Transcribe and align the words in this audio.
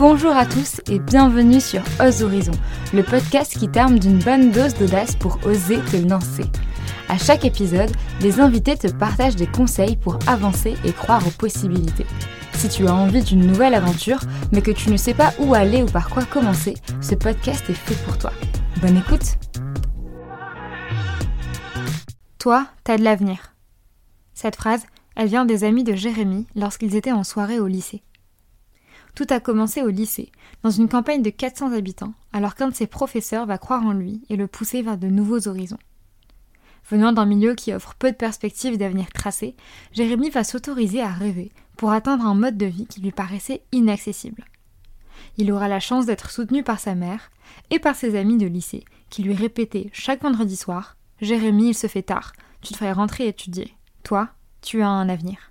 Bonjour 0.00 0.34
à 0.34 0.46
tous 0.46 0.80
et 0.90 0.98
bienvenue 0.98 1.60
sur 1.60 1.82
Ose 2.02 2.22
Horizon, 2.22 2.54
le 2.94 3.02
podcast 3.02 3.58
qui 3.58 3.68
t'arme 3.68 3.98
d'une 3.98 4.18
bonne 4.18 4.50
dose 4.50 4.72
d'audace 4.72 5.14
pour 5.14 5.38
oser 5.44 5.78
te 5.92 5.98
lancer. 5.98 6.44
À 7.10 7.18
chaque 7.18 7.44
épisode, 7.44 7.90
les 8.22 8.40
invités 8.40 8.78
te 8.78 8.86
partagent 8.86 9.36
des 9.36 9.46
conseils 9.46 9.98
pour 9.98 10.18
avancer 10.26 10.74
et 10.86 10.94
croire 10.94 11.26
aux 11.26 11.32
possibilités. 11.32 12.06
Si 12.54 12.70
tu 12.70 12.86
as 12.88 12.94
envie 12.94 13.22
d'une 13.22 13.46
nouvelle 13.46 13.74
aventure, 13.74 14.20
mais 14.52 14.62
que 14.62 14.70
tu 14.70 14.88
ne 14.88 14.96
sais 14.96 15.12
pas 15.12 15.34
où 15.38 15.52
aller 15.52 15.82
ou 15.82 15.86
par 15.86 16.08
quoi 16.08 16.24
commencer, 16.24 16.72
ce 17.02 17.14
podcast 17.14 17.68
est 17.68 17.74
fait 17.74 18.02
pour 18.06 18.16
toi. 18.16 18.32
Bonne 18.80 18.96
écoute 18.96 19.36
Toi, 22.38 22.66
t'as 22.84 22.96
de 22.96 23.04
l'avenir. 23.04 23.54
Cette 24.32 24.56
phrase, 24.56 24.84
elle 25.14 25.28
vient 25.28 25.44
des 25.44 25.62
amis 25.62 25.84
de 25.84 25.94
Jérémy 25.94 26.46
lorsqu'ils 26.56 26.96
étaient 26.96 27.12
en 27.12 27.22
soirée 27.22 27.60
au 27.60 27.66
lycée. 27.66 28.02
Tout 29.14 29.26
a 29.30 29.40
commencé 29.40 29.82
au 29.82 29.88
lycée, 29.88 30.30
dans 30.62 30.70
une 30.70 30.88
campagne 30.88 31.22
de 31.22 31.30
400 31.30 31.72
habitants, 31.72 32.14
alors 32.32 32.54
qu'un 32.54 32.68
de 32.68 32.74
ses 32.74 32.86
professeurs 32.86 33.46
va 33.46 33.58
croire 33.58 33.84
en 33.84 33.92
lui 33.92 34.22
et 34.28 34.36
le 34.36 34.46
pousser 34.46 34.82
vers 34.82 34.98
de 34.98 35.08
nouveaux 35.08 35.48
horizons. 35.48 35.78
Venant 36.88 37.12
d'un 37.12 37.26
milieu 37.26 37.54
qui 37.54 37.72
offre 37.72 37.94
peu 37.94 38.10
de 38.10 38.16
perspectives 38.16 38.78
d'avenir 38.78 39.12
tracées, 39.12 39.54
Jérémy 39.92 40.30
va 40.30 40.44
s'autoriser 40.44 41.02
à 41.02 41.12
rêver 41.12 41.52
pour 41.76 41.92
atteindre 41.92 42.26
un 42.26 42.34
mode 42.34 42.56
de 42.56 42.66
vie 42.66 42.86
qui 42.86 43.00
lui 43.00 43.12
paraissait 43.12 43.62
inaccessible. 43.72 44.44
Il 45.36 45.52
aura 45.52 45.68
la 45.68 45.80
chance 45.80 46.06
d'être 46.06 46.30
soutenu 46.30 46.62
par 46.62 46.80
sa 46.80 46.94
mère 46.94 47.30
et 47.70 47.78
par 47.78 47.94
ses 47.94 48.16
amis 48.18 48.38
de 48.38 48.46
lycée, 48.46 48.84
qui 49.08 49.22
lui 49.22 49.34
répétaient 49.34 49.90
chaque 49.92 50.22
vendredi 50.22 50.56
soir 50.56 50.96
Jérémy, 51.20 51.68
il 51.68 51.74
se 51.74 51.86
fait 51.86 52.02
tard, 52.02 52.32
tu 52.62 52.72
devrais 52.72 52.92
rentrer 52.92 53.28
étudier. 53.28 53.74
Toi, 54.02 54.30
tu 54.62 54.82
as 54.82 54.88
un 54.88 55.08
avenir. 55.08 55.49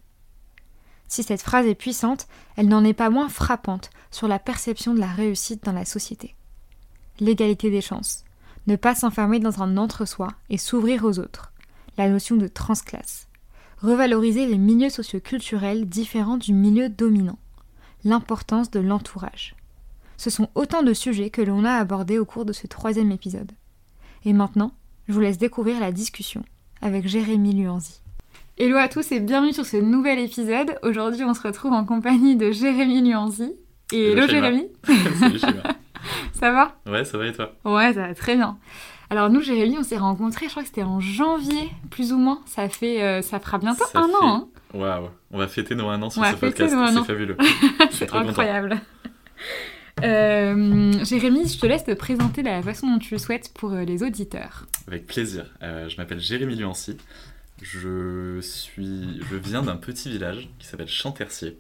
Si 1.10 1.24
cette 1.24 1.42
phrase 1.42 1.66
est 1.66 1.76
puissante, 1.76 2.28
elle 2.56 2.68
n'en 2.68 2.86
est 2.86 2.94
pas 2.94 3.10
moins 3.10 3.30
frappante 3.30 3.90
sur 4.12 4.28
la 4.28 4.40
perception 4.40 4.94
de 4.94 5.00
la 5.00 5.08
réussite 5.08 5.66
dans 5.66 5.74
la 5.74 5.84
société. 5.84 6.36
L'égalité 7.20 7.72
des 7.72 7.82
chances, 7.82 8.24
ne 8.68 8.76
pas 8.76 8.94
s'enfermer 8.94 9.40
dans 9.40 9.62
un 9.62 9.76
entre-soi 9.76 10.30
et 10.50 10.60
s'ouvrir 10.60 11.04
aux 11.04 11.18
autres, 11.18 11.52
la 11.98 12.08
notion 12.08 12.38
de 12.38 12.48
transclasse, 12.48 13.28
revaloriser 13.82 14.46
les 14.46 14.60
milieux 14.60 14.92
socioculturels 14.92 15.90
différents 15.90 16.38
du 16.38 16.54
milieu 16.54 16.90
dominant, 16.90 17.40
l'importance 18.04 18.70
de 18.70 18.80
l'entourage. 18.80 19.56
Ce 20.16 20.30
sont 20.30 20.50
autant 20.54 20.84
de 20.84 20.94
sujets 20.94 21.32
que 21.32 21.42
l'on 21.42 21.66
a 21.66 21.74
abordés 21.74 22.20
au 22.20 22.26
cours 22.26 22.46
de 22.46 22.54
ce 22.54 22.68
troisième 22.68 23.12
épisode. 23.12 23.52
Et 24.26 24.34
maintenant, 24.34 24.74
je 25.08 25.14
vous 25.14 25.22
laisse 25.22 25.38
découvrir 25.40 25.80
la 25.80 25.92
discussion 25.92 26.44
avec 26.82 27.08
Jérémy 27.08 27.54
Luanzi. 27.54 28.02
Hello 28.62 28.76
à 28.76 28.90
tous 28.90 29.14
et 29.14 29.22
bienvenue 29.22 29.54
sur 29.54 29.66
ce 29.66 29.78
nouvel 29.78 30.20
épisode. 30.20 30.78
Aujourd'hui, 30.84 31.24
on 31.24 31.34
se 31.34 31.42
retrouve 31.42 31.72
en 31.72 31.86
compagnie 31.86 32.36
de 32.36 32.52
Jérémy 32.52 33.02
Luanzi. 33.02 33.54
Et 33.94 34.12
hello, 34.12 34.28
Jérémy. 34.28 34.68
Salut 34.86 35.40
ça 36.34 36.52
va? 36.52 36.76
Ouais, 36.86 37.06
ça 37.06 37.18
va 37.18 37.28
et 37.28 37.32
toi? 37.32 37.56
Ouais, 37.64 37.94
ça 37.94 38.08
va 38.08 38.14
très 38.14 38.36
bien. 38.36 38.58
Alors 39.10 39.30
nous, 39.30 39.40
Jérémy, 39.40 39.78
on 39.80 39.84
s'est 39.84 39.96
rencontrés, 39.96 40.48
je 40.48 40.52
crois 40.52 40.64
que 40.64 40.68
c'était 40.68 40.84
en 40.84 41.00
janvier, 41.00 41.70
plus 41.90 42.12
ou 42.12 42.18
moins. 42.18 42.42
Ça 42.48 42.68
fait, 42.68 43.02
euh, 43.02 43.22
ça 43.22 43.40
fera 43.40 43.60
bientôt 43.60 43.86
un 43.94 44.10
an. 44.10 44.24
Hein 44.24 44.48
Waouh, 44.74 45.08
on 45.32 45.38
va 45.38 45.48
fêter 45.48 45.74
nos 45.74 45.88
un 45.88 46.02
an 46.02 46.10
sur 46.10 46.26
ce 46.26 46.36
podcast. 46.36 46.76
C'est 46.94 47.04
fabuleux. 47.06 47.38
C'est 47.92 48.14
incroyable. 48.14 48.82
Euh, 50.04 50.92
Jérémy, 51.06 51.48
je 51.48 51.60
te 51.60 51.66
laisse 51.66 51.86
te 51.86 51.94
présenter 51.94 52.42
de 52.42 52.50
la 52.50 52.62
façon 52.62 52.88
dont 52.88 53.00
tu 53.00 53.14
le 53.14 53.20
souhaites 53.20 53.54
pour 53.54 53.72
euh, 53.72 53.86
les 53.86 54.04
auditeurs. 54.04 54.66
Avec 54.86 55.08
plaisir. 55.08 55.46
je 55.62 55.96
m'appelle 55.96 56.20
Jérémy 56.20 56.58
Luancy. 56.58 56.98
Je, 57.62 58.40
suis, 58.42 59.22
je 59.30 59.36
viens 59.36 59.62
d'un 59.62 59.76
petit 59.76 60.10
village 60.10 60.50
qui 60.60 60.68
s'appelle 60.68 60.88
Chantercier, 60.88 61.60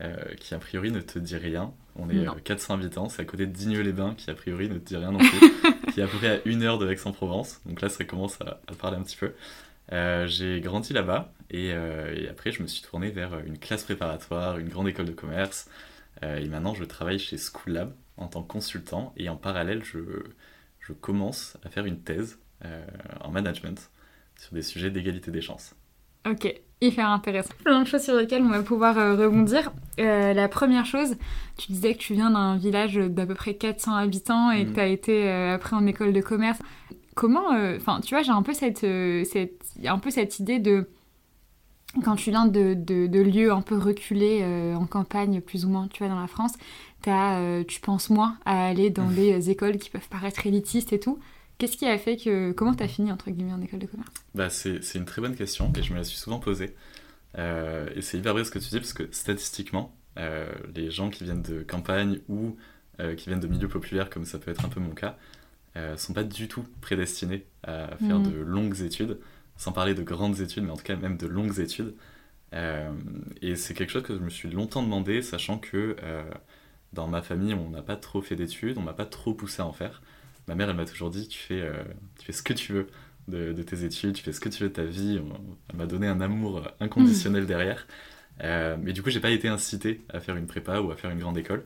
euh, 0.00 0.16
qui 0.38 0.54
a 0.54 0.58
priori 0.58 0.90
ne 0.90 1.00
te 1.00 1.18
dit 1.18 1.36
rien. 1.36 1.72
On 1.96 2.08
est 2.08 2.26
400 2.42 2.74
euh, 2.74 2.76
habitants, 2.76 3.08
c'est 3.08 3.22
à 3.22 3.24
côté 3.24 3.46
de 3.46 3.52
Digneux-les-Bains, 3.52 4.14
qui 4.16 4.30
a 4.30 4.34
priori 4.34 4.68
ne 4.68 4.78
te 4.78 4.88
dit 4.88 4.96
rien 4.96 5.12
non 5.12 5.18
plus, 5.18 5.52
qui 5.92 6.00
est 6.00 6.02
à 6.02 6.06
peu 6.06 6.16
près 6.18 6.38
à 6.38 6.40
une 6.46 6.62
heure 6.62 6.78
de 6.78 6.90
Aix-en-Provence. 6.90 7.60
Donc 7.66 7.80
là, 7.80 7.88
ça 7.88 8.04
commence 8.04 8.40
à, 8.40 8.60
parler 8.78 8.96
un 8.96 9.02
petit 9.02 9.16
peu. 9.16 9.34
Euh, 9.92 10.26
j'ai 10.26 10.60
grandi 10.60 10.92
là-bas 10.92 11.32
et, 11.50 11.72
après, 12.30 12.50
je 12.50 12.62
me 12.62 12.66
suis 12.66 12.82
tourné 12.82 13.10
vers 13.10 13.38
une 13.40 13.58
classe 13.58 13.84
préparatoire, 13.84 14.58
une 14.58 14.68
grande 14.68 14.88
école 14.88 15.06
de 15.06 15.12
commerce. 15.12 15.68
et 16.22 16.48
maintenant, 16.48 16.74
je 16.74 16.84
travaille 16.84 17.18
chez 17.18 17.36
School 17.36 17.74
Lab 17.74 17.92
en 18.16 18.26
tant 18.26 18.42
que 18.42 18.48
consultant 18.48 19.12
et 19.16 19.28
en 19.28 19.36
parallèle, 19.36 19.84
je, 19.84 19.98
je 20.80 20.92
commence 20.92 21.56
à 21.64 21.68
faire 21.68 21.84
une 21.84 22.00
thèse 22.00 22.38
en 23.20 23.30
management 23.30 23.90
sur 24.38 24.54
des 24.54 24.62
sujets 24.62 24.90
d'égalité 24.90 25.30
des 25.30 25.40
chances. 25.40 25.74
Ok, 26.28 26.52
hyper 26.80 27.08
intéressant. 27.08 27.54
Plein 27.64 27.82
de 27.82 27.86
choses 27.86 28.02
sur 28.02 28.14
lesquelles 28.16 28.42
on 28.42 28.48
va 28.48 28.62
pouvoir 28.62 28.98
euh, 28.98 29.14
rebondir. 29.14 29.72
Euh, 30.00 30.32
la 30.32 30.48
première 30.48 30.84
chose, 30.84 31.16
tu 31.56 31.70
disais 31.70 31.94
que 31.94 31.98
tu 31.98 32.14
viens 32.14 32.30
d'un 32.30 32.56
village 32.56 32.96
d'à 32.96 33.26
peu 33.26 33.34
près 33.34 33.54
400 33.54 33.94
habitants 33.94 34.50
et 34.50 34.64
que 34.64 34.70
mhm. 34.70 34.74
tu 34.74 34.80
as 34.80 34.86
été 34.88 35.28
euh, 35.28 35.54
après 35.54 35.76
en 35.76 35.86
école 35.86 36.12
de 36.12 36.20
commerce. 36.20 36.58
Comment, 37.14 37.48
enfin, 37.76 38.00
tu 38.02 38.14
vois, 38.14 38.22
j'ai 38.22 38.32
un 38.32 38.42
peu 38.42 38.52
cette, 38.52 38.80
cette, 39.24 39.64
un 39.86 39.98
peu 39.98 40.10
cette 40.10 40.38
idée 40.38 40.58
de 40.58 40.90
quand 42.04 42.16
tu 42.16 42.28
viens 42.28 42.44
de, 42.44 42.74
de, 42.74 43.20
lieux 43.22 43.50
un 43.50 43.62
peu 43.62 43.78
reculés 43.78 44.44
en 44.76 44.84
campagne, 44.84 45.40
plus 45.40 45.64
ou 45.64 45.70
moins, 45.70 45.88
tu 45.88 46.04
vois, 46.04 46.12
dans 46.12 46.20
la 46.20 46.26
France, 46.26 46.52
as, 47.06 47.62
tu 47.66 47.80
penses 47.80 48.10
moins 48.10 48.36
à 48.44 48.66
aller 48.66 48.90
dans 48.90 49.08
des 49.10 49.48
écoles 49.48 49.78
qui 49.78 49.88
peuvent 49.88 50.10
paraître 50.10 50.46
élitistes 50.46 50.92
et 50.92 51.00
tout. 51.00 51.18
Qu'est-ce 51.58 51.76
qui 51.76 51.86
a 51.86 51.96
fait 51.96 52.16
que. 52.16 52.52
Comment 52.52 52.74
tu 52.74 52.82
as 52.82 52.88
fini, 52.88 53.10
entre 53.10 53.30
guillemets, 53.30 53.52
en 53.52 53.62
école 53.62 53.80
de 53.80 53.86
commerce? 53.86 54.10
Bah, 54.34 54.50
C'est 54.50 54.94
une 54.94 55.06
très 55.06 55.22
bonne 55.22 55.34
question 55.34 55.72
et 55.76 55.82
je 55.82 55.92
me 55.92 55.98
la 55.98 56.04
suis 56.04 56.18
souvent 56.18 56.38
posée. 56.38 56.74
Euh, 57.38 57.88
et 57.94 58.02
c'est 58.02 58.18
hyper 58.18 58.32
vrai 58.32 58.44
ce 58.44 58.50
que 58.50 58.58
tu 58.58 58.68
dis 58.68 58.78
parce 58.78 58.92
que 58.92 59.08
statistiquement, 59.10 59.94
euh, 60.18 60.50
les 60.74 60.90
gens 60.90 61.10
qui 61.10 61.24
viennent 61.24 61.42
de 61.42 61.62
campagne 61.62 62.20
ou 62.28 62.56
euh, 63.00 63.14
qui 63.14 63.28
viennent 63.28 63.40
de 63.40 63.46
milieux 63.46 63.68
populaires, 63.68 64.10
comme 64.10 64.24
ça 64.24 64.38
peut 64.38 64.50
être 64.50 64.64
un 64.64 64.68
peu 64.68 64.80
mon 64.80 64.94
cas, 64.94 65.16
sont 65.98 66.14
pas 66.14 66.24
du 66.24 66.48
tout 66.48 66.64
prédestinés 66.80 67.44
à 67.62 67.98
faire 67.98 68.18
de 68.18 68.30
mm. 68.30 68.42
longues 68.44 68.80
études, 68.80 69.18
sans 69.58 69.72
parler 69.72 69.92
de 69.92 70.02
grandes 70.02 70.40
études, 70.40 70.64
mais 70.64 70.70
en 70.70 70.76
tout 70.76 70.82
cas 70.82 70.96
même 70.96 71.18
de 71.18 71.26
longues 71.26 71.58
études. 71.58 71.94
et 72.54 73.56
c'est 73.56 73.74
quelque 73.74 73.90
chose 73.90 74.02
que 74.02 74.14
je 74.14 74.20
me 74.20 74.30
suis 74.30 74.48
longtemps 74.48 74.82
demandé, 74.82 75.20
sachant 75.20 75.58
que 75.58 75.94
dans 76.94 77.06
ma 77.08 77.20
famille, 77.20 77.52
on 77.52 77.68
n'a 77.68 77.82
pas 77.82 77.96
trop 77.96 78.22
fait 78.22 78.36
d'études, 78.36 78.78
on 78.78 78.80
m'a 78.80 78.94
pas 78.94 79.04
trop 79.04 79.34
poussé 79.34 79.60
à 79.60 79.66
en 79.66 79.74
faire 79.74 80.00
ma 80.48 80.54
mère, 80.54 80.70
elle 80.70 80.76
m'a 80.76 80.84
toujours 80.84 81.10
dit 81.10 81.28
tu 81.28 81.38
fais, 81.38 81.60
euh, 81.60 81.82
tu 82.18 82.26
fais 82.26 82.32
ce 82.32 82.42
que 82.42 82.52
tu 82.52 82.72
veux 82.72 82.86
de, 83.28 83.62
tes 83.62 83.84
études, 83.84 84.14
tu 84.14 84.22
fais 84.22 84.32
ce 84.32 84.40
que 84.40 84.48
tu 84.48 84.62
veux 84.62 84.68
de 84.68 84.74
ta 84.74 84.84
vie. 84.84 85.20
Elle 85.70 85.76
m'a 85.76 85.86
donné 85.86 86.06
un 86.06 86.20
amour 86.20 86.68
inconditionnel 86.80 87.42
mm. 87.42 87.46
derrière. 87.46 87.86
Euh, 88.42 88.76
mais 88.80 88.92
du 88.92 89.02
coup, 89.02 89.10
j'ai 89.10 89.20
pas 89.20 89.30
été 89.30 89.48
incité 89.48 90.02
à 90.10 90.20
faire 90.20 90.36
une 90.36 90.46
prépa 90.46 90.80
ou 90.80 90.90
à 90.90 90.96
faire 90.96 91.10
une 91.10 91.18
grande 91.18 91.38
école. 91.38 91.64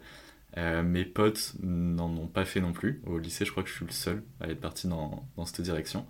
Euh, 0.57 0.83
mes 0.83 1.05
potes 1.05 1.55
n'en 1.63 2.09
ont 2.17 2.27
pas 2.27 2.45
fait 2.45 2.61
non 2.61 2.73
plus. 2.73 3.03
Au 3.07 3.19
lycée, 3.19 3.45
je 3.45 3.51
crois 3.51 3.63
que 3.63 3.69
je 3.69 3.75
suis 3.75 3.85
le 3.85 3.93
seul 3.93 4.23
à 4.41 4.49
être 4.49 4.61
parti 4.61 4.89
dans, 4.89 5.29
dans 5.37 5.45
cette 5.45 5.61
direction. 5.61 6.07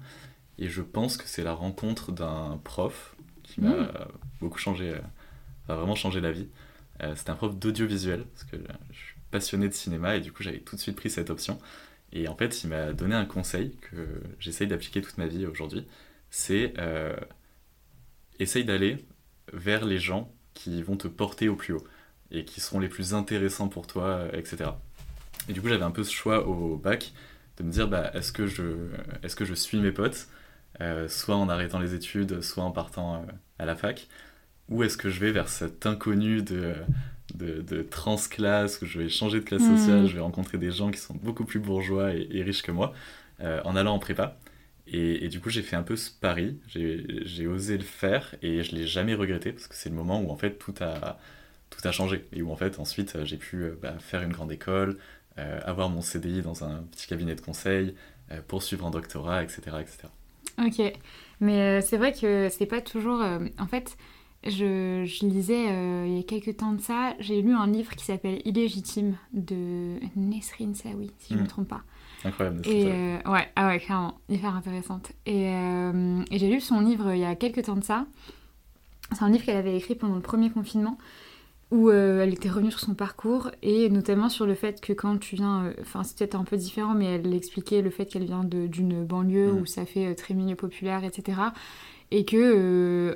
Et 0.59 0.69
je 0.69 0.83
pense 0.83 1.17
que 1.17 1.25
c'est 1.27 1.43
la 1.43 1.53
rencontre 1.53 2.13
d'un 2.13 2.61
prof 2.63 3.17
qui 3.43 3.61
m'a 3.61 3.71
mm. 3.71 3.93
beaucoup 4.41 4.59
changé, 4.59 4.95
enfin 5.65 5.75
vraiment 5.75 5.97
changé 5.97 6.21
la 6.21 6.31
vie. 6.31 6.49
C'était 7.17 7.31
un 7.31 7.35
prof 7.35 7.59
d'audiovisuel, 7.59 8.25
parce 8.25 8.45
que 8.45 8.57
je 8.91 8.99
suis 8.99 9.15
passionné 9.31 9.69
de 9.69 9.73
cinéma 9.73 10.17
et 10.17 10.21
du 10.21 10.33
coup 10.33 10.43
j'avais 10.43 10.59
tout 10.59 10.77
de 10.77 10.81
suite 10.81 10.97
pris 10.97 11.09
cette 11.09 11.31
option. 11.31 11.59
Et 12.13 12.29
en 12.29 12.37
fait, 12.37 12.65
il 12.65 12.71
m'a 12.71 12.93
donné 12.93 13.15
un 13.15 13.25
conseil 13.25 13.77
que 13.81 14.23
j'essaye 14.39 14.67
d'appliquer 14.67 15.01
toute 15.01 15.19
ma 15.19 15.27
vie 15.27 15.47
aujourd'hui. 15.47 15.87
C'est 16.31 16.75
euh, 16.79 17.17
essaye 18.39 18.65
d'aller 18.65 19.05
vers 19.53 19.85
les 19.85 19.99
gens 19.99 20.33
qui 20.55 20.83
vont 20.83 20.97
te 20.97 21.09
porter 21.09 21.49
au 21.49 21.57
plus 21.57 21.75
haut 21.75 21.87
et 22.31 22.45
qui 22.45 22.61
seront 22.61 22.81
les 22.81 22.89
plus 22.89 23.15
intéressants 23.15 23.69
pour 23.69 23.87
toi, 23.87 24.27
etc. 24.33 24.71
Et 25.49 25.53
du 25.53 25.61
coup, 25.61 25.69
j'avais 25.69 25.85
un 25.85 25.91
peu 25.91 26.05
ce 26.05 26.13
choix 26.13 26.47
au 26.47 26.77
bac 26.77 27.13
de 27.57 27.65
me 27.65 27.71
dire 27.71 27.89
bah, 27.89 28.11
est-ce 28.15 28.33
que, 28.33 28.47
je, 28.47 28.89
est 29.23 29.35
que 29.35 29.45
je 29.45 29.55
suis 29.55 29.79
mes 29.81 29.93
potes, 29.93 30.29
euh, 30.81 31.09
soit 31.09 31.37
en 31.37 31.49
arrêtant 31.49 31.79
les 31.79 31.95
études, 31.95 32.41
soit 32.41 32.65
en 32.65 32.71
partant 32.71 33.17
euh, 33.17 33.33
à 33.59 33.65
la 33.67 33.77
fac, 33.77 34.09
ou 34.69 34.83
est-ce 34.83 34.97
que 34.97 35.11
je 35.11 35.21
vais 35.21 35.33
vers 35.33 35.49
cet 35.49 35.87
inconnu 35.87 36.43
de 36.43 36.75
de, 37.35 37.63
de 37.63 37.83
transclasse, 37.83 38.81
où 38.83 38.87
je 38.87 38.99
vais 39.01 39.09
changer 39.09 39.41
de 39.41 39.45
classe 39.45 39.63
sociale, 39.63 40.03
hmm. 40.03 40.07
je 40.07 40.15
vais 40.15 40.21
rencontrer 40.21 40.59
des 40.59 40.71
gens 40.71 40.91
qui 40.91 40.99
sont 40.99 41.15
beaucoup 41.15 41.45
plus 41.45 41.61
bourgeois 41.61 42.13
et, 42.15 42.43
riches 42.43 42.63
que 42.63 42.73
moi, 42.73 42.93
euh, 43.41 43.61
en 43.65 43.77
allant 43.77 43.95
en 43.95 43.99
prépa. 43.99 44.37
Et, 44.93 45.29
du 45.29 45.39
coup, 45.39 45.51
j'ai 45.51 45.63
fait 45.63 45.77
un 45.77 45.85
peu 45.85 45.95
ce 45.95 46.11
pari, 46.11 46.59
j'ai 46.67 47.47
osé 47.47 47.79
le 47.79 47.85
faire 47.85 48.35
et 48.43 48.65
je 48.65 48.75
l'ai 48.75 48.89
jamais 48.89 49.15
regretté 49.15 49.53
parce 49.53 49.69
que 49.69 49.77
c'est 49.77 49.89
le 49.89 49.95
moment 49.95 50.21
où 50.21 50.31
en 50.31 50.37
fait 50.37 50.59
tout 50.59 50.75
a, 50.81 51.21
tout 51.71 51.87
a 51.87 51.93
changé 51.93 52.25
et 52.33 52.43
où 52.43 52.51
en 52.51 52.57
fait 52.57 52.81
ensuite 52.81 53.25
j'ai 53.25 53.37
pu 53.37 53.63
euh, 53.63 53.79
bah, 53.81 53.95
faire 54.01 54.21
une 54.23 54.33
grande 54.33 54.51
école, 54.51 54.99
euh, 55.39 55.61
avoir 55.65 55.91
mon 55.91 56.01
CDI 56.01 56.43
dans 56.43 56.65
un 56.65 56.83
petit 56.91 57.07
cabinet 57.07 57.37
de 57.37 57.41
conseil, 57.41 57.95
poursuivre 58.49 58.85
un 58.85 58.91
doctorat, 58.91 59.45
etc. 59.45 59.61
etc. 59.81 60.09
Ok, 60.59 60.93
mais 61.39 61.81
c'est 61.83 61.97
vrai 61.97 62.13
que 62.13 62.49
c'est 62.49 62.67
pas 62.67 62.81
toujours. 62.81 63.23
en 63.23 63.67
fait, 63.69 63.97
je, 64.45 65.05
je 65.07 65.27
lisais 65.27 65.67
euh, 65.69 66.07
il 66.07 66.17
y 66.17 66.21
a 66.21 66.23
quelques 66.23 66.57
temps 66.57 66.73
de 66.73 66.81
ça, 66.81 67.15
j'ai 67.21 67.43
lu 67.43 67.53
un 67.55 67.67
livre 67.67 67.95
qui 67.95 68.05
s'appelle 68.05 68.41
Illégitime 68.45 69.17
de 69.33 69.97
Nesrine 70.17 70.75
Saoui, 70.75 71.11
si 71.19 71.31
je 71.31 71.35
ne 71.35 71.41
me 71.41 71.45
hmm. 71.45 71.49
trompe 71.49 71.69
pas. 71.69 71.83
Incroyable. 72.25 72.63
Et 72.67 72.87
euh, 72.87 73.19
ouais, 73.27 73.49
ah 73.57 73.69
ouais, 73.69 73.79
clairement, 73.79 74.19
hyper 74.29 74.55
intéressante. 74.55 75.13
Et, 75.27 75.49
euh, 75.49 76.23
et 76.31 76.39
j'ai 76.39 76.51
lu 76.51 76.61
son 76.61 76.81
livre 76.81 77.13
il 77.13 77.21
y 77.21 77.25
a 77.25 77.35
quelques 77.35 77.65
temps 77.65 77.77
de 77.77 77.85
ça. 77.85 78.07
C'est 79.13 79.23
un 79.23 79.31
livre 79.31 79.45
qu'elle 79.45 79.57
avait 79.57 79.77
écrit 79.77 79.95
pendant 79.95 80.15
le 80.15 80.21
premier 80.21 80.51
confinement. 80.51 80.99
où 81.71 81.89
euh, 81.89 82.23
elle 82.23 82.33
était 82.33 82.49
revenue 82.49 82.73
sur 82.73 82.81
son 82.81 82.95
parcours 82.95 83.51
et 83.63 83.89
notamment 83.91 84.29
sur 84.29 84.45
le 84.45 84.55
fait 84.55 84.81
que 84.81 84.93
quand 84.93 85.19
tu 85.19 85.37
viens, 85.37 85.67
euh, 85.67 85.73
enfin 85.81 86.03
c'est 86.03 86.19
peut-être 86.19 86.35
un 86.35 86.45
peu 86.45 86.57
différent, 86.57 86.95
mais 86.95 87.07
elle 87.07 87.33
expliquait 87.33 87.81
le 87.81 87.91
fait 87.91 88.07
qu'elle 88.07 88.25
vient 88.25 88.45
d'une 88.45 89.05
banlieue 89.05 89.53
Mm. 89.53 89.61
où 89.61 89.67
ça 89.67 89.87
fait 89.87 90.07
euh, 90.09 90.15
très 90.15 90.35
milieu 90.35 90.57
populaire, 90.57 91.05
etc. 91.05 91.41
Et 92.11 92.25
que 92.25 92.37
euh, 92.37 93.15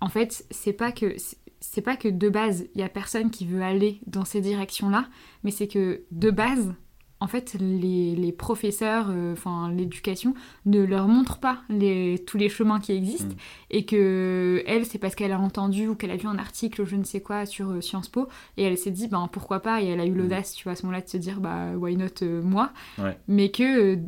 en 0.00 0.08
fait 0.08 0.44
c'est 0.50 0.72
pas 0.72 0.92
que 0.92 1.16
c'est 1.60 1.82
pas 1.82 1.96
que 1.96 2.08
de 2.08 2.28
base 2.28 2.66
il 2.74 2.80
y 2.80 2.84
a 2.84 2.88
personne 2.88 3.30
qui 3.30 3.46
veut 3.46 3.62
aller 3.62 4.00
dans 4.06 4.24
ces 4.24 4.40
directions-là, 4.40 5.08
mais 5.42 5.50
c'est 5.50 5.68
que 5.68 6.04
de 6.10 6.30
base 6.30 6.74
en 7.20 7.26
fait, 7.26 7.56
les, 7.58 8.14
les 8.14 8.32
professeurs, 8.32 9.08
euh, 9.10 9.32
enfin 9.32 9.70
l'éducation, 9.72 10.34
ne 10.66 10.82
leur 10.84 11.08
montrent 11.08 11.38
pas 11.38 11.58
les, 11.68 12.22
tous 12.26 12.38
les 12.38 12.48
chemins 12.48 12.78
qui 12.78 12.92
existent. 12.92 13.34
Mm. 13.34 13.70
Et 13.70 13.84
que 13.84 14.62
elle, 14.66 14.86
c'est 14.86 14.98
parce 14.98 15.14
qu'elle 15.14 15.32
a 15.32 15.38
entendu 15.38 15.88
ou 15.88 15.94
qu'elle 15.94 16.12
a 16.12 16.16
vu 16.16 16.28
un 16.28 16.38
article, 16.38 16.84
je 16.84 16.96
ne 16.96 17.04
sais 17.04 17.20
quoi, 17.20 17.44
sur 17.44 17.70
euh, 17.70 17.80
Sciences 17.80 18.08
Po, 18.08 18.28
et 18.56 18.62
elle 18.62 18.78
s'est 18.78 18.92
dit, 18.92 19.08
ben 19.08 19.28
pourquoi 19.32 19.60
pas, 19.60 19.82
et 19.82 19.86
elle 19.86 20.00
a 20.00 20.06
eu 20.06 20.14
l'audace, 20.14 20.54
tu 20.54 20.64
vois, 20.64 20.72
à 20.72 20.76
ce 20.76 20.84
moment-là, 20.84 21.02
de 21.02 21.08
se 21.08 21.16
dire, 21.16 21.40
bah 21.40 21.72
why 21.76 21.96
not 21.96 22.22
euh, 22.22 22.40
moi 22.42 22.70
Ouais. 22.98 23.16
Mais 23.26 23.50
que, 23.50 23.98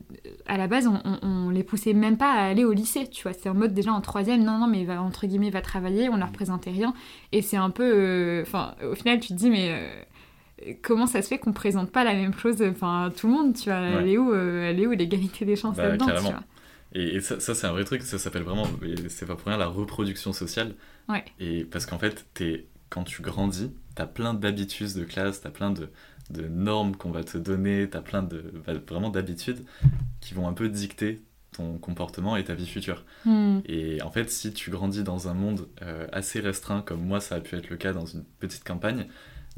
à 0.46 0.56
la 0.56 0.68
base, 0.68 0.86
on, 0.86 1.00
on, 1.04 1.18
on 1.22 1.50
les 1.50 1.64
poussait 1.64 1.94
même 1.94 2.16
pas 2.16 2.32
à 2.32 2.46
aller 2.46 2.64
au 2.64 2.72
lycée, 2.72 3.08
tu 3.08 3.24
vois. 3.24 3.32
C'est 3.32 3.48
en 3.48 3.54
mode 3.54 3.74
déjà 3.74 3.92
en 3.92 4.00
troisième, 4.00 4.44
non, 4.44 4.58
non, 4.58 4.68
mais 4.68 4.84
va, 4.84 5.02
entre 5.02 5.26
guillemets, 5.26 5.50
va 5.50 5.62
travailler, 5.62 6.08
on 6.08 6.16
leur 6.16 6.30
présentait 6.30 6.70
rien. 6.70 6.94
Et 7.32 7.42
c'est 7.42 7.56
un 7.56 7.70
peu. 7.70 8.40
Enfin, 8.42 8.74
au 8.88 8.94
final, 8.94 9.18
tu 9.18 9.28
te 9.28 9.34
dis, 9.34 9.50
mais. 9.50 10.06
Comment 10.82 11.06
ça 11.06 11.22
se 11.22 11.28
fait 11.28 11.38
qu'on 11.38 11.52
présente 11.52 11.90
pas 11.90 12.04
la 12.04 12.14
même 12.14 12.34
chose 12.34 12.62
enfin 12.62 13.06
à 13.06 13.10
tout 13.10 13.26
le 13.28 13.32
monde 13.32 13.54
tu 13.56 13.64
vois? 13.70 13.78
Elle 13.78 14.04
Ouais. 14.04 14.10
est 14.12 14.18
où 14.18 14.32
euh, 14.32 14.68
elle 14.70 14.80
est 14.80 14.86
où 14.86 14.90
l'égalité 14.92 15.44
des 15.44 15.56
chances 15.56 15.76
Bah, 15.76 15.88
là-dedans 15.88 16.06
tu 16.06 16.12
carrément. 16.12 16.30
vois? 16.30 16.42
Et, 16.92 17.16
et 17.16 17.20
ça, 17.20 17.38
ça, 17.38 17.54
c'est 17.54 17.66
un 17.68 17.72
vrai 17.72 17.84
truc, 17.84 18.02
ça 18.02 18.18
s'appelle 18.18 18.42
vraiment, 18.42 18.66
c'est 19.08 19.26
pas 19.26 19.36
pour 19.36 19.46
rien, 19.46 19.56
la 19.56 19.68
reproduction 19.68 20.32
sociale. 20.32 20.74
Ouais. 21.08 21.24
Et 21.38 21.64
parce 21.64 21.86
qu'en 21.86 22.00
fait, 22.00 22.26
t'es, 22.34 22.66
quand 22.88 23.04
tu 23.04 23.22
grandis, 23.22 23.70
t'as 23.94 24.06
plein 24.06 24.34
d'habitudes 24.34 24.92
de 24.94 25.04
classe, 25.04 25.40
t'as 25.40 25.50
plein 25.50 25.70
de, 25.70 25.88
de 26.30 26.48
normes 26.48 26.96
qu'on 26.96 27.12
va 27.12 27.22
te 27.22 27.38
donner, 27.38 27.88
t'as 27.88 28.00
plein 28.00 28.24
de, 28.24 28.52
bah, 28.66 28.72
vraiment 28.88 29.10
d'habitudes 29.10 29.64
qui 30.20 30.34
vont 30.34 30.48
un 30.48 30.52
peu 30.52 30.68
dicter 30.68 31.22
ton 31.52 31.78
comportement 31.78 32.36
et 32.36 32.42
ta 32.42 32.54
vie 32.54 32.66
future. 32.66 33.04
Hmm. 33.24 33.60
Et 33.66 34.02
en 34.02 34.10
fait, 34.10 34.28
si 34.28 34.52
tu 34.52 34.70
grandis 34.72 35.04
dans 35.04 35.28
un 35.28 35.34
monde 35.34 35.68
euh, 35.82 36.08
assez 36.12 36.40
restreint, 36.40 36.82
comme 36.82 37.02
moi 37.04 37.20
ça 37.20 37.36
a 37.36 37.40
pu 37.40 37.54
être 37.54 37.70
le 37.70 37.76
cas 37.76 37.92
dans 37.92 38.06
une 38.06 38.24
petite 38.40 38.64
campagne, 38.64 39.06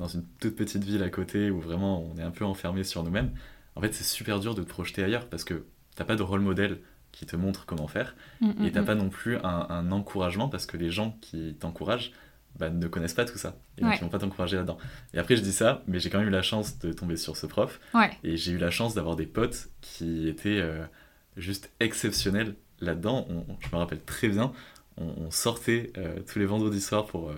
dans 0.02 0.08
une 0.08 0.24
toute 0.40 0.56
petite 0.56 0.82
ville 0.82 1.02
à 1.04 1.10
côté 1.10 1.50
où 1.50 1.60
vraiment 1.60 2.02
on 2.02 2.18
est 2.18 2.22
un 2.22 2.32
peu 2.32 2.44
enfermé 2.44 2.82
sur 2.84 3.04
nous-mêmes, 3.04 3.30
en 3.76 3.80
fait 3.80 3.94
c'est 3.94 4.04
super 4.04 4.40
dur 4.40 4.54
de 4.56 4.62
te 4.62 4.68
projeter 4.68 5.04
ailleurs 5.04 5.28
parce 5.28 5.44
que 5.44 5.64
t'as 5.94 6.04
pas 6.04 6.16
de 6.16 6.22
rôle 6.22 6.40
modèle 6.40 6.80
qui 7.12 7.24
te 7.24 7.36
montre 7.36 7.66
comment 7.66 7.86
faire 7.86 8.16
Hmm, 8.40 8.64
et 8.64 8.72
t'as 8.72 8.82
hmm, 8.82 8.84
pas 8.86 8.94
non 8.96 9.08
plus 9.10 9.36
un, 9.36 9.66
un 9.68 9.92
encouragement 9.92 10.48
parce 10.48 10.66
que 10.66 10.76
les 10.76 10.90
gens 10.90 11.16
qui 11.20 11.54
t'encouragent 11.60 12.10
bah, 12.58 12.68
ne 12.70 12.86
connaissent 12.88 13.14
pas 13.14 13.24
tout 13.24 13.38
ça 13.38 13.56
et 13.78 13.82
donc 13.82 13.90
Ouais. 13.90 13.96
ils 13.98 14.02
vont 14.02 14.08
pas 14.10 14.18
t'encourager 14.18 14.56
là-dedans. 14.56 14.76
Et 15.14 15.18
après 15.18 15.36
je 15.36 15.42
dis 15.42 15.52
ça, 15.52 15.82
mais 15.86 16.00
j'ai 16.00 16.10
quand 16.10 16.18
même 16.18 16.28
eu 16.28 16.32
la 16.32 16.42
chance 16.42 16.78
de 16.80 16.92
tomber 16.92 17.16
sur 17.16 17.36
ce 17.36 17.46
prof 17.46 17.78
ouais 17.94 18.10
et 18.24 18.36
j'ai 18.36 18.52
eu 18.52 18.58
la 18.58 18.70
chance 18.70 18.94
d'avoir 18.94 19.14
des 19.16 19.26
potes 19.26 19.68
qui 19.82 20.26
étaient 20.28 20.60
euh, 20.60 20.84
juste 21.36 21.70
exceptionnels 21.80 22.56
là-dedans. 22.80 23.28
Je 23.60 23.68
me 23.72 23.76
rappelle 23.76 24.02
très 24.02 24.28
bien, 24.28 24.52
on, 24.96 25.04
on 25.26 25.30
sortait 25.30 25.92
euh, 25.96 26.18
tous 26.26 26.38
les 26.40 26.46
vendredis 26.46 26.80
soirs 26.80 27.06
pour, 27.06 27.30
euh, 27.30 27.36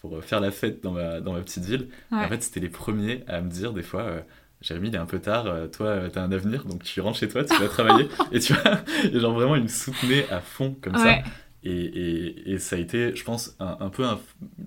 pour 0.00 0.16
euh, 0.16 0.20
faire 0.20 0.40
la 0.40 0.50
fête 0.50 0.82
dans 0.82 0.92
ma, 0.92 1.20
dans 1.20 1.32
ma 1.32 1.40
petite 1.40 1.64
ville. 1.64 1.88
Ouais. 2.12 2.18
en 2.24 2.28
fait, 2.28 2.42
c'était 2.42 2.60
les 2.60 2.68
premiers 2.68 3.24
à 3.26 3.40
me 3.40 3.50
dire 3.50 3.72
des 3.72 3.82
fois. 3.82 4.02
euh, 4.02 4.20
Jérémy, 4.60 4.88
il 4.88 4.94
est 4.96 4.98
un 4.98 5.06
peu 5.06 5.20
tard, 5.20 5.46
euh, 5.46 5.68
toi, 5.68 5.86
euh, 5.86 6.08
t'as 6.10 6.20
un 6.22 6.32
avenir, 6.32 6.64
donc 6.64 6.82
tu 6.82 7.00
rentres 7.00 7.18
chez 7.18 7.28
toi, 7.28 7.44
tu 7.44 7.54
vas 7.56 7.68
travailler. 7.68 8.08
et 8.32 8.40
tu 8.40 8.54
vois, 8.54 8.80
et 9.04 9.20
genre 9.20 9.32
vraiment, 9.32 9.54
il 9.54 9.62
me 9.62 9.68
soutenait 9.68 10.28
à 10.30 10.40
fond 10.40 10.76
comme 10.80 10.94
ça. 10.96 11.18
Et, 11.64 11.70
et- 11.72 12.52
et 12.52 12.58
ça 12.58 12.74
a 12.76 12.78
été, 12.80 13.14
je 13.14 13.22
pense, 13.24 13.54
un, 13.60 13.76
un 13.80 13.88
peu 13.88 14.04
un- 14.04 14.18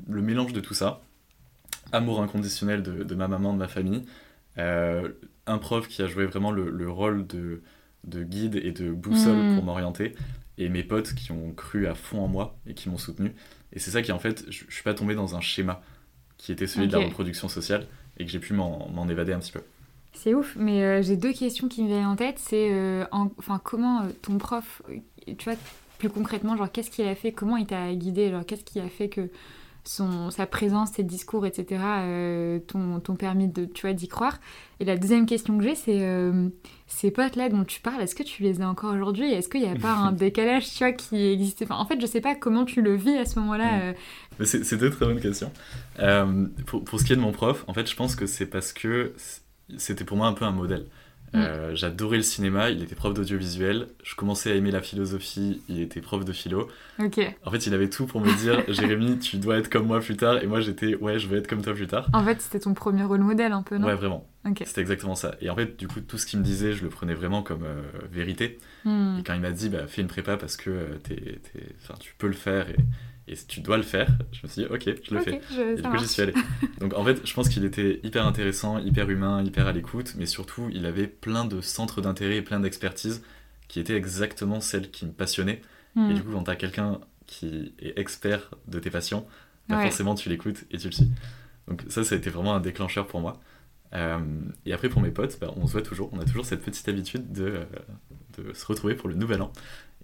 le 0.08 0.22
mélange 0.22 0.54
de 0.54 0.60
tout 0.62 0.74
ça. 0.74 1.02
Amour 1.92 2.22
inconditionnel 2.22 2.84
de, 2.84 3.04
de 3.04 3.16
ma 3.16 3.28
maman, 3.28 3.54
de 3.54 3.58
ma 3.58 3.68
famille. 3.68 4.04
Euh, 4.58 5.10
un 5.46 5.58
prof 5.58 5.88
qui 5.90 6.02
a 6.02 6.08
joué 6.08 6.26
vraiment 6.26 6.52
le, 6.52 6.70
le 6.70 6.90
rôle 6.90 7.28
de, 7.28 7.62
de 8.06 8.24
guide 8.24 8.56
et 8.56 8.72
de 8.72 8.92
boussole 8.92 9.36
Mm. 9.36 9.56
pour 9.56 9.64
m'orienter. 9.66 10.16
Et 10.58 10.70
mes 10.70 10.84
potes 10.84 11.14
qui 11.16 11.32
ont 11.34 11.52
cru 11.54 11.88
à 11.88 11.96
fond 11.96 12.20
en 12.24 12.28
moi 12.28 12.58
et 12.66 12.74
qui 12.74 12.90
m'ont 12.90 12.98
soutenu. 12.98 13.34
Et 13.74 13.80
c'est 13.80 13.92
ça 13.92 14.02
qui, 14.02 14.12
en 14.12 14.20
fait, 14.20 14.46
je, 14.50 14.64
je 14.68 14.74
suis 14.74 14.84
pas 14.84 14.94
tombé 14.94 15.16
dans 15.16 15.36
un 15.36 15.42
schéma 15.42 15.82
qui 16.38 16.52
était 16.52 16.68
celui 16.68 16.88
de 16.88 16.94
la 16.94 17.00
reproduction 17.00 17.48
sociale 17.48 17.88
et 18.18 18.26
que 18.26 18.32
j'ai 18.32 18.40
pu 18.40 18.54
m'en 18.54 19.08
évader 19.10 19.34
un 19.34 19.40
petit 19.40 19.52
peu. 19.52 19.62
C'est 20.14 20.34
ouf, 20.34 20.56
mais 20.58 20.84
euh, 20.84 21.02
j'ai 21.02 21.16
deux 21.16 21.32
questions 21.34 21.68
qui 21.70 21.84
me 21.84 21.88
viennent 21.88 22.06
en 22.06 22.16
tête. 22.16 22.38
C'est 22.38 22.70
euh, 22.72 23.06
en- 23.12 23.32
enfin 23.38 23.60
comment 23.64 24.02
euh, 24.04 24.10
ton 24.22 24.38
prof, 24.38 24.82
tu 25.26 25.46
vois, 25.46 25.56
plus 26.00 26.10
concrètement, 26.10 26.58
genre 26.58 26.72
qu'est-ce 26.72 26.92
qu'il 26.92 27.06
a 27.08 27.16
fait, 27.16 27.32
comment 27.32 27.58
il 27.58 27.66
t'a 27.66 27.94
guidé, 27.94 28.30
genre 28.30 28.46
qu'est-ce 28.46 28.64
qui 28.66 28.80
a 28.80 28.90
fait 28.90 29.08
que 29.08 29.30
son, 29.84 30.30
sa 30.32 30.46
présence, 30.46 30.92
ses 30.92 31.04
discours, 31.04 31.46
etc. 31.46 32.60
t'ont 32.68 33.16
permis 33.16 33.48
de, 33.48 33.66
tu 33.66 33.82
vois, 33.88 33.94
d'y 33.94 34.08
croire? 34.08 34.40
Et 34.80 34.86
la 34.86 34.98
deuxième 34.98 35.26
question 35.26 35.58
que 35.58 35.64
j'ai, 35.64 35.76
c'est 35.76 36.00
ces 36.92 37.10
potes-là 37.10 37.50
dont 37.50 37.64
tu 37.64 37.82
parles, 37.82 38.02
est-ce 38.02 38.16
que 38.16 38.24
tu 38.24 38.44
les 38.44 38.62
as 38.62 38.68
encore 38.68 38.94
aujourd'hui? 38.94 39.32
Est-ce 39.32 39.48
qu'il 39.48 39.62
n'y 39.62 39.70
a 39.70 39.76
pas 39.76 39.94
un 39.94 40.12
décalage, 40.12 40.70
tu 40.70 40.80
vois, 40.80 40.92
qui 40.92 41.32
existait? 41.32 41.66
Enfin, 41.66 41.76
En 41.76 41.86
fait, 41.86 42.00
je 42.00 42.06
sais 42.06 42.22
pas 42.22 42.36
comment 42.36 42.66
tu 42.66 42.82
le 42.82 42.96
vis 42.96 43.18
à 43.18 43.26
ce 43.26 43.40
moment-là. 43.40 43.78
Mm. 43.78 43.94
euh, 44.42 44.78
deux 44.78 44.90
très 44.90 45.06
bonnes 45.06 45.22
questions. 45.22 45.52
Euh, 46.00 46.48
pour, 46.66 46.84
pour 46.84 47.00
ce 47.00 47.06
qui 47.06 47.14
est 47.14 47.16
de 47.16 47.22
mon 47.22 47.32
prof, 47.32 47.64
en 47.68 47.74
fait, 47.74 47.90
je 47.90 47.96
pense 47.96 48.16
que 48.16 48.26
c'est 48.26 48.46
parce 48.46 48.74
que 48.74 49.14
c'était 49.78 50.04
pour 50.04 50.18
moi 50.18 50.28
un 50.28 50.34
peu 50.34 50.46
un 50.46 50.52
modèle. 50.52 50.86
Euh, 51.36 51.76
J'adorais 51.76 52.18
le 52.18 52.24
cinéma, 52.24 52.70
il 52.70 52.84
était 52.84 52.96
prof 52.96 53.14
d'audiovisuel. 53.14 53.88
Je 54.04 54.16
commençais 54.16 54.52
à 54.52 54.56
aimer 54.56 54.72
la 54.72 54.82
philosophie, 54.82 55.62
il 55.70 55.80
était 55.80 56.02
prof 56.02 56.26
de 56.26 56.34
philo. 56.34 56.68
Ok. 57.00 57.20
En 57.46 57.52
fait, 57.52 57.68
il 57.68 57.74
avait 57.74 57.90
tout 57.90 58.06
pour 58.06 58.22
me 58.22 58.32
dire 58.40 58.64
Jérémy, 58.68 59.20
tu 59.20 59.38
dois 59.38 59.58
être 59.58 59.70
comme 59.70 59.88
moi 59.88 60.00
plus 60.00 60.18
tard. 60.18 60.44
Et 60.44 60.48
moi, 60.48 60.62
j'étais 60.62 60.96
ouais, 60.96 61.20
je 61.20 61.28
veux 61.28 61.38
être 61.38 61.48
comme 61.48 61.62
toi 61.62 61.74
plus 61.74 61.88
tard. 61.88 62.10
En 62.14 62.24
fait, 62.24 62.42
c'était 62.42 62.60
ton 62.60 62.74
premier 62.74 63.04
rôle 63.04 63.22
modèle 63.22 63.54
un 63.54 63.64
peu, 63.64 63.78
non? 63.78 63.88
Ouais, 63.88 63.96
vraiment. 63.96 64.28
Ok. 64.46 64.64
C'était 64.66 64.82
exactement 64.82 65.16
ça. 65.16 65.36
Et 65.42 65.50
en 65.50 65.56
fait, 65.56 65.78
du 65.78 65.88
coup, 65.88 66.02
tout 66.02 66.18
ce 66.18 66.26
qu'il 66.26 66.40
me 66.40 66.44
disait, 66.44 66.74
je 66.74 66.84
le 66.84 66.90
prenais 66.90 67.14
vraiment 67.14 67.44
comme 67.44 67.64
euh, 67.64 67.82
vérité. 68.12 68.58
Hmm. 68.86 69.20
Et 69.20 69.24
quand 69.24 69.34
il 69.34 69.42
m'a 69.42 69.52
dit, 69.52 69.70
bah, 69.70 69.88
fais 69.88 70.02
une 70.02 70.08
prépa 70.08 70.36
parce 70.38 70.58
que 70.58 70.70
euh, 70.70 70.98
enfin, 71.84 71.94
tu 72.00 72.16
peux 72.18 72.28
le 72.28 72.34
faire 72.34 72.70
et, 72.70 72.76
et 73.32 73.36
tu 73.48 73.62
dois 73.62 73.78
le 73.78 73.84
faire, 73.84 74.08
je 74.34 74.40
me 74.44 74.48
suis 74.50 74.62
dit, 74.64 74.68
ok, 74.70 74.84
je 75.10 75.14
le 75.16 75.22
fais. 75.22 75.42
je- 75.52 75.78
Et 75.78 75.82
du 75.82 75.90
coup, 75.90 75.98
j'y 75.98 76.08
suis 76.08 76.22
allé. 76.22 76.34
Donc, 76.80 76.94
en 76.96 77.04
fait, 77.06 77.26
je 77.26 77.34
pense 77.34 77.50
qu'il 77.50 77.64
était 77.66 78.00
hyper 78.04 78.28
intéressant, 78.28 78.78
hyper 78.78 79.10
humain, 79.10 79.42
hyper 79.44 79.66
à 79.68 79.72
l'écoute, 79.72 80.14
mais 80.18 80.26
surtout, 80.26 80.70
il 80.74 80.86
avait 80.86 81.08
plein 81.08 81.46
de 81.46 81.62
centres 81.62 82.02
d'intérêt 82.02 82.36
et 82.38 82.42
plein 82.42 82.60
d'expertise 82.60 83.24
qui 83.68 83.80
étaient 83.80 83.96
exactement 83.96 84.60
celles 84.60 84.92
qui 84.92 85.06
me 85.06 85.12
passionnaient. 85.12 85.62
Hmm. 85.96 86.12
Et 86.12 86.14
du 86.14 86.24
coup, 86.24 86.32
quand 86.34 86.44
t'as 86.44 86.56
quelqu'un 86.56 87.00
qui 87.26 87.74
est 87.80 87.98
expert 87.98 88.52
de 88.68 88.80
tes 88.80 88.90
passions, 88.90 89.26
bah, 89.70 89.78
Ouais. 89.78 89.84
forcément, 89.84 90.16
tu 90.16 90.28
l'écoutes 90.30 90.66
et 90.72 90.78
tu 90.78 90.88
le 90.88 90.94
suis. 90.94 91.10
Donc, 91.68 91.84
ça, 91.88 92.04
ça 92.04 92.16
a 92.16 92.18
été 92.18 92.30
vraiment 92.30 92.54
un 92.56 92.60
déclencheur 92.60 93.08
pour 93.08 93.22
moi. 93.22 93.40
Euh, 93.94 94.20
et 94.66 94.74
après, 94.74 94.90
pour 94.90 95.02
mes 95.02 95.12
potes, 95.12 95.38
bah, 95.40 95.54
on 95.56 95.68
se 95.68 95.74
voit 95.74 95.82
toujours. 95.82 96.10
On 96.14 96.20
a 96.20 96.26
toujours 96.26 96.46
cette 96.46 96.62
petite 96.64 96.88
habitude 96.90 97.32
de, 97.32 97.44
euh, 97.46 97.64
de 98.38 98.54
se 98.54 98.66
retrouver 98.66 98.96
pour 98.96 99.08
le 99.10 99.16
nouvel 99.16 99.42
an. 99.42 99.52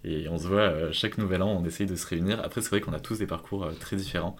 Et 0.04 0.28
on 0.28 0.38
se 0.38 0.46
voit 0.46 0.60
euh, 0.60 0.92
chaque 0.92 1.18
nouvel 1.18 1.42
an, 1.42 1.48
on 1.50 1.64
essaye 1.64 1.86
de 1.86 1.96
se 1.96 2.06
réunir. 2.06 2.40
Après, 2.44 2.60
c'est 2.62 2.70
vrai 2.70 2.80
qu'on 2.80 2.92
a 2.92 3.00
tous 3.00 3.18
des 3.18 3.26
parcours 3.26 3.64
euh, 3.64 3.72
très 3.72 3.96
différents. 3.96 4.36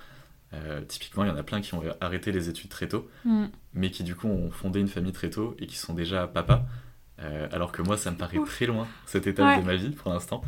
Euh, 0.55 0.81
typiquement, 0.83 1.25
il 1.25 1.29
y 1.29 1.31
en 1.31 1.37
a 1.37 1.43
plein 1.43 1.61
qui 1.61 1.75
ont 1.75 1.83
arrêté 2.01 2.33
les 2.33 2.49
études 2.49 2.71
très 2.71 2.89
tôt, 2.89 3.09
Hmm. 3.25 3.47
mais 3.75 3.91
qui 3.91 4.03
du 4.03 4.15
coup 4.15 4.29
ont 4.29 4.51
fondé 4.51 4.81
une 4.81 4.89
famille 4.89 5.13
très 5.13 5.31
tôt 5.31 5.55
et 5.59 5.67
qui 5.67 5.77
sont 5.77 5.93
déjà 5.95 6.27
papa. 6.27 6.65
Euh, 7.21 7.49
alors 7.53 7.73
que 7.73 7.83
moi, 7.83 7.97
ça 7.99 8.11
me 8.13 8.17
paraît 8.17 8.39
Ouf. 8.39 8.49
très 8.55 8.67
loin, 8.67 8.87
cette 9.05 9.27
étape 9.27 9.47
Ouais. 9.57 9.61
de 9.61 9.67
ma 9.67 9.75
vie 9.77 9.91
pour 9.91 10.13
l'instant. 10.13 10.43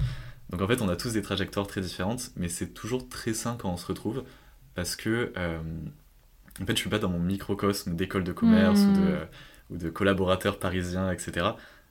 Donc 0.51 0.63
en 0.63 0.67
fait, 0.67 0.81
on 0.83 0.89
a 0.89 0.97
tous 0.97 1.13
des 1.13 1.23
trajectoires 1.23 1.67
très 1.67 1.81
différentes, 1.81 2.31
mais 2.37 2.49
c'est 2.49 2.69
toujours 2.69 3.09
très 3.09 3.35
sain 3.35 3.57
quand 3.59 3.71
on 3.71 3.77
se 3.77 3.87
retrouve, 3.87 4.23
parce 4.75 4.97
que 4.97 5.33
euh, 5.37 5.59
en 6.63 6.67
fait, 6.67 6.73
je 6.77 6.81
suis 6.81 6.91
pas 6.91 6.99
dans 6.99 7.09
mon 7.09 7.19
microcosme 7.21 7.95
d'école 7.97 8.25
de 8.25 8.33
commerce 8.33 8.81
Mm. 8.81 8.91
ou, 8.91 8.97
de, 8.97 9.17
ou 9.71 9.77
de 9.79 9.91
collaborateurs 9.91 10.59
parisiens, 10.59 11.11
etc. 11.11 11.47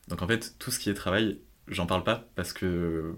Donc 0.08 0.22
en 0.22 0.28
fait, 0.28 0.56
tout 0.60 0.72
ce 0.72 0.80
qui 0.80 0.90
est 0.90 0.94
travail, 0.94 1.40
j'en 1.74 1.86
parle 1.86 2.04
pas 2.04 2.26
parce 2.36 2.54
que 2.54 3.16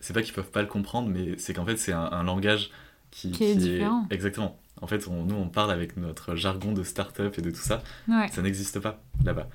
c'est 0.00 0.12
pas 0.12 0.22
qu'ils 0.22 0.34
peuvent 0.34 0.50
pas 0.50 0.62
le 0.62 0.68
comprendre, 0.68 1.08
mais 1.08 1.36
c'est 1.38 1.54
qu'en 1.54 1.64
fait, 1.64 1.76
c'est 1.76 1.92
un, 1.92 2.04
un 2.12 2.22
langage 2.22 2.70
qui, 3.10 3.30
Qui 3.32 3.44
est 3.44 3.54
différent. 3.56 4.06
Exactement. 4.10 4.58
En 4.82 4.86
fait, 4.86 5.08
on- 5.08 5.24
nous, 5.24 5.34
on 5.36 5.48
parle 5.48 5.70
avec 5.70 5.96
notre 5.96 6.34
jargon 6.36 6.72
de 6.72 6.82
start-up 6.82 7.38
et 7.38 7.42
de 7.42 7.50
tout 7.50 7.56
ça. 7.62 7.82
Ouais. 8.08 8.28
Ça 8.28 8.42
n'existe 8.42 8.78
pas 8.80 9.02
là-bas. 9.24 9.48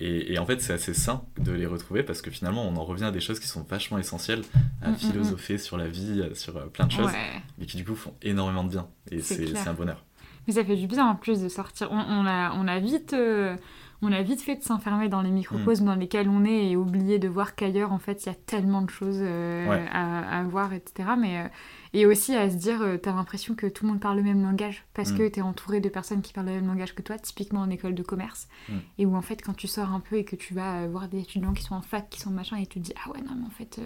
Et, 0.00 0.32
et 0.34 0.38
en 0.38 0.46
fait, 0.46 0.60
c'est 0.60 0.72
assez 0.72 0.94
sain 0.94 1.24
de 1.38 1.50
les 1.50 1.66
retrouver 1.66 2.04
parce 2.04 2.22
que 2.22 2.30
finalement, 2.30 2.64
on 2.68 2.76
en 2.76 2.84
revient 2.84 3.04
à 3.04 3.10
des 3.10 3.18
choses 3.20 3.40
qui 3.40 3.48
sont 3.48 3.64
vachement 3.68 3.98
essentielles, 3.98 4.42
à 4.80 4.88
Mm, 4.88 4.90
mm, 4.90 4.94
mm. 4.94 4.98
philosopher 4.98 5.58
sur 5.58 5.76
la 5.76 5.88
vie, 5.88 6.22
sur 6.34 6.56
euh, 6.56 6.66
plein 6.66 6.86
de 6.86 6.92
choses, 6.92 7.06
Ouais. 7.06 7.42
mais 7.58 7.66
qui 7.66 7.76
du 7.76 7.84
coup 7.84 7.96
font 7.96 8.14
énormément 8.22 8.62
de 8.62 8.68
bien. 8.70 8.86
Et 9.10 9.20
C'est 9.20 9.66
un 9.66 9.74
bonheur. 9.74 10.04
Mais 10.46 10.52
ça 10.54 10.64
fait 10.64 10.76
du 10.76 10.86
bien 10.86 11.04
en 11.06 11.16
plus 11.16 11.42
de 11.42 11.48
sortir. 11.48 11.88
On, 11.90 11.98
on 11.98 12.24
a, 12.26 12.52
on, 12.54 12.68
a 12.68 12.78
vite, 12.78 13.12
euh, 13.12 13.56
on 14.00 14.12
a 14.12 14.22
vite 14.22 14.40
fait 14.42 14.54
de 14.56 14.62
s'enfermer 14.62 15.08
dans 15.08 15.22
les 15.22 15.30
microcosmes 15.30 15.84
dans 15.86 15.94
lesquels 15.96 16.28
on 16.28 16.44
est 16.44 16.70
et 16.70 16.76
oublier 16.76 17.18
de 17.18 17.26
voir 17.26 17.54
qu'ailleurs, 17.56 17.92
en 17.92 17.98
fait, 17.98 18.24
il 18.24 18.28
y 18.28 18.32
a 18.32 18.34
tellement 18.34 18.82
de 18.82 18.90
choses 18.90 19.18
euh, 19.20 19.68
Ouais. 19.68 19.86
à, 19.90 20.38
à 20.38 20.42
voir, 20.44 20.72
etc. 20.72 21.10
Mais, 21.18 21.38
euh, 21.40 21.48
et 21.94 22.06
aussi 22.06 22.34
à 22.36 22.48
se 22.48 22.54
dire, 22.56 22.80
euh, 22.80 22.96
t'as 22.96 23.12
l'impression 23.14 23.54
que 23.56 23.66
tout 23.66 23.84
le 23.86 23.90
monde 23.92 24.00
parle 24.00 24.18
le 24.18 24.22
même 24.22 24.42
langage 24.42 24.84
parce 24.94 25.10
Mm. 25.12 25.18
que 25.18 25.28
t'es 25.28 25.40
entouré 25.40 25.80
de 25.80 25.88
personnes 25.88 26.22
qui 26.22 26.32
parlent 26.32 26.46
le 26.46 26.52
même 26.52 26.66
langage 26.68 26.94
que 26.94 27.02
toi, 27.02 27.18
typiquement 27.18 27.60
en 27.60 27.70
école 27.70 27.94
de 27.94 28.02
commerce. 28.04 28.46
Mm. 28.68 28.72
Et 28.98 29.06
où 29.06 29.16
en 29.16 29.22
fait, 29.22 29.42
quand 29.42 29.54
tu 29.54 29.66
sors 29.66 29.90
un 29.92 30.00
peu 30.00 30.16
et 30.16 30.24
que 30.24 30.36
tu 30.36 30.54
vas 30.54 30.82
euh, 30.82 30.88
voir 30.88 31.08
des 31.08 31.18
étudiants 31.20 31.52
qui 31.52 31.64
sont 31.64 31.74
en 31.74 31.82
fac, 31.82 32.08
qui 32.08 32.20
sont 32.20 32.30
machin, 32.30 32.56
et 32.58 32.66
tu 32.66 32.78
te 32.80 32.84
dis, 32.84 32.94
ah 33.04 33.10
ouais, 33.10 33.20
non, 33.22 33.34
mais 33.36 33.46
en 33.46 33.50
fait. 33.50 33.80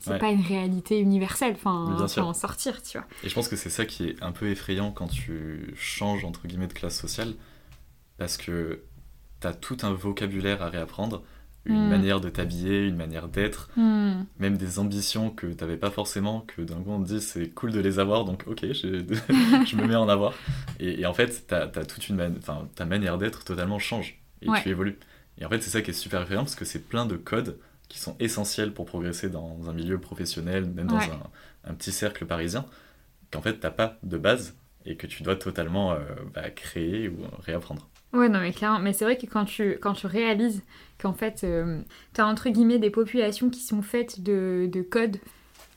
c'est 0.00 0.18
pas 0.18 0.30
une 0.30 0.42
réalité 0.42 0.98
universelle. 1.00 1.52
Enfin, 1.54 1.94
Bien 1.96 2.08
faut 2.08 2.20
en 2.20 2.34
sortir, 2.34 2.82
tu 2.82 2.98
vois. 2.98 3.06
Et 3.22 3.28
je 3.28 3.34
pense 3.34 3.48
que 3.48 3.56
c'est 3.56 3.70
ça 3.70 3.86
qui 3.86 4.08
est 4.08 4.22
un 4.22 4.32
peu 4.32 4.48
effrayant 4.48 4.90
quand 4.92 5.06
tu 5.08 5.72
changes 5.76 6.24
entre 6.24 6.46
guillemets 6.48 6.66
de 6.66 6.72
classe 6.74 6.98
sociale, 7.00 7.34
parce 8.18 8.36
que 8.36 8.82
t'as 9.46 9.54
tout 9.54 9.76
un 9.82 9.92
vocabulaire 9.92 10.60
à 10.62 10.68
réapprendre, 10.68 11.22
une 11.64 11.86
Mm. 11.86 11.88
manière 11.88 12.20
de 12.20 12.28
t'habiller, 12.28 12.86
une 12.86 12.96
manière 12.96 13.28
d'être, 13.28 13.70
Hmm. 13.76 14.24
même 14.38 14.56
des 14.56 14.78
ambitions 14.78 15.30
que 15.30 15.46
t'avais 15.48 15.76
pas 15.76 15.90
forcément, 15.90 16.40
que 16.40 16.62
d'un 16.62 16.76
coup 16.76 16.90
on 16.90 17.00
te 17.02 17.08
dit 17.08 17.20
c'est 17.20 17.48
cool 17.50 17.70
de 17.72 17.80
les 17.80 17.98
avoir, 17.98 18.24
donc 18.24 18.44
ok, 18.46 18.60
je, 18.72 19.02
je 19.66 19.76
me 19.76 19.86
mets 19.86 19.94
à 19.94 20.00
en 20.00 20.08
avoir. 20.08 20.32
Et, 20.80 21.00
et 21.00 21.06
en 21.06 21.14
fait, 21.14 21.52
as 21.52 21.68
toute 21.84 22.08
une 22.08 22.16
man- 22.16 22.38
ta 22.74 22.84
manière 22.84 23.18
d'être 23.18 23.44
totalement 23.44 23.78
change 23.78 24.20
et 24.42 24.48
Ouais. 24.48 24.62
tu 24.62 24.68
évolues. 24.68 24.98
Et 25.38 25.44
en 25.44 25.48
fait, 25.48 25.60
c'est 25.62 25.70
ça 25.70 25.82
qui 25.82 25.90
est 25.90 25.94
super 25.94 26.22
effrayant 26.22 26.42
parce 26.44 26.54
que 26.56 26.64
c'est 26.64 26.88
plein 26.88 27.04
de 27.06 27.16
codes 27.16 27.58
qui 27.88 27.98
sont 28.00 28.16
essentiels 28.20 28.72
pour 28.72 28.86
progresser 28.86 29.28
dans 29.28 29.68
un 29.68 29.72
milieu 29.72 29.98
professionnel, 29.98 30.64
même 30.66 30.86
dans 30.88 30.98
Ouais. 30.98 31.10
un, 31.64 31.70
un 31.70 31.74
petit 31.74 31.92
cercle 31.92 32.26
parisien, 32.26 32.64
qu'en 33.32 33.42
fait 33.42 33.58
t'as 33.60 33.70
pas 33.70 33.98
de 34.02 34.18
base 34.18 34.56
et 34.84 34.96
que 34.96 35.06
tu 35.08 35.22
dois 35.24 35.34
totalement 35.36 35.92
euh, 35.92 35.98
bah, 36.34 36.48
créer 36.50 37.08
ou 37.08 37.18
réapprendre. 37.40 37.88
Ouais, 38.12 38.28
non, 38.28 38.40
mais 38.40 38.52
clairement. 38.52 38.78
Mais 38.78 38.92
c'est 38.92 39.04
vrai 39.04 39.18
que 39.18 39.26
quand 39.26 39.44
tu, 39.44 39.78
quand 39.80 39.92
tu 39.92 40.06
réalises 40.06 40.62
qu'en 40.98 41.12
fait, 41.12 41.44
euh, 41.44 41.82
t'as 42.12 42.24
entre 42.26 42.48
guillemets 42.48 42.78
des 42.78 42.90
populations 42.90 43.50
qui 43.50 43.60
sont 43.60 43.82
faites 43.82 44.20
de, 44.22 44.68
de 44.72 44.80
codes, 44.82 45.18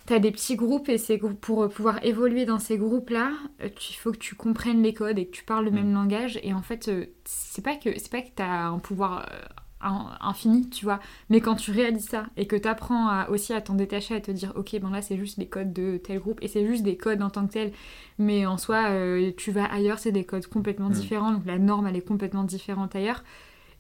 t'as 0.06 0.20
des 0.20 0.32
petits 0.32 0.56
groupes 0.58 0.90
et 0.90 0.98
c'est 0.98 1.18
pour 1.20 1.70
pouvoir 1.70 2.04
évoluer 2.06 2.46
dans 2.46 2.60
ces 2.60 2.78
groupes-là, 2.78 3.34
euh, 3.62 3.70
il 3.92 3.96
faut 3.96 4.12
que 4.14 4.18
tu 4.18 4.36
comprennes 4.36 4.84
les 4.84 4.94
codes 4.94 5.20
et 5.20 5.28
que 5.28 5.32
tu 5.32 5.44
parles 5.46 5.66
le 5.66 5.72
Mm. 5.72 5.76
même 5.76 5.94
langage. 5.94 6.40
Et 6.44 6.54
en 6.54 6.62
fait, 6.64 6.90
euh, 6.90 7.08
c'est 7.26 7.64
pas 7.64 7.76
que 7.78 7.98
c'est 8.00 8.12
pas 8.12 8.22
que 8.22 8.30
t'as 8.36 8.68
un 8.68 8.80
pouvoir 8.80 9.28
euh, 9.32 9.40
infini, 9.82 10.70
tu 10.70 10.86
vois. 10.86 11.00
Mais 11.30 11.42
quand 11.42 11.56
tu 11.56 11.72
réalises 11.72 12.08
ça 12.10 12.26
et 12.38 12.48
que 12.48 12.56
t'apprends 12.56 13.08
à, 13.08 13.30
aussi 13.30 13.54
à 13.54 13.62
t'en 13.62 13.76
détacher, 13.76 14.16
à 14.16 14.22
te 14.22 14.32
dire, 14.32 14.52
ok, 14.56 14.78
ben 14.82 14.90
là 14.92 15.02
c'est 15.02 15.18
juste 15.18 15.38
les 15.38 15.48
codes 15.48 15.72
de 15.74 15.98
tel 15.98 16.20
groupe 16.20 16.40
et 16.42 16.48
c'est 16.48 16.66
juste 16.68 16.84
des 16.84 16.98
codes 16.98 17.22
en 17.22 17.30
tant 17.30 17.48
que 17.48 17.54
tel, 17.54 17.72
mais 18.18 18.46
en 18.46 18.58
soi, 18.58 18.90
euh, 18.90 19.32
tu 19.38 19.52
vas 19.52 19.66
ailleurs, 19.66 20.00
c'est 20.00 20.12
des 20.12 20.26
codes 20.26 20.48
complètement 20.48 20.90
Mm. 20.90 20.94
différents, 20.94 21.32
donc 21.32 21.46
la 21.46 21.58
norme 21.60 21.88
elle 21.88 21.96
est 21.96 22.02
complètement 22.08 22.44
différente 22.44 22.96
ailleurs. 22.96 23.24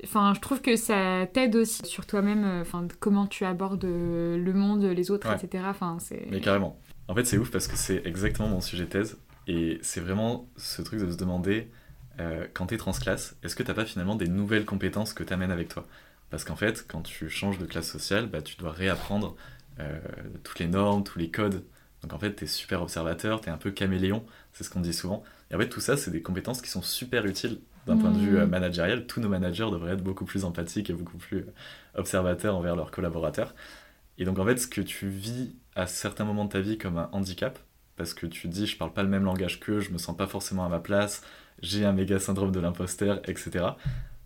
Enfin, 0.03 0.33
je 0.33 0.39
trouve 0.39 0.61
que 0.61 0.77
ça 0.77 1.27
t'aide 1.33 1.57
aussi 1.57 1.85
sur 1.85 2.05
toi-même, 2.05 2.45
euh, 2.45 2.61
enfin, 2.61 2.87
comment 3.01 3.27
tu 3.27 3.43
abordes 3.43 3.83
euh, 3.83 4.37
le 4.37 4.53
monde, 4.53 4.83
les 4.83 5.11
autres, 5.11 5.27
Ouais. 5.29 5.35
etc. 5.35 5.65
Enfin, 5.67 5.97
c'est. 5.99 6.25
Mais 6.31 6.39
carrément. 6.39 6.79
En 7.09 7.15
fait, 7.15 7.25
c'est 7.25 7.37
ouf 7.37 7.51
parce 7.51 7.67
que 7.67 7.75
c'est 7.75 8.05
exactement 8.05 8.47
mon 8.47 8.61
sujet 8.61 8.85
thèse 8.85 9.17
et 9.47 9.77
c'est 9.81 9.99
vraiment 9.99 10.47
ce 10.55 10.81
truc 10.81 11.01
de 11.01 11.11
se 11.11 11.17
demander 11.17 11.69
euh, 12.19 12.47
quand 12.53 12.67
t'es 12.67 12.77
transclasse, 12.77 13.37
est-ce 13.43 13.55
que 13.55 13.63
t'as 13.63 13.73
pas 13.73 13.85
finalement 13.85 14.15
des 14.15 14.27
nouvelles 14.27 14.65
compétences 14.65 15.13
que 15.13 15.23
t'amènes 15.23 15.51
avec 15.51 15.69
toi? 15.69 15.87
Parce 16.29 16.43
qu'en 16.43 16.55
fait, 16.55 16.85
quand 16.87 17.01
tu 17.01 17.29
changes 17.29 17.57
de 17.57 17.65
classe 17.65 17.89
sociale, 17.89 18.27
bah, 18.27 18.41
tu 18.41 18.57
dois 18.57 18.71
réapprendre 18.71 19.35
euh, 19.79 19.99
toutes 20.43 20.59
les 20.59 20.67
normes, 20.67 21.03
tous 21.03 21.19
les 21.19 21.31
codes. 21.31 21.65
Donc 22.01 22.13
en 22.13 22.19
fait, 22.19 22.33
t'es 22.33 22.47
super 22.47 22.81
observateur, 22.81 23.41
t'es 23.41 23.49
un 23.51 23.57
peu 23.57 23.71
caméléon, 23.71 24.25
c'est 24.53 24.63
ce 24.63 24.69
qu'on 24.69 24.81
dit 24.81 24.93
souvent. 24.93 25.23
Et 25.51 25.55
en 25.55 25.59
fait, 25.59 25.69
tout 25.69 25.81
ça, 25.81 25.97
c'est 25.97 26.11
des 26.11 26.21
compétences 26.21 26.61
qui 26.61 26.69
sont 26.69 26.81
super 26.81 27.25
utiles 27.25 27.61
d'un 27.87 27.97
point 27.97 28.11
de 28.11 28.17
vue 28.17 28.37
euh, 28.37 28.45
Mhm. 28.45 28.51
managérial. 28.51 29.07
Tous 29.07 29.19
nos 29.21 29.29
managers 29.29 29.69
devraient 29.71 29.93
être 29.93 30.03
beaucoup 30.03 30.25
plus 30.25 30.45
empathiques 30.45 30.89
et 30.89 30.93
beaucoup 30.93 31.17
plus 31.17 31.39
euh, 31.39 31.53
observateurs 31.95 32.55
envers 32.55 32.75
leurs 32.75 32.91
collaborateurs. 32.91 33.55
Et 34.17 34.25
donc 34.25 34.39
en 34.39 34.45
fait, 34.45 34.57
ce 34.57 34.67
que 34.67 34.81
tu 34.81 35.07
vis 35.07 35.55
à 35.75 35.87
certains 35.87 36.25
moments 36.25 36.45
de 36.45 36.51
ta 36.51 36.59
vie 36.61 36.77
comme 36.77 36.97
un 36.97 37.09
handicap, 37.11 37.59
parce 37.95 38.13
que 38.13 38.25
tu 38.27 38.43
te 38.43 38.53
dis 38.53 38.67
je 38.67 38.77
parle 38.77 38.93
pas 38.93 39.03
le 39.03 39.09
même 39.09 39.23
langage 39.25 39.59
qu'eux, 39.59 39.79
je 39.79 39.91
me 39.91 39.97
sens 39.97 40.15
pas 40.17 40.27
forcément 40.27 40.65
à 40.65 40.69
ma 40.69 40.79
place, 40.79 41.21
j'ai 41.61 41.85
un 41.85 41.93
méga 41.93 42.19
syndrome 42.19 42.51
de 42.51 42.59
l'imposteur, 42.59 43.21
etc. 43.29 43.65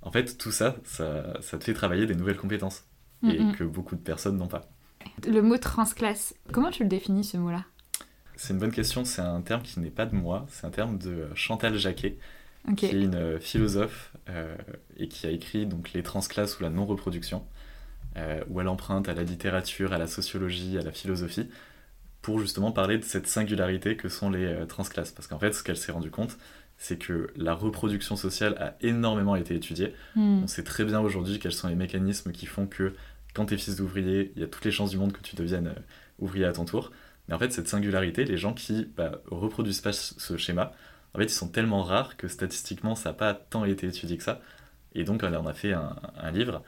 En 0.02 0.12
fait, 0.12 0.38
tout 0.38 0.52
ça, 0.52 0.75
ça, 0.84 1.40
ça 1.42 1.58
te 1.58 1.63
fait 1.63 1.74
travailler 1.74 2.06
des 2.06 2.16
nouvelles 2.16 2.38
compétences 2.38 2.84
et 3.24 3.40
Mhm. 3.40 3.56
que 3.56 3.63
beaucoup 3.63 3.96
de 3.96 4.02
personnes 4.02 4.38
n'ont 4.38 4.48
pas. 4.48 4.70
Le 5.28 5.42
mot 5.42 5.58
transclasse, 5.58 6.34
comment 6.52 6.72
tu 6.72 6.84
le 6.84 6.90
définis 6.90 7.24
ce 7.24 7.38
mot-là? 7.38 7.63
C'est 8.36 8.54
une 8.54 8.60
bonne 8.60 8.72
question, 8.72 9.06
c'est 9.06 9.22
un 9.22 9.42
terme 9.42 9.62
qui 9.62 9.80
n'est 9.80 9.90
pas 9.92 10.06
de 10.06 10.16
moi, 10.16 10.46
c'est 10.50 10.66
un 10.66 10.72
terme 10.72 10.98
de 10.98 11.10
euh, 11.12 11.36
Chantal 11.36 11.78
Jacquet, 11.78 12.18
qui 12.78 12.86
est 12.88 12.92
une 12.92 13.16
euh, 13.16 13.40
philosophe 13.40 14.13
euh, 14.30 14.56
et 14.98 15.08
qui 15.08 15.28
a 15.28 15.30
écrit 15.30 15.66
donc 15.66 15.94
les 15.94 16.02
transclasses 16.04 16.60
ou 16.60 16.63
la 16.63 16.70
non-reproduction, 16.70 17.46
euh, 18.18 18.44
où 18.50 18.60
elle 18.60 18.68
emprunte 18.68 19.08
à 19.08 19.13
la 19.13 19.24
littérature, 19.24 19.94
à 19.94 19.98
la 19.98 20.08
sociologie, 20.08 20.78
à 20.78 20.82
la 20.82 20.92
philosophie, 20.92 21.50
pour 22.22 22.40
justement 22.40 22.72
parler 22.72 22.98
de 22.98 23.04
cette 23.04 23.28
singularité 23.28 23.98
que 23.98 24.10
sont 24.10 24.30
les 24.30 24.66
transclasses. 24.68 25.12
Parce 25.12 25.28
qu'en 25.28 25.40
fait, 25.40 25.52
ce 25.54 25.62
qu'elle 25.62 25.78
s'est 25.78 25.92
rendu 25.92 26.10
compte, 26.10 26.38
c'est 26.84 26.98
que 26.98 27.30
la 27.38 27.54
reproduction 27.54 28.18
sociale 28.18 28.58
a 28.60 28.75
énormément 28.82 29.38
été 29.38 29.56
étudiée. 29.56 29.96
Hmm. 30.18 30.44
On 30.44 30.48
sait 30.48 30.66
très 30.66 30.84
bien 30.84 31.00
aujourd'hui 31.00 31.40
quels 31.40 31.54
sont 31.54 31.70
les 31.70 31.75
mécanismes 31.75 32.34
qui 32.34 32.46
font 32.46 32.68
que 32.68 32.94
quand 33.34 33.46
tu 33.46 33.54
es 33.54 33.58
fils 33.58 33.78
d'ouvrier, 33.78 34.34
il 34.36 34.42
y 34.42 34.44
a 34.44 34.50
toutes 34.50 34.66
les 34.66 34.72
chances 34.72 34.90
du 34.90 34.98
monde 34.98 35.13
que 35.13 35.22
tu 35.22 35.38
deviennes 35.38 35.68
euh, 35.68 35.80
ouvrier 36.20 36.44
à 36.44 36.52
ton 36.52 36.66
tour. 36.66 36.92
Mais 37.28 37.36
en 37.36 37.40
fait, 37.40 37.54
cette 37.54 37.70
singularité, 37.70 38.25
les 38.25 38.36
gens 38.36 38.54
qui 38.54 38.90
bah, 38.98 39.22
reproduisent 39.32 39.80
pas 39.80 39.94
ce 39.94 40.36
schéma, 40.36 40.74
en 41.13 41.20
fait, 41.20 41.24
ils 41.24 41.30
sont 41.30 41.48
tellement 41.48 41.84
rares 41.84 42.18
que 42.18 42.28
statistiquement, 42.28 42.96
ça 42.96 43.12
n'a 43.12 43.13
pas 43.13 43.34
tant 43.34 43.63
été 43.63 43.88
étudié 43.88 44.18
que 44.18 44.24
ça. 44.24 44.42
Et 44.94 45.06
donc, 45.06 45.24
elle 45.24 45.38
en 45.38 45.48
a 45.48 45.54
fait 45.54 45.72
un, 45.72 45.96
un 46.18 46.32
livre. 46.32 46.63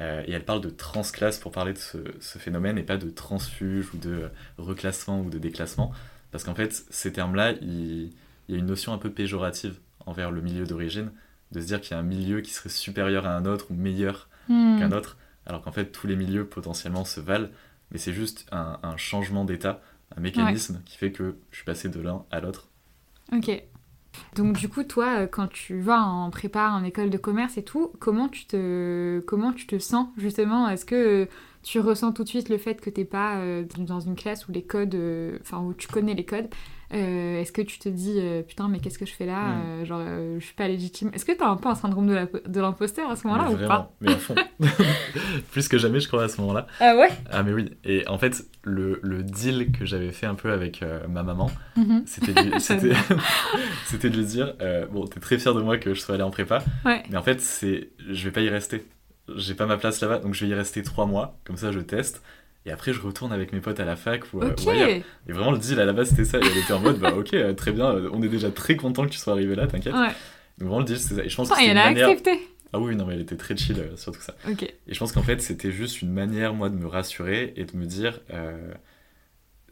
euh, 0.00 0.22
et 0.28 0.30
elle 0.30 0.44
parle 0.44 0.60
de 0.60 0.70
transclasse 0.70 1.38
pour 1.40 1.50
parler 1.50 1.72
de 1.72 1.78
ce, 1.78 1.98
ce 2.20 2.38
phénomène 2.38 2.78
et 2.78 2.84
pas 2.84 2.98
de 2.98 3.10
transfuge 3.10 3.92
ou 3.94 3.96
de 3.98 4.30
reclassement 4.58 5.22
ou 5.22 5.28
de 5.28 5.38
déclassement. 5.38 5.92
Parce 6.30 6.44
qu'en 6.44 6.54
fait, 6.54 6.84
ces 6.88 7.12
termes-là, 7.12 7.52
il, 7.62 8.12
il 8.48 8.54
y 8.54 8.58
a 8.58 8.60
une 8.60 8.66
notion 8.66 8.92
un 8.92 8.98
peu 8.98 9.10
péjorative 9.10 9.78
envers 10.06 10.30
le 10.30 10.40
milieu 10.40 10.64
d'origine, 10.66 11.10
de 11.52 11.60
se 11.60 11.66
dire 11.66 11.80
qu'il 11.80 11.92
y 11.92 11.94
a 11.94 12.00
un 12.00 12.02
milieu 12.02 12.40
qui 12.40 12.52
serait 12.52 12.68
supérieur 12.68 13.26
à 13.26 13.36
un 13.36 13.44
autre 13.46 13.70
ou 13.70 13.74
meilleur 13.74 14.28
Hmm. 14.48 14.78
qu'un 14.78 14.92
autre, 14.92 15.16
alors 15.44 15.60
qu'en 15.60 15.72
fait, 15.72 15.86
tous 15.90 16.06
les 16.06 16.14
milieux 16.14 16.46
potentiellement 16.46 17.04
se 17.04 17.18
valent, 17.18 17.48
mais 17.90 17.98
c'est 17.98 18.12
juste 18.12 18.46
un, 18.52 18.78
un 18.82 18.96
changement 18.96 19.44
d'état, 19.44 19.82
un 20.16 20.20
mécanisme 20.20 20.82
qui 20.84 20.96
fait 20.96 21.10
que 21.10 21.36
je 21.50 21.56
suis 21.56 21.64
passé 21.64 21.88
de 21.88 22.00
l'un 22.00 22.24
à 22.30 22.38
l'autre. 22.40 22.68
Ok. 23.32 23.50
Donc 24.34 24.56
du 24.56 24.68
coup, 24.68 24.84
toi, 24.84 25.22
euh, 25.22 25.26
quand 25.26 25.48
tu 25.48 25.80
vas 25.80 26.00
en 26.00 26.30
prépa, 26.30 26.68
en 26.70 26.84
école 26.84 27.10
de 27.10 27.18
commerce 27.18 27.58
et 27.58 27.64
tout, 27.64 27.92
comment 27.98 28.28
tu 28.28 28.46
te, 28.46 29.20
comment 29.26 29.52
tu 29.52 29.66
te 29.66 29.78
sens 29.78 30.08
justement? 30.16 30.68
Est-ce 30.68 30.84
que 30.84 30.94
euh, 30.94 31.26
tu 31.62 31.80
ressens 31.80 32.12
tout 32.12 32.22
de 32.22 32.28
suite 32.28 32.48
le 32.48 32.58
fait 32.58 32.80
que 32.80 32.88
t'es 32.90 33.04
pas 33.04 33.38
euh, 33.38 33.64
dans 33.78 34.00
une 34.00 34.14
classe 34.14 34.46
où 34.48 34.52
les 34.52 34.62
codes, 34.62 34.96
enfin 35.40 35.58
où 35.60 35.74
tu 35.74 35.88
connais 35.88 36.14
les 36.14 36.24
codes 36.24 36.48
Euh, 36.94 37.40
Est-ce 37.40 37.50
que 37.52 37.62
tu 37.62 37.78
te 37.80 37.88
dis 37.88 38.14
euh, 38.18 38.42
putain 38.42 38.68
mais 38.68 38.78
qu'est-ce 38.78 38.98
que 38.98 39.06
je 39.06 39.12
fais 39.12 39.26
là 39.26 39.40
Mm. 39.56 39.62
Euh, 39.66 39.84
Genre 39.84 40.00
euh, 40.02 40.36
je 40.38 40.44
suis 40.44 40.54
pas 40.54 40.68
légitime. 40.68 41.10
Est-ce 41.12 41.24
que 41.24 41.32
t'as 41.32 41.48
un 41.48 41.56
peu 41.56 41.68
un 41.68 41.74
syndrome 41.74 42.06
de 42.46 42.60
l'imposteur 42.60 43.10
à 43.10 43.16
ce 43.16 43.26
moment-là 43.26 43.50
ou 43.50 43.56
pas 43.66 43.92
mais 44.00 44.12
à 44.12 44.16
fond. 44.16 44.34
Plus 45.50 45.68
que 45.68 45.78
jamais, 45.78 46.00
je 46.00 46.08
crois, 46.08 46.24
à 46.24 46.28
ce 46.28 46.40
moment-là. 46.40 46.66
Ah 46.80 46.96
ouais? 46.96 47.08
Ah, 47.30 47.42
mais 47.42 47.52
oui. 47.52 47.70
Et 47.84 48.06
en 48.08 48.18
fait, 48.18 48.44
le, 48.62 49.00
le 49.02 49.22
deal 49.22 49.72
que 49.72 49.84
j'avais 49.84 50.12
fait 50.12 50.26
un 50.26 50.34
peu 50.34 50.52
avec 50.52 50.84
ma 51.08 51.22
maman, 51.22 51.50
c'était 52.06 52.32
de, 52.32 52.40
lui- 52.50 52.60
c'était, 52.60 52.92
c'était 53.86 54.10
de 54.10 54.16
lui 54.16 54.24
dire 54.24 54.54
Bon, 54.92 55.06
t'es 55.06 55.20
très 55.20 55.38
fier 55.38 55.54
de 55.54 55.60
moi 55.62 55.78
que 55.78 55.94
je 55.94 56.00
sois 56.00 56.14
allé 56.14 56.24
en 56.24 56.30
prépa, 56.30 56.62
Ouais. 56.84 57.02
mais 57.10 57.16
en 57.16 57.22
fait, 57.22 57.40
c'est, 57.40 57.90
je 58.08 58.24
vais 58.24 58.30
pas 58.32 58.40
y 58.42 58.48
rester. 58.48 58.86
J'ai 59.34 59.54
pas 59.54 59.66
ma 59.66 59.76
place 59.76 60.00
là-bas, 60.00 60.18
donc 60.20 60.34
je 60.34 60.44
vais 60.44 60.50
y 60.50 60.54
rester 60.54 60.82
trois 60.84 61.06
mois, 61.06 61.36
comme 61.44 61.56
ça 61.56 61.72
je 61.72 61.80
teste. 61.80 62.22
Et 62.66 62.72
après, 62.72 62.92
je 62.92 63.00
retourne 63.00 63.32
avec 63.32 63.52
mes 63.52 63.60
potes 63.60 63.78
à 63.80 63.84
la 63.84 63.96
fac 63.96 64.24
ou, 64.34 64.42
ailleurs. 64.42 64.88
Et 65.28 65.32
vraiment, 65.32 65.52
le 65.52 65.58
deal 65.58 65.78
à 65.80 65.84
la 65.84 65.92
base, 65.92 66.10
c'était 66.10 66.24
ça. 66.24 66.38
Et 66.38 66.42
elle 66.44 66.58
était 66.58 66.72
en 66.72 66.80
mode, 66.80 66.98
bah 66.98 67.14
ok, 67.16 67.32
euh, 67.34 67.54
très 67.54 67.70
bien, 67.72 67.86
euh, 67.94 68.10
on 68.12 68.22
est 68.22 68.28
déjà 68.28 68.50
très 68.50 68.74
content 68.76 69.04
que 69.04 69.10
tu 69.10 69.18
sois 69.18 69.32
arrivé 69.34 69.54
là, 69.54 69.66
t'inquiète. 69.68 69.94
Ouais. 69.94 70.08
Donc 70.58 70.68
vraiment, 70.68 70.78
le 70.80 70.84
deal, 70.84 70.98
c'était 70.98 71.14
ça. 71.14 71.24
Et 71.24 71.28
je 71.28 71.36
pense 71.36 71.48
que 71.48 71.54
elle 71.64 71.78
a 71.78 71.84
manière. 71.86 72.08
accepté. 72.08 72.40
Ah 72.72 72.80
oui, 72.80 72.96
non, 72.96 73.06
mais 73.06 73.14
elle 73.14 73.20
était 73.20 73.36
très 73.36 73.56
chill 73.56 73.78
euh, 73.78 73.96
sur 73.96 74.10
tout 74.12 74.20
ça. 74.20 74.34
Et 74.88 74.92
je 74.94 74.98
pense 74.98 75.12
qu'en 75.12 75.22
fait, 75.22 75.40
c'était 75.40 75.70
juste 75.70 76.02
une 76.02 76.12
manière, 76.12 76.52
moi, 76.54 76.68
de 76.68 76.74
me 76.74 76.86
rassurer 76.88 77.54
et 77.56 77.64
de 77.64 77.76
me 77.76 77.86
dire, 77.86 78.20
euh, 78.34 78.72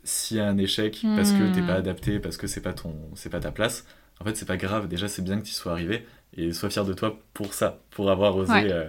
s'il 0.05 0.37
y 0.37 0.41
a 0.41 0.47
un 0.47 0.59
échec 0.59 1.03
parce 1.17 1.33
que 1.33 1.43
t'es 1.53 1.63
Hmm. 1.63 1.67
pas 1.67 1.75
adapté, 1.75 2.19
parce 2.21 2.37
que 2.37 2.47
c'est 2.47 2.61
pas 2.61 2.73
ton, 2.75 2.95
c'est 3.17 3.31
pas 3.31 3.41
ta 3.41 3.51
place, 3.51 3.85
en 4.21 4.25
fait, 4.25 4.37
c'est 4.37 4.47
pas 4.47 4.57
grave. 4.57 4.87
Déjà, 4.87 5.09
c'est 5.09 5.23
bien 5.23 5.39
que 5.41 5.45
tu 5.45 5.53
sois 5.53 5.73
arrivé 5.73 6.07
et 6.37 6.53
sois 6.53 6.71
fier 6.71 6.85
de 6.85 6.93
toi 6.95 7.19
pour 7.33 7.55
ça, 7.55 7.81
pour 7.91 8.11
avoir 8.11 8.37
osé, 8.37 8.53
Ouais. 8.53 8.73
euh, 8.73 8.89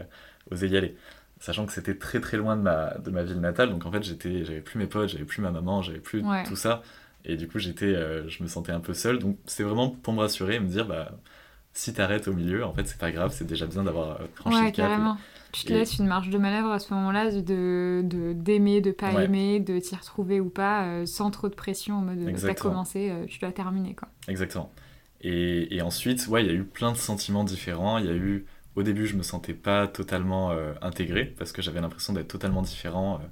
osé 0.52 0.68
y 0.68 0.78
aller. 0.78 0.96
Sachant 1.46 1.68
que 1.68 1.74
c'était 1.74 1.96
très 1.96 2.20
très 2.20 2.38
loin 2.38 2.58
de 2.58 2.62
ma, 2.64 2.96
de 2.98 3.12
ma 3.12 3.24
ville 3.24 3.40
natale, 3.40 3.70
donc 3.70 3.86
en 3.86 3.92
fait, 3.92 4.02
j'étais, 4.04 4.44
j'avais 4.46 4.62
plus 4.62 4.80
mes 4.80 4.88
potes, 4.88 5.10
j'avais 5.10 5.26
plus 5.26 5.42
ma 5.44 5.52
maman, 5.52 5.84
j'avais 5.84 6.00
plus 6.00 6.24
Ouais. 6.24 6.44
tout 6.44 6.56
ça. 6.56 6.82
Et 7.24 7.38
du 7.38 7.48
coup, 7.48 7.60
j'étais, 7.60 7.86
euh, 7.94 8.28
je 8.30 8.42
me 8.42 8.48
sentais 8.48 8.72
un 8.72 8.80
peu 8.80 8.94
seul. 8.96 9.20
Donc, 9.20 9.38
c'est 9.46 9.62
vraiment 9.64 9.90
pour 9.90 10.14
me 10.14 10.22
rassurer 10.22 10.56
et 10.56 10.60
me 10.60 10.68
dire, 10.68 10.88
bah, 10.88 11.12
si 11.74 11.94
t'arrêtes 11.94 12.28
au 12.28 12.34
milieu, 12.34 12.66
en 12.66 12.74
fait, 12.74 12.86
c'est 12.88 12.98
pas 12.98 13.12
grave, 13.12 13.32
c'est 13.32 13.46
déjà 13.46 13.68
bien 13.68 13.84
d'avoir 13.84 14.22
euh, 14.22 14.26
franchi 14.36 14.58
Ouais, 14.58 14.66
le 14.66 14.72
cap. 14.72 14.90
carrément. 14.90 15.18
Tu 15.52 15.64
te 15.66 15.70
et- 15.70 15.74
laisses 15.74 16.00
une 16.00 16.08
marge 16.08 16.30
de 16.30 16.38
manœuvre 16.38 16.72
à 16.72 16.80
ce 16.80 16.94
moment-là 16.94 17.32
de 17.32 18.02
de- 18.04 18.34
d'aimer, 18.34 18.82
de, 18.82 18.92
pas 18.92 19.14
Ouais. 19.14 19.26
aimer, 19.26 19.60
de 19.60 19.80
t'y 19.80 19.96
retrouver 19.96 20.40
ou 20.40 20.50
pas, 20.50 20.86
euh, 20.86 21.06
sans 21.06 21.32
trop 21.32 21.48
de 21.48 21.56
pression 21.56 21.96
en 21.98 22.02
mode 22.02 22.18
euh, 22.20 22.26
t'as 22.26 22.32
Exactement. 22.32 22.72
commencé, 22.72 23.10
euh, 23.12 23.26
tu 23.28 23.40
dois 23.40 23.52
terminer 23.52 23.94
quoi. 23.96 24.08
Exactement. 24.28 24.72
Et, 25.22 25.76
et 25.76 25.82
ensuite, 25.82 26.28
ouais, 26.28 26.44
il 26.44 26.48
y 26.48 26.50
a 26.50 26.54
eu 26.54 26.64
plein 26.66 26.92
de 26.92 26.98
sentiments 26.98 27.44
différents. 27.44 27.98
Il 27.98 28.06
y 28.06 28.10
a 28.10 28.14
eu, 28.16 28.46
au 28.76 28.84
début, 28.84 29.08
je 29.08 29.16
me 29.16 29.24
sentais 29.24 29.54
pas 29.54 29.88
totalement 29.88 30.52
euh, 30.52 30.74
intégré 30.82 31.26
parce 31.26 31.52
que 31.52 31.62
j'avais 31.62 31.82
l'impression 31.82 32.14
d'être 32.14 32.28
totalement 32.28 32.62
différent 32.62 33.16
euh, 33.16 33.28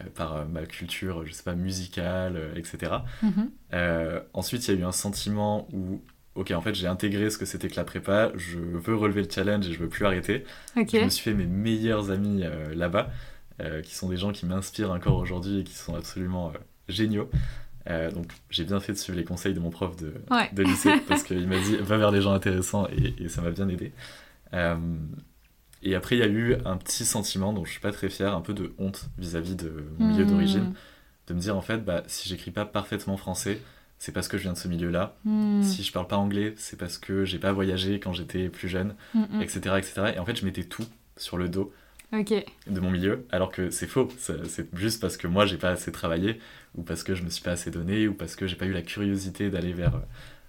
euh, 0.00 0.04
par 0.14 0.36
euh, 0.36 0.44
ma 0.44 0.66
culture, 0.66 1.24
je 1.26 1.32
sais 1.32 1.42
pas, 1.42 1.54
musicale, 1.54 2.52
etc. 2.56 2.92
Mhm. 3.22 3.50
Euh, 3.72 4.20
ensuite, 4.32 4.66
il 4.68 4.74
y 4.74 4.76
a 4.76 4.80
eu 4.80 4.84
un 4.84 4.92
sentiment 4.92 5.68
où, 5.72 6.02
ok, 6.34 6.50
en 6.50 6.60
fait, 6.60 6.74
j'ai 6.74 6.86
intégré 6.86 7.30
ce 7.30 7.38
que 7.38 7.46
c'était 7.46 7.68
que 7.68 7.76
la 7.76 7.84
prépa, 7.84 8.30
je 8.34 8.58
veux 8.58 8.94
relever 8.94 9.22
le 9.22 9.28
challenge 9.30 9.66
et 9.68 9.72
je 9.72 9.78
veux 9.78 9.88
plus 9.88 10.04
arrêter. 10.04 10.44
Ok. 10.76 10.90
Je 10.92 11.04
me 11.04 11.08
suis 11.08 11.22
fait 11.22 11.34
mes 11.34 11.46
meilleurs 11.46 12.10
amis 12.10 12.42
euh, 12.42 12.74
là-bas. 12.74 13.10
qui 13.84 13.94
sont 13.94 14.10
des 14.10 14.18
gens 14.18 14.32
qui 14.32 14.44
m'inspirent 14.44 14.90
encore 14.90 15.16
aujourd'hui 15.16 15.60
et 15.60 15.64
qui 15.64 15.74
sont 15.74 15.94
absolument 15.94 16.52
géniaux. 16.88 17.30
donc 17.86 18.26
j'ai 18.50 18.64
bien 18.64 18.80
fait 18.80 18.92
de 18.92 18.98
suivre 18.98 19.16
les 19.16 19.24
conseils 19.24 19.54
de 19.54 19.60
mon 19.60 19.70
prof 19.70 19.96
de, 19.96 20.12
de 20.52 20.62
lycée 20.62 20.92
parce 21.08 21.22
qu'il 21.22 21.48
m'a 21.48 21.58
dit 21.58 21.76
va 21.76 21.96
vers 21.96 22.10
les 22.10 22.20
gens 22.20 22.32
intéressants 22.32 22.86
et, 22.88 23.28
ça 23.30 23.40
m'a 23.40 23.50
bien 23.50 23.66
aidé. 23.70 23.92
Et 25.82 25.94
après 25.94 26.16
il 26.16 26.18
y 26.18 26.22
a 26.22 26.28
eu 26.28 26.56
un 26.64 26.76
petit 26.76 27.04
sentiment 27.04 27.52
dont 27.52 27.64
je 27.64 27.70
suis 27.70 27.80
pas 27.80 27.92
très 27.92 28.08
fier, 28.08 28.34
un 28.34 28.40
peu 28.40 28.54
de 28.54 28.72
honte 28.78 29.08
vis-à-vis 29.18 29.56
de 29.56 29.84
mon 29.98 30.08
milieu 30.08 30.24
hmm. 30.24 30.28
d'origine, 30.28 30.74
de 31.26 31.34
me 31.34 31.40
dire 31.40 31.56
en 31.56 31.60
fait 31.60 31.84
bah, 31.84 32.02
si 32.06 32.28
j'écris 32.28 32.50
pas 32.50 32.64
parfaitement 32.64 33.16
français, 33.16 33.60
c'est 33.98 34.12
parce 34.12 34.28
que 34.28 34.36
je 34.36 34.42
viens 34.42 34.52
de 34.52 34.58
ce 34.58 34.68
milieu-là. 34.68 35.16
Hmm. 35.24 35.62
Si 35.62 35.82
je 35.82 35.92
parle 35.92 36.06
pas 36.06 36.16
anglais, 36.16 36.54
c'est 36.56 36.78
parce 36.78 36.98
que 36.98 37.24
j'ai 37.24 37.38
pas 37.38 37.52
voyagé 37.52 37.98
quand 38.00 38.12
j'étais 38.12 38.48
plus 38.48 38.68
jeune, 38.68 38.94
etc., 39.40 39.60
hmm, 39.66 39.78
etc. 39.78 40.12
Et 40.16 40.18
en 40.18 40.24
fait, 40.24 40.36
je 40.36 40.44
mettais 40.44 40.64
tout 40.64 40.86
sur 41.16 41.38
le 41.38 41.48
dos 41.48 41.72
de 42.12 42.80
mon 42.80 42.90
milieu, 42.90 43.26
alors 43.30 43.50
que 43.50 43.70
c'est 43.70 43.86
faux. 43.86 44.08
C'est 44.18 44.74
juste 44.74 45.00
parce 45.00 45.16
que 45.16 45.26
moi, 45.26 45.46
j'ai 45.46 45.56
pas 45.56 45.70
assez 45.70 45.92
travaillé, 45.92 46.40
ou 46.74 46.82
parce 46.82 47.02
que 47.02 47.14
je 47.14 47.22
me 47.22 47.30
suis 47.30 47.42
pas 47.42 47.52
assez 47.52 47.70
donné, 47.70 48.06
ou 48.08 48.14
parce 48.14 48.36
que 48.36 48.46
j'ai 48.46 48.56
pas 48.56 48.66
eu 48.66 48.72
la 48.72 48.82
curiosité 48.82 49.50
d'aller 49.50 49.72
vers, 49.72 50.00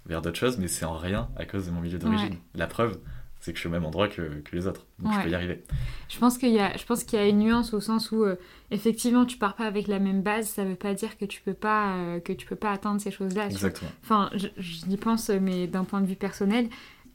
vers 0.05 0.21
d'autres 0.21 0.37
choses, 0.37 0.57
mais 0.57 0.67
c'est 0.67 0.85
en 0.85 0.97
rien 0.97 1.29
à 1.35 1.45
cause 1.45 1.65
de 1.65 1.71
mon 1.71 1.81
milieu 1.81 1.97
d'origine. 1.97 2.35
La 2.55 2.67
preuve, 2.67 2.99
c'est 3.39 3.51
que 3.51 3.57
je 3.57 3.61
suis 3.61 3.67
au 3.67 3.71
même 3.71 3.85
endroit 3.85 4.07
que, 4.07 4.21
que 4.41 4.55
les 4.55 4.67
autres. 4.67 4.85
Donc 4.99 5.13
je 5.13 5.21
peux 5.21 5.29
y 5.29 5.35
arriver. 5.35 5.63
Je 6.09 6.17
pense 6.17 6.37
qu'il 6.37 6.49
y, 6.49 6.59
a, 6.59 6.75
je 6.75 6.83
pense 6.85 7.03
qu'il 7.03 7.19
y 7.19 7.21
a 7.21 7.27
une 7.27 7.39
nuance 7.39 7.73
au 7.73 7.79
sens 7.79 8.11
où, 8.11 8.23
euh, 8.23 8.35
effectivement, 8.71 9.25
tu 9.25 9.37
pars 9.37 9.55
pas 9.55 9.65
avec 9.65 9.87
la 9.87 9.99
même 9.99 10.21
base, 10.21 10.47
ça 10.47 10.63
veut 10.63 10.75
pas 10.75 10.93
dire 10.93 11.17
que 11.17 11.25
tu 11.25 11.41
peux 11.41 11.53
pas, 11.53 11.95
euh, 11.95 12.19
que 12.19 12.33
tu 12.33 12.47
peux 12.47 12.55
pas 12.55 12.71
atteindre 12.71 12.99
ces 12.99 13.11
choses-là. 13.11 13.45
Exactement. 13.45 13.91
Enfin, 14.03 14.29
j'y 14.57 14.97
pense, 14.97 15.29
mais 15.29 15.67
d'un 15.67 15.83
point 15.83 16.01
de 16.01 16.07
vue 16.07 16.15
personnel, 16.15 16.67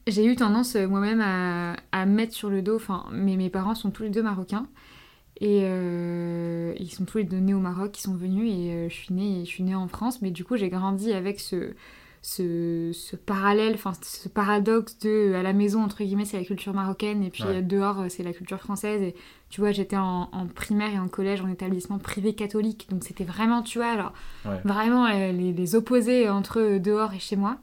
j'ai 0.07 0.25
eu 0.25 0.35
tendance 0.35 0.75
euh, 0.75 0.87
moi-même 0.87 1.21
à, 1.21 1.75
à, 1.91 2.05
mettre 2.05 2.33
sur 2.33 2.49
le 2.49 2.61
dos, 2.61 2.75
enfin, 2.75 3.05
mes, 3.11 3.37
mes 3.37 3.49
parents 3.49 3.75
sont 3.75 3.91
tous 3.91 4.03
les 4.03 4.09
deux 4.09 4.23
marocains. 4.23 4.67
Et 5.41 5.63
ils 5.65 6.91
sont 6.91 7.03
tous 7.03 7.17
les 7.17 7.23
deux 7.25 7.39
nés 7.39 7.55
au 7.55 7.59
Maroc, 7.59 7.97
ils 7.97 8.01
sont 8.01 8.15
venus 8.15 8.49
et 8.49 8.87
je 8.87 8.93
suis 8.93 9.13
née, 9.13 9.43
je 9.43 9.49
suis 9.49 9.63
née 9.63 9.75
en 9.75 9.89
France, 9.89 10.21
mais 10.21 10.31
du 10.31 10.45
coup 10.45 10.55
j'ai 10.55 10.69
grandi 10.69 11.11
avec 11.11 11.39
ce, 11.39 11.73
ce, 12.25 13.15
parallèle, 13.17 13.73
enfin 13.75 13.91
ce 14.01 14.29
paradoxe 14.29 14.97
de 14.99 15.33
à 15.33 15.43
la 15.43 15.51
maison 15.51 15.83
entre 15.83 16.03
guillemets 16.03 16.23
c'est 16.23 16.37
la 16.37 16.45
culture 16.45 16.73
marocaine 16.73 17.21
et 17.21 17.29
puis 17.29 17.43
dehors 17.61 17.99
euh, 17.99 18.05
c'est 18.07 18.23
la 18.23 18.31
culture 18.31 18.59
française. 18.59 19.01
Et 19.01 19.13
tu 19.49 19.59
vois 19.59 19.73
j'étais 19.73 19.97
en, 19.97 20.29
primaire 20.55 20.93
et 20.93 20.99
en 20.99 21.09
collège 21.09 21.41
en 21.41 21.49
établissement 21.49 21.99
privé 21.99 22.33
catholique. 22.33 22.87
Donc 22.89 23.03
c'était 23.03 23.25
vraiment 23.25 23.61
tu 23.61 23.79
vois 23.79 23.89
alors 23.89 24.13
vraiment 24.63 25.05
euh, 25.05 25.33
les, 25.33 25.75
opposés 25.75 26.29
entre 26.29 26.77
dehors 26.77 27.13
et 27.13 27.19
chez 27.19 27.35
moi. 27.35 27.57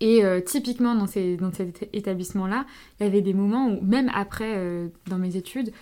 Et 0.00 0.24
euh, 0.24 0.40
typiquement 0.40 0.94
dans, 0.94 1.08
ces, 1.08 1.36
dans 1.36 1.52
cet 1.52 1.88
établissement 1.92 2.46
là 2.46 2.64
il 3.00 3.06
y 3.06 3.08
avait 3.08 3.22
des 3.22 3.34
moments 3.34 3.66
où 3.66 3.80
même 3.82 4.08
après 4.14 4.88
dans 5.08 5.18
mes 5.18 5.34
études 5.34 5.72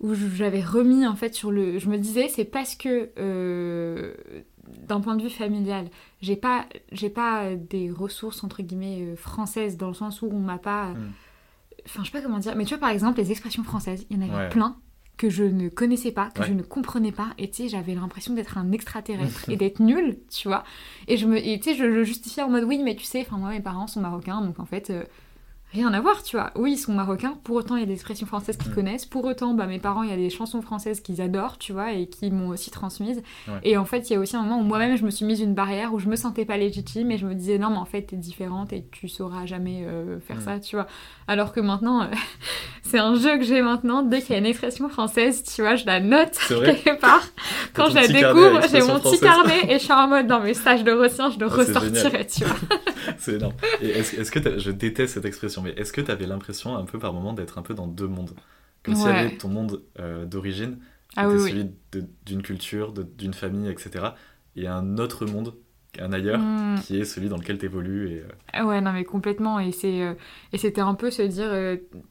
où 0.00 0.14
j'avais 0.14 0.62
remis 0.62 1.06
en 1.06 1.14
fait 1.14 1.34
sur 1.34 1.52
le 1.52 1.78
je 1.78 1.88
me 1.88 1.98
disais 1.98 2.26
c'est 2.28 2.44
parce 2.44 2.74
que 2.74 3.10
d'un 4.86 5.00
point 5.00 5.16
de 5.16 5.22
vue 5.22 5.30
familial, 5.30 5.88
j'ai 6.20 6.36
pas, 6.36 6.66
j'ai 6.92 7.10
pas 7.10 7.54
des 7.54 7.90
ressources 7.90 8.44
entre 8.44 8.62
guillemets 8.62 9.02
euh, 9.02 9.16
françaises 9.16 9.76
dans 9.76 9.88
le 9.88 9.94
sens 9.94 10.22
où 10.22 10.28
on 10.30 10.40
m'a 10.40 10.58
pas. 10.58 10.88
Hmm. 10.88 11.12
Enfin, 11.86 12.02
je 12.02 12.10
sais 12.10 12.18
pas 12.18 12.22
comment 12.22 12.38
dire, 12.38 12.54
mais 12.56 12.64
tu 12.64 12.74
vois, 12.74 12.80
par 12.80 12.90
exemple, 12.90 13.18
les 13.18 13.30
expressions 13.30 13.64
françaises, 13.64 14.06
il 14.10 14.16
y 14.16 14.24
en 14.24 14.30
avait 14.30 14.48
plein 14.50 14.76
que 15.16 15.28
je 15.28 15.44
ne 15.44 15.68
connaissais 15.68 16.12
pas, 16.12 16.30
que 16.30 16.44
je 16.44 16.52
ne 16.52 16.62
comprenais 16.62 17.12
pas, 17.12 17.28
et 17.36 17.50
tu 17.50 17.64
sais, 17.64 17.68
j'avais 17.68 17.94
l'impression 17.94 18.32
d'être 18.32 18.56
un 18.56 18.72
extraterrestre 18.72 19.48
et 19.50 19.56
d'être 19.56 19.80
nul, 19.80 20.18
tu 20.30 20.48
vois. 20.48 20.64
Et 21.08 21.18
je 21.18 21.26
me, 21.26 21.38
tu 21.38 21.62
sais, 21.62 21.74
je 21.74 21.84
le 21.84 22.04
justifiais 22.04 22.42
en 22.42 22.48
mode 22.48 22.64
oui, 22.64 22.80
mais 22.82 22.94
tu 22.96 23.04
sais, 23.04 23.20
enfin, 23.20 23.36
moi, 23.36 23.50
mes 23.50 23.60
parents 23.60 23.86
sont 23.86 24.00
marocains, 24.00 24.40
donc 24.40 24.58
en 24.60 24.66
fait. 24.66 24.90
Euh, 24.90 25.04
rien 25.72 25.92
à 25.92 26.00
voir, 26.00 26.22
tu 26.22 26.36
vois. 26.36 26.50
Oui, 26.56 26.72
ils 26.72 26.78
sont 26.78 26.92
marocains, 26.92 27.38
pour 27.44 27.56
autant 27.56 27.76
il 27.76 27.80
y 27.80 27.82
a 27.82 27.86
des 27.86 27.92
expressions 27.92 28.26
françaises 28.26 28.56
qu'ils 28.56 28.72
mm. 28.72 28.74
connaissent, 28.74 29.06
pour 29.06 29.24
autant 29.24 29.54
bah, 29.54 29.66
mes 29.66 29.78
parents, 29.78 30.02
il 30.02 30.10
y 30.10 30.12
a 30.12 30.16
des 30.16 30.30
chansons 30.30 30.62
françaises 30.62 31.00
qu'ils 31.00 31.20
adorent, 31.20 31.58
tu 31.58 31.72
vois, 31.72 31.92
et 31.92 32.06
qui 32.06 32.30
m'ont 32.30 32.48
aussi 32.48 32.70
transmises. 32.70 33.22
Et 33.62 33.76
en 33.76 33.84
fait, 33.84 34.10
il 34.10 34.14
y 34.14 34.16
a 34.16 34.18
aussi 34.18 34.36
un 34.36 34.42
moment 34.42 34.60
où 34.60 34.64
moi-même 34.64 34.96
je 34.96 35.04
me 35.04 35.10
suis 35.10 35.24
mise 35.24 35.40
une 35.40 35.54
barrière, 35.54 35.94
où 35.94 35.98
je 35.98 36.08
me 36.08 36.16
sentais 36.16 36.44
pas 36.44 36.56
légitime, 36.56 37.10
et 37.10 37.18
je 37.18 37.26
me 37.26 37.34
disais 37.34 37.58
non, 37.58 37.70
mais 37.70 37.76
en 37.76 37.84
fait, 37.84 38.02
t'es 38.02 38.16
différente 38.16 38.72
et 38.72 38.86
tu 38.90 39.08
sauras 39.08 39.46
jamais 39.46 39.84
euh, 39.84 40.18
faire 40.20 40.38
mm. 40.38 40.42
ça, 40.42 40.60
tu 40.60 40.76
vois. 40.76 40.86
Alors 41.28 41.52
que 41.52 41.60
maintenant, 41.60 42.02
euh, 42.02 42.06
c'est 42.82 42.98
un 42.98 43.14
jeu 43.14 43.38
que 43.38 43.44
j'ai 43.44 43.62
maintenant, 43.62 44.02
dès 44.02 44.20
qu'il 44.20 44.32
y 44.32 44.34
a 44.34 44.38
une 44.38 44.46
expression 44.46 44.88
française, 44.88 45.44
tu 45.44 45.62
vois, 45.62 45.76
je 45.76 45.86
la 45.86 46.00
note 46.00 46.38
quelque 46.48 46.98
part. 47.00 47.26
Quand 47.74 47.88
je 47.88 47.94
la 47.94 48.08
découvre, 48.08 48.60
j'ai 48.70 48.82
mon 48.82 48.98
petit 48.98 49.20
carnet 49.20 49.66
et 49.68 49.74
je 49.74 49.84
suis 49.84 49.92
en 49.92 50.08
mode 50.08 50.26
dans 50.26 50.40
mes 50.40 50.54
stages 50.54 50.84
de 50.84 50.92
retiens, 50.92 51.30
je 51.30 51.38
le 51.38 51.46
ah, 51.46 51.54
ressortirai, 51.54 52.26
tu 52.26 52.44
vois. 52.44 52.56
c'est 53.18 53.34
énorme. 53.34 53.54
Est-ce 53.80 54.30
que 54.30 54.58
je 54.58 54.70
déteste 54.70 55.14
cette 55.14 55.24
expression, 55.24 55.59
mais 55.62 55.70
est-ce 55.70 55.92
que 55.92 56.00
tu 56.00 56.10
avais 56.10 56.26
l'impression 56.26 56.76
un 56.76 56.84
peu 56.84 56.98
par 56.98 57.12
moment 57.12 57.32
d'être 57.32 57.58
un 57.58 57.62
peu 57.62 57.74
dans 57.74 57.86
deux 57.86 58.08
mondes? 58.08 58.34
Comme 58.82 58.94
si 58.94 59.04
y 59.04 59.08
avait 59.08 59.36
ton 59.36 59.48
monde 59.48 59.82
euh, 59.98 60.24
d'origine, 60.24 60.78
qui 61.08 61.18
ah 61.18 61.28
était 61.28 61.38
celui 61.38 61.70
d'une 62.24 62.42
culture, 62.42 62.92
d'une 62.92 63.34
famille, 63.34 63.68
etc. 63.68 64.10
Et 64.56 64.66
un 64.66 64.98
autre 64.98 65.26
monde 65.26 65.54
un 65.98 66.12
ailleurs 66.12 66.38
hmm. 66.38 66.76
qui 66.82 67.00
est 67.00 67.04
celui 67.04 67.28
dans 67.28 67.36
lequel 67.36 67.58
tu 67.58 67.64
évolues. 67.64 68.10
Et, 68.10 68.18
euh, 68.20 68.28
ah 68.52 68.64
Ouais, 68.64 68.80
non, 68.80 68.92
mais 68.92 69.04
complètement. 69.04 69.58
Et 69.58 69.72
euh, 69.84 70.14
c'était 70.54 70.80
un 70.80 70.94
peu 70.94 71.10
se 71.10 71.22
dire, 71.22 71.50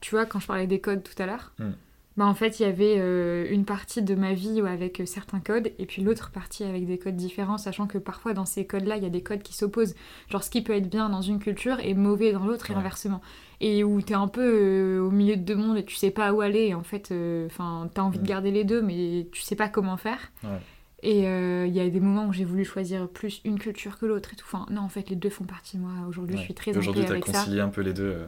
tu 0.00 0.10
vois, 0.10 0.26
quand 0.26 0.38
je 0.38 0.46
parlais 0.46 0.66
des 0.66 0.80
codes 0.80 1.02
tout 1.02 1.20
à 1.20 1.26
l'heure, 1.26 1.54
hmm. 1.58 1.70
Bah, 2.16 2.26
en 2.26 2.34
fait, 2.34 2.60
il 2.60 2.64
y 2.64 2.66
avait 2.66 3.48
une 3.50 3.64
partie 3.64 4.02
de 4.02 4.14
ma 4.14 4.34
vie 4.34 4.60
avec 4.60 5.02
certains 5.06 5.40
codes 5.40 5.72
et 5.78 5.86
puis 5.86 6.02
l'autre 6.02 6.30
partie 6.30 6.64
avec 6.64 6.86
des 6.86 6.98
codes 6.98 7.16
différents, 7.16 7.56
sachant 7.56 7.86
que 7.86 7.98
parfois 7.98 8.34
dans 8.34 8.44
ces 8.44 8.66
codes-là, 8.66 8.96
il 8.96 9.02
y 9.02 9.06
a 9.06 9.10
des 9.10 9.22
codes 9.22 9.42
qui 9.42 9.54
s'opposent. 9.54 9.94
Genre, 10.28 10.42
ce 10.42 10.50
qui 10.50 10.62
peut 10.62 10.74
être 10.74 10.90
bien 10.90 11.08
dans 11.08 11.22
une 11.22 11.38
culture 11.38 11.78
est 11.80 11.94
mauvais 11.94 12.32
dans 12.32 12.44
l'autre 12.44 12.70
et 12.70 12.74
inversement 12.74 13.20
et 13.60 13.84
où 13.84 14.00
tu 14.00 14.12
es 14.12 14.16
un 14.16 14.28
peu 14.28 14.42
euh, 14.42 15.00
au 15.00 15.10
milieu 15.10 15.36
de 15.36 15.42
deux 15.42 15.54
mondes 15.54 15.76
et 15.76 15.84
tu 15.84 15.94
sais 15.94 16.10
pas 16.10 16.32
où 16.32 16.40
aller. 16.40 16.68
Et 16.68 16.74
en 16.74 16.82
fait, 16.82 17.12
euh, 17.12 17.46
enfin, 17.46 17.88
tu 17.94 18.00
as 18.00 18.04
envie 18.04 18.18
de 18.18 18.26
garder 18.26 18.50
les 18.50 18.64
deux, 18.64 18.82
mais 18.82 19.26
tu 19.32 19.42
sais 19.42 19.56
pas 19.56 19.68
comment 19.68 19.96
faire. 19.96 20.32
Et 21.02 21.26
euh, 21.26 21.66
il 21.66 21.74
y 21.74 21.80
a 21.80 21.88
des 21.88 22.00
moments 22.00 22.26
où 22.26 22.32
j'ai 22.32 22.44
voulu 22.44 22.64
choisir 22.64 23.08
plus 23.08 23.40
une 23.44 23.58
culture 23.58 23.98
que 23.98 24.04
l'autre 24.04 24.34
et 24.34 24.36
tout. 24.36 24.44
Enfin, 24.46 24.66
non, 24.70 24.82
en 24.82 24.88
fait, 24.88 25.08
les 25.08 25.16
deux 25.16 25.30
font 25.30 25.44
partie 25.44 25.78
de 25.78 25.82
moi. 25.82 25.92
Aujourd'hui, 26.06 26.36
je 26.36 26.42
suis 26.42 26.54
très 26.54 26.76
Aujourd'hui, 26.76 27.06
tu 27.06 27.12
as 27.12 27.20
concilié 27.20 27.60
un 27.60 27.68
peu 27.68 27.80
les 27.80 27.94
deux. 27.94 28.18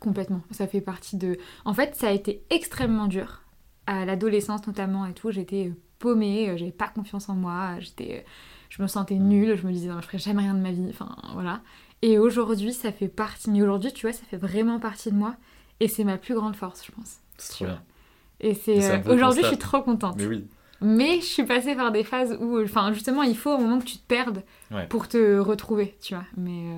Complètement. 0.00 0.42
Ça 0.50 0.66
fait 0.66 0.80
partie 0.80 1.16
de. 1.16 1.38
En 1.64 1.74
fait, 1.74 1.94
ça 1.94 2.08
a 2.08 2.10
été 2.10 2.42
extrêmement 2.50 3.06
dur. 3.06 3.42
À 3.86 4.04
l'adolescence, 4.04 4.66
notamment, 4.66 5.06
et 5.06 5.14
tout. 5.14 5.30
J'étais 5.30 5.72
paumée, 5.98 6.56
j'avais 6.56 6.72
pas 6.72 6.88
confiance 6.88 7.28
en 7.28 7.34
moi. 7.34 7.78
J'étais. 7.78 8.24
Je 8.68 8.82
me 8.82 8.88
sentais 8.88 9.14
mm. 9.14 9.28
nulle. 9.28 9.56
Je 9.56 9.66
me 9.66 9.72
disais, 9.72 9.88
non, 9.88 10.00
je 10.00 10.06
ferais 10.06 10.18
jamais 10.18 10.42
rien 10.42 10.54
de 10.54 10.60
ma 10.60 10.72
vie. 10.72 10.86
Enfin, 10.90 11.14
voilà. 11.34 11.60
Et 12.02 12.18
aujourd'hui, 12.18 12.72
ça 12.72 12.90
fait 12.90 13.08
partie. 13.08 13.48
Mais 13.50 13.62
aujourd'hui, 13.62 13.92
tu 13.92 14.06
vois, 14.06 14.12
ça 14.12 14.24
fait 14.28 14.36
vraiment 14.36 14.80
partie 14.80 15.12
de 15.12 15.16
moi. 15.16 15.36
Et 15.78 15.86
c'est 15.86 16.04
ma 16.04 16.18
plus 16.18 16.34
grande 16.34 16.56
force, 16.56 16.84
je 16.84 16.90
pense. 16.90 17.18
C'est 17.38 17.52
trop 17.52 17.64
bien. 17.66 17.82
Et 18.40 18.54
c'est. 18.54 18.90
Euh, 18.90 19.14
aujourd'hui, 19.14 19.42
je 19.42 19.48
suis 19.48 19.58
trop 19.58 19.82
contente. 19.82 20.16
Mais 20.18 20.26
oui. 20.26 20.48
Mais 20.80 21.20
je 21.20 21.26
suis 21.26 21.44
passée 21.44 21.74
par 21.74 21.90
des 21.90 22.04
phases 22.04 22.36
où, 22.40 22.62
enfin, 22.62 22.92
justement, 22.92 23.22
il 23.22 23.36
faut 23.36 23.52
au 23.52 23.58
moment 23.58 23.78
que 23.78 23.84
tu 23.84 23.98
te 23.98 24.06
perdes 24.06 24.42
pour 24.88 25.08
te 25.08 25.38
retrouver, 25.38 25.96
tu 26.00 26.14
vois. 26.14 26.24
Mais. 26.36 26.72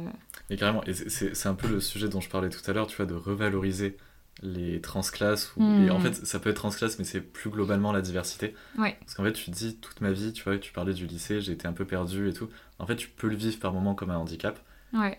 Euh... 0.50 0.56
carrément, 0.56 0.82
c'est 0.86 1.46
un 1.46 1.54
peu 1.54 1.68
le 1.68 1.80
sujet 1.80 2.08
dont 2.08 2.20
je 2.20 2.28
parlais 2.28 2.48
tout 2.48 2.68
à 2.70 2.72
l'heure, 2.72 2.86
tu 2.86 2.96
vois, 2.96 3.06
de 3.06 3.14
revaloriser 3.14 3.96
les 4.42 4.80
transclasses. 4.80 5.52
Ou... 5.56 5.62
Et 5.62 5.90
en 5.90 5.98
hmm. 5.98 6.02
fait, 6.02 6.26
ça 6.26 6.38
peut 6.40 6.50
être 6.50 6.56
transclasse, 6.56 6.98
mais 6.98 7.04
c'est 7.04 7.20
plus 7.20 7.50
globalement 7.50 7.92
la 7.92 8.00
diversité. 8.00 8.54
Ouais. 8.78 8.96
Parce 9.00 9.14
qu'en 9.14 9.24
fait, 9.24 9.32
tu 9.32 9.50
te 9.50 9.56
dis, 9.56 9.76
toute 9.76 10.00
ma 10.00 10.12
vie, 10.12 10.32
tu 10.32 10.44
vois, 10.44 10.58
tu 10.58 10.72
parlais 10.72 10.94
du 10.94 11.06
lycée, 11.06 11.40
j'ai 11.40 11.52
été 11.52 11.66
un 11.68 11.72
peu 11.72 11.84
perdu 11.84 12.28
et 12.28 12.32
tout. 12.32 12.48
En 12.78 12.86
fait, 12.86 12.96
tu 12.96 13.08
peux 13.08 13.28
le 13.28 13.36
vivre 13.36 13.58
par 13.58 13.72
moments 13.72 13.94
comme 13.94 14.10
un 14.10 14.16
handicap. 14.16 14.58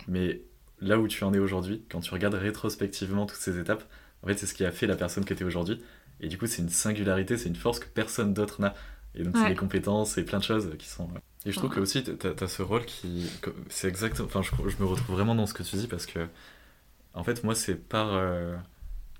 Mais 0.07 0.41
là 0.81 0.99
où 0.99 1.07
tu 1.07 1.23
en 1.23 1.33
es 1.33 1.39
aujourd'hui, 1.39 1.83
quand 1.89 2.01
tu 2.01 2.11
regardes 2.11 2.33
rétrospectivement 2.33 3.25
toutes 3.25 3.39
ces 3.39 3.59
étapes, 3.59 3.83
en 4.23 4.27
fait, 4.27 4.37
c'est 4.37 4.45
ce 4.45 4.53
qui 4.53 4.65
a 4.65 4.71
fait 4.71 4.87
la 4.87 4.95
personne 4.95 5.25
que 5.25 5.33
tu 5.33 5.43
es 5.43 5.45
aujourd'hui. 5.45 5.81
Et 6.21 6.27
du 6.27 6.37
coup, 6.37 6.47
c'est 6.47 6.61
une 6.61 6.69
singularité, 6.69 7.37
c'est 7.37 7.49
une 7.49 7.55
force 7.55 7.79
que 7.79 7.87
personne 7.87 8.33
d'autre 8.33 8.61
n'a. 8.61 8.73
Et 9.15 9.23
donc, 9.23 9.35
c'est 9.35 9.49
des 9.49 9.55
compétences 9.55 10.17
et 10.17 10.23
plein 10.23 10.37
de 10.37 10.43
choses 10.43 10.71
qui 10.79 10.87
sont. 10.87 11.09
Et 11.45 11.51
je 11.51 11.57
trouve 11.57 11.71
que 11.71 11.79
aussi, 11.79 12.03
tu 12.03 12.11
as, 12.27 12.47
ce 12.47 12.61
rôle 12.61 12.85
qui. 12.85 13.29
C'est 13.69 13.87
exactement. 13.87 14.27
Enfin, 14.27 14.41
je, 14.41 14.51
je, 14.69 14.77
me 14.77 14.85
retrouve 14.85 15.15
vraiment 15.15 15.35
dans 15.35 15.47
ce 15.47 15.53
que 15.53 15.63
tu 15.63 15.75
dis 15.75 15.87
parce 15.87 16.05
que. 16.05 16.27
En 17.13 17.23
fait, 17.23 17.43
moi, 17.43 17.55
c'est 17.55 17.75
par. 17.75 18.13
Euh, 18.13 18.55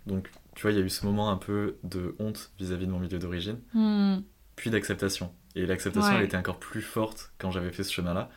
donc, 0.06 0.30
tu 0.56 0.62
vois, 0.62 0.72
il 0.72 0.78
y 0.78 0.82
a 0.82 0.86
eu 0.86 0.90
ce 0.90 1.06
moment 1.06 1.30
un 1.30 1.38
peu 1.38 1.78
de 1.84 2.16
honte 2.20 2.52
vis-à-vis 2.60 2.86
de 2.86 2.92
mon 2.92 3.00
milieu 3.00 3.20
d'origine, 3.20 3.60
hmm. 3.74 4.20
puis 4.56 4.70
d'acceptation. 4.70 5.34
Et 5.56 5.66
l'acceptation, 5.66 6.18
elle 6.18 6.24
était 6.24 6.38
encore 6.38 6.60
plus 6.60 6.82
forte 6.82 7.34
quand 7.38 7.52
j'avais 7.52 7.72
fait 7.72 7.84
ce 7.84 7.92
chemin-là. 7.92 8.30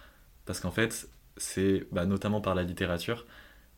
Parce 0.47 0.61
qu'en 0.61 0.73
fait, 0.73 1.09
c'est 1.37 1.87
bah, 1.93 2.07
notamment 2.07 2.41
par 2.41 2.55
la 2.55 2.63
littérature. 2.63 3.27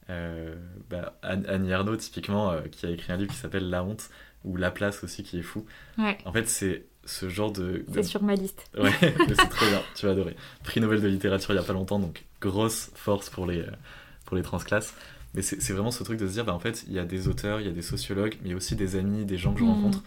Euh, 0.08 0.54
bah, 0.88 1.18
Annie 1.22 1.72
Arnaud, 1.72 1.96
typiquement, 1.96 2.52
euh, 2.52 2.62
qui 2.62 2.86
a 2.86 2.90
écrit 2.90 3.12
un 3.12 3.16
livre 3.16 3.32
qui 3.32 3.38
s'appelle 3.38 3.68
La 3.68 3.84
honte, 3.84 4.08
ou 4.46 4.56
La 4.56 4.70
place 4.70 5.04
aussi, 5.04 5.22
qui 5.22 5.38
est 5.38 5.42
fou. 5.42 5.66
En 5.98 6.32
fait, 6.32 6.48
c'est 6.48 6.86
ce 7.04 7.28
genre 7.28 7.52
de. 7.52 7.84
C'est 7.92 8.02
sur 8.02 8.22
ma 8.22 8.34
liste. 8.34 8.64
Ouais, 8.78 8.92
c'est 9.00 9.48
trop 9.48 9.66
bien, 9.66 9.82
tu 9.94 10.06
vas 10.06 10.12
adorer. 10.12 10.36
Prix 10.64 10.80
Nobel 10.80 11.02
de 11.02 11.08
littérature 11.08 11.52
il 11.52 11.56
y 11.56 11.60
a 11.60 11.62
pas 11.62 11.72
longtemps, 11.72 11.98
donc 11.98 12.24
grosse 12.40 12.90
force 12.94 13.28
pour 13.28 13.46
les, 13.46 13.64
pour 14.24 14.36
les 14.36 14.42
transclasses. 14.42 14.94
Mais 15.34 15.42
c'est 15.42 15.72
vraiment 15.74 15.90
ce 15.90 16.02
truc 16.02 16.18
de 16.18 16.26
se 16.26 16.32
dire, 16.32 16.46
bah, 16.46 16.54
en 16.54 16.58
fait, 16.58 16.84
il 16.86 16.94
y 16.94 16.98
a 16.98 17.04
des 17.04 17.28
auteurs, 17.28 17.60
il 17.60 17.66
y 17.66 17.68
a 17.68 17.72
des 17.72 17.82
sociologues, 17.82 18.38
mais 18.40 18.48
il 18.48 18.50
y 18.52 18.54
a 18.54 18.56
aussi 18.56 18.74
des 18.74 18.96
amis, 18.96 19.26
des 19.26 19.36
gens 19.36 19.52
que 19.52 19.60
je 19.60 19.64
mm. 19.64 19.68
rencontre, 19.68 20.02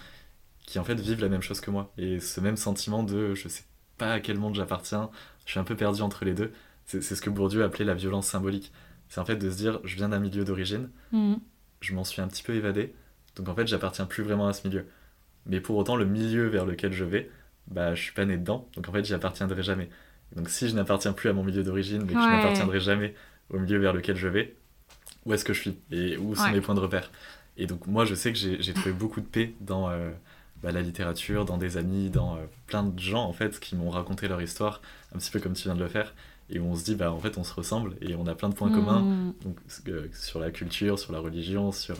qui 0.65 0.79
en 0.79 0.83
fait 0.83 0.99
vivent 0.99 1.21
la 1.21 1.29
même 1.29 1.43
chose 1.43 1.61
que 1.61 1.69
moi. 1.69 1.93
Et 1.99 2.19
ce 2.19 2.41
même 2.41 2.57
sentiment 2.57 3.03
de 3.03 3.35
je 3.35 3.47
sais 3.47 3.63
pas 3.97 4.13
à 4.13 4.19
quel 4.19 4.39
monde 4.39 4.55
j'appartiens, 4.55 5.11
je 5.45 5.51
suis 5.51 5.59
un 5.59 5.63
peu 5.63 5.75
perdu 5.75 6.01
entre 6.01 6.25
les 6.25 6.33
deux. 6.33 6.51
C'est 6.85 7.01
ce 7.01 7.21
que 7.21 7.29
Bourdieu 7.29 7.63
appelait 7.63 7.85
la 7.85 7.93
violence 7.93 8.25
symbolique. 8.25 8.71
C'est 9.09 9.19
en 9.19 9.25
fait 9.25 9.35
de 9.35 9.51
se 9.51 9.57
dire, 9.57 9.79
je 9.83 9.95
viens 9.95 10.09
d'un 10.09 10.19
milieu 10.19 10.43
d'origine, 10.43 10.89
mhm. 11.11 11.39
je 11.81 11.93
m'en 11.93 12.03
suis 12.03 12.21
un 12.21 12.27
petit 12.27 12.41
peu 12.41 12.55
évadé, 12.55 12.95
donc 13.35 13.49
en 13.49 13.55
fait, 13.55 13.67
j'appartiens 13.67 14.05
plus 14.05 14.23
vraiment 14.23 14.47
à 14.47 14.53
ce 14.53 14.67
milieu. 14.67 14.85
mais 15.45 15.61
pour 15.61 15.77
autant, 15.77 15.95
le 15.95 16.05
milieu 16.05 16.47
vers 16.47 16.65
lequel 16.65 16.93
je 16.93 17.03
vais, 17.05 17.29
bah, 17.67 17.95
je 17.95 18.01
suis 18.01 18.13
pas 18.13 18.25
né 18.25 18.37
dedans, 18.37 18.67
donc 18.75 18.87
en 18.89 18.91
fait, 18.91 19.05
j'y 19.05 19.13
appartiendrai 19.13 19.63
jamais. 19.63 19.89
Donc 20.35 20.49
si 20.49 20.69
je 20.69 20.75
n'appartiens 20.75 21.13
plus 21.13 21.29
à 21.29 21.33
mon 21.33 21.43
milieu 21.43 21.63
d'origine, 21.63 22.03
mais 22.03 22.13
que 22.13 22.21
je 22.21 22.27
n'appartiendrai 22.27 22.79
jamais 22.79 23.15
au 23.49 23.59
milieu 23.59 23.79
vers 23.79 23.93
lequel 23.93 24.15
je 24.15 24.27
vais, 24.27 24.55
où 25.25 25.33
est-ce 25.33 25.45
que 25.45 25.53
je 25.53 25.61
suis? 25.61 25.79
Et 25.91 26.17
où 26.17 26.35
sont 26.35 26.51
mes 26.51 26.61
points 26.61 26.75
de 26.75 26.79
repère? 26.79 27.11
Et 27.57 27.65
donc 27.65 27.87
moi, 27.87 28.05
je 28.05 28.15
sais 28.15 28.31
que 28.31 28.37
j'ai 28.37 28.73
trouvé 28.73 28.93
beaucoup 28.93 29.21
de 29.21 29.25
paix 29.25 29.53
dans 29.59 29.89
euh, 29.89 30.11
bah, 30.61 30.71
la 30.71 30.81
littérature, 30.81 31.45
dans 31.45 31.57
des 31.57 31.77
amis, 31.77 32.09
dans 32.09 32.35
euh, 32.35 32.45
plein 32.67 32.83
de 32.83 32.99
gens 32.99 33.23
en 33.23 33.33
fait 33.33 33.59
qui 33.59 33.75
m'ont 33.75 33.89
raconté 33.89 34.27
leur 34.27 34.41
histoire, 34.41 34.81
un 35.13 35.19
petit 35.19 35.31
peu 35.31 35.39
comme 35.39 35.53
tu 35.53 35.63
viens 35.63 35.75
de 35.75 35.79
le 35.79 35.89
faire, 35.89 36.13
et 36.49 36.59
où 36.59 36.65
on 36.65 36.75
se 36.75 36.83
dit 36.83 36.95
bah 36.95 37.11
en 37.11 37.19
fait 37.19 37.37
on 37.37 37.43
se 37.43 37.53
ressemble 37.53 37.95
et 38.01 38.15
on 38.15 38.25
a 38.27 38.35
plein 38.35 38.49
de 38.49 38.55
points 38.55 38.71
communs, 38.71 39.01
mm. 39.01 39.33
donc 39.43 39.57
euh, 39.87 40.07
sur 40.13 40.39
la 40.39 40.51
culture, 40.51 40.97
sur 40.97 41.13
la 41.13 41.19
religion, 41.19 41.71
sur 41.71 41.97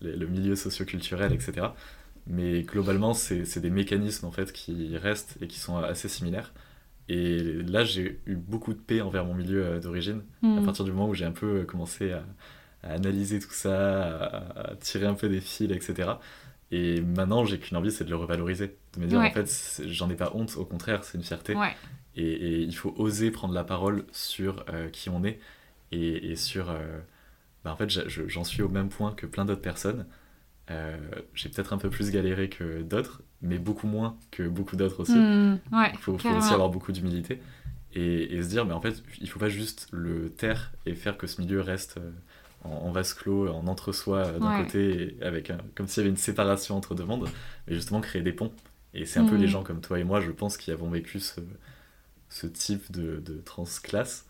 le 0.00 0.26
milieu 0.26 0.56
socio-culturel, 0.56 1.32
etc. 1.32 1.68
Mais 2.26 2.62
globalement, 2.62 3.14
c'est 3.14 3.58
des 3.58 3.70
mécanismes 3.70 4.26
en 4.26 4.30
fait 4.30 4.52
qui 4.52 4.96
restent 4.96 5.36
et 5.40 5.48
qui 5.48 5.58
sont 5.58 5.76
assez 5.78 6.08
similaires. 6.08 6.52
Et 7.08 7.62
là, 7.62 7.84
j'ai 7.84 8.20
eu 8.26 8.36
beaucoup 8.36 8.72
de 8.72 8.78
paix 8.78 9.00
envers 9.00 9.24
mon 9.24 9.34
milieu 9.34 9.64
euh, 9.64 9.80
d'origine, 9.80 10.22
à 10.42 10.46
mm. 10.46 10.64
partir 10.64 10.84
du 10.84 10.92
moment 10.92 11.08
où 11.08 11.14
j'ai 11.14 11.24
un 11.24 11.32
peu 11.32 11.60
euh, 11.60 11.64
commencé 11.64 12.12
à, 12.12 12.22
analyser 12.84 13.38
tout 13.38 13.52
ça, 13.52 14.14
à, 14.56 14.74
tirer 14.76 15.06
un 15.06 15.14
peu 15.14 15.28
des 15.28 15.40
fils, 15.40 15.70
etc. 15.70 16.10
Et 16.70 17.00
maintenant, 17.00 17.44
j'ai 17.44 17.58
qu'une 17.58 17.76
envie, 17.76 17.92
c'est 17.92 18.04
de 18.04 18.10
le 18.10 18.16
revaloriser. 18.16 18.76
De 18.94 19.00
me 19.00 19.06
dire, 19.06 19.20
en 19.20 19.30
fait, 19.30 19.82
j'en 19.86 20.08
ai 20.10 20.16
pas 20.16 20.32
honte, 20.34 20.56
au 20.56 20.64
contraire, 20.64 21.04
c'est 21.04 21.18
une 21.18 21.24
fierté. 21.24 21.54
Et, 22.16 22.62
il 22.62 22.74
faut 22.74 22.94
oser 22.96 23.30
prendre 23.30 23.54
la 23.54 23.64
parole 23.64 24.04
sur 24.12 24.64
euh, 24.68 24.88
qui 24.90 25.08
on 25.08 25.24
est 25.24 25.40
et, 25.92 26.36
sur. 26.36 26.74
bah, 27.64 27.72
en 27.72 27.76
fait, 27.76 27.90
j'en 28.08 28.44
suis 28.44 28.62
au 28.62 28.68
même 28.68 28.88
point 28.88 29.12
que 29.12 29.26
plein 29.26 29.44
d'autres 29.44 29.60
personnes. 29.60 30.06
j'ai 31.34 31.48
peut-être 31.48 31.72
un 31.72 31.78
peu 31.78 31.90
plus 31.90 32.10
galéré 32.10 32.48
que 32.48 32.82
d'autres, 32.82 33.22
mais 33.42 33.58
beaucoup 33.58 33.86
moins 33.86 34.16
que 34.30 34.48
beaucoup 34.48 34.76
d'autres 34.76 35.00
aussi. 35.00 35.18
Hmm, 35.18 35.58
il 35.72 35.98
faut, 35.98 36.14
aussi 36.14 36.28
avoir 36.28 36.70
beaucoup 36.70 36.92
d'humilité 36.92 37.40
et, 37.94 38.42
se 38.42 38.48
dire, 38.48 38.64
mais 38.64 38.72
en 38.72 38.80
fait, 38.80 39.02
il 39.20 39.28
faut 39.28 39.38
pas 39.38 39.48
juste 39.48 39.88
le 39.92 40.30
taire 40.30 40.72
et 40.86 40.94
faire 40.94 41.18
que 41.18 41.26
ce 41.26 41.40
milieu 41.40 41.60
reste 41.60 41.98
euh, 41.98 42.10
en, 42.64 42.90
vase 42.90 43.12
clos, 43.12 43.48
en 43.48 43.66
entre-soi 43.66 44.18
euh, 44.18 44.38
d'un 44.38 44.62
côté, 44.62 45.16
avec 45.20 45.52
comme 45.74 45.86
s'il 45.86 46.02
y 46.02 46.04
avait 46.04 46.10
une 46.10 46.16
séparation 46.16 46.76
entre 46.76 46.94
deux 46.94 47.04
mondes, 47.04 47.28
mais 47.66 47.74
justement 47.74 48.00
créer 48.00 48.22
des 48.22 48.32
ponts. 48.32 48.52
Et 48.94 49.04
c'est 49.06 49.20
un 49.20 49.26
peu 49.26 49.36
les 49.36 49.46
hmm. 49.46 49.50
gens 49.50 49.62
comme 49.62 49.80
toi 49.80 49.98
et 49.98 50.04
moi, 50.04 50.20
je 50.20 50.30
pense, 50.30 50.56
qui 50.56 50.70
avons 50.70 50.90
vécu 50.90 51.18
ce, 51.18 51.40
ce 52.32 52.46
type 52.46 52.90
de, 52.90 53.20
de 53.20 53.40
transclasse, 53.40 54.26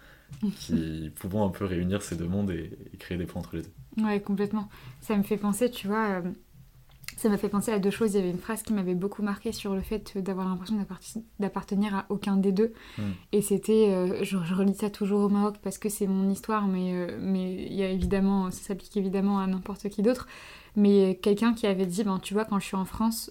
qui 0.56 1.10
pouvons 1.16 1.46
un 1.46 1.50
peu 1.50 1.64
réunir 1.64 2.02
ces 2.02 2.16
deux 2.16 2.26
mondes 2.26 2.50
et, 2.50 2.76
créer 2.98 3.16
des 3.16 3.26
ponts 3.26 3.38
entre 3.38 3.56
les 3.56 3.62
deux. 3.62 4.04
Ouais, 4.04 4.20
complètement. 4.20 4.68
Ça 5.00 5.16
me 5.16 5.22
fait 5.22 5.36
penser, 5.36 5.70
tu 5.70 5.86
vois, 5.86 6.20
euh, 6.20 6.22
ça 7.16 7.28
m'a 7.28 7.38
fait 7.38 7.48
penser 7.48 7.70
à 7.70 7.78
deux 7.78 7.90
choses. 7.90 8.14
Il 8.14 8.16
y 8.16 8.20
avait 8.20 8.30
une 8.30 8.38
phrase 8.38 8.62
qui 8.64 8.72
m'avait 8.72 8.96
beaucoup 8.96 9.22
marqué 9.22 9.52
sur 9.52 9.74
le 9.74 9.82
fait 9.82 10.18
d'avoir 10.18 10.48
l'impression 10.48 10.84
d'appartenir 11.38 11.94
à 11.94 12.06
aucun 12.08 12.36
des 12.36 12.50
deux. 12.50 12.72
Hmm. 12.98 13.12
Et 13.30 13.40
c'était, 13.40 13.90
euh, 13.90 14.24
je, 14.24 14.36
relis 14.36 14.74
ça 14.74 14.90
toujours 14.90 15.20
au 15.20 15.28
Maroc 15.28 15.56
parce 15.62 15.78
que 15.78 15.88
c'est 15.88 16.08
mon 16.08 16.28
histoire, 16.28 16.66
mais 16.66 16.94
euh, 16.94 17.18
mais 17.20 17.66
il 17.66 17.74
y 17.74 17.82
a 17.84 17.88
évidemment, 17.90 18.50
ça 18.50 18.62
s'applique 18.62 18.96
évidemment 18.96 19.38
à 19.38 19.46
n'importe 19.46 19.88
qui 19.90 20.02
d'autre. 20.02 20.26
Mais 20.74 21.20
quelqu'un 21.22 21.52
qui 21.52 21.66
avait 21.66 21.86
dit, 21.86 22.02
ben 22.02 22.18
tu 22.18 22.34
vois, 22.34 22.46
quand 22.46 22.58
je 22.58 22.64
suis 22.64 22.76
en 22.76 22.86
France, 22.86 23.30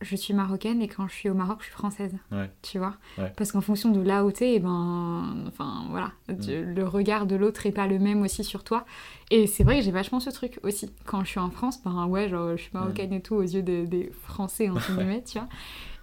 je 0.00 0.16
suis 0.16 0.34
marocaine 0.34 0.82
et 0.82 0.88
quand 0.88 1.08
je 1.08 1.14
suis 1.14 1.30
au 1.30 1.34
Maroc, 1.34 1.58
je 1.60 1.66
suis 1.66 1.72
française. 1.72 2.14
Tu 2.62 2.78
vois 2.78 2.96
Parce 3.36 3.52
qu'en 3.52 3.60
fonction 3.60 3.90
de 3.90 4.00
là 4.00 4.24
où 4.24 4.30
t'es, 4.30 4.54
eh 4.54 4.60
ben, 4.60 5.44
enfin 5.48 5.84
voilà, 5.90 6.12
mm. 6.28 6.74
le 6.74 6.84
regard 6.84 7.26
de 7.26 7.36
l'autre 7.36 7.66
est 7.66 7.72
pas 7.72 7.86
le 7.86 7.98
même 7.98 8.22
aussi 8.22 8.44
sur 8.44 8.62
toi. 8.62 8.84
Et 9.30 9.46
c'est 9.46 9.64
vrai 9.64 9.78
que 9.78 9.84
j'ai 9.84 9.90
vachement 9.90 10.20
ce 10.20 10.30
truc 10.30 10.58
aussi. 10.62 10.90
Quand 11.04 11.24
je 11.24 11.30
suis 11.30 11.40
en 11.40 11.50
France, 11.50 11.82
ben 11.82 12.06
ouais, 12.06 12.28
genre, 12.28 12.56
je 12.56 12.62
suis 12.62 12.70
marocaine 12.74 13.12
et 13.12 13.22
tout 13.22 13.34
aux 13.34 13.42
yeux 13.42 13.62
des, 13.62 14.12
Français, 14.22 14.68
entre 14.68 14.92
guillemets, 14.96 15.22
tu 15.24 15.38
vois. 15.38 15.48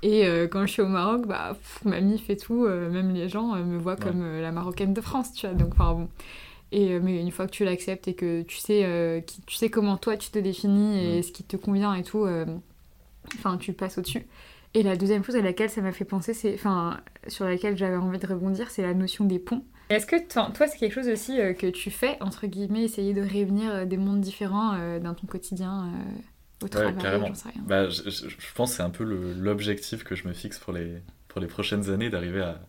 Et 0.02 0.26
euh, 0.26 0.48
quand 0.48 0.66
je 0.66 0.72
suis 0.72 0.82
au 0.82 0.88
Maroc, 0.88 1.28
bah, 1.28 1.56
mamie 1.86 2.20
fait 2.20 2.36
tout, 2.36 2.66
euh, 2.66 2.90
même 2.90 3.14
les 3.14 3.30
gens 3.30 3.56
euh, 3.56 3.64
me 3.64 3.78
voient 3.78 3.96
comme 3.96 4.42
la 4.42 4.52
marocaine 4.52 4.94
de 4.94 5.02
France, 5.02 5.34
tu 5.34 5.48
vois. 5.48 5.56
Donc, 5.56 5.74
enfin 5.74 5.94
bon. 5.94 6.10
Et, 6.74 7.00
mais 7.00 7.22
une 7.22 7.30
fois 7.30 7.46
que 7.46 7.52
tu 7.52 7.64
l'acceptes 7.64 8.08
et 8.08 8.16
que 8.16 8.42
tu 8.42 8.58
sais, 8.58 9.24
qui, 9.28 9.42
tu 9.42 9.56
sais 9.56 9.70
comment 9.70 9.96
toi 9.96 10.18
tu 10.18 10.32
te 10.32 10.40
définis 10.40 10.98
et 10.98 11.20
mm. 11.20 11.24
ce 11.24 11.32
qui 11.32 11.44
te 11.44 11.56
convient 11.56 11.94
et 11.94 12.02
tout 12.02 12.26
Enfin, 13.36 13.58
tu 13.58 13.74
passes 13.74 13.98
au-dessus. 13.98 14.26
Et 14.74 14.82
la 14.82 14.96
deuxième 14.96 15.24
chose 15.24 15.36
à 15.36 15.42
laquelle 15.42 15.70
ça 15.70 15.82
m'a 15.82 15.92
fait 15.92 16.06
penser, 16.06 16.34
c'est, 16.34 16.54
enfin, 16.56 17.00
sur 17.28 17.46
laquelle 17.46 17.78
j'avais 17.78 17.96
envie 17.96 18.18
de 18.18 18.26
rebondir, 18.26 18.72
c'est 18.72 18.82
la 18.82 18.94
notion 18.94 19.26
des 19.26 19.40
ponts. 19.40 19.64
Est-ce 19.90 20.08
que 20.08 20.16
toi, 20.28 20.50
c'est 20.68 20.78
quelque 20.78 20.94
chose 20.94 21.08
aussi 21.08 21.40
euh, 21.40 21.54
que 21.54 21.68
tu 21.68 21.92
fais, 21.92 22.18
entre 22.22 22.48
guillemets, 22.48 22.84
essayer 22.84 23.14
de 23.14 23.22
réunir 23.22 23.72
euh, 23.72 23.86
des 23.86 23.98
mondes 23.98 24.22
différents 24.22 24.74
euh, 24.76 25.00
dans 25.00 25.14
ton 25.14 25.28
quotidien 25.28 25.92
au 26.64 26.68
travail 26.68 26.96
carrément. 26.96 27.30
Bah, 27.68 27.90
je, 27.90 28.28
pense 28.56 28.72
que 28.72 28.78
c'est 28.78 28.84
un 28.84 28.90
peu 28.90 29.04
l'objectif 29.04 30.04
que 30.04 30.16
je 30.16 30.28
me 30.28 30.34
fixe 30.34 30.58
pour 30.58 30.74
les, 30.74 31.02
pour 31.28 31.42
les 31.42 31.48
prochaines 31.48 31.90
années, 31.90 32.10
d'arriver 32.10 32.42
à, 32.42 32.62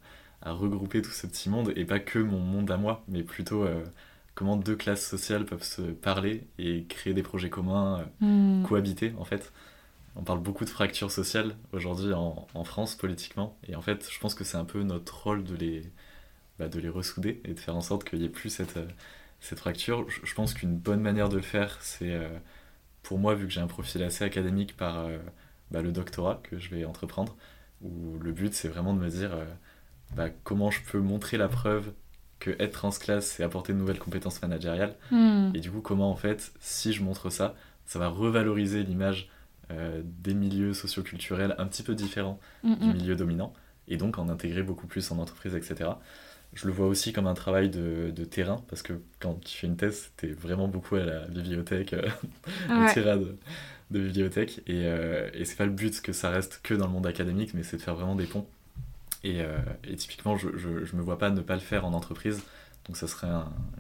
à, 0.43 0.53
regrouper 0.53 1.01
tout 1.01 1.13
ce 1.13 1.27
petit 1.27 1.49
monde, 1.49 1.73
et 1.77 1.85
pas 1.85 2.01
que 2.01 2.19
mon 2.19 2.41
monde 2.41 2.71
à 2.71 2.77
moi, 2.77 3.05
mais 3.09 3.23
plutôt 3.23 3.65
comment 4.35 4.57
deux 4.57 4.75
classes 4.75 5.07
sociales 5.07 5.45
peuvent 5.45 5.63
se 5.63 5.83
parler 5.83 6.49
et 6.59 6.85
créer 6.89 7.15
des 7.15 7.23
projets 7.23 7.51
communs, 7.51 8.05
hmm. 8.21 8.65
cohabiter 8.65 9.15
en 9.17 9.25
fait 9.25 9.53
on 10.17 10.23
parle 10.23 10.41
beaucoup 10.41 10.65
de 10.65 10.71
fractures 10.71 11.11
sociales 11.11 11.57
aujourd'hui 11.73 12.13
en, 12.13 12.65
France 12.65 12.95
politiquement. 12.95 13.59
Et 13.67 13.75
en 13.75 13.83
fait, 13.83 14.09
je 14.11 14.19
pense 14.21 14.35
que 14.35 14.45
c'est 14.45 14.57
un 14.57 14.65
peu 14.65 14.83
notre 14.83 15.25
rôle 15.25 15.45
de 15.45 15.55
les, 15.57 15.83
bah, 16.59 16.69
de 16.69 16.79
les 16.79 16.89
ressouder 16.89 17.41
et 17.45 17.55
de 17.55 17.61
faire 17.61 17.77
en 17.77 17.81
sorte 17.81 18.05
qu'il 18.05 18.21
n'y 18.21 18.27
ait 18.27 18.31
plus 18.31 18.51
cette, 18.51 18.77
euh, 18.77 18.87
cette 19.41 19.59
fracture. 19.59 20.07
Je, 20.09 20.35
pense 20.35 20.55
qu'une 20.55 20.77
bonne 20.77 21.01
manière 21.01 21.29
de 21.29 21.37
le 21.37 21.43
faire, 21.43 21.79
c'est 21.81 22.15
euh, 22.15 22.29
pour 23.03 23.19
moi, 23.19 23.35
vu 23.35 23.47
que 23.47 23.53
j'ai 23.53 23.61
un 23.61 23.67
profil 23.67 24.03
assez 24.03 24.25
académique 24.25 24.77
par 24.77 25.01
euh, 25.01 25.19
bah, 25.71 25.83
le 25.83 25.91
doctorat 25.91 26.41
que 26.45 26.59
je 26.59 26.71
vais 26.71 26.85
entreprendre, 26.85 27.37
où 27.83 28.19
le 28.19 28.33
but 28.33 28.55
c'est 28.55 28.69
vraiment 28.69 28.95
de 28.95 29.01
me 29.01 29.09
dire 29.11 29.37
bah, 30.15 30.31
comment 30.45 30.71
je 30.71 30.81
peux 30.83 31.01
montrer 31.01 31.37
la 31.37 31.49
preuve 31.49 31.93
que 32.39 32.51
être 32.59 32.73
transclasse, 32.73 33.27
c'est 33.27 33.43
apporter 33.43 33.73
de 33.73 33.79
nouvelles 33.79 33.99
compétences 33.99 34.41
managériales. 34.43 34.97
Hmm. 35.11 35.51
Et 35.55 35.61
du 35.61 35.71
coup, 35.71 35.81
comment 35.81 36.11
en 36.11 36.17
fait, 36.17 36.53
si 36.61 36.93
je 36.93 37.03
montre 37.03 37.31
ça, 37.31 37.55
ça 37.85 37.99
va 37.99 38.09
revaloriser 38.09 38.83
l'image 38.83 39.29
euh, 39.71 40.03
des 40.05 40.35
milieux 40.35 40.75
socioculturels 40.75 41.55
un 41.59 41.67
petit 41.67 41.83
peu 41.83 41.95
différents 41.95 42.39
du 42.63 42.87
milieu 42.87 43.17
dominant, 43.17 43.53
et 43.89 43.97
donc 43.97 44.19
en 44.19 44.29
intégrer 44.29 44.63
beaucoup 44.63 44.87
plus 44.87 45.11
en 45.11 45.19
entreprise, 45.19 45.55
etc. 45.55 45.91
Je 46.53 46.67
le 46.67 46.73
vois 46.73 46.87
aussi 46.87 47.13
comme 47.13 47.27
un 47.27 47.35
travail 47.35 47.69
de, 47.69 48.13
de 48.15 48.25
terrain, 48.25 48.63
parce 48.69 48.83
que 48.83 48.95
quand 49.21 49.35
tu 49.45 49.57
fais 49.57 49.67
une 49.67 49.77
thèse, 49.77 50.11
c'était 50.17 50.33
vraiment 50.33 50.69
beaucoup 50.69 50.97
à 50.97 51.05
la 51.05 51.27
bibliothèque, 51.27 51.95
euh, 51.95 52.09
au 52.71 52.93
tirade 52.93 53.37
de 53.91 54.01
bibliothèque, 54.01 54.61
et, 54.67 54.87
euh, 54.87 55.29
et 55.35 55.45
c'est 55.45 55.57
pas 55.57 55.67
le 55.67 55.73
but 55.73 56.01
que 56.01 56.13
ça 56.13 56.31
reste 56.31 56.61
que 56.63 56.75
dans 56.75 56.87
le 56.87 56.93
monde 56.93 57.07
académique, 57.07 57.55
mais 57.55 57.63
c'est 57.63 57.77
de 57.77 57.83
faire 57.83 57.95
vraiment 57.95 58.17
des 58.17 58.27
ponts. 58.27 58.47
Et, 59.23 59.41
et 59.85 59.97
typiquement, 59.97 60.37
je, 60.37 60.49
je, 60.55 60.97
me 60.97 61.01
vois 61.01 61.17
pas 61.17 61.31
ne 61.31 61.41
pas 61.41 61.55
le 61.55 61.63
faire 61.63 61.87
en 61.87 61.95
entreprise, 61.95 62.43
donc 62.87 62.99
ça 62.99 63.09
serait 63.09 63.31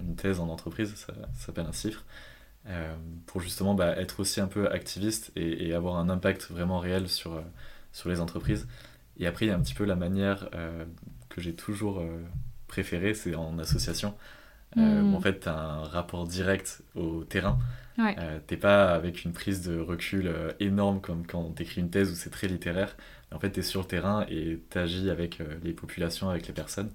une 0.00 0.16
thèse 0.16 0.40
en 0.40 0.48
entreprise, 0.48 0.94
ça, 0.96 1.12
ça 1.34 1.46
s'appelle 1.46 1.66
un 1.66 1.72
CIFRE. 1.72 2.02
Euh, 2.66 2.94
pour 3.26 3.42
justement 3.42 3.74
bah, 3.74 3.94
être 3.98 4.20
aussi 4.20 4.40
un 4.40 4.46
peu 4.46 4.70
activiste 4.70 5.32
et, 5.36 5.74
avoir 5.74 5.96
un 5.96 6.08
impact 6.08 6.50
vraiment 6.50 6.78
réel 6.78 7.08
sur, 7.08 7.34
euh, 7.34 7.42
sur 7.92 8.08
les 8.08 8.20
entreprises. 8.20 8.66
Et 9.18 9.26
après, 9.26 9.44
il 9.44 9.48
y 9.50 9.52
a 9.52 9.54
un 9.54 9.60
petit 9.60 9.74
peu 9.74 9.84
la 9.84 9.96
manière 9.96 10.48
euh, 10.54 10.86
que 11.28 11.42
j'ai 11.42 11.54
toujours 11.54 12.02
préférée, 12.66 13.14
c'est 13.14 13.34
en 13.34 13.58
association. 13.58 14.14
Hmm. 14.76 15.12
Où 15.12 15.16
en 15.16 15.20
fait, 15.20 15.40
tu 15.40 15.48
as 15.48 15.56
un 15.56 15.84
rapport 15.84 16.26
direct 16.26 16.82
au 16.94 17.24
terrain. 17.24 17.58
Ouais. 17.96 18.16
t'es 18.48 18.56
pas 18.56 18.92
avec 18.92 19.24
une 19.24 19.32
prise 19.32 19.62
de 19.62 19.78
recul 19.78 20.34
énorme 20.58 21.00
comme 21.00 21.24
quand 21.24 21.44
t'écris 21.54 21.80
une 21.80 21.90
thèse 21.90 22.10
où 22.10 22.16
c'est 22.16 22.30
très 22.30 22.48
littéraire. 22.48 22.96
En 23.30 23.38
fait, 23.38 23.52
tu 23.52 23.60
es 23.60 23.62
sur 23.62 23.82
le 23.82 23.86
terrain 23.86 24.26
et 24.28 24.60
tu 24.68 24.78
agis 24.78 25.10
avec 25.10 25.40
les 25.62 25.72
populations, 25.72 26.28
avec 26.28 26.48
les 26.48 26.52
personnes. 26.52 26.90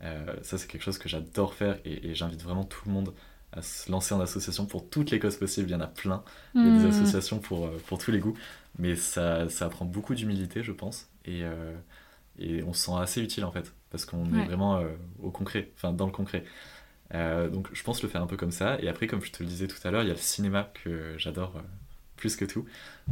ça, 0.00 0.58
c'est 0.58 0.66
quelque 0.66 0.82
chose 0.82 0.98
que 0.98 1.08
j'adore 1.08 1.54
faire 1.54 1.78
et, 1.84 2.08
et 2.08 2.14
j'invite 2.16 2.42
vraiment 2.42 2.64
tout 2.64 2.82
le 2.86 2.92
monde 2.92 3.14
à 3.52 3.62
se 3.62 3.90
lancer 3.90 4.14
en 4.14 4.20
association 4.20 4.66
pour 4.66 4.88
toutes 4.88 5.10
les 5.10 5.18
causes 5.18 5.36
possibles. 5.36 5.68
Il 5.68 5.72
y 5.72 5.76
en 5.76 5.80
a 5.80 5.86
plein. 5.86 6.22
Il 6.54 6.64
y 6.64 6.68
a 6.68 6.78
des 6.78 6.84
hmm. 6.84 6.88
associations 6.88 7.38
pour, 7.38 7.66
euh, 7.66 7.82
pour 7.86 7.98
tous 7.98 8.10
les 8.10 8.18
goûts. 8.18 8.36
Mais 8.78 8.96
ça, 8.96 9.48
ça 9.48 9.66
apprend 9.66 9.84
beaucoup 9.84 10.14
d'humilité, 10.14 10.62
je 10.62 10.72
pense. 10.72 11.08
Et, 11.24 11.42
euh, 11.44 11.74
et 12.38 12.62
on 12.62 12.72
se 12.72 12.86
sent 12.86 12.92
assez 12.98 13.22
utile, 13.22 13.44
en 13.44 13.52
fait. 13.52 13.72
Parce 13.90 14.06
qu'on 14.06 14.24
est 14.32 14.44
vraiment 14.46 14.78
euh, 14.78 14.88
au 15.22 15.30
concret, 15.30 15.70
enfin 15.76 15.92
dans 15.92 16.06
le 16.06 16.12
concret. 16.12 16.44
donc 17.12 17.68
je 17.74 17.82
pense 17.82 18.02
le 18.02 18.08
faire 18.08 18.22
un 18.22 18.26
peu 18.26 18.38
comme 18.38 18.52
ça. 18.52 18.80
Et 18.80 18.88
après, 18.88 19.06
comme 19.06 19.22
je 19.22 19.30
te 19.30 19.42
le 19.42 19.48
disais 19.48 19.66
tout 19.66 19.76
à 19.84 19.90
l'heure, 19.90 20.02
il 20.02 20.08
y 20.08 20.10
a 20.10 20.14
le 20.14 20.18
cinéma 20.18 20.70
que 20.82 21.14
j'adore 21.18 21.60
plus 22.16 22.36
que 22.36 22.46
tout. 22.46 22.64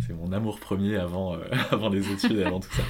C'est 0.07 0.15
mon 0.15 0.33
amour 0.33 0.59
premier 0.59 0.97
avant, 0.97 1.37
avant 1.71 1.91
les 1.91 2.11
études 2.11 2.39
et 2.39 2.45
avant 2.45 2.61
tout 2.61 2.73
ça. 2.73 2.83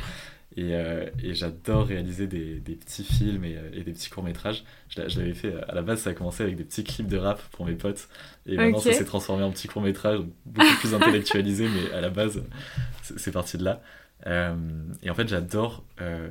Euh, 0.58 1.08
et, 1.22 1.34
j'adore 1.34 1.86
réaliser 1.86 2.26
des, 2.26 2.60
petits 2.60 3.04
films 3.04 3.44
et, 3.44 3.56
euh, 3.56 3.70
des 3.70 3.92
petits 3.92 4.10
courts-métrages. 4.10 4.64
Je, 4.88 5.00
l'avais 5.00 5.34
fait, 5.34 5.54
à 5.68 5.74
la 5.74 5.82
base, 5.82 6.00
ça 6.00 6.10
a 6.10 6.14
commencé 6.14 6.42
avec 6.42 6.56
des 6.56 6.64
petits 6.64 6.82
clips 6.82 7.06
de 7.06 7.16
rap 7.16 7.40
pour 7.52 7.66
mes 7.66 7.74
potes. 7.74 8.08
Et 8.46 8.56
maintenant, 8.56 8.80
ça 8.80 8.92
s'est 8.92 9.04
transformé 9.04 9.44
en 9.44 9.50
petits 9.50 9.68
courts-métrages, 9.68 10.20
beaucoup 10.46 10.76
plus 10.80 10.94
intellectualisé, 10.94 11.68
mais 11.74 11.92
à 11.92 12.00
la 12.00 12.10
base, 12.10 12.42
c'est 13.02 13.32
parti 13.32 13.58
de 13.58 13.64
là. 13.64 13.80
Euh, 14.26 14.54
et 15.02 15.10
en 15.10 15.14
fait, 15.14 15.28
j'adore 15.28 15.84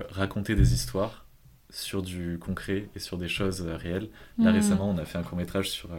raconter 0.10 0.56
des 0.56 0.74
histoires 0.74 1.26
sur 1.72 2.02
du 2.02 2.40
concret 2.40 2.90
et 2.96 3.00
sur 3.00 3.18
des 3.18 3.28
choses 3.28 3.62
réelles. 3.62 4.10
Là, 4.38 4.52
hmm. 4.52 4.56
récemment, 4.56 4.90
on 4.90 4.98
a 4.98 5.06
fait 5.06 5.18
un 5.18 5.24
court-métrage 5.24 5.70
sur 5.70 5.90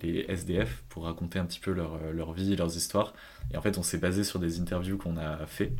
les 0.00 0.24
SDF 0.28 0.84
pour 0.88 1.04
raconter 1.04 1.38
un 1.38 1.44
petit 1.44 1.60
peu 1.60 1.72
leur, 1.72 1.98
leur 2.12 2.32
vie, 2.32 2.56
leurs 2.56 2.76
histoires. 2.76 3.12
Et 3.52 3.58
en 3.58 3.62
fait, 3.62 3.76
on 3.76 3.82
s'est 3.82 3.98
basé 3.98 4.24
sur 4.24 4.38
des 4.38 4.58
interviews 4.58 4.96
qu'on 4.96 5.18
a 5.18 5.44
fait. 5.46 5.72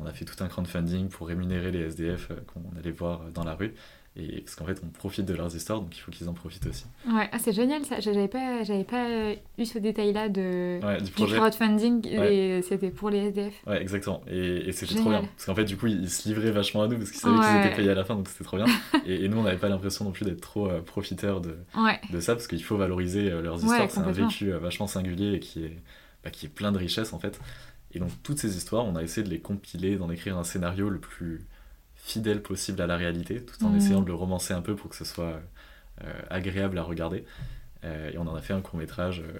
On 0.00 0.06
a 0.06 0.12
fait 0.12 0.24
tout 0.24 0.42
un 0.42 0.48
crowdfunding 0.48 1.08
pour 1.08 1.28
rémunérer 1.28 1.70
les 1.70 1.80
SDF 1.80 2.32
qu'on 2.46 2.78
allait 2.78 2.90
voir 2.90 3.30
dans 3.32 3.44
la 3.44 3.54
rue. 3.54 3.74
Et 4.16 4.40
parce 4.40 4.56
qu'en 4.56 4.64
fait, 4.64 4.80
on 4.84 4.88
profite 4.88 5.24
de 5.24 5.34
leurs 5.34 5.54
histoires, 5.54 5.80
donc 5.80 5.96
il 5.96 6.00
faut 6.00 6.10
qu'ils 6.10 6.28
en 6.28 6.34
profitent 6.34 6.66
aussi. 6.66 6.84
Ouais, 7.08 7.28
ah, 7.30 7.38
c'est 7.38 7.52
génial 7.52 7.84
ça. 7.84 8.00
J'avais 8.00 8.26
pas, 8.26 8.64
j'avais 8.64 8.82
pas 8.82 9.06
eu 9.56 9.64
ce 9.64 9.78
détail-là 9.78 10.28
de 10.28 10.80
du, 11.00 11.12
crowdfunding 11.12 12.08
et 12.08 12.60
c'était 12.62 12.90
pour 12.90 13.10
les 13.10 13.28
SDF. 13.28 13.54
Ouais, 13.68 13.80
exactement. 13.80 14.22
Et, 14.28 14.68
et 14.68 14.72
c'était 14.72 14.96
trop 14.96 15.10
bien. 15.10 15.20
Parce 15.20 15.46
qu'en 15.46 15.54
fait, 15.54 15.64
du 15.64 15.76
coup, 15.76 15.86
ils, 15.86 16.10
se 16.10 16.28
livraient 16.28 16.50
vachement 16.50 16.82
à 16.82 16.88
nous 16.88 16.98
parce 16.98 17.12
qu'ils 17.12 17.20
savaient 17.20 17.38
qu'ils 17.38 17.66
étaient 17.66 17.76
payés 17.76 17.90
à 17.90 17.94
la 17.94 18.04
fin, 18.04 18.16
donc 18.16 18.28
c'était 18.28 18.42
trop 18.42 18.56
bien. 18.56 18.66
et, 19.06 19.28
nous, 19.28 19.38
on 19.38 19.44
n'avait 19.44 19.58
pas 19.58 19.68
l'impression 19.68 20.04
non 20.04 20.10
plus 20.10 20.24
d'être 20.24 20.40
trop 20.40 20.68
euh, 20.68 20.80
profiteurs 20.80 21.40
de, 21.40 21.56
de 22.10 22.20
ça 22.20 22.34
parce 22.34 22.48
qu'il 22.48 22.64
faut 22.64 22.76
valoriser 22.76 23.30
euh, 23.30 23.42
leurs 23.42 23.58
histoires. 23.58 23.88
c'est 23.88 24.00
un 24.00 24.10
vécu 24.10 24.52
euh, 24.52 24.58
vachement 24.58 24.88
singulier 24.88 25.34
et 25.34 25.38
qui 25.38 25.64
est, 25.64 25.76
bah, 26.24 26.30
qui 26.30 26.46
est 26.46 26.50
plein 26.50 26.72
de 26.72 26.78
richesses 26.78 27.12
en 27.12 27.20
fait. 27.20 27.40
Et 27.92 27.98
donc, 27.98 28.10
toutes 28.22 28.38
ces 28.38 28.56
histoires, 28.56 28.84
on 28.84 28.96
a 28.96 29.02
essayé 29.02 29.24
de 29.24 29.30
les 29.30 29.40
compiler, 29.40 29.96
d'en 29.96 30.10
écrire 30.10 30.38
un 30.38 30.44
scénario 30.44 30.88
le 30.88 30.98
plus 30.98 31.44
fidèle 31.96 32.42
possible 32.42 32.80
à 32.80 32.86
la 32.86 32.96
réalité, 32.96 33.44
tout 33.44 33.64
en 33.64 33.70
mm. 33.70 33.76
essayant 33.76 34.00
de 34.00 34.06
le 34.06 34.14
romancer 34.14 34.54
un 34.54 34.62
peu 34.62 34.74
pour 34.74 34.90
que 34.90 34.96
ce 34.96 35.04
soit 35.04 35.40
euh, 36.04 36.12
agréable 36.30 36.78
à 36.78 36.82
regarder. 36.82 37.24
Euh, 37.84 38.10
et 38.12 38.18
on 38.18 38.26
en 38.26 38.34
a 38.34 38.40
fait 38.40 38.52
un 38.52 38.60
court 38.60 38.78
métrage 38.78 39.20
euh, 39.20 39.38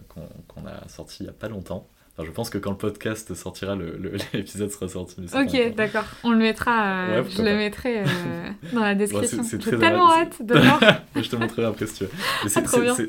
qu'on 0.49 0.67
a 0.67 0.89
sorti 0.89 1.19
il 1.21 1.23
n'y 1.25 1.31
a 1.31 1.33
pas 1.33 1.49
longtemps. 1.49 1.87
Enfin, 2.13 2.27
je 2.27 2.33
pense 2.33 2.51
que 2.51 2.59
quand 2.59 2.71
le 2.71 2.77
podcast 2.77 3.35
sortira, 3.35 3.77
l'épisode 4.35 4.71
sera 4.71 4.89
sorti. 4.89 5.17
Ok, 5.33 5.75
d'accord. 5.75 6.05
On 6.25 6.33
le 6.33 6.39
mettra, 6.39 7.23
je 7.23 7.43
le 7.43 7.57
mettrai 7.57 8.05
dans 8.73 8.81
la 8.81 8.95
description. 8.95 9.43
J'ai 9.43 9.59
tellement 9.59 10.13
hâte 10.13 10.43
de 10.43 10.59
voir. 10.59 10.81
je 11.17 11.29
te 11.29 11.37
montrerai 11.37 11.67
après 11.67 11.87
si 11.87 11.95
tu 11.95 12.05
veux. 12.05 12.11
Ah, 12.45 12.49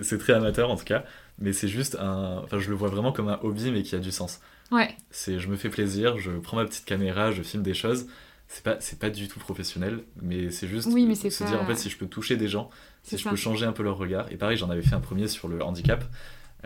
c'est 0.01 0.17
très 0.17 0.33
amateur 0.33 0.69
en 0.69 0.75
tout 0.75 0.85
cas, 0.85 1.03
mais 1.39 1.51
c'est 1.51 1.67
juste 1.67 1.97
un. 1.99 2.41
Enfin, 2.43 2.59
je 2.59 2.69
le 2.69 2.75
vois 2.75 2.89
vraiment 2.89 3.11
comme 3.11 3.27
un 3.27 3.39
hobby, 3.41 3.71
mais 3.71 3.83
qui 3.83 3.95
a 3.95 3.99
du 3.99 4.11
sens. 4.11 4.39
Ouais. 4.71 4.95
C'est, 5.09 5.39
je 5.39 5.47
me 5.47 5.55
fais 5.55 5.69
plaisir, 5.69 6.17
je 6.17 6.31
prends 6.31 6.57
ma 6.57 6.65
petite 6.65 6.85
caméra, 6.85 7.31
je 7.31 7.43
filme 7.43 7.63
des 7.63 7.73
choses. 7.73 8.07
C'est 8.47 8.63
pas 8.63 8.77
c'est 8.81 8.99
pas 8.99 9.09
du 9.09 9.29
tout 9.29 9.39
professionnel 9.39 10.03
mais 10.21 10.51
c'est 10.51 10.67
juste 10.67 10.89
oui, 10.91 11.05
mais 11.05 11.15
se 11.15 11.43
dire 11.45 11.61
en 11.61 11.65
fait 11.65 11.77
si 11.77 11.89
je 11.89 11.97
peux 11.97 12.07
toucher 12.07 12.35
des 12.35 12.49
gens 12.49 12.69
si 13.01 13.17
je 13.17 13.29
peux 13.29 13.37
changer 13.37 13.65
un 13.65 13.71
peu 13.71 13.81
leur 13.81 13.97
regard. 13.97 14.29
Et 14.29 14.35
pareil 14.35 14.57
j'en 14.57 14.69
avais 14.69 14.81
fait 14.81 14.93
un 14.93 14.99
premier 14.99 15.29
sur 15.29 15.47
le 15.47 15.63
handicap 15.63 16.03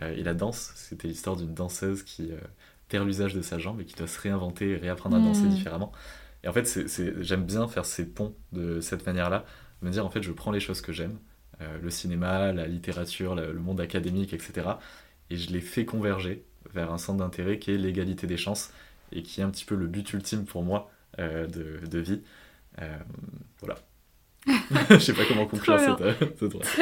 euh, 0.02 0.16
et 0.16 0.24
la 0.24 0.34
danse. 0.34 0.72
C'était 0.76 1.08
l'histoire 1.08 1.36
d'une 1.36 1.54
danseuse 1.54 2.02
qui 2.02 2.32
euh, 2.32 2.40
perd 2.90 3.06
l'usage 3.06 3.36
de 3.36 3.44
sa 3.44 3.60
jambe 3.60 3.82
et 3.82 3.86
qui 3.86 3.94
doit 3.94 4.08
se 4.08 4.20
réinventer 4.20 4.72
et 4.72 4.78
réapprendre 4.78 5.18
à 5.18 5.20
danser 5.20 5.44
hmm. 5.44 5.50
différemment. 5.50 5.92
Et 6.44 6.48
en 6.48 6.54
fait 6.54 6.66
c'est, 6.66 7.24
j'aime 7.24 7.44
bien 7.44 7.68
faire 7.68 7.86
ces 7.86 8.06
ponts 8.08 8.36
de 8.52 8.82
cette 8.82 9.06
manière 9.06 9.30
là 9.30 9.46
me 9.84 9.92
dire 9.92 10.06
en 10.06 10.10
fait 10.10 10.24
je 10.24 10.32
prends 10.32 10.52
les 10.52 10.60
choses 10.60 10.82
que 10.82 10.92
j'aime 10.92 11.20
euh, 11.62 11.78
le 11.80 11.90
cinéma 11.92 12.52
la 12.52 12.66
littérature 12.66 13.36
le 13.36 13.60
monde 13.60 13.80
académique 13.80 14.34
etc 14.34 14.70
et 15.30 15.38
je 15.38 15.52
les 15.52 15.62
fais 15.62 15.86
converger 15.86 16.46
vers 16.74 16.92
un 16.92 16.98
centre 16.98 17.20
d'intérêt 17.20 17.60
qui 17.60 17.72
est 17.72 17.78
l'égalité 17.78 18.28
des 18.28 18.38
chances 18.38 18.72
et 19.12 19.24
qui 19.24 19.42
est 19.42 19.44
un 19.44 19.50
petit 19.50 19.66
peu 19.66 19.76
le 19.76 19.88
but 19.88 20.12
ultime 20.14 20.46
pour 20.46 20.64
moi 20.64 20.90
euh, 21.20 21.48
de, 21.48 21.86
de, 21.88 22.00
vie. 22.00 22.22
Euh, 22.82 22.98
voilà. 23.62 23.76
je 24.90 24.98
sais 25.00 25.14
pas 25.14 25.24
comment 25.28 25.46
conclure 25.46 25.80
cette, 25.80 26.02
euh, 26.02 26.14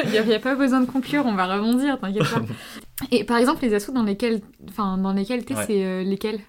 Il 0.04 0.10
n'y 0.10 0.34
a, 0.34 0.40
pas 0.40 0.54
besoin 0.54 0.80
de 0.80 0.86
conclure, 0.86 1.24
on 1.24 1.34
va 1.34 1.46
rebondir, 1.46 1.98
t'inquiète 2.00 2.28
pas. 2.28 2.42
Et 3.10 3.24
par 3.24 3.38
exemple, 3.38 3.62
les 3.62 3.74
assos 3.74 3.92
dans 3.92 4.02
lesquels, 4.02 4.40
enfin, 4.68 4.98
dans 4.98 5.12
lesquels 5.12 5.44
t'es, 5.44 5.54
c'est 5.66 6.04
lesquels? 6.04 6.40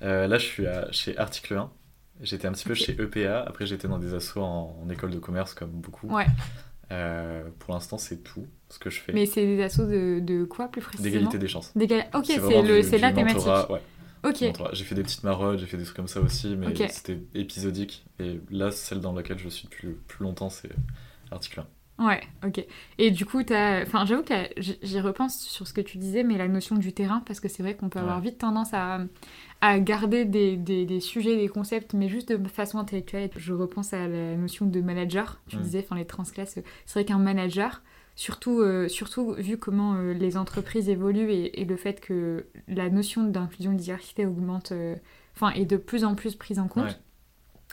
Là, 0.00 0.38
je 0.38 0.44
suis 0.44 0.66
à, 0.66 0.90
chez 0.92 1.18
Article 1.18 1.54
1. 1.54 1.70
J'étais 2.22 2.46
un 2.46 2.52
petit 2.52 2.64
peu 2.64 2.74
chez 2.74 2.92
EPA. 2.92 3.40
Après, 3.40 3.66
j'étais 3.66 3.88
dans 3.88 3.98
des 3.98 4.14
assos 4.14 4.40
en, 4.40 4.88
école 4.90 5.10
de 5.10 5.18
commerce, 5.18 5.54
comme 5.54 5.70
beaucoup. 5.70 6.06
Ouais. 6.06 6.26
Pour 7.58 7.74
l'instant, 7.74 7.98
c'est 7.98 8.22
tout 8.22 8.46
ce 8.68 8.78
que 8.78 8.90
je 8.90 9.00
fais. 9.00 9.12
Mais 9.12 9.26
c'est 9.26 9.44
des 9.46 9.62
assos 9.62 9.86
de, 9.86 10.20
de 10.20 10.44
quoi, 10.44 10.68
plus 10.68 10.80
précisément? 10.80 11.12
D'égalité 11.12 11.38
des 11.38 11.48
chances. 11.48 11.72
Ok, 12.14 12.26
c'est 12.26 12.98
la 12.98 13.12
thématique. 13.12 13.46
Ouais. 13.70 13.80
J'ai 14.72 14.84
fait 14.84 14.94
des 14.94 15.02
petites 15.02 15.22
maraudes, 15.22 15.58
j'ai 15.58 15.66
fait 15.66 15.76
des 15.76 15.84
trucs 15.84 15.96
comme 15.96 16.08
ça 16.08 16.20
aussi, 16.20 16.56
mais 16.56 16.74
c'était 16.88 17.18
épisodique. 17.34 18.06
Et 18.18 18.40
là, 18.50 18.70
celle 18.70 19.00
dans 19.00 19.12
laquelle 19.12 19.38
je 19.38 19.48
suis 19.48 19.68
plus, 19.68 19.98
plus 20.08 20.24
longtemps, 20.24 20.48
c'est 20.50 20.70
l'article 21.30 21.60
1. 21.60 21.66
Ouais, 21.98 22.20
ok. 22.44 22.64
Et 22.98 23.10
du 23.12 23.24
coup, 23.24 23.40
enfin, 23.40 24.04
j'avoue 24.04 24.24
que 24.24 24.34
j'y 24.58 25.00
repense 25.00 25.40
sur 25.40 25.68
ce 25.68 25.72
que 25.72 25.80
tu 25.80 25.98
disais, 25.98 26.24
mais 26.24 26.36
la 26.36 26.48
notion 26.48 26.76
du 26.76 26.92
terrain, 26.92 27.22
parce 27.24 27.38
que 27.38 27.48
c'est 27.48 27.62
vrai 27.62 27.76
qu'on 27.76 27.88
peut 27.88 28.00
avoir 28.00 28.20
vite 28.20 28.38
tendance 28.38 28.74
à, 28.74 29.00
à 29.60 29.78
garder 29.78 30.24
des, 30.24 30.56
des, 30.56 30.86
des, 30.86 31.00
sujets, 31.00 31.36
des 31.36 31.48
concepts, 31.48 31.94
mais 31.94 32.08
juste 32.08 32.32
de 32.32 32.48
façon 32.48 32.78
intellectuelle. 32.78 33.30
Je 33.36 33.52
repense 33.52 33.92
à 33.92 34.08
la 34.08 34.36
notion 34.36 34.66
de 34.66 34.80
manager. 34.80 35.40
Tu 35.46 35.56
mm. 35.56 35.60
disais, 35.60 35.84
enfin, 35.84 35.96
les 35.96 36.04
transclasses, 36.04 36.58
c'est 36.84 36.94
vrai 36.94 37.04
qu'un 37.04 37.18
manager, 37.18 37.80
Surtout, 38.16 38.60
euh, 38.60 38.88
surtout 38.88 39.32
vu 39.32 39.58
comment 39.58 39.94
euh, 39.94 40.12
les 40.12 40.36
entreprises 40.36 40.88
évoluent 40.88 41.32
et, 41.32 41.64
le 41.64 41.76
fait 41.76 42.00
que 42.00 42.46
la 42.68 42.88
notion 42.88 43.24
d'inclusion 43.24 43.72
de 43.72 43.78
diversité 43.78 44.24
augmente, 44.24 44.70
euh, 44.70 44.94
enfin, 45.34 45.50
est 45.50 45.64
de 45.64 45.76
plus 45.76 46.04
en 46.04 46.14
plus 46.14 46.36
prise 46.36 46.60
en 46.60 46.68
compte. 46.68 47.00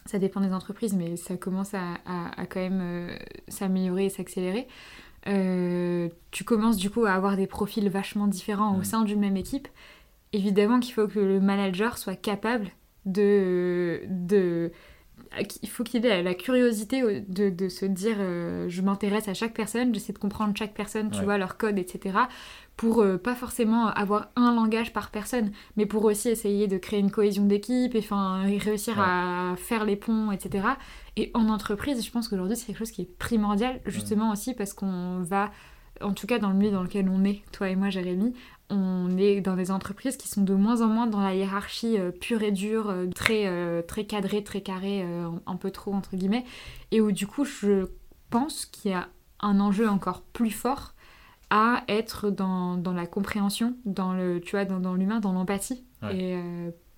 Ça 0.05 0.19
dépend 0.19 0.41
des 0.41 0.53
entreprises, 0.53 0.93
mais 0.93 1.15
ça 1.15 1.37
commence 1.37 1.73
à, 1.73 1.95
à, 2.05 2.45
quand 2.45 2.59
même 2.59 3.09
s'améliorer 3.47 4.05
et 4.05 4.09
s'accélérer. 4.09 4.67
tu 5.25 6.43
commences 6.43 6.77
du 6.77 6.89
coup 6.89 7.05
à 7.05 7.11
avoir 7.11 7.37
des 7.37 7.47
profils 7.47 7.87
vachement 7.89 8.27
différents 8.27 8.77
au 8.77 8.83
sein 8.83 9.03
d'une 9.03 9.19
même 9.19 9.37
équipe. 9.37 9.67
Évidemment 10.33 10.79
qu'il 10.79 10.93
faut 10.93 11.07
que 11.07 11.19
le 11.19 11.39
manager 11.39 11.97
soit 11.97 12.15
capable 12.15 12.71
de, 13.05 14.01
de 14.07 14.71
il 15.61 15.69
faut 15.69 15.83
qu'il 15.83 16.05
ait 16.05 16.21
la 16.21 16.33
curiosité 16.33 17.21
de, 17.21 17.49
de 17.49 17.69
se 17.69 17.85
dire 17.85 18.17
euh, 18.19 18.67
je 18.67 18.81
m'intéresse 18.81 19.27
à 19.27 19.33
chaque 19.33 19.53
personne, 19.53 19.93
j'essaie 19.93 20.13
de 20.13 20.17
comprendre 20.17 20.53
chaque 20.57 20.73
personne, 20.73 21.09
tu 21.09 21.23
vois, 21.23 21.37
leur 21.37 21.57
code, 21.57 21.79
etc. 21.79 22.17
Pour 22.75 23.01
euh, 23.01 23.17
pas 23.17 23.35
forcément 23.35 23.87
avoir 23.87 24.29
un 24.35 24.53
langage 24.53 24.91
par 24.91 25.09
personne, 25.09 25.51
mais 25.77 25.85
pour 25.85 26.03
aussi 26.03 26.29
essayer 26.29 26.67
de 26.67 26.77
créer 26.77 26.99
une 26.99 27.11
cohésion 27.11 27.45
d'équipe 27.45 27.95
et 27.95 28.03
réussir 28.57 28.99
à 28.99 29.55
faire 29.57 29.85
les 29.85 29.95
ponts, 29.95 30.31
etc. 30.31 30.67
Et 31.15 31.31
en 31.33 31.47
entreprise, 31.47 32.05
je 32.05 32.11
pense 32.11 32.27
qu'aujourd'hui 32.27 32.57
c'est 32.57 32.65
quelque 32.65 32.79
chose 32.79 32.91
qui 32.91 33.03
est 33.03 33.17
primordial, 33.17 33.79
justement 33.85 34.31
aussi 34.31 34.53
parce 34.53 34.73
qu'on 34.73 35.19
va 35.21 35.51
en 36.01 36.13
tout 36.13 36.27
cas 36.27 36.39
dans 36.39 36.49
le 36.49 36.55
milieu 36.55 36.71
dans 36.71 36.83
lequel 36.83 37.09
on 37.09 37.23
est, 37.23 37.41
toi 37.51 37.69
et 37.69 37.75
moi, 37.75 37.89
Jérémy, 37.89 38.33
on 38.71 39.17
est 39.17 39.41
dans 39.41 39.55
des 39.55 39.69
entreprises 39.69 40.17
qui 40.17 40.29
sont 40.29 40.41
de 40.41 40.53
moins 40.53 40.81
en 40.81 40.87
moins 40.87 41.05
dans 41.05 41.19
la 41.19 41.35
hiérarchie 41.35 41.99
euh, 41.99 42.11
pure 42.11 42.41
et 42.41 42.51
dure, 42.51 42.89
euh, 42.89 43.07
très, 43.07 43.45
euh, 43.47 43.81
très 43.81 44.05
cadrée, 44.05 44.43
très 44.43 44.61
carrée, 44.61 45.05
un 45.45 45.55
peu 45.57 45.71
trop 45.71 45.93
entre 45.93 46.15
guillemets, 46.15 46.45
et 46.91 47.01
où 47.01 47.11
du 47.11 47.27
coup 47.27 47.43
je 47.43 47.87
pense 48.29 48.65
qu'il 48.65 48.91
y 48.91 48.93
a 48.93 49.09
un 49.41 49.59
enjeu 49.59 49.89
encore 49.89 50.21
plus 50.21 50.51
fort 50.51 50.93
à 51.49 51.83
être 51.89 52.29
dans, 52.29 52.77
dans 52.77 52.93
la 52.93 53.05
compréhension, 53.05 53.75
dans 53.83 54.13
le, 54.13 54.39
tu 54.39 54.51
vois, 54.51 54.63
dans, 54.63 54.79
dans 54.79 54.93
l'humain, 54.93 55.19
dans 55.19 55.33
l'empathie. 55.33 55.83
Et 56.11 56.39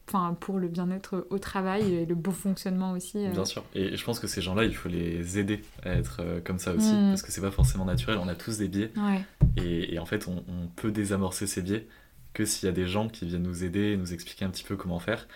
enfin 0.08 0.36
pour 0.39 0.60
le 0.60 0.68
bien-être 0.68 1.28
au 1.30 1.39
travail 1.39 1.94
et 1.94 2.06
le 2.06 2.16
bon 2.16 2.32
fonctionnement 2.32 2.92
aussi. 2.92 3.28
Bien 3.28 3.46
sûr. 3.46 3.63
Et 3.74 3.96
je 3.96 4.04
pense 4.04 4.20
que 4.20 4.28
ces 4.28 4.42
gens-là, 4.42 4.66
il 4.66 4.76
faut 4.76 4.89
les 4.89 5.39
aider 5.39 5.62
à 5.84 5.94
être 5.94 6.22
comme 6.44 6.60
ça 6.60 6.74
aussi, 6.74 6.94
mm. 6.94 7.10
parce 7.10 7.22
que 7.22 7.32
c'est 7.32 7.42
pas 7.42 7.52
forcément 7.52 7.86
naturel. 7.86 8.18
On 8.22 8.28
a 8.28 8.36
tous 8.36 8.58
des 8.58 8.68
biais. 8.68 8.92
Ouais. 8.98 9.24
Et, 9.58 10.00
en 10.00 10.06
fait, 10.06 10.28
on, 10.28 10.44
peut 10.76 10.92
désamorcer 10.92 11.48
ces 11.48 11.62
biais 11.62 11.88
que 12.34 12.46
s'il 12.46 12.66
y 12.66 12.70
a 12.70 12.74
des 12.74 12.88
gens 12.88 13.08
qui 13.08 13.26
viennent 13.26 13.44
nous 13.44 13.63
aider, 13.63 13.96
nous 13.96 14.13
expliquer 14.13 14.46
un 14.46 14.50
petit 14.50 14.63
peu 14.63 14.76
comment 14.76 15.00
faire. 15.00 15.28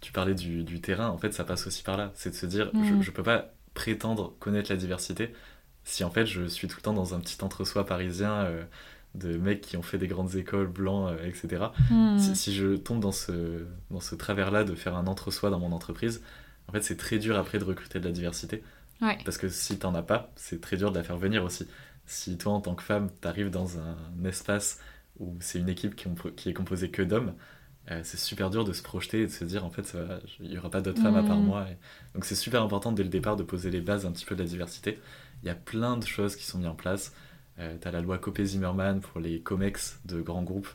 Tu 0.00 0.12
parlais 0.12 0.34
du, 0.34 0.80
terrain, 0.80 1.08
en 1.08 1.18
fait, 1.18 1.32
ça 1.32 1.44
passe 1.44 1.66
aussi 1.66 1.82
par 1.82 1.96
là. 1.96 2.12
C'est 2.14 2.30
de 2.30 2.34
se 2.34 2.46
dire, 2.46 2.70
je, 2.72 2.92
ne 2.92 3.00
mm. 3.00 3.12
peux 3.12 3.22
pas 3.22 3.52
prétendre 3.74 4.34
connaître 4.40 4.70
la 4.70 4.76
diversité 4.76 5.32
si 5.86 6.02
en 6.02 6.10
fait 6.10 6.26
je 6.26 6.46
suis 6.46 6.66
tout 6.66 6.76
le 6.78 6.82
temps 6.82 6.92
dans 6.92 7.14
un 7.14 7.20
petit 7.20 7.42
entre-soi 7.42 7.86
parisien 7.86 8.32
euh, 8.32 8.64
de 9.16 9.36
mecs 9.36 9.60
qui 9.60 9.76
ont 9.76 9.82
fait 9.82 9.98
des 9.98 10.06
grandes 10.06 10.34
écoles 10.36 10.68
blancs, 10.68 11.10
euh, 11.10 11.28
etc. 11.28 11.66
Mm. 11.90 12.18
Si, 12.18 12.54
je 12.54 12.76
tombe 12.76 13.00
dans 13.00 13.12
ce, 13.12 13.64
dans 13.90 14.00
ce 14.00 14.14
travers-là 14.14 14.64
de 14.64 14.74
faire 14.74 14.96
un 14.96 15.06
entre-soi 15.06 15.50
dans 15.50 15.58
mon 15.58 15.72
entreprise, 15.72 16.22
en 16.68 16.72
fait, 16.72 16.82
c'est 16.82 16.96
très 16.96 17.18
dur 17.18 17.38
après 17.38 17.58
de 17.58 17.64
recruter 17.64 18.00
de 18.00 18.04
la 18.04 18.12
diversité. 18.12 18.62
Parce 19.24 19.36
que 19.36 19.48
si 19.50 19.78
t'en 19.78 19.94
as 19.94 20.02
pas, 20.02 20.32
c'est 20.36 20.60
très 20.60 20.78
dur 20.78 20.90
de 20.90 20.96
la 20.96 21.04
faire 21.04 21.18
venir 21.18 21.44
aussi 21.44 21.66
si 22.06 22.38
toi 22.38 22.52
en 22.52 22.60
tant 22.60 22.74
que 22.74 22.82
femme 22.82 23.10
t'arrives 23.20 23.50
dans 23.50 23.78
un 23.78 23.96
espace 24.24 24.78
où 25.18 25.36
c'est 25.40 25.58
une 25.58 25.68
équipe 25.68 25.96
qui, 25.96 26.48
est 26.48 26.54
composée 26.54 26.90
que 26.90 27.02
d'hommes, 27.02 27.34
euh, 27.90 28.00
c'est 28.04 28.18
super 28.18 28.50
dur 28.50 28.64
de 28.64 28.72
se 28.72 28.82
projeter 28.82 29.22
et 29.22 29.26
de 29.26 29.32
se 29.32 29.44
dire 29.44 29.64
en 29.64 29.70
fait 29.70 29.96
il 30.40 30.48
n'y 30.48 30.58
aura 30.58 30.70
pas 30.70 30.80
d'autres 30.80 31.02
femmes 31.02 31.16
à 31.16 31.22
part 31.22 31.38
mm. 31.38 31.44
moi. 31.44 31.66
Donc 32.14 32.24
c'est 32.24 32.34
super 32.34 32.62
important 32.62 32.92
dès 32.92 33.02
le 33.02 33.08
départ 33.08 33.36
de 33.36 33.42
poser 33.42 33.70
les 33.70 33.80
bases 33.80 34.06
un 34.06 34.12
petit 34.12 34.24
peu 34.24 34.34
de 34.34 34.42
la 34.42 34.48
diversité. 34.48 34.98
Il 35.42 35.46
y 35.46 35.50
a 35.50 35.54
plein 35.54 35.96
de 35.96 36.06
choses 36.06 36.36
qui 36.36 36.44
sont 36.44 36.58
mises 36.58 36.68
en 36.68 36.74
place. 36.74 37.12
Euh, 37.58 37.76
tu 37.80 37.88
as 37.88 37.90
la 37.90 38.00
loi 38.00 38.18
Copé-Zimmermann 38.18 39.00
pour 39.00 39.20
les 39.20 39.40
COMEX 39.40 40.00
de 40.04 40.20
grands 40.20 40.42
groupes, 40.42 40.68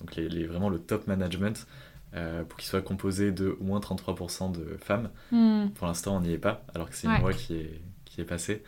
donc 0.00 0.14
les, 0.16 0.46
vraiment 0.46 0.68
le 0.68 0.78
top 0.78 1.06
management, 1.06 1.66
euh, 2.14 2.42
pour 2.44 2.58
qu'il 2.58 2.68
soit 2.68 2.80
composé 2.80 3.32
de 3.32 3.56
au 3.60 3.64
moins 3.64 3.80
33% 3.80 4.52
de 4.52 4.76
femmes. 4.78 5.10
Mm. 5.30 5.68
Pour 5.74 5.86
l'instant 5.86 6.16
on 6.16 6.20
n'y 6.20 6.32
est 6.32 6.38
pas, 6.38 6.64
alors 6.74 6.88
que 6.88 6.96
c'est 6.96 7.06
une 7.06 7.20
loi 7.20 7.32
qui 7.32 7.54
est, 7.54 7.80
qui 8.04 8.20
est 8.20 8.24
passée. 8.24 8.62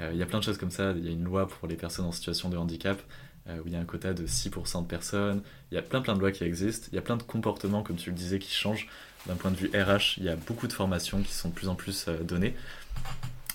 Euh, 0.00 0.10
il 0.12 0.18
y 0.18 0.22
a 0.22 0.26
plein 0.26 0.38
de 0.38 0.44
choses 0.44 0.58
comme 0.58 0.70
ça. 0.70 0.92
Il 0.92 1.04
y 1.04 1.08
a 1.08 1.12
une 1.12 1.24
loi 1.24 1.46
pour 1.48 1.68
les 1.68 1.76
personnes 1.76 2.06
en 2.06 2.12
situation 2.12 2.48
de 2.48 2.56
handicap 2.56 3.00
euh, 3.48 3.58
où 3.58 3.66
il 3.66 3.72
y 3.72 3.76
a 3.76 3.80
un 3.80 3.84
quota 3.84 4.14
de 4.14 4.26
6% 4.26 4.82
de 4.82 4.86
personnes. 4.86 5.42
Il 5.70 5.74
y 5.74 5.78
a 5.78 5.82
plein 5.82 6.00
plein 6.00 6.14
de 6.14 6.20
lois 6.20 6.32
qui 6.32 6.44
existent. 6.44 6.88
Il 6.92 6.96
y 6.96 6.98
a 6.98 7.02
plein 7.02 7.16
de 7.16 7.22
comportements, 7.22 7.82
comme 7.82 7.96
tu 7.96 8.10
le 8.10 8.16
disais, 8.16 8.38
qui 8.38 8.52
changent. 8.52 8.88
D'un 9.26 9.34
point 9.34 9.50
de 9.50 9.56
vue 9.56 9.70
RH, 9.74 10.18
il 10.18 10.24
y 10.24 10.28
a 10.28 10.36
beaucoup 10.36 10.68
de 10.68 10.72
formations 10.72 11.20
qui 11.20 11.32
sont 11.32 11.48
de 11.48 11.54
plus 11.54 11.68
en 11.68 11.74
plus 11.74 12.06
données. 12.22 12.54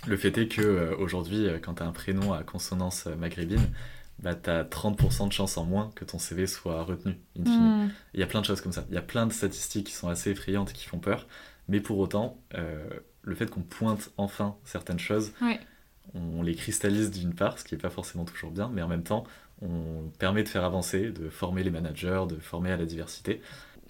Le 0.08 0.18
fait 0.18 0.38
est 0.38 0.48
que 0.48 0.96
aujourd'hui, 0.96 1.48
quand 1.62 1.76
tu 1.76 1.84
as 1.84 1.86
un 1.86 1.92
prénom 1.92 2.34
à 2.34 2.44
consonance 2.44 3.06
maghrébine, 3.06 3.68
bah, 4.20 4.36
tu 4.36 4.50
as 4.50 4.64
30% 4.64 5.28
de 5.28 5.34
chance 5.34 5.58
en 5.58 5.66
moins 5.66 5.92
que 5.96 6.06
ton 6.06 6.20
CV 6.20 6.48
soit 6.48 6.84
retenu, 6.84 7.18
in 7.40 7.44
fine. 7.44 7.86
Hmm. 7.86 7.90
Il 8.14 8.20
y 8.20 8.24
a 8.24 8.28
plein 8.28 8.42
de 8.42 8.46
choses 8.46 8.62
comme 8.62 8.72
ça. 8.72 8.86
Il 8.90 8.96
y 8.96 8.98
a 8.98 9.02
plein 9.02 9.26
de 9.28 9.34
statistiques 9.34 9.88
qui 9.88 9.94
sont 9.94 10.10
assez 10.10 10.32
effrayantes 10.32 10.72
et 10.72 10.74
qui 10.74 10.86
font 10.86 11.00
peur. 11.00 11.28
Mais 11.68 11.80
pour 11.80 11.98
autant, 12.00 12.38
euh, 12.56 12.84
le 13.24 13.36
fait 13.36 13.50
qu'on 13.50 13.62
pointe 13.62 14.12
enfin 14.18 14.56
certaines 14.64 15.00
choses, 15.00 15.34
Ouais. 15.42 15.60
on 16.14 16.42
les 16.44 16.56
cristallise 16.56 17.12
d'une 17.12 17.34
part, 17.34 17.58
ce 17.60 17.64
qui 17.64 17.76
n'est 17.76 17.82
pas 17.82 17.90
forcément 17.90 18.26
toujours 18.26 18.52
bien, 18.52 18.70
mais 18.74 18.82
en 18.82 18.88
même 18.88 19.04
temps, 19.04 19.24
on 19.62 20.10
permet 20.20 20.44
de 20.44 20.50
faire 20.50 20.64
avancer, 20.66 21.12
de 21.12 21.30
former 21.30 21.64
les 21.64 21.70
managers, 21.70 22.24
de 22.28 22.36
former 22.36 22.72
à 22.72 22.78
la 22.78 22.86
diversité. 22.86 23.42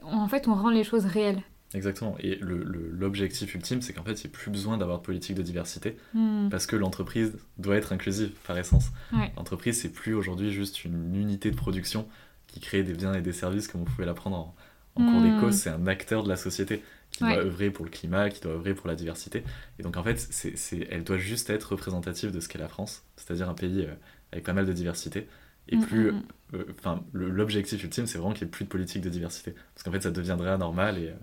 En 0.04 0.28
fait, 0.28 0.47
on 0.47 0.56
rend 0.56 0.69
les 0.69 0.84
choses 0.84 1.06
réelles. 1.06 1.41
Exactement. 1.74 2.16
Et 2.20 2.38
l'objectif 2.42 3.54
ultime, 3.56 3.82
c'est 3.82 3.94
qu'en 3.94 4.04
fait, 4.04 4.12
il 4.14 4.28
n'y 4.28 4.28
ait 4.28 4.30
plus 4.30 4.52
besoin 4.52 4.78
d'avoir 4.78 5.00
de 5.00 5.04
politique 5.04 5.36
de 5.38 5.42
diversité, 5.42 5.96
Hmm. 6.14 6.50
parce 6.50 6.66
que 6.66 6.76
l'entreprise 6.76 7.34
doit 7.58 7.76
être 7.78 7.94
inclusive 7.94 8.32
par 8.46 8.58
essence. 8.58 8.92
Ouais. 9.14 9.32
L'entreprise, 9.38 9.80
c'est 9.80 9.90
plus 9.92 10.14
aujourd'hui 10.14 10.52
juste 10.52 10.84
une 10.84 11.16
unité 11.16 11.50
de 11.52 11.56
production 11.56 12.08
qui 12.48 12.60
crée 12.60 12.84
des 12.84 12.94
biens 12.94 13.14
et 13.14 13.22
des 13.22 13.32
services 13.34 13.68
comme 13.70 13.82
vous 13.82 13.90
pouvez 13.90 14.06
l'apprendre 14.06 14.36
en, 14.38 14.56
en 14.96 15.06
cours 15.10 15.22
Mm. 15.22 15.24
d'éco. 15.36 15.52
C'est 15.52 15.70
un 15.70 15.88
acteur 15.88 16.24
de 16.24 16.30
la 16.30 16.36
société 16.36 16.84
qui 17.12 17.24
Ouais. 17.24 17.34
doit 17.36 17.44
œuvrer 17.44 17.70
pour 17.72 17.86
le 17.86 17.92
climat, 17.92 18.30
qui 18.30 18.42
doit 18.42 18.52
œuvrer 18.54 18.74
pour 18.74 18.88
la 18.88 18.96
diversité. 18.96 19.44
Et 19.80 19.84
donc 19.84 19.96
en 19.98 20.04
fait, 20.04 20.18
c'est 20.20 20.88
elle 20.90 21.04
doit 21.06 21.18
juste 21.18 21.50
être 21.50 21.72
représentative 21.72 22.32
de 22.32 22.40
ce 22.42 22.50
qu'est 22.50 22.58
la 22.60 22.68
France, 22.68 23.04
c'est-à-dire 23.16 23.50
un 23.50 23.54
pays 23.54 23.86
euh, 23.86 23.94
avec 24.34 24.44
pas 24.46 24.54
mal 24.54 24.66
de 24.66 24.74
diversité. 24.74 25.28
Et 25.70 25.78
Mm, 25.78 25.82
plus, 25.86 26.08
euh, 26.54 26.66
enfin, 26.80 27.04
l'objectif 27.14 27.82
ultime, 27.84 28.08
c'est 28.08 28.18
vraiment 28.18 28.34
qu'il 28.34 28.46
n'y 28.46 28.50
ait 28.50 28.52
plus 28.52 28.66
de 28.66 28.70
politique 28.70 29.02
de 29.02 29.10
diversité, 29.10 29.54
parce 29.74 29.84
qu'en 29.84 29.92
fait, 29.92 30.02
ça 30.02 30.12
deviendrait 30.12 30.50
anormal 30.50 30.98
et 30.98 31.10
euh, 31.10 31.14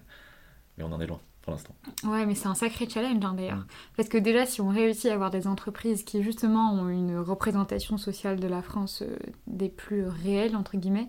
mais 0.79 0.85
on 0.85 0.93
en 0.93 1.01
est 1.01 1.07
loin 1.07 1.21
pour 1.43 1.53
l'instant. 1.53 1.75
Ouais, 2.05 2.25
mais 2.27 2.35
c'est 2.35 2.49
un 2.49 2.55
sacré 2.55 2.89
challenge 2.89 3.25
hein, 3.25 3.35
d'ailleurs. 3.35 3.59
Mm. 3.59 3.67
Parce 3.97 4.09
que 4.09 4.19
déjà, 4.19 4.47
si 4.47 4.61
on 4.61 4.69
réussit 4.69 5.11
à 5.11 5.15
avoir 5.15 5.31
des 5.31 5.47
entreprises 5.47 6.05
qui 6.05 6.23
justement 6.23 6.73
ont 6.73 6.89
une 6.89 7.19
représentation 7.19 7.99
sociale 7.99 8.39
de 8.39 8.49
la 8.49 8.63
France 8.63 9.03
euh, 9.03 9.17
des 9.47 9.69
plus 9.69 10.07
réelles, 10.07 10.57
entre 10.57 10.77
guillemets, 10.77 11.09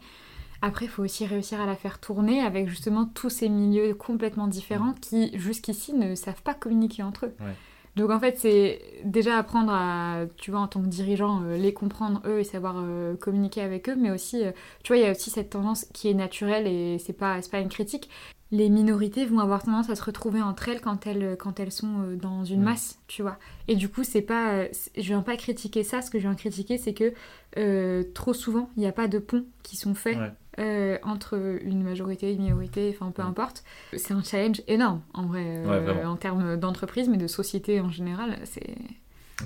après, 0.61 0.85
il 0.85 0.89
faut 0.89 1.03
aussi 1.03 1.25
réussir 1.25 1.61
à 1.61 1.65
la 1.65 1.75
faire 1.75 1.99
tourner 1.99 2.41
avec 2.41 2.67
justement 2.67 3.05
tous 3.05 3.29
ces 3.29 3.47
milieux 3.47 3.93
complètement 3.93 4.47
différents 4.47 4.93
qui, 4.93 5.37
jusqu'ici, 5.37 5.93
ne 5.93 6.15
savent 6.15 6.41
pas 6.41 6.53
communiquer 6.53 7.01
entre 7.01 7.27
eux. 7.27 7.35
Ouais. 7.39 7.55
Donc 7.95 8.11
en 8.11 8.19
fait, 8.19 8.37
c'est 8.37 8.81
déjà 9.03 9.37
apprendre 9.37 9.71
à, 9.73 10.25
tu 10.37 10.51
vois, 10.51 10.59
en 10.59 10.67
tant 10.67 10.81
que 10.81 10.87
dirigeant, 10.87 11.41
euh, 11.43 11.57
les 11.57 11.73
comprendre 11.73 12.21
eux 12.25 12.39
et 12.39 12.43
savoir 12.43 12.75
euh, 12.77 13.15
communiquer 13.15 13.61
avec 13.61 13.89
eux, 13.89 13.95
mais 13.95 14.11
aussi, 14.11 14.45
euh, 14.45 14.51
tu 14.83 14.93
vois, 14.93 14.97
il 14.97 15.03
y 15.03 15.07
a 15.07 15.11
aussi 15.11 15.29
cette 15.29 15.49
tendance 15.49 15.85
qui 15.93 16.09
est 16.09 16.13
naturelle 16.13 16.67
et 16.67 16.97
c'est 16.99 17.13
pas, 17.13 17.39
pas 17.51 17.59
une 17.59 17.69
critique. 17.69 18.09
Les 18.51 18.69
minorités 18.69 19.25
vont 19.27 19.39
avoir 19.39 19.61
tendance 19.63 19.91
à 19.91 19.95
se 19.95 20.03
retrouver 20.03 20.41
entre 20.41 20.69
elles 20.69 20.81
quand 20.81 21.05
elles, 21.05 21.37
quand 21.37 21.59
elles 21.59 21.71
sont 21.71 22.01
euh, 22.01 22.15
dans 22.15 22.43
une 22.45 22.61
Mm. 22.61 22.63
masse, 22.63 22.99
tu 23.07 23.21
vois. 23.21 23.37
Et 23.67 23.75
du 23.75 23.89
coup, 23.89 24.03
c'est 24.03 24.23
pas, 24.23 24.53
euh, 24.53 24.67
je 24.97 25.01
viens 25.03 25.21
pas 25.21 25.37
critiquer 25.37 25.83
ça. 25.83 26.01
Ce 26.01 26.09
que 26.09 26.17
je 26.17 26.23
viens 26.23 26.33
critiquer, 26.35 26.79
c'est 26.79 26.95
que 26.95 27.13
euh, 27.57 28.03
trop 28.15 28.33
souvent, 28.33 28.69
il 28.75 28.79
n'y 28.79 28.87
a 28.87 28.91
pas 28.91 29.07
de 29.07 29.19
ponts 29.19 29.45
qui 29.61 29.77
sont 29.77 29.93
faits 29.93 30.17
Ouais. 30.17 30.31
euh, 30.59 30.97
entre 31.03 31.59
une 31.63 31.83
majorité 31.83 32.31
et 32.31 32.33
une 32.33 32.41
minorité, 32.41 32.91
enfin 32.99 33.11
peu 33.11 33.21
importe. 33.21 33.63
C'est 33.95 34.13
un 34.13 34.23
challenge 34.23 34.61
énorme 34.67 35.01
en 35.13 35.27
vrai, 35.27 35.43
euh, 35.45 35.93
Ouais, 35.93 36.05
en 36.05 36.15
termes 36.15 36.57
d'entreprise, 36.57 37.07
mais 37.07 37.17
de 37.17 37.27
société 37.27 37.79
en 37.81 37.91
général. 37.91 38.39
C'est 38.45 38.75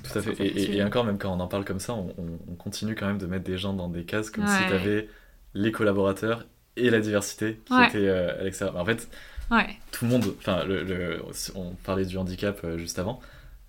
Tout 0.02 0.18
à 0.18 0.22
fait. 0.22 0.34
Et, 0.76 0.82
encore, 0.82 1.04
même 1.04 1.18
quand 1.18 1.32
on 1.32 1.40
en 1.40 1.46
parle 1.46 1.64
comme 1.64 1.78
ça, 1.78 1.94
on, 1.94 2.08
on- 2.18 2.38
on 2.48 2.54
continue 2.56 2.94
quand 2.94 3.06
même 3.06 3.18
de 3.18 3.26
mettre 3.26 3.44
des 3.44 3.58
gens 3.58 3.74
dans 3.74 3.88
des 3.88 4.04
cases 4.04 4.30
comme 4.30 4.46
si 4.46 4.64
tu 4.66 4.72
avais 4.72 5.08
les 5.54 5.70
collaborateurs 5.72 6.46
et 6.76 6.90
la 6.90 7.00
diversité 7.00 7.60
qui 7.64 7.72
Ouais. 7.72 7.88
étaient 7.88 8.08
euh, 8.08 8.38
à 8.40 8.42
l'extérieur. 8.44 8.76
En 8.76 8.84
fait, 8.84 9.08
ouais, 9.50 9.76
tout 9.92 10.04
le 10.04 10.10
monde, 10.10 10.34
enfin, 10.38 10.64
le, 10.64 10.82
le- 10.82 11.22
on 11.54 11.70
parlait 11.84 12.04
du 12.06 12.16
handicap 12.18 12.60
euh, 12.64 12.78
juste 12.78 12.98
avant, 12.98 13.20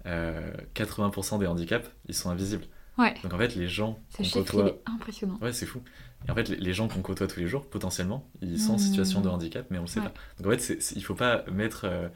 euh, 0.06 0.52
80% 0.76 1.39
des 1.39 1.48
handicaps, 1.48 1.89
ils 2.08 2.13
sont 2.15 2.30
invisibles. 2.30 2.65
ouais. 2.98 3.13
Donc 3.24 3.34
en 3.34 3.38
fait, 3.38 3.56
les 3.56 3.68
gens 3.68 4.00
qu'on 4.15 4.24
côtoie... 4.24 4.68
est 4.68 4.82
impressionnant. 4.89 5.38
Ouais, 5.41 5.54
c'est 5.54 5.65
fou. 5.65 5.82
Et 6.28 6.32
en 6.32 6.36
fait, 6.36 6.50
les, 6.50 6.56
les 6.58 6.74
gens 6.74 6.88
qu'on 6.88 7.02
côtoie 7.02 7.28
tous 7.28 7.39
les 7.39 7.48
jours, 7.48 7.65
potentiellement, 7.70 8.28
ils 8.41 8.60
sont 8.60 8.74
en 8.74 8.76
Mm. 8.76 8.80
situation 8.80 9.22
de 9.22 9.30
handicap, 9.30 9.65
mais 9.70 9.78
on 9.78 9.82
le 9.82 9.88
sait 9.88 10.02
pas. 10.02 10.13
Donc 10.39 10.48
en 10.48 10.50
fait, 10.52 10.60
c'est- 10.60 10.96
il 10.96 11.04
faut 11.04 11.15
pas 11.15 11.44
mettre, 11.52 11.86
euh, 11.86 12.08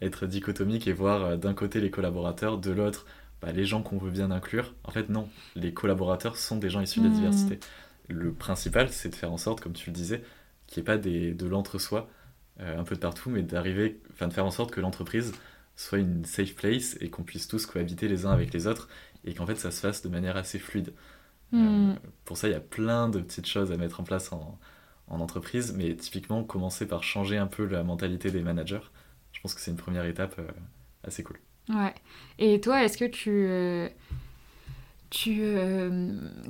être 0.00 0.26
dichotomique 0.26 0.86
et 0.86 0.92
voir 0.92 1.24
euh, 1.24 1.36
d'un 1.36 1.54
côté 1.54 1.80
les 1.80 1.90
collaborateurs, 1.90 2.58
de 2.58 2.70
l'autre 2.70 3.04
bah, 3.42 3.52
les 3.52 3.64
gens 3.64 3.82
qu'on 3.82 3.98
veut 3.98 4.10
bien 4.10 4.30
inclure. 4.32 4.74
En 4.84 4.90
fait, 4.90 5.08
non. 5.10 5.28
Les 5.54 5.72
collaborateurs 5.72 6.36
sont 6.36 6.56
des 6.56 6.70
gens 6.70 6.80
issus 6.80 6.98
de 7.00 7.04
la 7.04 7.10
Mm. 7.10 7.14
diversité. 7.16 7.60
Le 8.08 8.32
principal, 8.32 8.88
c'est 8.90 9.10
de 9.10 9.14
faire 9.14 9.30
en 9.32 9.36
sorte, 9.38 9.60
comme 9.60 9.74
tu 9.74 9.90
le 9.90 9.94
disais, 9.94 10.22
qu'il 10.68 10.80
n'y 10.82 10.84
ait 10.84 10.86
pas 10.86 10.98
des, 10.98 11.34
de 11.34 11.46
l'entre-soi 11.48 12.08
euh, 12.60 12.78
un 12.78 12.84
peu 12.84 12.94
de 12.96 13.00
partout, 13.00 13.30
mais 13.30 13.42
d'arriver, 13.42 14.00
enfin 14.12 14.28
de 14.28 14.34
faire 14.34 14.46
en 14.46 14.52
sorte 14.52 14.72
que 14.72 14.80
l'entreprise 14.80 15.32
soit 15.76 15.98
une 15.98 16.24
safe 16.24 16.54
place 16.56 16.96
et 17.00 17.10
qu'on 17.10 17.24
puisse 17.24 17.48
tous 17.48 17.66
cohabiter 17.66 18.08
les 18.08 18.26
uns 18.26 18.32
avec 18.32 18.52
les 18.54 18.66
autres 18.68 18.88
et 19.24 19.34
qu'en 19.34 19.46
fait 19.46 19.56
ça 19.56 19.70
se 19.72 19.80
fasse 19.80 20.02
de 20.02 20.08
manière 20.10 20.36
assez 20.36 20.60
fluide. 20.60 20.94
Euh, 21.54 21.94
pour 22.24 22.36
ça, 22.36 22.48
il 22.48 22.52
y 22.52 22.54
a 22.54 22.60
plein 22.60 23.08
de 23.08 23.20
petites 23.20 23.46
choses 23.46 23.72
à 23.72 23.76
mettre 23.76 24.00
en 24.00 24.04
place 24.04 24.32
en, 24.32 24.58
en 25.08 25.20
entreprise, 25.20 25.72
mais 25.76 25.96
typiquement, 25.96 26.44
commencer 26.44 26.86
par 26.86 27.02
changer 27.02 27.38
un 27.38 27.46
peu 27.46 27.66
la 27.66 27.82
mentalité 27.84 28.30
des 28.30 28.42
managers, 28.42 28.80
je 29.32 29.40
pense 29.40 29.54
que 29.54 29.60
c'est 29.60 29.70
une 29.70 29.76
première 29.78 30.04
étape 30.04 30.36
euh, 30.38 30.48
assez 31.04 31.22
cool. 31.22 31.38
Ouais. 31.68 31.94
Et 32.38 32.60
toi, 32.60 32.82
est-ce 32.84 32.96
que 32.98 33.04
tu. 33.04 33.30
euh, 33.30 33.88
tu. 35.10 35.40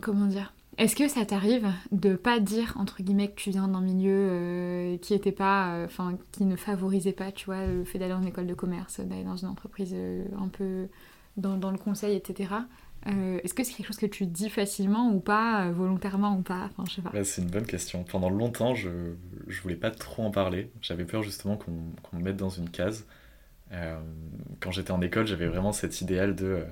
comment 0.00 0.26
dire 0.26 0.52
Est-ce 0.78 0.94
que 0.94 1.08
ça 1.08 1.26
t'arrive 1.26 1.66
de 1.90 2.14
pas 2.14 2.38
dire, 2.38 2.74
entre 2.78 3.02
guillemets, 3.02 3.28
que 3.28 3.34
tu 3.34 3.50
viens 3.50 3.66
d'un 3.66 3.80
milieu 3.80 4.28
euh, 4.30 4.96
qui 4.98 5.12
était 5.12 5.32
pas. 5.32 5.74
euh, 5.74 5.86
Enfin, 5.86 6.16
qui 6.30 6.44
ne 6.44 6.54
favorisait 6.54 7.12
pas, 7.12 7.32
tu 7.32 7.46
vois, 7.46 7.66
le 7.66 7.84
fait 7.84 7.98
d'aller 7.98 8.12
en 8.12 8.22
école 8.22 8.46
de 8.46 8.54
commerce, 8.54 9.00
d'aller 9.00 9.24
dans 9.24 9.36
une 9.36 9.48
entreprise 9.48 9.90
euh, 9.92 10.24
un 10.40 10.46
peu 10.46 10.86
dans, 11.36 11.70
le 11.72 11.78
conseil, 11.78 12.14
etc. 12.16 12.50
Est-ce 13.06 13.54
que 13.54 13.64
c'est 13.64 13.72
quelque 13.72 13.86
chose 13.86 13.96
que 13.96 14.06
tu 14.06 14.26
dis 14.26 14.50
facilement 14.50 15.10
ou 15.12 15.18
pas, 15.20 15.70
volontairement 15.70 16.36
ou 16.36 16.42
pas? 16.42 16.68
Là, 17.12 17.24
c'est 17.24 17.42
une 17.42 17.48
bonne 17.48 17.64
question. 17.64 18.04
Pendant 18.04 18.28
longtemps, 18.28 18.74
je, 18.74 18.90
je 19.46 19.62
voulais 19.62 19.76
pas 19.76 19.90
trop 19.90 20.24
en 20.24 20.30
parler. 20.30 20.70
J'avais 20.82 21.04
peur 21.04 21.22
justement 21.22 21.56
qu'on 21.56 22.16
me 22.16 22.22
mette 22.22 22.36
dans 22.36 22.50
une 22.50 22.68
case. 22.68 23.06
Quand 23.70 24.70
j'étais 24.72 24.90
en 24.90 25.00
école, 25.00 25.26
j'avais 25.26 25.46
vraiment 25.46 25.72
cet 25.72 26.00
idéal 26.02 26.34
de 26.34 26.64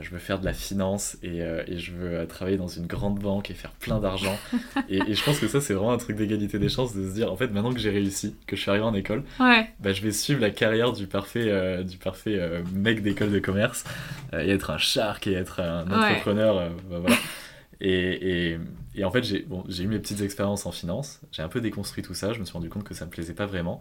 je 0.00 0.10
veux 0.10 0.18
faire 0.18 0.40
de 0.40 0.44
la 0.44 0.52
finance 0.52 1.16
et, 1.22 1.42
euh, 1.42 1.62
et 1.68 1.78
je 1.78 1.92
veux 1.92 2.14
euh, 2.18 2.26
travailler 2.26 2.56
dans 2.56 2.66
une 2.68 2.86
grande 2.86 3.18
banque 3.20 3.50
et 3.50 3.54
faire 3.54 3.70
plein 3.70 4.00
d'argent. 4.00 4.36
et, 4.88 4.98
et 4.98 5.14
je 5.14 5.24
pense 5.24 5.38
que 5.38 5.46
ça, 5.46 5.60
c'est 5.60 5.72
vraiment 5.74 5.92
un 5.92 5.98
truc 5.98 6.16
d'égalité 6.16 6.58
des 6.58 6.68
chances 6.68 6.94
de 6.96 7.08
se 7.08 7.14
dire 7.14 7.30
en 7.32 7.36
fait, 7.36 7.48
maintenant 7.48 7.72
que 7.72 7.78
j'ai 7.78 7.90
réussi, 7.90 8.34
que 8.46 8.56
je 8.56 8.60
suis 8.62 8.70
arrivé 8.70 8.84
en 8.84 8.94
école, 8.94 9.22
Ouais. 9.38 9.68
bah, 9.80 9.92
je 9.92 10.02
vais 10.02 10.10
suivre 10.10 10.40
la 10.40 10.50
carrière 10.50 10.92
du 10.92 11.06
parfait, 11.06 11.48
euh, 11.48 11.82
du 11.84 11.96
parfait 11.98 12.36
euh, 12.38 12.62
mec 12.72 13.02
d'école 13.02 13.30
de 13.30 13.38
commerce 13.38 13.84
euh, 14.32 14.40
et 14.42 14.50
être 14.50 14.70
un 14.70 14.78
shark 14.78 15.26
et 15.28 15.34
être 15.34 15.60
un 15.60 15.84
entrepreneur. 15.90 16.58
euh, 16.58 16.68
bah, 16.90 16.98
voilà. 17.00 17.16
et, 17.80 18.58
en 19.04 19.10
fait, 19.10 19.22
j'ai 19.24 19.40
bon, 19.42 19.64
eu 19.68 19.86
mes 19.86 19.98
petites 19.98 20.20
expériences 20.22 20.66
en 20.66 20.72
finance, 20.72 21.20
j'ai 21.32 21.42
un 21.42 21.48
peu 21.48 21.60
déconstruit 21.60 22.02
tout 22.02 22.14
ça, 22.14 22.32
je 22.32 22.40
me 22.40 22.44
suis 22.44 22.52
rendu 22.54 22.68
compte 22.68 22.84
que 22.84 22.94
ça 22.94 23.04
me 23.06 23.10
plaisait 23.10 23.34
pas 23.34 23.46
vraiment. 23.46 23.80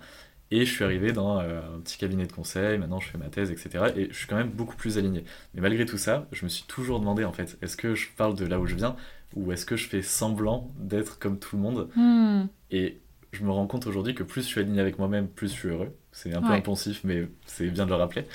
Et 0.56 0.66
je 0.66 0.72
suis 0.72 0.84
arrivé 0.84 1.12
dans 1.14 1.40
euh, 1.40 1.62
un 1.76 1.80
petit 1.80 1.98
cabinet 1.98 2.28
de 2.28 2.32
conseil, 2.32 2.78
maintenant 2.78 3.00
je 3.00 3.10
fais 3.10 3.18
ma 3.18 3.30
thèse, 3.30 3.50
etc. 3.50 3.86
Et 3.96 4.08
je 4.12 4.16
suis 4.18 4.28
quand 4.28 4.36
même 4.36 4.50
beaucoup 4.52 4.76
plus 4.76 4.98
aligné. 5.00 5.24
Mais 5.54 5.62
malgré 5.62 5.86
tout 5.86 5.98
ça, 5.98 6.28
je 6.32 6.44
me 6.46 6.50
suis 6.50 6.64
toujours 6.68 7.00
demandé 7.00 7.24
en 7.26 7.32
fait, 7.34 7.58
est-ce 7.62 7.76
que 7.78 7.96
je 7.96 8.08
parle 8.16 8.36
de 8.36 8.46
là 8.46 8.60
où 8.60 8.68
je 8.68 8.76
viens 8.76 8.96
ou 9.36 9.52
est-ce 9.52 9.66
que 9.66 9.76
je 9.76 9.88
fais 9.88 10.04
semblant 10.04 10.72
d'être 10.78 11.18
comme 11.18 11.40
tout 11.40 11.56
le 11.56 11.62
monde 11.64 11.90
Hmm. 11.96 12.46
et 12.70 13.00
je 13.32 13.44
me 13.44 13.50
rends 13.50 13.66
compte 13.66 13.88
aujourd'hui 13.88 14.14
que 14.14 14.22
plus 14.22 14.42
je 14.44 14.48
suis 14.48 14.60
aligné 14.62 14.80
avec 14.80 15.00
moi-même, 15.00 15.28
plus 15.28 15.48
je 15.48 15.54
suis 15.54 15.70
heureux. 15.70 15.92
C'est 16.12 16.36
un 16.36 16.42
peu 16.42 16.50
impensif, 16.54 17.02
mais 17.04 17.28
c'est 17.48 17.68
bien 17.72 17.86
de 17.86 17.90
le 17.90 17.96
rappeler. 17.96 18.26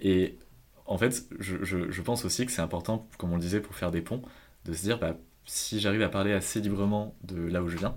Et 0.00 0.38
en 0.86 0.96
fait, 0.96 1.24
je, 1.38 1.62
je- 1.62 1.90
je 1.90 2.02
pense 2.02 2.24
aussi 2.24 2.46
que 2.46 2.52
c'est 2.52 2.62
important, 2.62 3.06
comme 3.18 3.32
on 3.32 3.36
le 3.36 3.42
disait, 3.42 3.60
pour 3.60 3.74
faire 3.74 3.90
des 3.90 4.00
ponts, 4.00 4.22
de 4.64 4.72
se 4.72 4.80
dire, 4.82 4.98
bah, 4.98 5.14
si 5.44 5.78
j'arrive 5.78 6.00
à 6.02 6.08
parler 6.08 6.32
assez 6.32 6.60
librement 6.62 7.14
de 7.24 7.36
là 7.38 7.62
où 7.62 7.68
je 7.68 7.76
viens, 7.76 7.94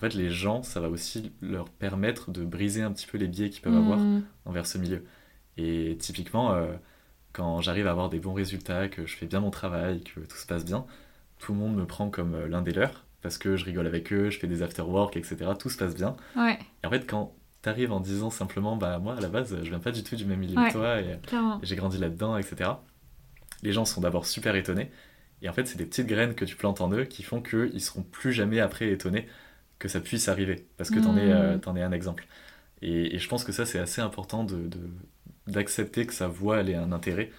en 0.00 0.08
fait, 0.08 0.14
les 0.14 0.30
gens, 0.30 0.62
ça 0.62 0.80
va 0.80 0.88
aussi 0.88 1.32
leur 1.42 1.68
permettre 1.68 2.30
de 2.30 2.44
briser 2.44 2.82
un 2.82 2.90
petit 2.92 3.06
peu 3.06 3.18
les 3.18 3.28
biais 3.28 3.50
qu'ils 3.50 3.60
peuvent 3.62 3.76
avoir 3.76 3.98
Hmm. 4.00 4.22
envers 4.46 4.66
ce 4.66 4.78
milieu. 4.78 5.04
Et 5.58 5.96
typiquement, 6.00 6.52
euh, 6.54 6.72
quand 7.32 7.60
j'arrive 7.60 7.86
à 7.86 7.90
avoir 7.90 8.08
des 8.08 8.18
bons 8.18 8.32
résultats, 8.32 8.88
que 8.88 9.06
je 9.06 9.14
fais 9.16 9.26
bien 9.26 9.40
mon 9.40 9.50
travail, 9.50 10.02
que 10.02 10.20
tout 10.20 10.36
se 10.36 10.46
passe 10.46 10.64
bien, 10.64 10.86
tout 11.38 11.52
le 11.52 11.58
monde 11.58 11.76
me 11.76 11.84
prend 11.86 12.08
comme 12.10 12.34
euh, 12.34 12.48
l'un 12.48 12.62
des 12.62 12.72
leurs, 12.72 13.04
parce 13.22 13.36
que 13.38 13.56
je 13.56 13.64
rigole 13.66 13.86
avec 13.86 14.12
eux, 14.12 14.30
je 14.30 14.38
fais 14.38 14.46
des 14.46 14.62
after-work, 14.62 15.16
etc. 15.16 15.36
Tout 15.58 15.68
se 15.68 15.76
passe 15.76 15.94
bien. 15.94 16.16
Ouais, 16.36 16.58
Et 16.82 16.86
en 16.86 16.90
fait, 16.90 17.06
quand 17.06 17.34
t'arrives 17.62 17.92
en 17.92 18.00
disant 18.00 18.30
simplement, 18.30 18.76
bah 18.76 18.98
moi, 18.98 19.16
à 19.16 19.20
la 19.20 19.28
base, 19.28 19.54
je 19.62 19.68
viens 19.68 19.80
pas 19.80 19.92
du 19.92 20.02
tout 20.02 20.16
du 20.16 20.24
même 20.24 20.38
milieu 20.40 20.56
Ouais. 20.58 20.68
que 20.68 20.72
toi, 20.72 20.98
et, 21.00 21.04
et 21.10 21.18
j'ai 21.62 21.76
grandi 21.76 21.98
là-dedans, 21.98 22.38
etc. 22.38 22.70
Les 23.62 23.72
gens 23.72 23.84
sont 23.84 24.00
d'abord 24.00 24.24
super 24.26 24.54
étonnés. 24.56 24.90
Et 25.42 25.48
en 25.48 25.52
fait, 25.52 25.66
c'est 25.66 25.76
des 25.78 25.84
petites 25.86 26.06
graines 26.06 26.34
que 26.34 26.44
tu 26.46 26.56
plantes 26.56 26.80
en 26.80 26.90
eux 26.92 27.04
qui 27.04 27.22
font 27.22 27.40
qu'ils 27.42 27.80
seront 27.82 28.02
plus 28.02 28.32
jamais 28.32 28.60
après 28.60 28.88
étonnés 28.90 29.26
que 29.80 29.88
ça 29.88 30.00
puisse 30.02 30.28
arriver, 30.28 30.68
parce 30.78 30.90
que 30.90 31.00
t'en 31.00 31.16
es, 31.18 31.30
euh, 31.32 31.58
Mm. 31.58 31.60
t'en 31.60 31.76
es 31.76 31.82
un 31.82 31.92
exemple. 31.92 32.26
Et, 32.82 33.14
et 33.16 33.18
je 33.20 33.28
pense 33.28 33.44
que 33.44 33.52
ça, 33.52 33.66
c'est 33.66 33.78
assez 33.80 34.00
important 34.02 34.44
de, 34.44 34.68
de- 34.68 34.90
d'accepter 35.46 36.06
que 36.06 36.14
sa 36.14 36.28
voix, 36.28 36.58
elle 36.60 36.70
ait 36.70 36.74
un 36.76 36.92
intérêt, 36.92 37.30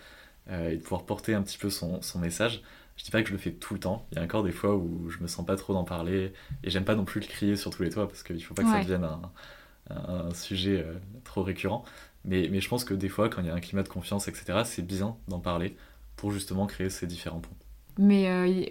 euh, 0.50 0.72
et 0.72 0.78
de 0.78 0.82
pouvoir 0.84 1.06
porter 1.06 1.34
un 1.36 1.42
petit 1.44 1.58
peu 1.58 1.70
son, 1.70 2.02
son 2.02 2.20
message. 2.20 2.62
Je 2.98 3.04
dis 3.06 3.12
pas 3.12 3.22
que 3.24 3.30
je 3.30 3.34
le 3.34 3.39
fais 3.39 3.54
tout 3.54 3.74
le 3.76 3.80
temps, 3.80 4.08
il 4.12 4.18
y 4.18 4.22
a 4.22 4.24
encore 4.24 4.44
des 4.44 4.52
fois 4.54 4.76
où 4.76 5.10
je 5.10 5.20
me 5.20 5.28
sens 5.28 5.46
pas 5.46 5.56
trop 5.58 5.74
d'en 5.74 5.84
parler, 5.86 6.34
et 6.64 6.70
j'aime 6.72 6.86
pas 6.86 6.96
non 6.96 7.06
plus 7.06 7.22
le 7.22 7.28
crier 7.28 7.56
sur 7.58 7.72
tous 7.72 7.84
les 7.84 7.89
toits, 7.92 8.08
parce 8.08 8.24
qu'il 8.24 8.44
faut 8.44 8.54
pas 8.56 8.64
que 8.64 8.70
ça 8.70 8.80
devienne 8.80 9.04
un, 9.06 9.22
un- 9.89 10.28
un 10.30 10.34
sujet 10.34 10.84
euh, 10.86 10.96
trop 11.24 11.44
récurrent. 11.44 11.84
Mais, 12.26 12.50
mais 12.52 12.62
je 12.62 12.70
pense 12.70 12.84
que 12.86 12.94
des 12.94 13.10
fois, 13.10 13.30
quand 13.30 13.42
il 13.42 13.48
y 13.48 13.50
a 13.50 13.54
un 13.56 13.60
climat 13.60 13.84
de 13.84 13.89
confiance, 13.89 14.28
etc., 14.28 14.66
c'est 14.66 14.84
bien 14.86 15.18
d'en 15.28 15.39
parler 15.39 15.76
pour 16.16 16.32
justement 16.32 16.68
créer 16.68 16.89
ces 16.89 17.08
différents 17.08 17.39
ponts. 17.42 17.56
Mais 18.04 18.28
euh, 18.28 18.66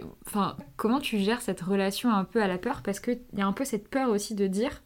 comment 0.76 0.99
tu 0.99 1.18
gères 1.18 1.41
cette 1.41 1.61
relation 1.61 2.11
un 2.11 2.24
peu 2.24 2.43
à 2.43 2.49
la 2.49 2.59
peur? 2.59 2.83
Parce 2.83 2.99
qu'il 2.99 3.20
y 3.37 3.41
a 3.41 3.47
un 3.47 3.53
peu 3.53 3.64
cette 3.64 3.87
peur 3.87 4.11
aussi 4.11 4.35
de 4.35 4.49
dire, 4.49 4.83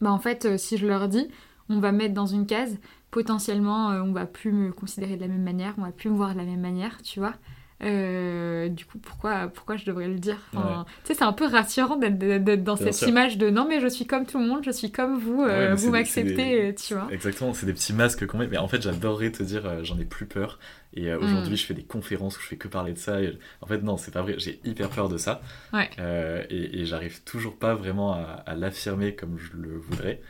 bah 0.00 0.10
en 0.10 0.18
fait, 0.18 0.46
euh, 0.46 0.56
si 0.56 0.78
je 0.78 0.86
leur 0.86 1.06
dis, 1.06 1.28
on 1.68 1.78
va 1.78 1.92
me 1.92 1.98
mettre 1.98 2.14
dans 2.14 2.24
une 2.24 2.46
case, 2.46 2.78
potentiellement, 3.10 3.90
euh, 3.90 4.00
on 4.00 4.12
va 4.12 4.24
plus 4.24 4.52
me 4.52 4.72
considérer 4.72 5.16
de 5.16 5.20
la 5.20 5.28
même 5.28 5.42
manière, 5.42 5.74
on 5.76 5.82
va 5.82 5.92
plus 5.92 6.08
me 6.08 6.16
voir 6.16 6.32
de 6.32 6.38
la 6.38 6.46
même 6.46 6.62
manière, 6.62 7.02
tu 7.02 7.20
vois. 7.20 7.34
Euh, 7.82 8.68
du 8.68 8.86
coup, 8.86 8.98
pourquoi, 8.98 9.48
pourquoi 9.48 9.76
je 9.76 9.84
devrais 9.84 10.08
le 10.08 10.18
dire 10.18 10.38
enfin, 10.54 10.86
Tu 11.04 11.08
sais, 11.08 11.18
c'est 11.18 11.24
un 11.24 11.32
peu 11.32 11.46
rassurant 11.46 11.96
d'être 11.96 12.64
dans 12.64 12.76
cette 12.76 13.02
image 13.02 13.36
de 13.36 13.50
non, 13.50 13.66
mais 13.68 13.80
je 13.80 13.86
suis 13.86 14.06
comme 14.06 14.26
tout 14.26 14.38
le 14.38 14.46
monde, 14.46 14.62
je 14.64 14.70
suis 14.70 14.90
comme 14.90 15.18
vous, 15.18 15.42
euh, 15.42 15.74
vous 15.74 15.90
m'acceptez, 15.90 16.74
tu 16.74 16.94
vois. 16.94 17.08
Exactement, 17.10 17.52
c'est 17.52 17.66
des 17.66 17.74
petits 17.74 17.92
masques 17.92 18.26
qu'on 18.26 18.38
met. 18.38 18.46
Mais 18.46 18.58
en 18.58 18.68
fait, 18.68 18.80
j'adorerais 18.80 19.30
te 19.30 19.42
dire, 19.42 19.66
euh, 19.66 19.84
j'en 19.84 19.98
ai 19.98 20.04
plus 20.04 20.26
peur. 20.26 20.58
Et 20.94 21.12
aujourd'hui, 21.12 21.52
mm. 21.52 21.56
je 21.56 21.66
fais 21.66 21.74
des 21.74 21.84
conférences 21.84 22.38
où 22.38 22.40
je 22.40 22.46
fais 22.46 22.56
que 22.56 22.68
parler 22.68 22.94
de 22.94 22.98
ça. 22.98 23.20
Et... 23.20 23.38
En 23.60 23.66
fait, 23.66 23.82
non, 23.82 23.98
c'est 23.98 24.12
pas 24.12 24.22
vrai, 24.22 24.36
j'ai 24.38 24.60
hyper 24.64 24.88
peur 24.88 25.10
de 25.10 25.18
ça. 25.18 25.42
Ouais. 25.74 25.90
et, 26.48 26.80
et 26.80 26.86
j'arrive 26.86 27.22
toujours 27.24 27.56
pas 27.58 27.74
vraiment 27.74 28.14
à, 28.14 28.42
à 28.46 28.54
l'affirmer 28.54 29.14
comme 29.14 29.36
je 29.38 29.50
le 29.54 29.76
voudrais. 29.76 30.22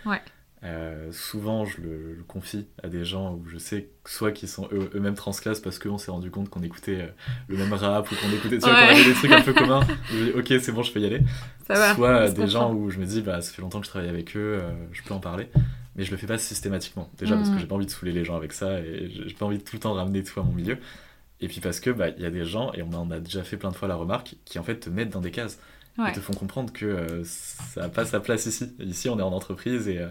Euh, 0.67 1.13
souvent, 1.13 1.65
je 1.65 1.81
le, 1.81 2.25
confie 2.27 2.67
à 2.83 2.89
des 2.89 3.05
gens 3.05 3.35
où 3.35 3.47
je 3.49 3.57
sais 3.57 3.89
soit 4.05 4.33
qu'ils 4.33 4.49
sont 4.49 4.69
eux-mêmes 4.73 5.15
transclasses 5.15 5.61
parce 5.61 5.79
qu'on 5.79 5.97
s'est 5.97 6.11
rendu 6.11 6.31
compte 6.31 6.49
qu'on 6.49 6.63
écoutait 6.63 7.03
euh, 7.03 7.07
le 7.47 7.57
même 7.57 7.73
rap 7.73 8.11
ou 8.11 8.15
qu'on 8.17 8.33
écoutait, 8.35 8.59
tu 8.59 8.69
vois, 8.69 8.75
avait 8.75 9.05
des 9.05 9.13
trucs 9.13 9.31
un 9.31 9.43
peu 9.43 9.53
communs. 9.53 9.87
Je 10.11 10.25
dis, 10.25 10.31
ok, 10.31 10.61
c'est 10.61 10.73
bon, 10.73 10.83
je 10.83 10.93
peux 10.93 11.01
y 11.01 11.07
aller. 11.07 11.21
soit 11.95 12.31
des 12.31 12.49
gens 12.49 12.73
où 12.75 12.91
je 12.91 12.99
me 12.99 13.07
dis, 13.07 13.23
bah, 13.23 13.41
ça 13.43 13.53
fait 13.53 13.63
longtemps 13.63 13.81
que 13.81 13.87
je 13.87 13.91
travaille 13.91 14.09
avec 14.09 14.37
eux, 14.37 14.59
euh, 14.61 14.73
je 14.93 15.03
peux 15.03 15.15
en 15.15 15.21
parler. 15.21 15.49
Mais 15.95 16.05
je 16.05 16.11
le 16.11 16.17
fais 16.17 16.27
pas 16.27 16.39
systématiquement. 16.39 17.11
Déjà 17.19 17.37
parce 17.37 17.49
que 17.49 17.55
mm. 17.55 17.59
j'ai 17.61 17.67
pas 17.67 17.75
envie 17.77 17.87
de 17.87 17.91
saouler 17.91 18.13
les 18.13 18.25
gens 18.25 18.37
avec 18.37 18.53
ça 18.53 18.81
et 18.81 19.09
j'ai 19.09 19.35
pas 19.35 19.47
envie 19.47 19.59
de 19.59 19.63
tout 19.63 19.77
le 19.77 19.81
temps 19.81 19.95
ramener 19.95 20.23
tout 20.23 20.39
à 20.41 20.43
mon 20.43 20.53
milieu. 20.53 20.79
Et 21.41 21.49
puis 21.49 21.61
parce 21.61 21.81
que, 21.81 21.91
bah, 21.91 22.09
il 22.09 22.23
y 22.23 22.27
a 22.27 22.31
des 22.31 22.45
gens, 22.45 22.73
et 22.73 22.83
on 22.83 22.93
en 22.95 23.11
a 23.11 23.21
déjà 23.21 23.45
fait 23.45 23.57
plein 23.57 23.71
de 23.71 23.77
fois 23.77 23.89
la 23.89 23.97
remarque, 23.97 24.37
qui 24.45 24.59
en 24.59 24.63
fait 24.63 24.77
te 24.77 24.91
mettent 24.91 25.11
dans 25.11 25.21
des 25.21 25.31
cases 25.31 25.59
ils 25.99 26.13
te 26.13 26.21
font 26.21 26.35
comprendre 26.35 26.73
que 26.73 26.85
euh, 26.85 27.25
ça 27.25 27.83
n'a 27.83 27.89
pas 27.89 28.05
sa 28.05 28.21
place 28.21 28.47
ici. 28.47 28.71
Ici, 28.81 29.09
on 29.09 29.19
est 29.19 29.23
en 29.23 29.33
entreprise 29.33 29.89
et, 29.89 29.99
euh, 29.99 30.11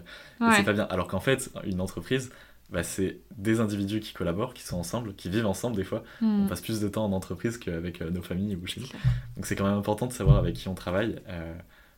c'est 0.54 0.64
pas 0.64 0.72
bien. 0.72 0.84
Alors 0.84 1.06
qu'en 1.06 1.20
fait, 1.20 1.50
une 1.64 1.80
entreprise, 1.80 2.30
bah, 2.70 2.82
c'est 2.82 3.20
des 3.36 3.60
individus 3.60 4.00
qui 4.00 4.12
collaborent, 4.12 4.54
qui 4.54 4.62
sont 4.62 4.76
ensemble, 4.76 5.14
qui 5.14 5.30
vivent 5.30 5.46
ensemble 5.46 5.76
des 5.76 5.84
fois. 5.84 6.02
Hmm. 6.20 6.44
On 6.44 6.48
passe 6.48 6.60
plus 6.60 6.80
de 6.80 6.88
temps 6.88 7.04
en 7.04 7.12
entreprise 7.12 7.58
qu'avec 7.58 8.02
euh, 8.02 8.10
nos 8.10 8.22
familles 8.22 8.56
ou 8.56 8.66
chez 8.66 8.80
nous. 8.80 8.88
Donc 9.36 9.46
c'est 9.46 9.54
quand 9.54 9.66
même 9.66 9.78
important 9.78 10.06
de 10.06 10.12
savoir 10.12 10.38
avec 10.38 10.54
qui 10.54 10.68
on 10.68 10.74
travaille. 10.74 11.20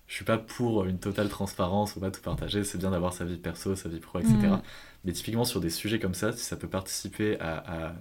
je 0.06 0.14
suis 0.14 0.24
pas 0.24 0.38
pour 0.38 0.84
une 0.84 0.98
totale 0.98 1.28
transparence 1.28 1.96
ou 1.96 2.00
pas 2.00 2.10
tout 2.10 2.20
partager. 2.20 2.64
C'est 2.64 2.78
bien 2.78 2.90
d'avoir 2.90 3.12
sa 3.12 3.24
vie 3.24 3.38
perso, 3.38 3.74
sa 3.76 3.88
vie 3.88 4.00
pro, 4.00 4.18
etc. 4.18 4.34
Hmm. 4.34 4.60
Mais 5.04 5.12
typiquement 5.12 5.44
sur 5.44 5.60
des 5.60 5.70
sujets 5.70 5.98
comme 5.98 6.14
ça, 6.14 6.32
si 6.32 6.44
ça 6.44 6.56
peut 6.56 6.68
participer 6.68 7.40
à 7.40 7.94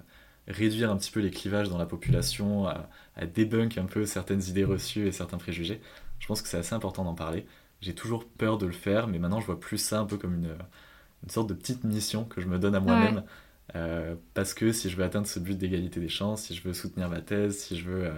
réduire 0.47 0.91
un 0.91 0.97
petit 0.97 1.11
peu 1.11 1.19
les 1.19 1.31
clivages 1.31 1.69
dans 1.69 1.77
la 1.77 1.85
population, 1.85 2.67
à, 2.67 2.89
débunk 3.25 3.77
un 3.77 3.85
peu 3.85 4.05
certaines 4.05 4.43
idées 4.43 4.63
reçues 4.63 5.07
et 5.07 5.11
certains 5.11 5.37
préjugés. 5.37 5.81
Je 6.19 6.27
pense 6.27 6.41
que 6.41 6.47
c'est 6.47 6.57
assez 6.57 6.75
important 6.75 7.03
d'en 7.03 7.15
parler. 7.15 7.45
J'ai 7.81 7.93
toujours 7.95 8.25
peur 8.25 8.57
de 8.57 8.65
le 8.65 8.71
faire, 8.71 9.07
mais 9.07 9.19
maintenant 9.19 9.39
je 9.39 9.45
vois 9.45 9.59
plus 9.59 9.77
ça 9.77 9.99
un 9.99 10.05
peu 10.05 10.17
comme 10.17 10.35
une, 10.35 10.55
une 11.23 11.29
sorte 11.29 11.47
de 11.49 11.53
petite 11.53 11.83
mission 11.83 12.25
que 12.25 12.41
je 12.41 12.47
me 12.47 12.59
donne 12.59 12.75
à 12.75 12.79
moi-même. 12.79 13.23
Euh, 13.75 14.15
parce 14.33 14.53
que 14.53 14.71
si 14.71 14.89
je 14.89 14.95
veux 14.95 15.03
atteindre 15.03 15.27
ce 15.27 15.39
but 15.39 15.57
d'égalité 15.57 15.99
des 15.99 16.09
chances, 16.09 16.43
si 16.43 16.55
je 16.55 16.63
veux 16.63 16.73
soutenir 16.73 17.09
ma 17.09 17.21
thèse, 17.21 17.57
si 17.57 17.77
je 17.77 17.89
veux 17.89 18.05
euh, 18.05 18.13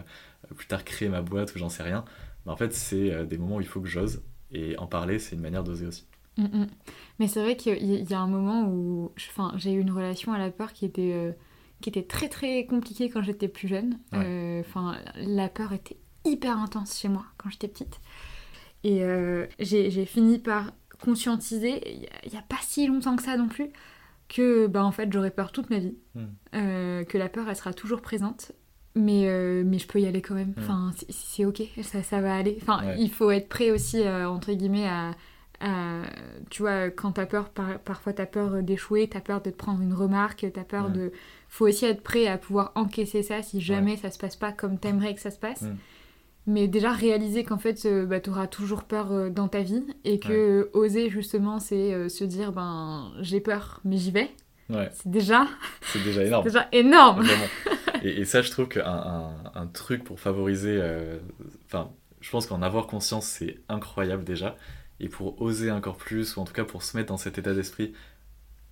plus 0.55 0.67
tard 0.67 0.83
créer 0.83 1.09
ma 1.09 1.21
boîte 1.21 1.55
ou 1.55 1.57
j'en 1.57 1.69
sais 1.69 1.83
rien, 1.83 2.05
bah, 2.45 2.51
en 2.51 2.55
fait 2.55 2.73
c'est 2.73 3.11
euh, 3.11 3.25
des 3.25 3.37
moments 3.37 3.55
où 3.55 3.61
il 3.61 3.67
faut 3.67 3.81
que 3.81 3.87
j'ose. 3.87 4.21
Et 4.51 4.77
en 4.77 4.87
parler, 4.87 5.19
c'est 5.19 5.35
une 5.35 5.41
manière 5.41 5.63
d'oser 5.63 5.87
aussi. 5.87 6.05
Mm, 6.37 6.43
mm. 6.43 6.67
Mais 7.19 7.27
c'est 7.27 7.41
vrai 7.41 7.55
qu'il 7.55 8.09
y 8.09 8.13
a 8.13 8.19
un 8.19 8.27
moment 8.27 8.67
où 8.67 9.11
j'ai 9.55 9.73
eu 9.73 9.79
une 9.79 9.91
relation 9.91 10.33
à 10.33 10.37
la 10.37 10.51
peur 10.51 10.73
qui 10.73 10.85
était 10.85 11.35
qui 11.81 11.89
était 11.89 12.03
très 12.03 12.29
très 12.29 12.65
compliqué 12.65 13.09
quand 13.09 13.21
j'étais 13.21 13.47
plus 13.47 13.67
jeune. 13.67 13.99
Euh, 14.13 14.61
enfin, 14.61 14.97
la 15.15 15.49
peur 15.49 15.73
était 15.73 15.97
hyper 16.25 16.57
intense 16.57 16.99
chez 16.99 17.07
moi 17.07 17.25
quand 17.37 17.49
j'étais 17.49 17.67
petite. 17.67 17.99
Et 18.83 19.03
euh, 19.03 19.45
j'ai 19.59 20.05
fini 20.05 20.39
par 20.39 20.71
conscientiser, 21.01 21.81
il 22.25 22.31
n'y 22.31 22.37
a, 22.37 22.41
pas 22.41 22.57
si 22.61 22.87
longtemps 22.87 23.15
que 23.15 23.23
ça 23.23 23.37
non 23.37 23.47
plus, 23.47 23.69
que 24.27 24.67
bah, 24.67 24.83
en 24.83 24.91
fait 24.91 25.11
j'aurais 25.11 25.31
peur 25.31 25.51
toute 25.51 25.69
ma 25.69 25.79
vie, 25.79 25.95
hmm. 26.15 26.25
euh, 26.55 27.03
que 27.05 27.17
la 27.17 27.29
peur 27.29 27.47
elle 27.49 27.55
sera 27.55 27.73
toujours 27.73 28.01
présente, 28.01 28.51
mais, 28.95 29.27
mais 29.63 29.79
je 29.79 29.87
peux 29.87 29.99
y 29.99 30.05
aller 30.05 30.21
quand 30.21 30.35
même. 30.35 30.53
Hmm. 30.57 30.59
Enfin, 30.59 30.91
c'est 31.09 31.45
ok, 31.45 31.61
ça, 31.83 32.03
ça 32.03 32.19
va 32.21 32.35
aller. 32.35 32.57
Enfin, 32.61 32.95
il 32.97 33.11
faut 33.11 33.31
être 33.31 33.47
prêt 33.47 33.71
aussi, 33.71 34.05
entre 34.07 34.51
guillemets, 34.51 34.87
à, 34.87 35.13
tu 36.49 36.61
vois, 36.63 36.89
quand 36.89 37.13
t'as 37.13 37.25
peur, 37.25 37.49
par, 37.49 37.79
parfois 37.79 38.13
t'as 38.13 38.25
peur 38.25 38.61
d'échouer, 38.61 39.07
t'as 39.07 39.21
peur 39.21 39.41
de 39.41 39.49
te 39.49 39.55
prendre 39.55 39.81
une 39.81 39.93
remarque, 39.93 40.45
t'as 40.53 40.63
peur 40.63 40.89
de 40.89 41.11
faut 41.49 41.67
aussi 41.67 41.85
être 41.85 42.01
prêt 42.01 42.27
à 42.27 42.37
pouvoir 42.37 42.71
encaisser 42.75 43.23
ça 43.23 43.41
si 43.41 43.59
jamais 43.59 43.97
ça 43.97 44.11
se 44.11 44.19
passe 44.19 44.35
pas 44.35 44.51
comme 44.51 44.77
t'aimerais 44.77 45.15
que 45.15 45.21
ça 45.21 45.31
se 45.31 45.39
passe. 45.39 45.63
Mm. 45.63 45.75
Mais 46.45 46.67
déjà 46.67 46.91
réaliser 46.91 47.43
qu'en 47.43 47.57
fait, 47.57 47.85
euh, 47.85 48.05
bah, 48.05 48.19
tu 48.19 48.29
auras 48.29 48.47
toujours 48.47 48.83
peur 48.83 49.11
euh, 49.11 49.29
dans 49.29 49.47
ta 49.47 49.61
vie 49.61 49.85
et 50.03 50.19
que 50.19 50.69
oser 50.73 51.09
justement, 51.09 51.59
c'est 51.59 51.93
euh, 51.93 52.09
se 52.09 52.23
dire 52.23 52.51
ben 52.51 53.11
j'ai 53.19 53.39
peur, 53.39 53.81
mais 53.83 53.97
j'y 53.97 54.11
vais. 54.11 54.31
C'est 54.93 55.09
déjà. 55.09 55.47
C'est 55.81 56.03
déjà 56.03 56.23
énorme. 56.23 56.43
déjà 56.43 56.67
énorme. 56.71 57.25
et, 58.03 58.23
ça, 58.23 58.43
je 58.43 58.51
trouve 58.51 58.67
qu'un 58.67 58.85
un, 58.85 59.33
un, 59.55 59.65
truc 59.65 60.03
pour 60.03 60.19
favoriser. 60.19 60.79
Enfin, 61.65 61.89
je 62.21 62.29
pense 62.29 62.45
qu'en 62.45 62.61
avoir 62.61 62.85
conscience, 62.85 63.25
c'est 63.25 63.57
incroyable 63.67 64.23
déjà. 64.23 64.55
Et 64.99 65.09
pour 65.09 65.41
oser 65.41 65.71
encore 65.71 65.97
plus, 65.97 66.37
ou 66.37 66.41
en 66.41 66.45
tout 66.45 66.53
cas 66.53 66.65
pour 66.65 66.83
se 66.83 66.95
mettre 66.95 67.09
dans 67.09 67.17
cet 67.17 67.39
état 67.39 67.55
d'esprit 67.55 67.93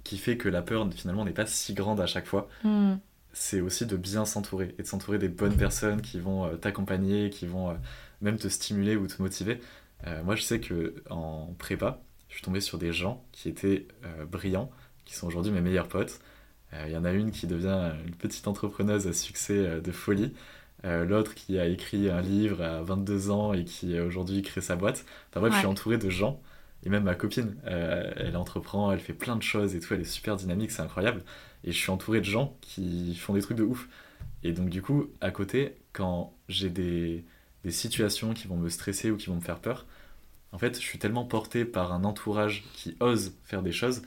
qui 0.08 0.18
fait 0.18 0.38
que 0.38 0.48
la 0.48 0.62
peur 0.62 0.88
finalement 0.94 1.26
n'est 1.26 1.34
pas 1.34 1.46
si 1.46 1.74
grande 1.74 2.00
à 2.00 2.06
chaque 2.06 2.28
fois. 2.28 2.48
Hmm. 2.64 2.96
C'est 3.34 3.60
aussi 3.60 3.86
de 3.86 3.98
bien 3.98 4.26
s'entourer 4.26 4.74
et 4.80 4.82
de 4.82 4.88
s'entourer 4.88 5.18
des 5.18 5.28
bonnes 5.28 5.58
personnes 5.58 6.02
qui 6.02 6.20
vont 6.20 6.46
euh, 6.46 6.56
t'accompagner, 6.56 7.30
qui 7.30 7.46
vont 7.46 7.72
euh, 7.72 7.74
même 8.22 8.38
te 8.38 8.48
stimuler 8.48 8.96
ou 8.96 9.06
te 9.06 9.22
motiver. 9.22 9.60
Euh, 10.08 10.24
moi, 10.24 10.36
je 10.36 10.44
sais 10.44 10.62
que 10.62 11.04
en 11.10 11.54
prépa, 11.60 12.00
je 12.30 12.36
suis 12.36 12.44
tombé 12.44 12.62
sur 12.62 12.78
des 12.78 12.94
gens 12.94 13.24
qui 13.34 13.50
étaient 13.50 13.88
brillants, 14.32 14.72
qui 15.06 15.14
sont 15.14 15.28
aujourd'hui 15.28 15.52
mes 15.52 15.62
meilleurs 15.62 15.88
potes. 15.88 16.20
Il 16.86 16.92
y 16.92 16.98
en 16.98 17.06
a 17.06 17.12
une 17.12 17.32
qui 17.32 17.48
devient 17.48 17.94
une 18.06 18.16
petite 18.16 18.48
entrepreneuse 18.48 19.08
à 19.08 19.14
succès 19.14 19.80
de 19.82 19.92
folie. 19.92 20.34
L'autre 20.84 21.34
qui 21.34 21.58
a 21.58 21.66
écrit 21.66 22.10
un 22.10 22.22
livre 22.22 22.62
à 22.62 22.84
22 22.84 23.32
ans 23.32 23.54
et 23.54 23.64
qui 23.64 23.98
aujourd'hui 23.98 24.42
crée 24.42 24.60
sa 24.60 24.76
boîte. 24.76 25.06
Enfin 25.30 25.40
bref, 25.40 25.54
je 25.54 25.60
suis 25.60 25.68
entouré 25.68 25.98
de 25.98 26.10
gens 26.10 26.42
et 26.88 26.90
même 26.90 27.04
ma 27.04 27.16
copine, 27.16 27.58
euh, 27.66 28.14
elle 28.16 28.38
entreprend, 28.38 28.94
elle 28.94 29.02
fait 29.02 29.12
plein 29.12 29.36
de 29.36 29.44
choses 29.44 29.76
et 29.76 29.82
tout, 29.82 29.94
elle 29.94 30.00
est 30.00 30.06
super 30.06 30.38
dynamique, 30.38 30.72
c'est 30.72 30.82
incroyable. 30.82 31.22
Et 31.66 31.74
je 31.74 31.78
suis 31.78 31.92
entouré 31.92 32.20
de 32.20 32.26
gens 32.26 32.56
qui 32.62 33.14
font 33.16 33.34
des 33.34 33.42
trucs 33.42 33.58
de 33.58 33.64
ouf. 33.64 33.90
Et 34.44 34.54
donc 34.54 34.70
du 34.70 34.82
coup, 34.82 35.08
à 35.20 35.30
côté, 35.30 35.76
quand 35.92 36.34
j'ai 36.48 36.70
des, 36.70 37.26
des 37.66 37.72
situations 37.72 38.34
qui 38.34 38.48
vont 38.48 38.56
me 38.56 38.70
stresser 38.70 39.12
ou 39.12 39.18
qui 39.18 39.26
vont 39.26 39.36
me 39.36 39.42
faire 39.42 39.60
peur, 39.60 39.86
en 40.54 40.58
fait, 40.58 40.76
je 40.76 40.82
suis 40.82 40.98
tellement 40.98 41.26
porté 41.26 41.66
par 41.66 41.92
un 41.92 42.06
entourage 42.06 42.64
qui 42.74 42.96
ose 43.02 43.34
faire 43.44 43.64
des 43.64 43.74
choses 43.74 44.04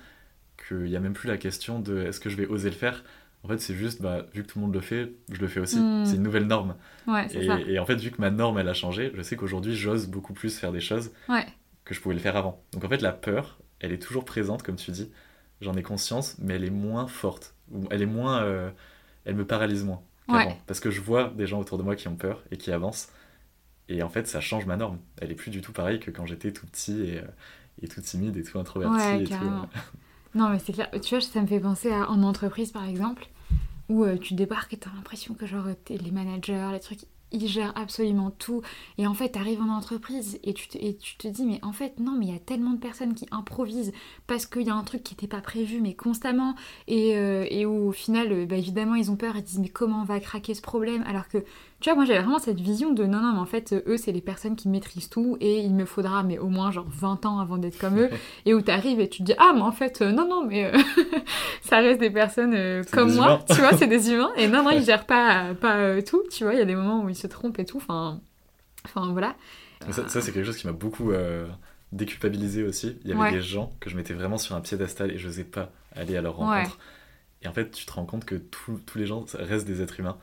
qu'il 0.67 0.85
n'y 0.85 0.97
a 0.97 1.01
même 1.01 1.13
plus 1.13 1.29
la 1.29 1.37
question 1.37 1.81
de 1.81 2.01
est-ce 2.01 2.19
que 2.19 2.31
je 2.31 2.37
vais 2.37 2.47
oser 2.47 2.71
le 2.71 2.77
faire. 2.77 3.05
En 3.45 3.49
fait, 3.49 3.59
c'est 3.59 3.75
juste, 3.75 4.01
bah, 4.01 4.25
vu 4.33 4.43
que 4.43 4.49
tout 4.49 4.59
le 4.59 4.65
monde 4.65 4.75
le 4.75 4.81
fait, 4.81 5.13
je 5.31 5.39
le 5.39 5.49
fais 5.49 5.61
aussi. 5.61 5.79
Hmm. 5.79 6.07
C'est 6.07 6.17
une 6.17 6.23
nouvelle 6.23 6.47
norme. 6.47 6.77
Ouais, 7.07 7.27
et, 7.35 7.47
ça. 7.47 7.61
et, 7.61 7.79
en 7.79 7.85
fait, 7.85 7.97
vu 7.97 8.11
que 8.11 8.23
ma 8.23 8.31
norme, 8.31 8.59
elle 8.59 8.69
a 8.69 8.75
changé, 8.75 9.13
je 9.15 9.21
sais 9.21 9.37
qu'aujourd'hui, 9.37 9.77
j'ose 9.77 10.07
beaucoup 10.07 10.33
plus 10.33 10.59
faire 10.59 10.73
des 10.73 10.81
choses. 10.81 11.11
Ouais 11.29 11.47
que 11.85 11.95
je 11.95 12.01
pouvais 12.01 12.15
le 12.15 12.21
faire 12.21 12.37
avant. 12.37 12.63
Donc 12.73 12.85
en 12.85 12.89
fait, 12.89 13.03
la 13.03 13.13
peur, 13.13 13.59
elle 13.81 13.93
est 13.93 13.99
toujours 13.99 14.25
présente, 14.25 14.63
comme 14.63 14.77
tu 14.77 14.91
dis. 14.91 15.11
J'en 15.61 15.75
ai 15.75 15.83
conscience, 15.83 16.37
mais 16.39 16.55
elle 16.55 16.65
est 16.65 16.71
moins 16.71 17.07
forte. 17.07 17.55
Elle 17.91 18.03
est 18.03 18.07
moins. 18.07 18.43
Euh, 18.43 18.71
elle 19.25 19.35
me 19.35 19.47
paralyse 19.47 19.85
moins 19.85 20.03
Parce 20.67 20.81
que 20.81 20.91
je 20.91 21.01
vois 21.01 21.29
des 21.29 21.47
gens 21.47 21.61
autour 21.61 21.77
de 21.77 21.83
moi 21.83 21.97
qui 21.97 22.09
ont 22.09 22.17
peur 22.17 22.43
et 22.51 22.57
qui 22.57 22.73
avancent. 22.73 23.11
Et 23.89 24.03
en 24.03 24.09
fait, 24.09 24.27
ça 24.27 24.41
change 24.41 24.67
ma 24.67 24.77
norme. 24.77 24.99
Elle 25.21 25.31
est 25.31 25.35
plus 25.35 25.51
du 25.51 25.61
tout 25.61 25.73
pareille 25.73 26.01
que 26.01 26.11
quand 26.11 26.25
j'étais 26.25 26.53
tout 26.53 26.67
petit 26.67 27.03
et, 27.03 27.19
euh, 27.19 27.87
tout 27.89 28.01
timide 28.01 28.37
et 28.37 28.43
tout 28.43 28.59
introverti. 28.59 29.23
et 29.23 29.27
tout, 29.27 29.35
euh. 29.35 29.67
Non, 30.35 30.49
mais 30.49 30.61
c'est 30.61 30.73
clair. 30.73 30.89
Tu 31.03 31.15
vois, 31.15 31.21
ça 31.21 31.43
me 31.43 31.47
fait 31.47 31.61
penser 31.61 31.91
à 31.91 32.09
en 32.09 32.23
entreprise, 32.23 32.71
par 32.71 32.85
exemple, 32.85 33.29
où 33.89 34.07
tu 34.17 34.35
débarques 34.35 34.73
et 34.73 34.79
t'as 34.79 34.91
l'impression 34.95 35.35
que 35.35 35.45
genre 35.45 35.67
les 35.89 36.11
managers, 36.13 36.69
les 36.73 36.81
trucs, 36.81 37.01
il 37.33 37.47
gère 37.47 37.73
absolument 37.77 38.31
tout. 38.31 38.63
Et 38.99 39.07
en 39.07 39.15
fait, 39.15 39.33
tu 39.33 39.39
en 39.39 39.69
entreprise 39.69 40.39
et 40.43 40.55
tu, 40.55 40.69
te, 40.69 41.29
dis, 41.29 41.45
mais 41.45 41.59
en 41.63 41.73
fait, 41.73 41.99
non, 41.99 42.13
mais 42.19 42.27
il 42.27 42.33
y 42.33 42.37
a 42.37 42.41
tellement 42.41 42.73
de 42.73 42.79
personnes 42.79 43.15
qui 43.15 43.27
improvisent 43.31 43.93
parce 44.27 44.47
qu'il 44.47 44.63
y 44.63 44.71
a 44.71 44.75
un 44.75 44.85
truc 44.85 45.03
qui 45.03 45.15
n'était 45.15 45.27
pas 45.27 45.41
prévu, 45.41 45.81
mais 45.81 45.95
constamment. 45.95 46.55
Et, 46.89 47.17
euh, 47.17 47.47
et 47.51 47.67
où 47.67 47.89
au 47.89 47.93
final, 47.93 48.33
euh, 48.33 48.47
bah, 48.47 48.57
évidemment, 48.57 48.95
ils 48.95 49.11
ont 49.11 49.17
peur 49.17 49.37
et 49.37 49.43
disent, 49.43 49.59
mais 49.59 49.69
comment 49.69 50.03
on 50.03 50.05
va 50.05 50.21
craquer 50.21 50.55
ce 50.55 50.63
problème? 50.63 51.05
Alors 51.07 51.29
que 51.29 51.45
tu 51.81 51.89
vois, 51.89 51.97
moi 51.97 52.05
j'avais 52.05 52.19
vraiment 52.19 52.39
cette 52.39 52.61
vision 52.61 52.93
de 52.93 53.07
non, 53.07 53.21
non, 53.21 53.33
mais 53.33 53.39
en 53.39 53.47
fait, 53.47 53.73
eux, 53.87 53.97
c'est 53.97 54.13
les 54.13 54.21
personnes 54.21 54.55
qui 54.55 54.69
maîtrisent 54.69 55.09
tout 55.09 55.39
et 55.41 55.61
il 55.61 55.75
me 55.75 55.87
faudra, 55.87 56.23
mais 56.23 56.39
au 56.39 56.49
moins, 56.49 56.71
genre 56.71 56.87
20 56.87 57.25
ans 57.25 57.41
avant 57.41 57.57
d'être 57.57 57.79
comme 57.79 57.99
eux. 57.99 58.11
et 58.45 58.53
où 58.53 58.61
t'arrives 58.61 59.01
et 59.01 59.09
tu 59.09 59.21
te 59.21 59.23
dis, 59.25 59.35
ah, 59.39 59.53
mais 59.55 59.63
en 59.63 59.73
fait, 59.73 60.03
euh, 60.03 60.13
non, 60.13 60.29
non, 60.29 60.45
mais 60.47 60.67
euh, 60.67 60.79
ça 61.63 61.79
reste 61.79 61.99
des 61.99 62.11
personnes 62.11 62.53
euh, 62.55 62.83
comme 62.93 63.15
moi, 63.15 63.43
tu 63.49 63.57
vois, 63.57 63.73
c'est 63.73 63.87
des 63.87 64.11
humains. 64.11 64.31
Et 64.37 64.47
non, 64.47 64.63
non, 64.63 64.71
ils 64.71 64.85
gèrent 64.85 65.07
pas, 65.07 65.55
pas 65.55 66.03
tout, 66.03 66.23
tu 66.31 66.45
vois, 66.45 66.53
il 66.53 66.59
y 66.59 66.63
a 66.63 66.67
des 66.67 66.77
moments 66.77 67.03
où 67.03 67.09
ils 67.09 67.17
se 67.17 67.27
trompent 67.27 67.59
et 67.59 67.65
tout. 67.65 67.79
Enfin, 67.79 68.21
enfin 68.85 69.11
voilà. 69.13 69.35
Ça, 69.91 70.21
c'est 70.21 70.33
quelque 70.33 70.45
chose 70.45 70.59
qui 70.59 70.67
m'a 70.67 70.75
beaucoup 70.75 71.13
déculpabilisé 71.93 72.63
aussi. 72.63 72.99
Il 73.05 73.11
y 73.11 73.15
avait 73.15 73.31
des 73.31 73.41
gens 73.41 73.73
que 73.81 73.89
je 73.89 73.97
mettais 73.97 74.13
vraiment 74.13 74.37
sur 74.37 74.55
un 74.55 74.61
piédestal 74.61 75.13
et 75.13 75.19
je 75.19 75.29
n'osais 75.29 75.45
pas 75.45 75.71
aller 75.97 76.15
à 76.15 76.21
leur 76.21 76.37
rencontre. 76.37 76.79
Et 77.43 77.49
en 77.49 77.55
fait, 77.55 77.71
tu 77.71 77.87
te 77.87 77.93
rends 77.93 78.05
compte 78.05 78.27
que 78.27 78.35
tous 78.35 78.79
les 78.97 79.07
gens 79.07 79.25
restent 79.33 79.67
des 79.67 79.81
êtres 79.81 79.99
humains 79.99 80.19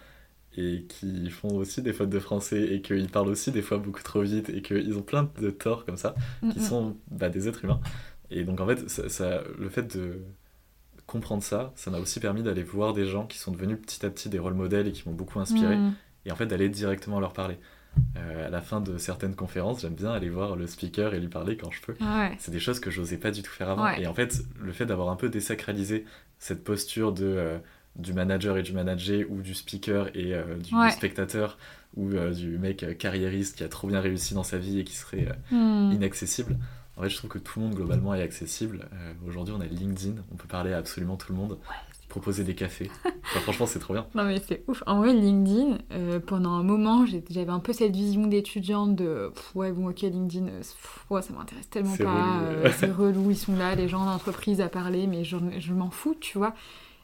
et 0.57 0.85
qui 0.89 1.29
font 1.29 1.55
aussi 1.55 1.81
des 1.81 1.93
fautes 1.93 2.09
de 2.09 2.19
français 2.19 2.61
et 2.73 2.81
qu'ils 2.81 3.09
parlent 3.09 3.29
aussi 3.29 3.51
des 3.51 3.61
fois 3.61 3.77
beaucoup 3.77 4.01
trop 4.01 4.21
vite 4.21 4.49
et 4.49 4.61
qu'ils 4.61 4.97
ont 4.97 5.03
plein 5.03 5.29
de 5.39 5.49
torts 5.51 5.85
comme 5.85 5.97
ça, 5.97 6.15
qui 6.51 6.59
sont 6.59 6.97
bah, 7.11 7.29
des 7.29 7.47
êtres 7.47 7.63
humains. 7.63 7.79
Et 8.31 8.43
donc 8.43 8.59
en 8.59 8.67
fait, 8.67 8.89
ça, 8.89 9.43
le 9.57 9.69
fait 9.69 9.95
de 9.95 10.21
comprendre 11.05 11.43
ça, 11.43 11.71
ça 11.75 11.91
m'a 11.91 11.99
aussi 11.99 12.19
permis 12.19 12.43
d'aller 12.43 12.63
voir 12.63 12.93
des 12.93 13.05
gens 13.05 13.25
qui 13.25 13.37
sont 13.37 13.51
devenus 13.51 13.77
petit 13.79 14.05
à 14.05 14.09
petit 14.09 14.29
des 14.29 14.39
rôles 14.39 14.55
modèles 14.55 14.87
et 14.87 14.91
qui 14.91 15.07
m'ont 15.07 15.15
beaucoup 15.15 15.39
inspiré, 15.39 15.77
mm. 15.77 15.93
et 16.25 16.31
en 16.31 16.35
fait 16.35 16.47
d'aller 16.47 16.69
directement 16.69 17.19
leur 17.19 17.33
parler. 17.33 17.57
Euh, 18.15 18.47
à 18.47 18.49
la 18.49 18.61
fin 18.61 18.79
de 18.79 18.97
certaines 18.97 19.35
conférences, 19.35 19.81
j'aime 19.81 19.95
bien 19.95 20.11
aller 20.11 20.29
voir 20.29 20.55
le 20.55 20.67
speaker 20.67 21.13
et 21.15 21.19
lui 21.19 21.29
parler 21.29 21.57
quand 21.57 21.71
je 21.71 21.81
peux. 21.81 21.95
C'est 22.37 22.51
des 22.51 22.59
choses 22.59 22.79
que 22.79 22.91
j'osais 22.91 23.17
pas 23.17 23.31
du 23.31 23.41
tout 23.41 23.51
faire 23.51 23.69
avant. 23.69 23.87
Et 23.89 24.05
en 24.05 24.13
fait, 24.13 24.43
le 24.59 24.71
fait 24.71 24.85
d'avoir 24.85 25.09
un 25.09 25.15
peu 25.15 25.29
désacralisé 25.29 26.05
cette 26.37 26.63
posture 26.63 27.11
de, 27.11 27.25
euh, 27.25 27.57
du 27.97 28.13
manager 28.13 28.57
et 28.57 28.63
du 28.63 28.73
manager, 28.73 29.25
ou 29.29 29.41
du 29.41 29.53
speaker 29.53 30.07
et 30.15 30.33
euh, 30.33 30.55
du 30.57 30.73
spectateur, 30.91 31.57
ou 31.95 32.11
du 32.11 32.57
mec 32.57 32.97
carriériste 32.97 33.57
qui 33.57 33.63
a 33.63 33.69
trop 33.69 33.87
bien 33.87 34.01
réussi 34.01 34.33
dans 34.33 34.43
sa 34.43 34.57
vie 34.57 34.79
et 34.79 34.83
qui 34.83 34.95
serait 34.95 35.27
hmm. 35.51 35.91
inaccessible, 35.93 36.57
en 36.95 37.03
fait, 37.03 37.09
je 37.09 37.17
trouve 37.17 37.29
que 37.29 37.39
tout 37.39 37.59
le 37.59 37.65
monde 37.65 37.75
globalement 37.75 38.13
est 38.15 38.21
accessible. 38.21 38.87
Aujourd'hui, 39.27 39.53
on 39.55 39.61
a 39.61 39.65
LinkedIn, 39.65 40.15
on 40.31 40.35
peut 40.35 40.47
parler 40.47 40.73
à 40.73 40.77
absolument 40.77 41.15
tout 41.15 41.31
le 41.31 41.37
monde 41.37 41.57
proposer 42.07 42.43
des 42.43 42.55
cafés. 42.55 42.89
franchement, 43.23 43.65
c'est 43.65 43.79
trop 43.79 43.93
bien. 43.93 44.07
Non, 44.15 44.23
mais 44.23 44.41
c'est 44.45 44.63
ouf. 44.67 44.83
En 44.87 44.97
vrai, 44.97 45.13
LinkedIn, 45.13 45.77
euh, 45.91 46.19
pendant 46.19 46.51
un 46.51 46.63
moment, 46.63 47.05
j'avais 47.05 47.51
un 47.51 47.59
peu 47.59 47.73
cette 47.73 47.95
vision 47.95 48.27
d'étudiante 48.27 48.95
de 48.95 49.31
ouais, 49.55 49.71
bon, 49.71 49.89
ok, 49.89 50.01
LinkedIn, 50.01 50.47
euh, 50.47 50.61
ouais, 51.09 51.21
ça 51.21 51.33
m'intéresse 51.33 51.69
tellement 51.69 51.95
pas. 51.97 52.39
Euh, 52.41 52.71
c'est 52.77 52.91
relou, 52.91 53.31
ils 53.31 53.37
sont 53.37 53.55
là, 53.55 53.75
les 53.75 53.87
gens 53.87 54.05
d'entreprise 54.05 54.61
à 54.61 54.69
parler, 54.69 55.07
mais 55.07 55.23
je, 55.23 55.37
je 55.59 55.73
m'en 55.73 55.89
fous, 55.89 56.15
tu 56.19 56.37
vois. 56.37 56.53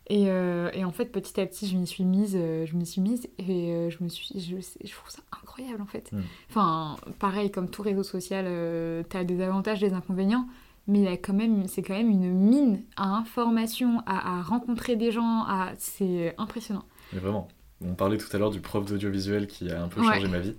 Et, 0.08 0.24
et, 0.24 0.84
en 0.84 0.92
fait, 0.92 1.06
petit 1.06 1.40
à 1.40 1.46
petit, 1.46 1.68
je 1.68 1.78
m'y 1.78 1.88
suis 1.88 2.04
mise, 2.04 2.34
je 2.34 2.76
m'y 2.76 2.86
suis 2.86 3.00
mise, 3.00 3.30
et 3.40 3.90
je 3.90 4.04
me 4.04 4.10
suis, 4.10 4.40
je, 4.40 4.58
je, 4.58 4.92
trouve 4.92 5.10
ça 5.10 5.22
incroyable 5.32 5.82
en 5.82 5.86
fait. 5.86 6.12
Hmm. 6.12 6.22
Enfin, 6.50 6.98
pareil, 7.20 7.52
comme 7.52 7.70
tout 7.70 7.82
réseau 7.82 8.04
social, 8.04 8.46
tu 9.10 9.18
as 9.18 9.24
des 9.24 9.42
avantages, 9.42 9.80
des 9.80 9.94
inconvénients 9.94 10.46
mais 10.88 11.18
quand 11.18 11.34
même, 11.34 11.68
c'est 11.68 11.82
quand 11.82 11.94
même 11.94 12.10
une 12.10 12.32
mine 12.32 12.84
à 12.98 13.08
information, 13.16 14.04
à, 14.06 14.42
rencontrer 14.42 14.96
des 14.96 15.12
gens, 15.12 15.44
à... 15.44 15.72
c'est 15.78 16.36
impressionnant. 16.38 16.86
Mais 17.14 17.20
vraiment, 17.20 17.48
on 17.82 17.96
parlait 17.96 18.18
tout 18.18 18.28
à 18.36 18.38
l'heure 18.40 18.52
du 18.52 18.60
prof 18.60 18.86
d'audiovisuel 18.86 19.48
qui 19.48 19.72
a 19.72 19.82
un 19.82 19.88
peu 19.88 20.04
changé 20.04 20.28
ma 20.28 20.40
vie. 20.40 20.56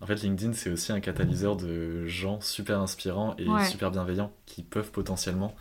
En 0.00 0.06
fait, 0.06 0.16
LinkedIn, 0.16 0.52
c'est 0.52 0.70
aussi 0.70 0.92
un 0.92 1.00
catalyseur 1.00 1.56
de 1.56 2.06
gens 2.06 2.40
super 2.40 2.80
inspirants 2.80 3.34
et 3.38 3.46
super 3.64 3.90
bienveillants 3.90 4.32
qui 4.46 4.62
peuvent 4.62 4.90
potentiellement 4.90 5.54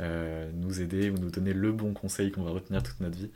euh, 0.00 0.50
nous 0.54 0.80
aider 0.80 1.10
ou 1.10 1.18
nous 1.18 1.30
donner 1.30 1.52
le 1.52 1.72
bon 1.72 1.92
conseil 1.92 2.30
qu'on 2.30 2.42
va 2.42 2.50
retenir 2.50 2.82
toute 2.82 3.00
notre 3.00 3.16
vie. 3.16 3.30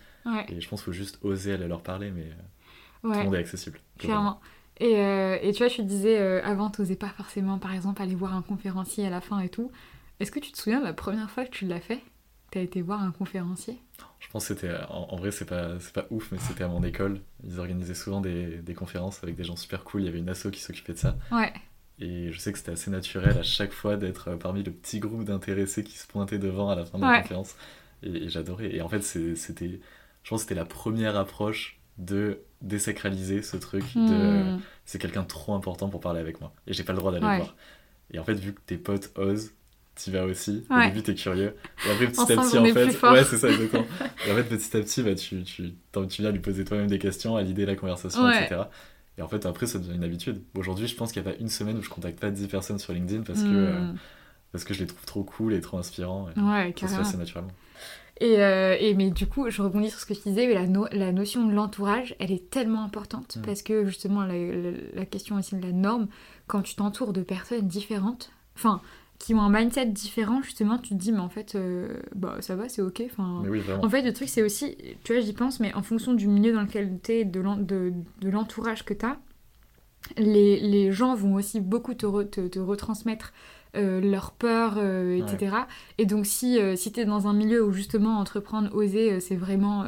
Et 0.48 0.60
je 0.60 0.68
pense 0.68 0.80
qu'il 0.80 0.86
faut 0.86 0.92
juste 0.92 1.18
oser 1.22 1.52
aller 1.52 1.66
leur 1.66 1.82
parler, 1.82 2.10
mais 2.10 2.22
euh, 2.22 3.12
tout 3.12 3.18
le 3.18 3.24
monde 3.24 3.34
est 3.34 3.38
accessible. 3.38 3.80
Clairement. 3.98 4.40
Et, 4.78 4.96
euh, 4.96 5.38
et, 5.42 5.52
tu 5.52 5.58
vois, 5.58 5.68
je 5.68 5.76
te 5.76 5.82
disais, 5.82 6.18
avant, 6.42 6.70
tu 6.70 6.80
n'osais 6.80 6.96
pas 6.96 7.08
forcément, 7.08 7.58
par 7.58 7.74
exemple, 7.74 8.00
aller 8.00 8.14
voir 8.14 8.34
un 8.34 8.42
conférencier 8.42 9.06
à 9.06 9.10
la 9.10 9.20
fin 9.20 9.40
et 9.40 9.48
tout. 9.48 9.70
Est-ce 10.20 10.30
que 10.30 10.38
tu 10.38 10.52
te 10.52 10.58
souviens 10.58 10.80
de 10.80 10.84
la 10.84 10.92
première 10.92 11.30
fois 11.30 11.44
que 11.44 11.50
tu 11.50 11.66
l'as 11.66 11.80
fait? 11.80 12.00
T'as 12.50 12.60
été 12.60 12.82
voir 12.82 13.02
un 13.02 13.12
conférencier? 13.12 13.78
Je 14.20 14.28
pense 14.28 14.46
que 14.46 14.54
c'était. 14.54 14.72
En, 14.88 15.16
vrai, 15.16 15.30
c'est 15.30 15.46
pas, 15.46 15.70
pas 15.94 16.06
ouf, 16.10 16.30
mais 16.32 16.38
c'était 16.38 16.64
à 16.64 16.68
mon 16.68 16.82
école. 16.84 17.20
Ils 17.44 17.58
organisaient 17.58 17.94
souvent 17.94 18.20
des, 18.20 18.58
des, 18.58 18.74
conférences 18.74 19.22
avec 19.24 19.36
des 19.36 19.44
gens 19.44 19.56
super 19.56 19.84
cool. 19.84 20.02
Il 20.02 20.04
y 20.04 20.08
avait 20.08 20.18
une 20.18 20.28
asso 20.28 20.48
qui 20.52 20.60
s'occupait 20.60 20.92
de 20.92 20.98
ça. 20.98 21.16
Ouais. 21.32 21.52
Et 22.02 22.32
je 22.32 22.38
sais 22.38 22.50
que 22.50 22.58
c'était 22.58 22.72
assez 22.72 22.90
naturel 22.90 23.38
à 23.38 23.44
chaque 23.44 23.72
fois 23.72 23.96
d'être 23.96 24.34
parmi 24.34 24.64
le 24.64 24.72
petit 24.72 24.98
groupe 24.98 25.24
d'intéressés 25.24 25.84
qui 25.84 25.96
se 25.96 26.06
pointaient 26.06 26.38
devant 26.38 26.68
à 26.68 26.74
la 26.74 26.84
fin 26.84 26.98
de 26.98 27.04
la 27.04 27.20
conférence. 27.22 27.54
Et, 28.02 28.28
j'adorais. 28.28 28.74
Et 28.74 28.82
en 28.82 28.88
fait, 28.88 29.02
c'était. 29.02 29.80
Je 30.24 30.28
pense 30.28 30.42
que 30.42 30.48
c'était 30.48 30.60
la 30.60 30.64
première 30.64 31.16
approche 31.16 31.78
de 31.98 32.40
désacraliser 32.60 33.42
ce 33.42 33.56
truc 33.56 33.84
de 33.94 34.54
hmm. 34.54 34.60
c'est 34.84 34.98
quelqu'un 34.98 35.24
trop 35.24 35.54
important 35.54 35.88
pour 35.88 36.00
parler 36.00 36.20
avec 36.20 36.40
moi 36.40 36.54
et 36.66 36.72
j'ai 36.72 36.84
pas 36.84 36.92
le 36.92 36.98
droit 36.98 37.12
d'aller 37.12 37.26
le 37.26 37.36
voir 37.36 37.54
et 38.12 38.18
en 38.18 38.24
fait 38.24 38.32
vu 38.32 38.54
que 38.54 38.60
tes 38.64 38.78
potes 38.78 39.12
osent 39.16 39.52
tu 39.94 40.10
vas 40.10 40.24
aussi. 40.24 40.64
Au 40.70 40.80
début, 40.80 41.02
t'es 41.02 41.14
curieux. 41.14 41.54
Et 41.86 41.90
après, 41.90 42.06
petit 42.06 42.20
à 42.20 42.36
petit, 42.36 42.58
en 42.58 42.64
fait. 42.64 43.02
Ouais, 43.02 43.24
c'est 43.24 43.36
ça, 43.36 43.50
exactement. 43.50 43.84
et 44.26 44.32
en 44.32 44.34
fait, 44.36 44.44
petit 44.44 44.76
à 44.76 44.80
petit, 44.80 45.02
bah, 45.02 45.14
tu, 45.14 45.42
tu, 45.42 45.74
tu 46.08 46.22
viens 46.22 46.30
lui 46.30 46.40
poser 46.40 46.64
toi-même 46.64 46.86
des 46.86 46.98
questions, 46.98 47.36
à 47.36 47.42
l'idée 47.42 47.66
la 47.66 47.76
conversation, 47.76 48.28
etc. 48.30 48.62
Et 49.18 49.22
en 49.22 49.28
fait, 49.28 49.44
après, 49.46 49.66
ça 49.66 49.78
devient 49.78 49.94
une 49.94 50.04
habitude. 50.04 50.42
Aujourd'hui, 50.56 50.86
je 50.86 50.96
pense 50.96 51.12
qu'il 51.12 51.22
n'y 51.22 51.28
a 51.28 51.32
pas 51.32 51.38
une 51.38 51.48
semaine 51.48 51.76
où 51.78 51.82
je 51.82 51.90
contacte 51.90 52.18
pas 52.18 52.30
10 52.30 52.46
personnes 52.46 52.78
sur 52.78 52.92
LinkedIn 52.92 53.22
parce, 53.22 53.42
que, 53.42 53.48
euh, 53.48 53.80
hmm. 53.80 53.96
parce 54.52 54.64
que 54.64 54.72
je 54.72 54.80
les 54.80 54.86
trouve 54.86 55.04
trop 55.04 55.22
cool 55.22 55.52
et 55.52 55.60
trop 55.60 55.78
inspirants. 55.78 56.28
Et 56.34 56.40
ouais, 56.40 56.74
Ça 56.78 56.88
se 56.88 56.94
fait 56.94 57.00
assez 57.00 57.16
naturellement. 57.18 57.52
Et, 58.20 58.40
euh, 58.40 58.76
et, 58.78 58.94
mais 58.94 59.10
du 59.10 59.26
coup, 59.26 59.50
je 59.50 59.60
rebondis 59.60 59.90
sur 59.90 59.98
ce 59.98 60.06
que 60.06 60.14
tu 60.14 60.28
disais, 60.28 60.46
mais 60.46 60.54
la, 60.54 60.66
la 60.92 61.12
notion 61.12 61.46
de 61.46 61.52
l'entourage, 61.52 62.14
elle 62.20 62.30
est 62.30 62.50
tellement 62.50 62.84
importante 62.84 63.36
hmm. 63.36 63.42
parce 63.42 63.62
que 63.62 63.84
justement, 63.84 64.24
la, 64.24 64.34
la, 64.34 64.70
la, 64.94 65.06
question 65.06 65.36
aussi 65.36 65.56
de 65.56 65.62
la 65.62 65.72
norme, 65.72 66.08
quand 66.46 66.62
tu 66.62 66.74
t'entoures 66.74 67.12
de 67.12 67.22
personnes 67.22 67.68
différentes, 67.68 68.30
enfin, 68.56 68.80
qui 69.22 69.34
ont 69.34 69.40
un 69.40 69.50
mindset 69.50 69.86
différent, 69.86 70.42
justement, 70.42 70.78
tu 70.78 70.90
te 70.90 70.94
dis, 70.94 71.12
mais 71.12 71.20
en 71.20 71.28
fait, 71.28 71.54
euh, 71.54 72.00
bah, 72.12 72.38
ça 72.40 72.56
va, 72.56 72.68
c'est 72.68 72.82
ok. 72.82 73.04
Enfin, 73.06 73.44
en 73.80 73.88
fait, 73.88 74.02
le 74.02 74.12
truc, 74.12 74.28
c'est 74.28 74.42
aussi, 74.42 74.76
tu 75.04 75.12
vois, 75.12 75.22
j'y 75.22 75.32
pense, 75.32 75.60
mais 75.60 75.72
en 75.74 75.82
fonction 75.82 76.12
du 76.12 76.26
milieu 76.26 76.52
dans 76.52 76.62
lequel 76.62 76.98
tu 77.00 77.12
es, 77.12 77.24
de 77.24 77.40
l'entourage 78.28 78.84
que 78.84 78.92
tu 78.94 79.06
as, 79.06 79.18
les, 80.16 80.58
les, 80.58 80.90
gens 80.90 81.14
vont 81.14 81.34
aussi 81.34 81.60
beaucoup 81.60 81.94
te, 81.94 82.24
te, 82.24 82.58
retransmettre 82.58 83.32
euh, 83.76 84.00
leur 84.00 84.32
peur, 84.32 84.74
euh, 84.78 85.16
etc. 85.16 85.54
Et 85.98 86.04
donc, 86.04 86.26
si, 86.26 86.58
si 86.74 86.90
tu 86.90 86.98
es 86.98 87.04
dans 87.04 87.28
un 87.28 87.32
milieu 87.32 87.64
où 87.64 87.70
justement 87.70 88.18
entreprendre, 88.18 88.74
oser, 88.74 89.20
c'est 89.20 89.36
vraiment, 89.36 89.84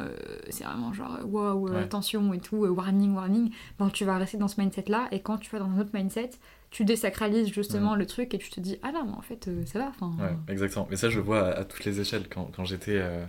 c'est 0.49 0.63
vraiment 0.63 0.93
genre 0.93 1.19
wow, 1.25 1.75
attention 1.75 2.31
et 2.31 2.39
tout, 2.39 2.65
warning, 2.65 3.13
warning, 3.13 3.51
ben, 3.79 3.89
tu 3.89 4.05
vas 4.05 4.17
rester 4.17 4.37
dans 4.37 4.47
ce 4.47 4.61
mindset-là. 4.61 5.09
Et 5.11 5.19
quand 5.19 5.39
tu 5.39 5.51
vas 5.51 5.59
dans 5.59 5.69
un 5.69 5.81
autre 5.81 5.91
mindset, 5.93 6.29
tu 6.75 6.83
désacralises 6.83 7.53
justement 7.53 7.95
le 7.95 8.05
truc 8.05 8.33
et 8.33 8.37
tu 8.37 8.49
te 8.49 8.59
dis 8.59 8.77
ah 8.83 8.91
non 8.91 9.05
mais 9.05 9.13
en 9.13 9.21
fait 9.21 9.47
euh, 9.47 9.65
ça 9.65 9.79
va 9.79 9.85
ouais, 9.85 10.35
exactement. 10.49 10.85
Mais 10.89 10.97
ça 10.97 11.09
je 11.09 11.15
le 11.15 11.23
vois 11.23 11.47
à, 11.47 11.63
toutes 11.63 11.85
les 11.85 12.01
échelles. 12.01 12.27
Quand, 12.29 12.51
quand 12.53 12.65
j'étais 12.65 12.97
euh, 12.97 13.23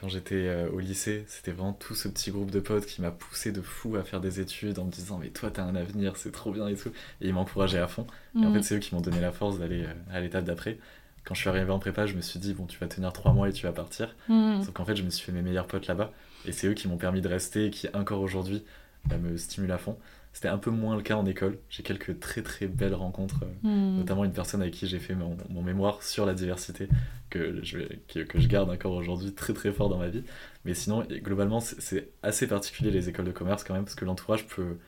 quand 0.00 0.08
j'étais 0.08 0.46
euh, 0.46 0.70
au 0.70 0.80
lycée 0.80 1.24
c'était 1.26 1.50
vraiment 1.50 1.74
tout 1.74 1.94
ce 1.94 2.08
petit 2.08 2.30
groupe 2.30 2.50
de 2.50 2.60
potes 2.60 2.86
qui 2.86 3.02
m'a 3.02 3.10
poussé 3.10 3.52
de 3.52 3.60
fou 3.60 3.96
à 3.96 4.04
faire 4.04 4.22
des 4.22 4.40
études 4.40 4.78
en 4.78 4.86
me 4.86 4.90
disant 4.90 5.18
mais 5.18 5.28
toi 5.28 5.50
t'as 5.50 5.64
un 5.64 5.76
avenir 5.76 6.16
c'est 6.16 6.32
trop 6.32 6.50
bien 6.50 6.66
et 6.66 6.74
tout. 6.74 6.88
Et 7.20 7.28
ils 7.28 7.34
m'encourageaient 7.34 7.78
à 7.78 7.88
fond. 7.88 8.06
Et 8.36 8.38
en 8.38 8.48
mm. 8.48 8.54
fait 8.54 8.62
c'est 8.62 8.74
eux 8.76 8.78
qui 8.78 8.94
m'ont 8.94 9.02
donné 9.02 9.20
la 9.20 9.32
force 9.32 9.58
d'aller 9.58 9.84
à 10.10 10.20
l'étape 10.20 10.44
d'après. 10.44 10.78
Quand 11.24 11.34
je 11.34 11.40
suis 11.40 11.50
arrivé 11.50 11.70
en 11.70 11.78
prépa 11.78 12.06
je 12.06 12.14
me 12.14 12.22
suis 12.22 12.38
dit 12.38 12.54
bon 12.54 12.64
tu 12.64 12.78
vas 12.78 12.86
tenir 12.86 13.12
trois 13.12 13.34
mois 13.34 13.50
et 13.50 13.52
tu 13.52 13.66
vas 13.66 13.72
partir. 13.72 14.16
Mm. 14.28 14.62
sauf 14.62 14.72
qu'en 14.72 14.86
fait 14.86 14.96
je 14.96 15.02
me 15.02 15.10
suis 15.10 15.26
fait 15.26 15.32
mes 15.32 15.42
meilleurs 15.42 15.66
potes 15.66 15.88
là-bas. 15.88 16.10
Et 16.46 16.52
c'est 16.52 16.68
eux 16.68 16.74
qui 16.74 16.88
m'ont 16.88 16.96
permis 16.96 17.20
de 17.20 17.28
rester 17.28 17.66
et 17.66 17.70
qui 17.70 17.86
encore 17.92 18.22
aujourd'hui 18.22 18.64
me 19.10 19.36
stimulent 19.36 19.72
à 19.72 19.78
fond 19.78 19.98
c'était 20.32 20.48
un 20.48 20.58
peu 20.58 20.70
moins 20.70 20.96
le 20.96 21.02
cas 21.02 21.16
en 21.16 21.26
école. 21.26 21.58
J'ai 21.68 21.82
quelques 21.82 22.18
très 22.18 22.42
très 22.42 22.66
belles 22.66 22.94
rencontres, 22.94 23.44
euh, 23.44 23.68
hmm. 23.68 23.98
notamment 23.98 24.24
une 24.24 24.32
personne 24.32 24.62
avec 24.62 24.74
qui 24.74 24.86
j'ai 24.86 24.98
fait 24.98 25.14
mon, 25.14 25.62
mémoire 25.62 26.02
sur 26.02 26.24
la 26.24 26.34
diversité, 26.34 26.88
que 27.28 27.62
je, 27.62 27.78
que, 28.08 28.40
je 28.40 28.48
garde 28.48 28.70
encore 28.70 28.94
aujourd'hui 28.94 29.32
très 29.32 29.52
très 29.52 29.72
fort 29.72 29.88
dans 29.88 29.98
ma 29.98 30.08
vie. 30.08 30.24
Mais 30.64 30.74
sinon, 30.74 31.06
globalement, 31.10 31.60
c'est 31.60 32.08
assez 32.22 32.46
particulier 32.46 32.90
les 32.90 33.08
écoles 33.08 33.26
de 33.26 33.32
commerce 33.32 33.62
quand 33.62 33.74
même, 33.74 33.84
parce 33.84 33.94
que 33.94 34.04
l'entourage 34.04 34.46
peut 34.46 34.78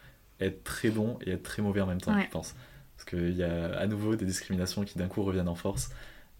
être 0.40 0.64
très 0.64 0.90
bon 0.90 1.18
et 1.24 1.32
être 1.32 1.42
très 1.42 1.62
mauvais 1.62 1.80
en 1.80 1.86
même 1.86 2.00
temps, 2.00 2.18
je 2.18 2.30
pense. 2.30 2.54
Parce 2.96 3.04
qu'il 3.04 3.36
y 3.36 3.42
a 3.42 3.76
à 3.76 3.86
nouveau 3.86 4.16
des 4.16 4.24
discriminations 4.24 4.84
qui 4.84 4.98
d'un 4.98 5.08
coup 5.08 5.22
reviennent 5.22 5.48
en 5.48 5.54
force. 5.54 5.90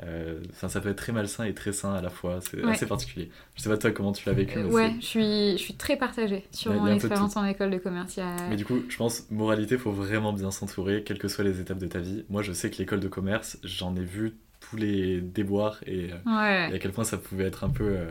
Euh, 0.03 0.41
ça 0.55 0.81
peut 0.81 0.89
être 0.89 0.97
très 0.97 1.13
malsain 1.13 1.45
et 1.45 1.55
très 1.55 1.73
sain 1.73 1.95
à 1.95 2.03
la 2.03 2.11
fois, 2.11 2.41
c'est 2.41 2.63
assez 2.65 2.87
particulier. 2.87 3.31
Je 3.55 3.63
sais 3.63 3.69
pas 3.69 3.77
toi 3.77 3.93
comment 3.93 4.13
tu 4.13 4.29
l'as 4.29 4.35
vécu. 4.35 4.59
Mais 4.59 4.65
ouais, 4.65 4.95
je 5.01 5.07
suis, 5.07 5.53
je 5.53 5.63
suis 5.63 5.75
très 5.75 5.97
partagée 5.97 6.45
sur 6.51 6.73
mon 6.73 6.89
expérience 6.89 7.37
en 7.37 7.45
école 7.45 7.71
de 7.71 7.79
commerce. 7.79 8.19
Mais 8.51 8.57
du 8.57 8.65
coup, 8.65 8.83
je 8.89 8.97
pense, 8.97 9.31
moralité, 9.31 9.79
faut 9.79 9.93
vraiment 9.93 10.33
bien 10.33 10.51
s'entourer, 10.51 11.05
quelles 11.05 11.19
que 11.19 11.29
soient 11.29 11.45
les 11.45 11.61
étapes 11.61 11.79
de 11.79 11.87
ta 11.87 12.01
vie. 12.01 12.25
Moi, 12.29 12.43
je 12.43 12.53
sais 12.53 12.71
que 12.71 12.79
l'école 12.79 13.01
de 13.01 13.09
commerce, 13.09 13.59
j'en 13.63 13.95
ai 13.95 14.05
vu 14.05 14.35
tous 14.61 14.77
les 14.77 15.21
déboires 15.21 15.79
et, 15.87 16.11
euh, 16.13 16.69
et, 16.71 16.75
à 16.75 16.79
quel 16.79 16.91
point 16.91 17.05
ça 17.05 17.19
pouvait 17.19 17.45
être 17.45 17.65
un 17.65 17.71
peu, 17.71 17.85
euh, 17.85 18.11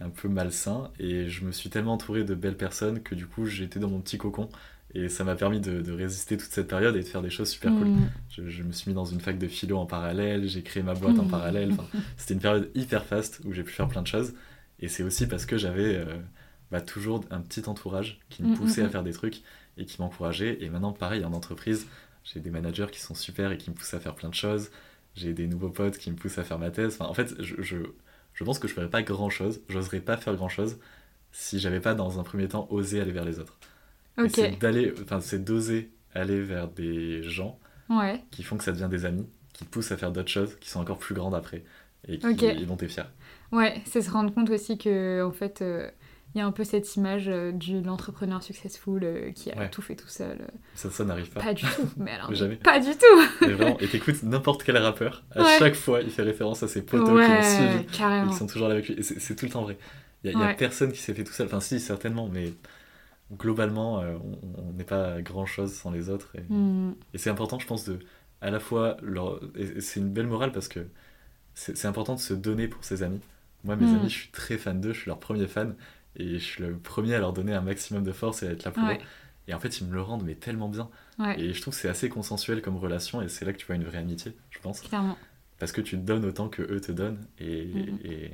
un 0.00 0.08
peu 0.08 0.28
malsain. 0.28 0.90
Et 0.98 1.28
je 1.28 1.44
me 1.44 1.52
suis 1.52 1.68
tellement 1.68 1.94
entouré 1.94 2.24
de 2.24 2.34
belles 2.34 2.56
personnes 2.56 3.02
que 3.02 3.14
du 3.14 3.26
coup, 3.26 3.44
j'étais 3.44 3.80
dans 3.80 3.88
mon 3.88 4.00
petit 4.00 4.16
cocon 4.16 4.48
et 4.94 5.08
ça 5.08 5.24
m'a 5.24 5.34
permis 5.34 5.60
de, 5.60 5.92
résister 5.92 6.36
toute 6.36 6.50
cette 6.50 6.68
période 6.68 6.96
et 6.96 7.00
de 7.00 7.04
faire 7.04 7.20
des 7.22 7.30
choses 7.30 7.50
super 7.50 7.72
cool. 7.72 7.88
Mm. 7.88 8.10
Je, 8.30 8.62
me 8.62 8.72
suis 8.72 8.90
mis 8.90 8.94
dans 8.94 9.04
une 9.04 9.20
fac 9.20 9.38
de 9.38 9.46
philo 9.46 9.76
en 9.76 9.86
parallèle, 9.86 10.48
j'ai 10.48 10.62
créé 10.62 10.82
ma 10.82 10.94
boîte 10.94 11.18
en 11.18 11.24
mm. 11.24 11.30
parallèle. 11.30 11.74
C'était 12.16 12.34
une 12.34 12.40
période 12.40 12.70
hyper 12.74 13.04
faste 13.04 13.40
où 13.44 13.52
j'ai 13.52 13.62
pu 13.62 13.72
faire 13.72 13.88
plein 13.88 14.02
de 14.02 14.06
choses. 14.06 14.34
Et 14.80 14.88
c'est 14.88 15.02
aussi 15.02 15.26
parce 15.26 15.44
que 15.44 15.58
j'avais 15.58 15.96
euh, 15.96 16.16
bah, 16.70 16.80
toujours 16.80 17.24
un 17.30 17.40
petit 17.40 17.68
entourage 17.68 18.18
qui 18.30 18.42
me 18.42 18.48
mm, 18.48 18.54
poussait 18.54 18.82
à 18.82 18.88
faire 18.88 19.02
des 19.02 19.12
trucs 19.12 19.42
et 19.76 19.84
qui 19.84 20.00
m'encourageait. 20.00 20.58
Et 20.62 20.70
maintenant, 20.70 20.92
pareil, 20.92 21.24
en 21.24 21.32
entreprise, 21.34 21.86
j'ai 22.24 22.40
des 22.40 22.50
managers 22.50 22.86
qui 22.90 23.00
sont 23.00 23.14
super 23.14 23.52
et 23.52 23.58
qui 23.58 23.70
me 23.70 23.74
poussent 23.74 23.94
à 23.94 24.00
faire 24.00 24.14
plein 24.14 24.30
de 24.30 24.34
choses. 24.34 24.70
J'ai 25.14 25.34
des 25.34 25.48
nouveaux 25.48 25.70
potes 25.70 25.98
qui 25.98 26.10
me 26.10 26.16
poussent 26.16 26.38
à 26.38 26.44
faire 26.44 26.58
ma 26.58 26.70
thèse. 26.70 26.94
Enfin, 26.98 27.10
en 27.10 27.14
fait, 27.14 27.34
je, 27.42 27.60
je, 27.60 27.76
je 28.32 28.44
pense 28.44 28.58
que 28.58 28.68
je 28.68 28.72
ferais 28.72 28.88
pas 28.88 29.02
grand 29.02 29.30
chose, 29.30 29.60
j'oserais 29.68 30.00
pas 30.00 30.16
faire 30.16 30.34
grand 30.34 30.48
chose 30.48 30.78
si 31.32 31.58
j'avais 31.58 31.80
pas 31.80 31.94
dans 31.94 32.18
un 32.18 32.22
premier 32.22 32.48
temps 32.48 32.66
osé 32.70 33.00
aller 33.00 33.12
vers 33.12 33.24
les 33.24 33.38
autres. 33.38 33.58
C'est 34.28 34.58
d'aller, 34.58 34.92
enfin, 35.02 35.20
c'est 35.20 35.44
d'oser 35.44 35.90
aller 36.14 36.40
vers 36.42 36.68
des 36.68 37.22
gens 37.22 37.58
qui 38.30 38.42
font 38.42 38.56
que 38.56 38.64
ça 38.64 38.72
devient 38.72 38.88
des 38.90 39.04
amis, 39.04 39.26
qui 39.52 39.64
te 39.64 39.70
poussent 39.70 39.92
à 39.92 39.96
faire 39.96 40.10
d'autres 40.12 40.28
choses 40.30 40.56
qui 40.60 40.68
sont 40.70 40.80
encore 40.80 40.98
plus 40.98 41.14
grandes 41.14 41.34
après 41.34 41.64
et 42.06 42.18
qui 42.18 42.64
vont 42.64 42.76
t'être 42.76 42.90
fier. 42.92 43.10
Ouais, 43.52 43.80
c'est 43.86 44.02
se 44.02 44.10
rendre 44.10 44.32
compte 44.34 44.50
aussi 44.50 44.76
que 44.78 45.22
en 45.24 45.32
fait, 45.32 45.58
il 45.60 45.64
euh, 45.66 45.88
il 46.34 46.38
y 46.38 46.42
a 46.42 46.46
un 46.46 46.52
peu 46.52 46.62
cette 46.62 46.94
image 46.96 47.28
euh, 47.28 47.52
de 47.52 47.82
l'entrepreneur 47.86 48.42
successful 48.42 49.02
euh, 49.02 49.32
qui 49.32 49.50
a 49.50 49.56
Ouais. 49.58 49.70
tout 49.70 49.80
fait 49.80 49.96
tout 49.96 50.08
seul. 50.08 50.46
Ça, 50.74 50.90
ça 50.90 51.02
n'arrive 51.04 51.30
pas. 51.30 51.40
Pas 51.40 51.54
du 51.54 51.64
tout, 51.64 51.88
mais 51.96 52.10
alors, 52.10 52.28
Mais 52.28 52.36
jamais. 52.36 52.56
pas 52.56 52.78
du 52.78 52.90
tout 52.90 53.22
Mais 53.46 53.54
vraiment, 53.54 53.78
et 53.80 53.88
t'écoutes 53.88 54.22
n'importe 54.22 54.62
quel 54.62 54.76
rappeur, 54.76 55.24
à 55.34 55.40
Ouais. 55.42 55.56
chaque 55.58 55.74
fois, 55.74 56.02
il 56.02 56.10
fait 56.10 56.22
référence 56.22 56.62
à 56.62 56.68
ses 56.68 56.82
potos 56.82 57.06
qui 57.06 57.10
l'ont 57.12 57.16
Ouais, 57.16 57.42
suivi 57.42 57.76
et 57.80 57.86
carrément. 57.86 58.30
qui 58.30 58.36
sont 58.36 58.46
toujours 58.46 58.68
là 58.68 58.74
avec 58.74 58.88
lui. 58.88 58.96
Et 58.98 59.02
c'est 59.02 59.34
tout 59.34 59.46
le 59.46 59.50
temps 59.52 59.62
vrai. 59.62 59.78
Il 60.22 60.36
n'y 60.36 60.42
a, 60.42 60.48
Ouais. 60.48 60.54
personne 60.56 60.92
qui 60.92 60.98
s'est 61.00 61.14
fait 61.14 61.24
tout 61.24 61.32
seul. 61.32 61.46
Enfin, 61.46 61.60
si, 61.60 61.80
certainement, 61.80 62.28
mais 62.30 62.52
globalement, 63.32 64.00
euh, 64.00 64.16
on 64.56 64.72
n'est 64.72 64.84
pas 64.84 65.20
grand-chose 65.22 65.74
sans 65.74 65.90
les 65.90 66.08
autres. 66.10 66.34
Et, 66.36 66.44
Hmm. 66.48 66.92
et 67.14 67.18
c'est 67.18 67.30
important, 67.30 67.58
je 67.58 67.66
pense, 67.66 67.84
de 67.88 67.98
à 68.40 68.50
la 68.50 68.60
fois. 68.60 68.96
Leur... 69.02 69.40
C'est 69.80 70.00
une 70.00 70.10
belle 70.12 70.26
morale 70.28 70.52
parce 70.52 70.68
que 70.68 70.86
c'est 71.54 71.86
important 71.86 72.14
de 72.14 72.20
se 72.20 72.34
donner 72.34 72.68
pour 72.68 72.84
ses 72.84 73.02
amis. 73.02 73.20
Moi, 73.64 73.76
mes 73.76 73.92
Mm. 73.92 73.96
amis, 73.96 74.08
je 74.10 74.18
suis 74.18 74.30
très 74.30 74.58
fan 74.58 74.80
d'eux, 74.80 74.92
je 74.92 75.00
suis 75.00 75.08
leur 75.08 75.18
premier 75.20 75.46
fan. 75.48 75.76
Et 76.16 76.34
je 76.38 76.44
suis 76.44 76.62
le 76.64 76.76
premier 76.78 77.14
à 77.14 77.18
leur 77.20 77.32
donner 77.32 77.54
un 77.54 77.60
maximum 77.60 78.04
de 78.04 78.12
force 78.12 78.42
et 78.42 78.48
à 78.48 78.52
être 78.52 78.64
là 78.64 78.70
pour 78.72 78.84
Ouais. 78.84 78.98
eux. 78.98 79.04
Et 79.48 79.54
en 79.54 79.60
fait, 79.60 79.80
ils 79.80 79.86
me 79.86 79.94
le 79.94 80.02
rendent, 80.02 80.24
mais 80.24 80.34
tellement 80.34 80.68
bien. 80.68 80.90
Ouais, 81.18 81.40
Et 81.40 81.52
je 81.52 81.60
trouve 81.62 81.74
que 81.74 81.80
c'est 81.80 81.88
assez 81.88 82.08
consensuel 82.08 82.62
comme 82.62 82.76
relation, 82.76 83.22
et 83.22 83.28
c'est 83.28 83.44
là 83.44 83.52
que 83.52 83.58
tu 83.58 83.66
vois 83.66 83.76
une 83.76 83.84
vraie 83.84 83.98
amitié, 83.98 84.36
je 84.50 84.58
pense. 84.60 84.80
clairement. 84.82 85.18
Parce 85.58 85.72
que 85.72 85.80
tu 85.80 85.96
te 85.96 86.02
donnes 86.02 86.24
autant 86.24 86.48
que 86.48 86.62
eux 86.62 86.80
te 86.80 86.92
donnent, 86.92 87.26
et, 87.38 87.62
et, 88.04 88.30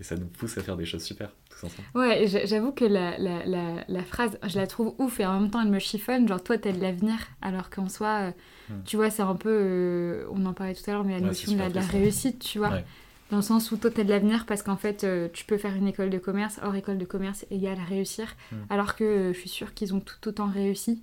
et 0.00 0.04
ça 0.04 0.16
nous 0.16 0.26
pousse 0.26 0.58
à 0.58 0.62
faire 0.62 0.76
des 0.76 0.86
choses 0.86 1.02
super, 1.04 1.30
tous 1.60 1.66
ensemble. 1.66 1.88
Ouais, 1.94 2.26
j'avoue 2.46 2.72
que 2.72 2.84
la, 2.84 3.16
la, 3.18 3.44
la, 3.46 3.84
la 3.88 4.02
phrase, 4.04 4.38
je 4.46 4.58
la 4.58 4.66
trouve 4.66 4.94
ouf 4.98 5.20
et 5.20 5.26
en 5.26 5.40
même 5.40 5.50
temps 5.50 5.62
elle 5.62 5.70
me 5.70 5.78
chiffonne. 5.78 6.26
Genre, 6.28 6.42
toi, 6.42 6.58
t'as 6.58 6.72
de 6.72 6.80
l'avenir, 6.80 7.16
alors 7.42 7.70
qu'en 7.70 7.88
soi, 7.88 8.08
euh, 8.08 8.30
Hmm. 8.70 8.82
tu 8.86 8.96
vois, 8.96 9.10
c'est 9.10 9.20
un 9.22 9.34
peu. 9.34 9.50
euh, 9.50 10.24
on 10.32 10.46
en 10.46 10.54
parlait 10.54 10.74
tout 10.74 10.82
à 10.88 10.92
l'heure, 10.94 11.04
mais 11.04 11.12
la 11.12 11.18
Ouais, 11.18 11.26
notion 11.26 11.52
de 11.52 11.58
la, 11.58 11.68
puissant. 11.68 11.86
réussite, 11.92 12.38
tu 12.38 12.56
vois. 12.58 12.70
Ouais. 12.70 12.84
Dans 13.30 13.36
le 13.36 13.42
sens 13.42 13.70
où 13.72 13.76
toi, 13.76 13.90
t'as 13.90 14.04
de 14.04 14.08
l'avenir 14.08 14.46
parce 14.46 14.62
qu'en 14.62 14.76
fait, 14.78 15.04
euh, 15.04 15.28
tu 15.34 15.44
peux 15.44 15.58
faire 15.58 15.74
une 15.76 15.86
école 15.86 16.08
de 16.08 16.16
commerce, 16.18 16.58
hors 16.62 16.74
école 16.74 16.96
de 16.96 17.04
commerce 17.04 17.44
égale 17.50 17.76
réussir. 17.86 18.34
Hmm. 18.52 18.56
Alors 18.70 18.96
que 18.96 19.04
euh, 19.04 19.32
je 19.34 19.38
suis 19.38 19.50
sûre 19.50 19.74
qu'ils 19.74 19.92
ont 19.94 20.00
tout 20.00 20.26
autant 20.28 20.46
réussi, 20.46 21.02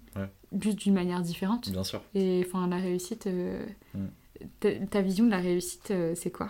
juste 0.60 0.80
d'une 0.80 0.96
manière 0.96 1.22
différente. 1.22 1.70
Bien 1.70 1.84
sûr. 1.84 2.02
Et 2.16 2.44
enfin, 2.48 2.68
la 2.68 2.78
réussite. 2.78 3.28
Hmm. 3.94 4.08
ta, 4.60 4.72
ta 4.90 5.02
vision 5.02 5.26
de 5.26 5.30
la 5.32 5.38
réussite, 5.40 5.94
c'est 6.16 6.32
quoi? 6.32 6.50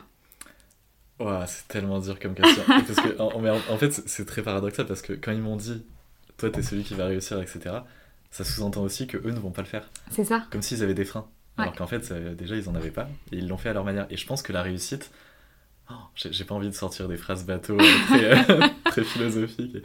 Ouah, 1.24 1.46
c'est 1.48 1.68
tellement 1.68 2.00
dur 2.00 2.20
comme 2.20 2.34
question. 2.34 2.64
parce 2.68 2.96
que, 2.96 3.20
en, 3.22 3.40
mais 3.40 3.50
en- 3.50 3.74
en 3.74 3.78
fait, 3.78 3.92
c'est- 3.92 4.26
très 4.26 4.42
paradoxal, 4.42 4.86
parce 4.86 5.02
que 5.02 5.14
quand 5.14 5.32
ils 5.32 5.42
m'ont 5.42 5.56
dit, 5.58 5.84
toi, 6.38 6.50
t'es 6.50 6.62
celui 6.64 6.84
qui 6.84 6.96
va 6.96 7.06
réussir, 7.06 7.40
etc., 7.42 7.76
ça 8.32 8.44
sous-entend 8.44 8.82
aussi 8.82 9.08
que 9.08 9.18
eux 9.18 9.32
ne 9.32 9.40
vont 9.40 9.52
pas 9.52 9.62
le 9.62 9.68
faire. 9.68 9.90
C'est 10.10 10.24
ça 10.26 10.46
Comme 10.52 10.62
s'ils 10.62 10.84
avaient 10.84 10.94
des 10.94 11.06
freins. 11.06 11.28
Alors 11.64 11.76
qu'en 11.76 11.88
fait, 11.88 12.12
déjà, 12.36 12.56
ils 12.56 12.68
en 12.70 12.76
avaient 12.76 12.92
pas, 12.92 13.10
et 13.32 13.38
ils 13.38 13.48
l'ont 13.48 13.58
fait 13.58 13.70
à 13.70 13.74
leur 13.74 13.84
manière. 13.84 14.08
Et 14.10 14.18
je 14.18 14.26
pense 14.26 14.42
que 14.42 14.54
la 14.54 14.62
réussite, 14.64 15.12
oh, 15.92 15.94
j'ai 16.16 16.32
j'ai 16.32 16.46
pas 16.46 16.56
envie 16.56 16.70
de 16.70 16.74
sortir 16.74 17.08
des 17.10 17.18
phrases 17.18 17.46
bateau 17.46 17.78
euh, 17.80 18.06
très, 18.08 18.52
euh, 18.52 18.68
très 18.86 19.04
philosophiques. 19.04 19.78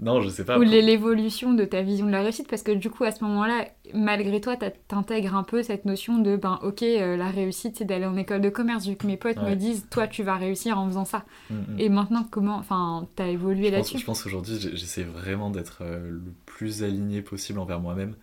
Non, 0.00 0.20
je 0.20 0.28
sais 0.28 0.44
pas. 0.44 0.58
Ou 0.58 0.62
l'é- 0.62 0.80
l'évolution 0.82 1.54
de 1.54 1.64
ta 1.64 1.82
vision 1.82 2.06
de 2.06 2.12
la 2.12 2.22
réussite, 2.22 2.46
parce 2.48 2.62
que 2.62 2.70
du 2.70 2.88
coup, 2.88 3.02
à 3.04 3.10
ce 3.10 3.24
moment-là, 3.24 3.66
malgré 3.94 4.40
toi, 4.40 4.56
t'intègres 4.86 5.34
un 5.34 5.42
peu 5.42 5.62
cette 5.64 5.84
notion 5.86 6.18
de, 6.18 6.36
ben 6.36 6.60
ok, 6.62 6.82
euh, 6.84 7.16
la 7.16 7.28
réussite, 7.30 7.76
c'est 7.78 7.84
d'aller 7.84 8.06
en 8.06 8.16
école 8.16 8.40
de 8.40 8.48
commerce, 8.48 8.86
vu 8.86 8.94
que 8.96 9.06
mes 9.08 9.16
potes 9.16 9.38
Ouais. 9.38 9.50
me 9.50 9.56
disent, 9.56 9.86
toi, 9.90 10.06
tu 10.06 10.22
vas 10.22 10.36
réussir 10.36 10.78
en 10.78 10.86
faisant 10.86 11.04
ça. 11.04 11.24
Mm, 11.50 11.54
mm. 11.54 11.80
Et 11.80 11.88
maintenant, 11.88 12.24
comment, 12.30 12.56
enfin, 12.56 13.08
t'as 13.16 13.26
évolué 13.26 13.70
là-dessus 13.70 13.98
je 13.98 14.04
pense 14.04 14.22
qu'aujourd'hui, 14.22 14.56
j'ai- 14.60 14.76
j'essaie 14.76 15.02
vraiment 15.02 15.50
d'être 15.50 15.78
euh, 15.82 16.10
le 16.10 16.32
plus 16.46 16.84
aligné 16.84 17.20
possible 17.22 17.58
envers 17.58 17.80
moi-même. 17.80 18.14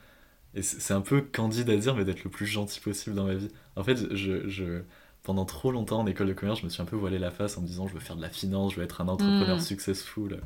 Et 0.53 0.61
c'est 0.61 0.93
un 0.93 1.01
peu 1.01 1.19
candide 1.19 1.69
à 1.69 1.76
dire, 1.76 1.93
mais 1.95 2.05
d'être 2.05 2.23
le 2.23 2.30
plus 2.30 2.45
gentil 2.45 2.80
possible 2.80 3.15
dans 3.17 3.26
ma 3.26 3.34
vie. 3.36 3.49
En 3.76 3.84
fait, 3.84 4.13
je, 4.15 4.47
je- 4.47 4.82
pendant 5.23 5.43
trop 5.43 5.71
longtemps 5.71 5.99
en 5.99 6.07
école 6.07 6.28
de 6.28 6.34
commerce, 6.34 6.59
je 6.61 6.65
me 6.65 6.69
suis 6.69 6.82
un 6.82 6.86
peu 6.86 6.95
voilé 6.95 7.19
la 7.19 7.32
face 7.32 7.57
en 7.57 7.61
me 7.61 7.67
disant 7.67 7.88
je 7.88 7.93
veux 7.95 7.99
faire 7.99 8.15
de 8.15 8.21
la 8.21 8.30
finance, 8.30 8.71
je 8.73 8.78
veux 8.78 8.86
être 8.86 9.01
un 9.01 9.09
entrepreneur 9.09 9.57
Mm. 9.57 9.59
successful, 9.59 10.39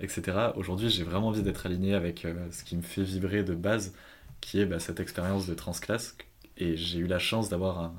etc. 0.00 0.56
Aujourd'hui, 0.56 0.90
j'ai 0.90 1.04
vraiment 1.04 1.28
envie 1.28 1.42
d'être 1.42 1.66
aligné 1.66 1.94
avec 1.94 2.24
euh, 2.24 2.34
ce 2.50 2.64
qui 2.64 2.76
me 2.76 2.82
fait 2.82 3.02
vibrer 3.02 3.42
de 3.44 3.54
base, 3.54 3.94
qui 4.40 4.60
est 4.60 4.66
bah, 4.66 4.78
cette 4.80 5.00
expérience 5.00 5.46
de 5.46 5.54
transclasse. 5.54 6.16
Et 6.58 6.76
j'ai 6.76 6.98
eu 7.00 7.06
la 7.06 7.18
chance 7.18 7.48
d'avoir 7.48 7.92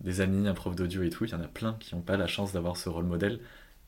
des 0.00 0.20
amis, 0.20 0.46
un 0.48 0.54
prof 0.54 0.74
d'audio 0.76 1.02
et 1.02 1.10
tout. 1.10 1.24
Il 1.24 1.30
y 1.32 1.34
en 1.34 1.40
a 1.42 1.48
plein 1.48 1.74
qui 1.80 1.94
n'ont 1.94 2.02
pas 2.02 2.16
la 2.16 2.26
chance 2.26 2.52
d'avoir 2.52 2.76
ce 2.76 2.88
rôle 2.88 3.04
modèle. 3.06 3.40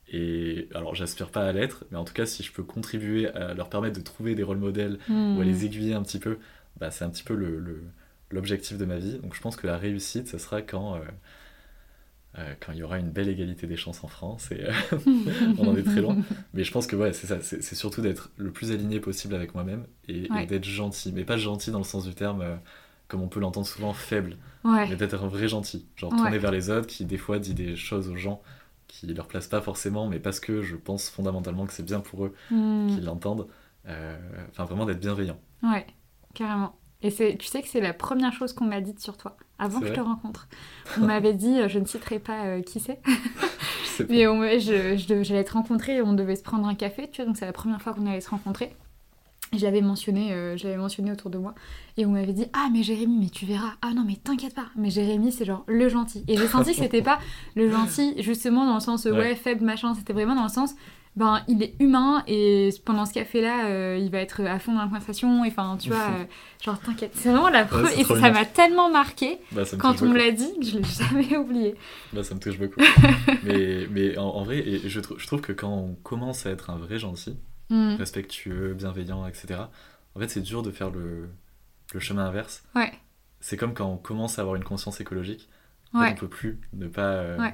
Et 0.09 0.67
alors, 0.75 0.95
j'aspire 0.95 1.29
pas 1.31 1.47
à 1.47 1.51
l'être, 1.53 1.85
mais 1.91 1.97
en 1.97 2.03
tout 2.05 2.13
cas, 2.13 2.25
si 2.25 2.43
je 2.43 2.51
peux 2.51 2.63
contribuer 2.63 3.27
à 3.29 3.53
leur 3.53 3.69
permettre 3.69 3.97
de 3.97 4.03
trouver 4.03 4.35
des 4.35 4.43
rôles 4.43 4.57
modèles 4.59 4.99
Hmm. 5.07 5.37
ou 5.37 5.41
à 5.41 5.45
les 5.45 5.65
aiguiller 5.65 5.93
un 5.93 6.03
petit 6.03 6.19
peu, 6.19 6.37
bah, 6.79 6.91
c'est 6.91 7.05
un 7.05 7.09
petit 7.09 7.23
peu 7.23 7.35
le, 7.35 7.59
le- 7.59 7.83
l'objectif 8.31 8.77
de 8.77 8.85
ma 8.85 8.97
vie. 8.97 9.19
Donc, 9.19 9.35
je 9.35 9.41
pense 9.41 9.55
que 9.55 9.67
la 9.67 9.77
réussite, 9.77 10.27
ce 10.27 10.37
sera 10.37 10.61
quand, 10.61 10.95
euh, 10.95 10.99
euh, 12.39 12.53
quand 12.59 12.71
il 12.71 12.77
y 12.77 12.83
aura 12.83 12.97
une 12.97 13.09
belle 13.09 13.27
égalité 13.27 13.67
des 13.67 13.75
chances 13.75 14.03
en 14.03 14.07
France. 14.07 14.51
Et, 14.51 14.63
euh, 14.63 14.71
on 15.57 15.67
en 15.67 15.75
est 15.75 15.83
très 15.83 16.01
loin. 16.01 16.15
mais 16.53 16.63
je 16.63 16.71
pense 16.71 16.87
que 16.87 16.95
ouais, 16.95 17.11
c'est 17.13 17.27
ça, 17.27 17.41
c'est, 17.41 17.61
surtout 17.75 18.01
d'être 18.01 18.31
le 18.37 18.51
plus 18.51 18.71
aligné 18.71 18.99
possible 18.99 19.35
avec 19.35 19.53
moi-même 19.53 19.85
et, 20.07 20.27
d'être 20.45 20.63
gentil. 20.63 21.11
Mais 21.11 21.23
pas 21.25 21.37
gentil 21.37 21.71
dans 21.71 21.79
le 21.79 21.83
sens 21.83 22.05
du 22.05 22.13
terme, 22.15 22.41
euh, 22.41 22.55
comme 23.09 23.21
on 23.21 23.27
peut 23.27 23.39
l'entendre 23.41 23.67
souvent, 23.67 23.93
faible 23.93 24.37
Ouais, 24.63 24.87
mais 24.87 24.95
d'être 24.95 25.21
un 25.21 25.27
vrai 25.27 25.47
gentil. 25.47 25.85
Genre 25.95 26.15
tourner 26.15 26.37
vers 26.37 26.51
les 26.51 26.69
autres, 26.69 26.87
qui 26.87 27.03
des 27.05 27.17
fois 27.17 27.39
dit 27.39 27.53
des 27.53 27.75
choses 27.75 28.07
aux 28.09 28.15
gens 28.15 28.41
qui 28.87 29.07
leur 29.07 29.27
plaisent 29.27 29.47
pas 29.47 29.61
forcément, 29.61 30.07
mais 30.07 30.19
parce 30.19 30.39
que 30.39 30.61
je 30.61 30.75
pense 30.75 31.09
fondamentalement 31.09 31.65
que 31.65 31.73
c'est 31.73 31.85
bien 31.85 31.99
pour 31.99 32.25
eux 32.25 32.33
Hmm. 32.49 32.87
qu'ils 32.87 33.03
l'entendent. 33.05 33.47
Enfin, 33.85 34.65
vraiment 34.65 34.85
d'être 34.85 34.99
bienveillant. 34.99 35.39
ouais, 35.63 35.87
carrément. 36.33 36.75
Et 37.03 37.09
c'est, 37.09 37.35
tu 37.37 37.47
sais 37.47 37.61
que 37.61 37.67
c'est 37.67 37.81
la 37.81 37.93
première 37.93 38.31
chose 38.33 38.53
qu'on 38.53 38.65
m'a 38.65 38.81
dite 38.81 38.99
sur 38.99 39.17
toi, 39.17 39.37
avant 39.57 39.79
que 39.79 39.87
je 39.87 39.93
te 39.93 39.99
rencontre. 39.99 40.47
On 40.99 41.05
m'avait 41.05 41.33
dit, 41.33 41.59
euh, 41.59 41.67
je 41.67 41.79
ne 41.79 41.85
citerai 41.85 42.19
pas 42.19 42.45
euh, 42.45 42.61
qui 42.61 42.79
c'est, 42.79 42.99
mais 44.09 44.27
on 44.27 44.41
je, 44.59 44.95
j'allais 45.23 45.43
te 45.43 45.53
rencontrer 45.53 45.97
et 45.97 46.01
on 46.01 46.13
devait 46.13 46.35
se 46.35 46.43
prendre 46.43 46.67
un 46.67 46.75
café, 46.75 47.09
tu 47.11 47.21
vois, 47.21 47.25
donc 47.25 47.37
c'est 47.37 47.45
la 47.45 47.53
première 47.53 47.81
fois 47.81 47.93
qu'on 47.93 48.05
allait 48.05 48.21
se 48.21 48.29
rencontrer. 48.29 48.75
Je 49.53 49.65
l'avais 49.65 49.81
mentionné, 49.81 50.31
euh, 50.31 50.55
je 50.55 50.63
l'avais 50.63 50.77
mentionné 50.77 51.11
autour 51.11 51.29
de 51.29 51.37
moi. 51.37 51.53
Et 51.97 52.05
on 52.05 52.11
m'avait 52.11 52.31
dit 52.31 52.45
Ah, 52.53 52.69
mais 52.71 52.83
Jérémy, 52.83 53.17
mais 53.19 53.29
tu 53.29 53.45
verras. 53.45 53.73
Ah 53.81 53.93
non, 53.93 54.05
mais 54.07 54.15
t'inquiète 54.15 54.55
pas. 54.55 54.67
Mais 54.77 54.89
Jérémy, 54.89 55.33
c'est 55.33 55.43
genre 55.43 55.65
le 55.67 55.89
gentil. 55.89 56.23
Et 56.29 56.37
j'ai 56.37 56.47
senti 56.47 56.71
que 56.71 56.77
c'était 56.77 57.01
pas 57.01 57.19
le 57.55 57.69
gentil, 57.69 58.13
justement, 58.21 58.65
dans 58.65 58.75
le 58.75 58.79
sens 58.79 59.03
Ouais. 59.03 59.11
ouais, 59.11 59.35
faible, 59.35 59.65
machin. 59.65 59.93
C'était 59.93 60.13
vraiment 60.13 60.35
dans 60.35 60.43
le 60.43 60.49
sens 60.49 60.73
Ben, 61.17 61.43
il 61.49 61.61
est 61.61 61.75
humain 61.81 62.23
et 62.25 62.69
pendant 62.85 63.05
ce 63.05 63.13
café-là, 63.13 63.65
euh, 63.67 63.97
il 64.01 64.09
va 64.11 64.19
être 64.19 64.41
à 64.45 64.59
fond 64.59 64.73
dans 64.73 64.79
la 64.81 64.85
conversation. 64.87 65.41
Enfin, 65.45 65.77
tu 65.77 65.89
vois, 65.89 65.97
euh, 66.11 66.23
genre 66.63 66.79
t'inquiète. 66.79 67.11
C'est 67.15 67.29
vraiment 67.31 67.49
la 67.49 67.65
preuve. 67.65 67.91
et 67.97 68.03
ça 68.05 68.31
m'a 68.31 68.45
tellement 68.45 68.89
marqué 68.89 69.37
Bah, 69.51 69.63
quand 69.77 70.01
on 70.01 70.05
me 70.07 70.17
l'a 70.17 70.31
dit 70.31 70.49
que 70.59 70.65
je 70.65 70.77
l'ai 70.77 70.83
jamais 70.85 71.35
oublié. 71.37 71.75
Bah, 72.13 72.23
ça 72.23 72.33
me 72.33 72.39
touche 72.39 72.57
beaucoup. 72.57 72.79
mais 73.43 73.87
mais 73.89 74.17
en, 74.17 74.23
en 74.27 74.43
vrai, 74.43 74.59
et 74.59 74.87
je, 74.87 74.99
trou- 75.01 75.17
je 75.19 75.27
trouve 75.27 75.41
que 75.41 75.51
quand 75.51 75.69
on 75.73 75.95
commence 75.95 76.45
à 76.45 76.49
être 76.51 76.69
un 76.69 76.77
vrai 76.77 76.97
gentil, 76.97 77.37
Hmm. 77.69 77.95
respectueux, 77.95 78.73
bienveillant, 78.73 79.25
etc., 79.27 79.61
en 80.15 80.19
fait, 80.19 80.27
c'est 80.27 80.41
dur 80.41 80.61
de 80.61 80.71
faire 80.71 80.89
le, 80.91 81.29
le 81.93 81.99
chemin 82.01 82.25
inverse. 82.25 82.63
Ouais, 82.75 82.91
C'est 83.39 83.55
comme 83.55 83.73
quand 83.73 83.87
on 83.87 83.95
commence 83.97 84.39
à 84.39 84.41
avoir 84.41 84.57
une 84.57 84.63
conscience 84.65 84.99
écologique. 84.99 85.47
En 85.93 85.99
fait, 85.99 86.05
ouais, 86.05 86.11
on 86.11 86.15
peut 86.19 86.27
plus 86.27 86.59
ne 86.73 86.87
pas. 86.87 87.01
euh, 87.13 87.37
Ouais. 87.39 87.53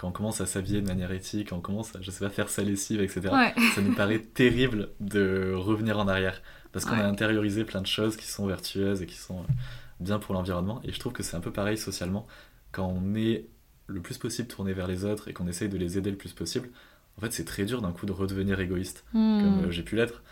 Quand 0.00 0.08
on 0.08 0.12
commence 0.12 0.40
à 0.40 0.46
s'habiller 0.46 0.80
de 0.80 0.86
manière 0.86 1.12
éthique, 1.12 1.50
quand 1.50 1.58
on 1.58 1.60
commence 1.60 1.94
à, 1.94 2.00
je 2.00 2.10
sais 2.10 2.24
pas, 2.24 2.30
faire 2.30 2.48
sa 2.48 2.62
lessive, 2.62 3.02
etc., 3.02 3.20
ouais. 3.32 3.52
ça 3.74 3.82
nous 3.82 3.94
paraît 3.94 4.20
terrible 4.20 4.88
de 5.00 5.52
revenir 5.54 5.98
en 5.98 6.08
arrière. 6.08 6.40
Parce 6.72 6.86
qu'on 6.86 6.92
Ouais. 6.96 7.02
a 7.02 7.06
intériorisé 7.08 7.64
plein 7.64 7.82
de 7.82 7.86
choses 7.86 8.16
qui 8.16 8.26
sont 8.26 8.46
vertueuses 8.46 9.02
et 9.02 9.06
qui 9.06 9.16
sont 9.16 9.40
euh, 9.40 9.52
bien 10.00 10.18
pour 10.18 10.32
l'environnement. 10.34 10.80
Et 10.84 10.92
je 10.92 10.98
trouve 10.98 11.12
que 11.12 11.22
c'est 11.22 11.36
un 11.36 11.40
peu 11.40 11.52
pareil 11.52 11.76
socialement. 11.76 12.26
Quand 12.72 12.86
on 12.86 13.14
est 13.14 13.44
le 13.88 14.00
plus 14.00 14.16
possible 14.16 14.48
tourné 14.48 14.72
vers 14.72 14.86
les 14.86 15.04
autres 15.04 15.28
et 15.28 15.32
qu'on 15.34 15.48
essaye 15.48 15.68
de 15.68 15.76
les 15.76 15.98
aider 15.98 16.10
le 16.10 16.16
plus 16.16 16.32
possible, 16.32 16.70
en 17.18 17.20
fait, 17.20 17.32
c'est 17.34 17.44
très 17.44 17.64
dur 17.66 17.82
d'un 17.82 17.92
coup 17.92 18.06
de 18.06 18.12
redevenir 18.12 18.58
égoïste, 18.60 19.04
Hmm. 19.12 19.42
comme 19.42 19.64
euh, 19.66 19.70
j'ai 19.70 19.82
pu 19.82 19.96
l'être. 19.96 20.22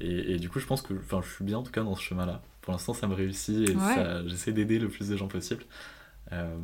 Et, 0.00 0.32
et 0.32 0.38
du 0.38 0.48
coup, 0.48 0.58
je 0.58 0.66
pense 0.66 0.82
que 0.82 0.94
je 0.94 1.28
suis 1.34 1.44
bien 1.44 1.58
en 1.58 1.62
tout 1.62 1.70
cas 1.70 1.82
dans 1.84 1.94
ce 1.94 2.02
chemin-là. 2.02 2.42
Pour 2.62 2.72
l'instant, 2.72 2.92
ça 2.94 3.06
me 3.06 3.14
réussit 3.14 3.68
et 3.68 3.76
Ouais. 3.76 4.22
j'essaie 4.26 4.52
d'aider 4.52 4.78
le 4.80 4.88
plus 4.88 5.08
de 5.08 5.16
gens 5.16 5.28
possible. 5.28 5.62
Euh, 6.32 6.56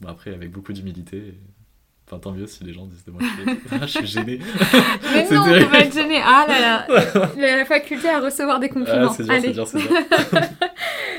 bon, 0.00 0.08
après, 0.08 0.34
avec 0.34 0.50
beaucoup 0.50 0.72
d'humilité. 0.74 1.16
et- 1.18 1.40
Enfin, 2.10 2.18
tant 2.18 2.32
mieux 2.32 2.48
si 2.48 2.64
les 2.64 2.72
gens 2.72 2.86
disent 2.86 3.04
de 3.04 3.12
moi 3.12 3.20
que 3.20 3.26
je 3.26 3.50
suis- 3.50 3.60
Ah, 3.80 3.86
je 3.86 3.86
suis 3.86 4.06
gêné. 4.06 4.40
Mais 5.14 5.28
non, 5.30 5.42
on 5.42 5.66
va 5.68 5.78
être 5.78 5.94
gêné. 5.94 6.20
Ah 6.24 6.44
là 6.48 6.60
là, 6.60 7.30
la 7.58 7.64
faculté 7.64 8.08
à 8.08 8.18
recevoir 8.18 8.58
des 8.58 8.68
compliments. 8.68 9.10
Ah, 9.10 9.14
c'est 9.16 9.22
dur, 9.22 9.38
c'est 9.40 9.52
dur, 9.52 9.66
c'est 9.68 9.78
dur. 9.78 10.40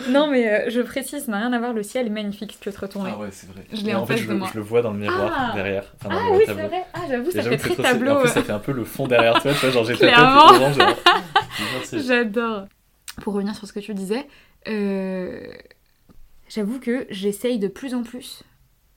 Non, 0.10 0.28
mais 0.28 0.50
euh, 0.52 0.70
je 0.70 0.82
précise, 0.82 1.26
ça 1.26 1.32
n'a 1.32 1.38
rien 1.38 1.54
à 1.54 1.60
voir. 1.60 1.72
Le 1.74 1.84
ciel 1.84 2.08
est 2.08 2.10
magnifique. 2.10 2.52
Tu 2.52 2.58
peux 2.58 2.72
te 2.76 2.80
retourner. 2.82 3.12
Ah 3.14 3.20
ouais, 3.20 3.30
c'est 3.32 3.48
vrai. 3.52 3.64
Je 3.72 3.84
l'ai 3.86 3.94
en 3.94 4.02
en 4.02 4.06
fait, 4.06 4.14
face 4.16 4.24
je 4.24 4.28
de 4.28 4.34
le, 4.34 4.40
moi. 4.40 4.50
je 4.52 4.58
le 4.58 4.64
vois 4.66 4.82
dans 4.82 4.92
le 4.92 5.00
miroir 5.00 5.32
Ah. 5.34 5.52
derrière. 5.56 5.84
Enfin, 6.04 6.10
Ah 6.20 6.28
oui, 6.34 6.44
c'est 6.46 6.54
vrai. 6.54 6.84
Ah, 6.94 7.00
j'avoue, 7.08 7.32
ça 7.32 7.44
fait 7.44 7.56
que 7.58 7.62
très 7.62 7.74
trop 7.76 7.84
tableau. 7.84 8.12
En 8.12 8.20
plus, 8.22 8.30
ça 8.30 8.44
fait 8.44 8.52
un 8.52 8.60
peu 8.60 8.72
le 8.74 8.84
fond 8.84 9.08
derrière 9.08 9.42
toi, 9.42 9.52
tu 9.54 9.60
vois, 9.60 9.70
genre 9.70 9.86
j'ai 9.86 9.96
ta 9.96 10.08
tête. 10.08 12.02
J'adore. 12.06 12.66
Pour 13.22 13.34
revenir 13.34 13.56
sur 13.56 13.68
ce 13.68 13.74
que 13.74 13.80
tu 13.80 13.94
disais, 13.94 14.26
euh, 14.68 15.40
j'avoue 16.50 16.80
que 16.80 17.06
j'essaye 17.10 17.60
de 17.60 17.68
plus 17.68 17.94
en 17.94 18.04
plus 18.04 18.44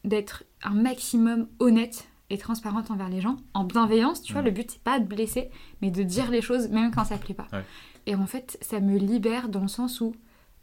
d'être 0.05 0.45
un 0.63 0.75
maximum 0.75 1.49
honnête 1.59 2.07
et 2.31 2.39
transparente 2.39 2.91
envers 2.91 3.09
les 3.09 3.21
gens, 3.21 3.37
en 3.55 3.65
bienveillance, 3.65 4.23
tu 4.23 4.33
vois, 4.33 4.43
Mm. 4.43 4.47
le 4.47 4.51
but 4.51 4.71
c'est 4.71 4.83
pas 4.83 4.99
de 4.99 5.07
blesser, 5.07 5.51
mais 5.83 5.91
de 5.91 6.03
dire 6.03 6.31
les 6.31 6.41
choses 6.43 6.69
même 6.69 6.91
quand 6.91 7.05
ça 7.05 7.19
plaît 7.19 7.35
pas. 7.35 7.47
Ouais. 7.53 7.65
Et 8.07 8.15
en 8.15 8.27
fait, 8.27 8.59
ça 8.61 8.81
me 8.81 8.97
libère 8.99 9.49
dans 9.49 9.61
le 9.63 9.69
sens 9.69 10.01
où 10.01 10.15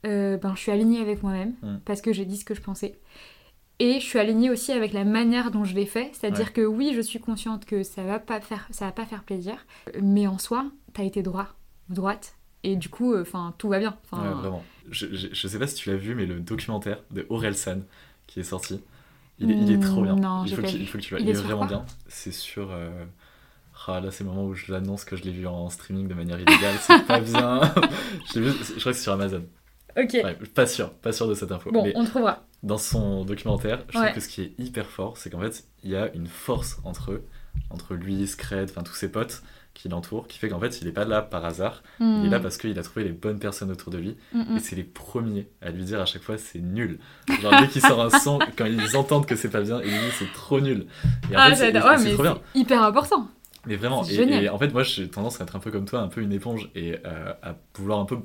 euh, 0.06 0.38
ben, 0.38 0.54
je 0.56 0.62
suis 0.62 0.72
alignée 0.72 1.00
avec 1.00 1.22
moi-même, 1.22 1.54
Mm. 1.62 1.78
parce 1.86 2.02
que 2.02 2.12
j'ai 2.14 2.26
dit 2.26 2.38
ce 2.38 2.46
que 2.46 2.56
je 2.56 2.62
pensais. 2.62 3.00
Et 3.80 4.00
je 4.00 4.06
suis 4.06 4.18
alignée 4.20 4.50
aussi 4.52 4.72
avec 4.72 4.94
la 4.94 5.06
manière 5.06 5.50
dont 5.52 5.64
je 5.64 5.74
l'ai 5.76 5.86
fait. 5.88 6.10
C'est-à-dire 6.14 6.54
que 6.54 6.62
oui, 6.62 6.94
je 6.96 7.02
suis 7.02 7.20
consciente 7.20 7.66
que 7.66 7.82
ça 7.84 8.04
va 8.04 8.20
pas 8.20 8.40
faire, 8.42 8.68
ça 8.72 8.86
va 8.86 8.92
pas 8.92 9.06
faire 9.06 9.24
plaisir. 9.24 9.66
Mais 10.02 10.26
en 10.28 10.38
soi, 10.40 10.66
t'as 10.94 11.04
été 11.04 11.22
droit, 11.24 11.48
droite. 11.90 12.36
Et 12.64 12.76
du 12.76 12.90
coup, 12.90 13.16
enfin, 13.16 13.54
tout 13.58 13.70
va 13.70 13.80
bien. 13.80 13.98
Ouais, 14.14 14.20
vraiment. 14.20 14.64
Je, 14.90 15.08
je, 15.16 15.28
je 15.32 15.48
sais 15.48 15.58
pas 15.60 15.66
si 15.68 15.76
tu 15.76 15.90
l'as 15.90 15.98
vu, 15.98 16.14
mais 16.16 16.26
le 16.28 16.40
documentaire 16.40 17.00
de 17.12 17.26
Aurel 17.30 17.56
San 17.56 17.84
qui 18.28 18.40
est 18.40 18.44
sorti, 18.44 18.82
il 19.42 19.52
est, 19.52 19.56
il 19.56 19.72
est 19.74 19.80
trop 19.80 20.04
bien. 20.04 20.16
Non, 20.16 20.44
il, 20.46 20.56
faut 20.56 20.62
que, 20.62 20.68
tu- 20.68 20.78
vu. 20.78 20.84
il 20.84 20.88
faut 20.88 20.98
que 20.98 21.04
tu 21.04 21.14
le 21.16 21.22
Il 21.22 21.28
Il 21.28 21.30
est 21.30 21.34
vraiment 21.34 21.66
bien. 21.66 21.86
C'est 22.08 22.32
sur. 22.32 22.72
euh, 22.72 22.90
Ah, 23.88 24.00
là, 24.00 24.12
c'est 24.12 24.24
le 24.24 24.30
moment 24.30 24.46
où 24.46 24.54
je 24.54 24.72
l'annonce 24.72 25.04
que 25.06 25.16
je 25.16 25.24
l'ai 25.24 25.32
vu 25.32 25.48
en 25.48 25.70
streaming 25.70 26.08
de 26.08 26.14
manière 26.14 26.40
illégale. 26.40 26.76
C'est 26.80 27.06
pas 27.08 27.20
bien. 27.22 27.62
je, 28.34 28.40
l'ai 28.40 28.50
vu- 28.52 28.58
je 28.76 28.80
crois 28.80 28.92
que 28.92 28.98
c'est 28.98 29.04
sur 29.04 29.14
Amazon. 29.14 29.44
Ok. 29.98 30.12
Ouais, 30.24 30.36
pas 30.54 30.66
sûr, 30.68 30.92
pas 30.94 31.12
sûr 31.12 31.28
de 31.28 31.34
cette 31.34 31.52
info. 31.52 31.72
Bon, 31.72 31.84
Mais 31.84 31.92
on 31.96 32.06
trouvera. 32.06 32.46
dans 32.64 32.78
son 32.78 33.26
documentaire, 33.26 33.84
je 33.90 33.98
Ouais. 33.98 34.06
trouve 34.06 34.16
que 34.16 34.22
ce 34.22 34.30
qui 34.30 34.42
est 34.42 34.54
hyper 34.58 34.86
fort, 34.86 35.18
c'est 35.18 35.30
qu'en 35.30 35.42
fait, 35.42 35.66
il 35.84 35.90
y 35.90 35.96
a 35.98 36.14
une 36.14 36.28
force 36.28 36.80
entre 36.86 37.12
eux, 37.12 37.26
entre 37.72 37.96
lui, 37.96 38.26
Scred, 38.28 38.70
enfin 38.70 38.84
tous 38.84 38.94
ses 38.94 39.10
potes 39.12 39.42
qui 39.74 39.90
l'entourent, 39.90 40.28
qui 40.28 40.38
fait 40.38 40.50
qu'en 40.50 40.60
fait, 40.60 40.82
il 40.82 40.88
est 40.88 40.92
pas 40.92 41.06
là 41.06 41.22
par 41.22 41.44
hasard. 41.46 41.82
Il 42.00 42.26
est 42.26 42.30
là 42.30 42.40
parce 42.40 42.58
qu'il 42.58 42.78
a 42.78 42.84
trouvé 42.84 43.06
les 43.06 43.12
bonnes 43.12 43.40
personnes 43.40 43.72
autour 43.72 43.92
de 43.92 43.98
lui. 43.98 44.18
Mm, 44.34 44.40
mm. 44.54 44.58
Et 44.58 44.60
c'est 44.60 44.76
les 44.76 44.84
premiers 44.84 45.48
à 45.62 45.72
lui 45.72 45.84
dire 45.84 46.00
à 46.02 46.06
chaque 46.06 46.22
fois 46.24 46.38
c'est 46.38 46.60
nul. 46.60 47.00
Genre 47.42 47.54
dès 47.60 47.68
qu'il 47.68 47.82
sort 47.82 48.02
un 48.02 48.10
son, 48.10 48.38
quand 48.58 48.66
ils 48.66 48.96
entendent 48.98 49.26
que 49.26 49.36
c'est 49.36 49.50
pas 49.50 49.62
bien, 49.62 49.82
ils 49.82 49.90
disent 49.90 50.14
c'est 50.20 50.34
trop 50.34 50.60
nul. 50.60 50.86
Et 51.32 51.36
en 51.36 51.40
Ah, 51.40 51.50
fait, 51.50 51.56
c'est- 51.56 51.72
j'adore. 51.74 51.90
Ouais, 51.92 52.14
trop 52.14 52.24
bien. 52.24 52.38
hyper 52.54 52.84
important. 52.84 53.28
Mais 53.66 53.76
vraiment, 53.76 54.04
et, 54.06 54.50
en 54.50 54.58
fait, 54.58 54.74
moi 54.74 54.84
j'ai 54.84 55.08
tendance 55.08 55.40
à 55.40 55.44
être 55.44 55.56
un 55.56 55.60
peu 55.60 55.70
comme 55.72 55.86
toi, 55.86 56.00
un 56.02 56.08
peu 56.08 56.22
une 56.22 56.32
éponge, 56.34 56.70
et 56.76 56.98
euh, 57.06 57.34
à 57.44 57.56
vouloir 57.78 58.00
un 58.00 58.06
peu, 58.06 58.18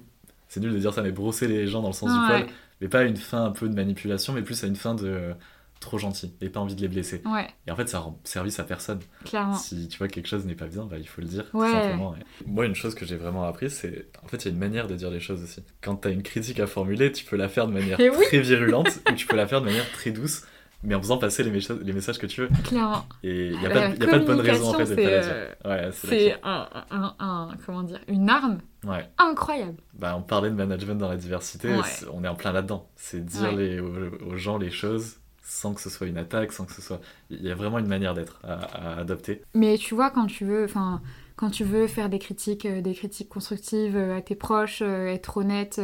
c'est 0.49 0.61
nul 0.61 0.73
de 0.73 0.79
dire 0.79 0.95
ça, 0.95 1.03
mais 1.03 1.13
brosser 1.13 1.47
les 1.47 1.67
gens 1.67 1.83
dans 1.83 1.89
le 1.89 1.95
sens 1.95 2.11
du 2.11 2.19
Ouais. 2.19 2.27
poil, 2.27 2.47
mais 2.81 2.89
pas 2.89 3.01
à 3.01 3.03
une 3.05 3.17
fin 3.19 3.45
un 3.45 3.51
peu 3.51 3.69
de 3.69 3.75
manipulation, 3.75 4.33
mais 4.33 4.41
plus 4.43 4.65
à 4.65 4.67
une 4.67 4.77
fin 4.77 4.95
de 4.95 5.35
trop 5.81 5.99
gentil, 5.99 6.35
et 6.41 6.49
pas 6.49 6.61
envie 6.61 6.75
de 6.75 6.81
les 6.81 6.89
blesser. 6.89 7.23
Ouais, 7.27 7.47
Et 7.67 7.71
en 7.71 7.77
fait, 7.77 7.89
ça 7.89 7.99
rend 8.01 8.19
service 8.25 8.59
à 8.59 8.65
personne. 8.65 8.99
clairement. 9.25 9.55
Si 9.55 9.89
tu 9.89 9.99
vois 9.99 10.09
que 10.09 10.15
quelque 10.15 10.27
chose 10.29 10.45
n'est 10.47 10.55
pas 10.55 10.67
bien, 10.67 10.85
bah, 10.85 10.97
il 10.99 11.07
faut 11.07 11.21
le 11.21 11.27
dire, 11.29 11.49
tout 11.51 11.61
simplement. 11.63 12.15
Et 12.17 12.45
Moi, 12.47 12.67
une 12.67 12.75
chose 12.75 12.95
que 12.95 13.05
j'ai 13.07 13.17
vraiment 13.17 13.45
appris, 13.45 13.71
c'est 13.71 14.09
en 14.25 14.27
fait, 14.29 14.39
il 14.45 14.45
y 14.47 14.49
a 14.49 14.53
une 14.55 14.59
manière 14.59 14.89
de 14.89 14.95
dire 14.95 15.11
les 15.11 15.21
choses 15.21 15.43
aussi. 15.43 15.63
Quand 15.83 15.97
tu 15.97 16.09
as 16.09 16.11
une 16.11 16.23
critique 16.23 16.59
à 16.61 16.67
formuler, 16.67 17.13
tu 17.13 17.25
peux 17.25 17.37
la 17.37 17.49
faire 17.49 17.67
de 17.69 17.73
manière 17.73 18.01
Et 18.01 18.11
oui. 18.11 18.25
très 18.27 18.41
virulente 18.41 18.89
ou 19.11 19.13
tu 19.15 19.27
peux 19.27 19.37
la 19.37 19.47
faire 19.47 19.61
de 19.61 19.67
manière 19.67 19.91
très 19.93 20.11
douce, 20.11 20.43
mais 20.83 20.95
en 20.95 21.01
faisant 21.01 21.19
passer 21.19 21.43
les, 21.45 21.51
messages- 21.51 21.79
les 21.83 21.93
messages 21.93 22.19
que 22.19 22.27
tu 22.27 22.41
veux. 22.43 22.49
Clairement. 22.65 23.05
Et 23.23 23.47
il 23.49 23.59
n'y 23.59 23.67
a, 23.67 23.71
pas 23.71 23.89
de- 23.89 23.99
y 24.05 24.07
a 24.09 24.11
pas 24.11 24.19
de 24.19 24.25
bonne 24.25 24.41
raison 24.41 24.71
en 24.71 24.79
fait 24.79 24.87
de 24.87 24.95
pas 24.95 25.03
la 25.03 25.23
c'est, 25.23 25.29
dire. 25.29 25.57
Ouais, 25.65 25.89
c'est 25.93 26.37
un, 26.43 26.69
un, 26.91 27.15
un- 27.19 27.49
comment 27.65 27.83
dire, 27.83 28.01
une 28.09 28.29
arme 28.29 28.59
Ouais. 28.85 29.09
incroyable. 29.19 29.77
Bah, 29.95 30.15
on 30.17 30.23
parlait 30.23 30.51
de 30.51 30.55
management 30.55 30.95
dans 30.97 31.09
la 31.09 31.17
diversité, 31.17 31.69
Ouais. 31.69 31.83
on 32.13 32.25
est 32.25 32.29
en 32.29 32.35
plein 32.35 32.53
là-dedans. 32.53 32.89
C'est 32.97 33.25
dire 33.25 33.53
les, 33.53 33.79
aux, 33.81 33.93
aux 34.27 34.37
gens 34.37 34.59
les 34.59 34.71
choses 34.71 35.17
sans 35.49 35.75
que 35.75 35.81
ce 35.81 35.89
soit 35.91 36.09
une 36.09 36.19
attaque, 36.19 36.53
sans 36.53 36.65
que 36.65 36.73
ce 36.73 36.83
soit. 36.83 37.01
Il 37.31 37.41
y 37.43 37.51
a 37.51 37.55
vraiment 37.55 37.79
une 37.79 37.87
manière 37.87 38.15
d'être 38.15 38.41
à, 38.45 38.55
à 38.55 38.99
adopter. 39.01 39.43
Mais 39.55 39.79
tu 39.79 39.95
vois, 39.95 40.11
quand 40.11 40.27
tu 40.27 40.45
veux, 40.45 40.65
enfin, 40.65 41.01
quand 41.37 41.51
tu 41.51 41.63
veux 41.63 41.87
faire 41.87 42.09
des 42.09 42.19
critiques, 42.19 42.67
euh, 42.67 42.81
des 42.81 42.95
critiques 42.95 43.29
constructives 43.29 43.97
euh, 43.97 44.17
à 44.17 44.23
tes 44.23 44.35
proches, 44.35 44.83
euh, 44.83 45.07
être 45.07 45.37
honnête, 45.37 45.81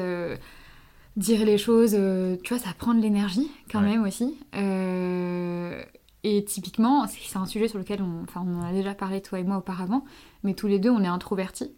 dire 1.16 1.44
les 1.44 1.58
choses, 1.58 1.92
tu 2.42 2.54
vois, 2.54 2.62
ça 2.62 2.72
prend 2.76 2.94
de 2.94 3.00
l'énergie 3.02 3.50
quand 3.70 3.80
Ouais. 3.82 3.90
même 3.90 4.02
aussi. 4.04 4.36
Et 6.24 6.44
typiquement, 6.44 7.06
c'est 7.06 7.18
c'est 7.22 7.36
un 7.38 7.46
sujet 7.46 7.66
sur 7.68 7.78
lequel 7.78 8.00
on, 8.02 8.22
enfin, 8.22 8.44
on 8.46 8.60
en 8.60 8.64
a 8.64 8.72
déjà 8.72 8.94
parlé 8.94 9.20
toi 9.20 9.40
et 9.40 9.44
moi 9.44 9.56
auparavant, 9.58 10.04
mais 10.44 10.54
tous 10.54 10.68
les 10.68 10.78
deux, 10.78 10.90
on 10.90 11.02
est 11.02 11.08
introvertis. 11.08 11.72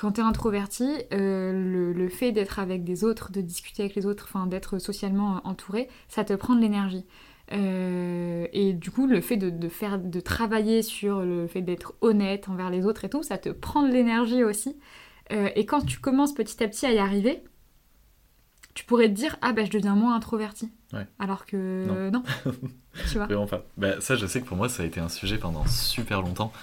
Quand 0.00 0.12
tu 0.12 0.22
es 0.22 0.24
introverti, 0.24 0.88
euh, 1.12 1.52
le, 1.52 1.92
le 1.92 2.08
fait 2.08 2.32
d'être 2.32 2.58
avec 2.58 2.84
des 2.84 3.04
autres, 3.04 3.30
de 3.30 3.42
discuter 3.42 3.82
avec 3.82 3.94
les 3.94 4.06
autres, 4.06 4.24
enfin 4.26 4.46
d'être 4.46 4.78
socialement 4.78 5.42
entouré, 5.44 5.88
ça 6.08 6.24
te 6.24 6.32
prend 6.32 6.54
de 6.54 6.60
l'énergie. 6.62 7.04
Euh, 7.52 8.46
et 8.54 8.72
du 8.72 8.90
coup, 8.90 9.06
le 9.06 9.20
fait 9.20 9.36
de, 9.36 9.50
de 9.50 9.68
faire, 9.68 9.98
de 9.98 10.20
travailler 10.20 10.80
sur 10.80 11.20
le 11.20 11.46
fait 11.46 11.60
d'être 11.60 11.92
honnête 12.00 12.48
envers 12.48 12.70
les 12.70 12.86
autres 12.86 13.04
et 13.04 13.10
tout, 13.10 13.22
ça 13.22 13.36
te 13.36 13.50
prend 13.50 13.82
de 13.82 13.92
l'énergie 13.92 14.42
aussi. 14.42 14.78
Euh, 15.32 15.50
et 15.54 15.66
quand 15.66 15.84
tu 15.84 15.98
commences 15.98 16.32
petit 16.32 16.64
à 16.64 16.68
petit 16.68 16.86
à 16.86 16.92
y 16.92 16.98
arriver, 16.98 17.44
tu 18.72 18.86
pourrais 18.86 19.08
te 19.08 19.14
dire 19.14 19.36
ah 19.42 19.52
ben 19.52 19.66
je 19.66 19.70
deviens 19.70 19.96
moins 19.96 20.14
introverti. 20.14 20.72
Ouais. 20.94 21.06
Alors 21.18 21.44
que 21.44 22.10
non, 22.10 22.22
tu 23.10 23.18
vois. 23.18 23.26
Vraiment 23.26 23.46
pas. 23.46 23.66
Bah, 23.76 24.00
ça, 24.00 24.16
je 24.16 24.24
sais 24.24 24.40
que 24.40 24.46
pour 24.46 24.56
moi, 24.56 24.70
ça 24.70 24.82
a 24.82 24.86
été 24.86 24.98
un 24.98 25.10
sujet 25.10 25.36
pendant 25.36 25.66
super 25.66 26.22
longtemps. 26.22 26.54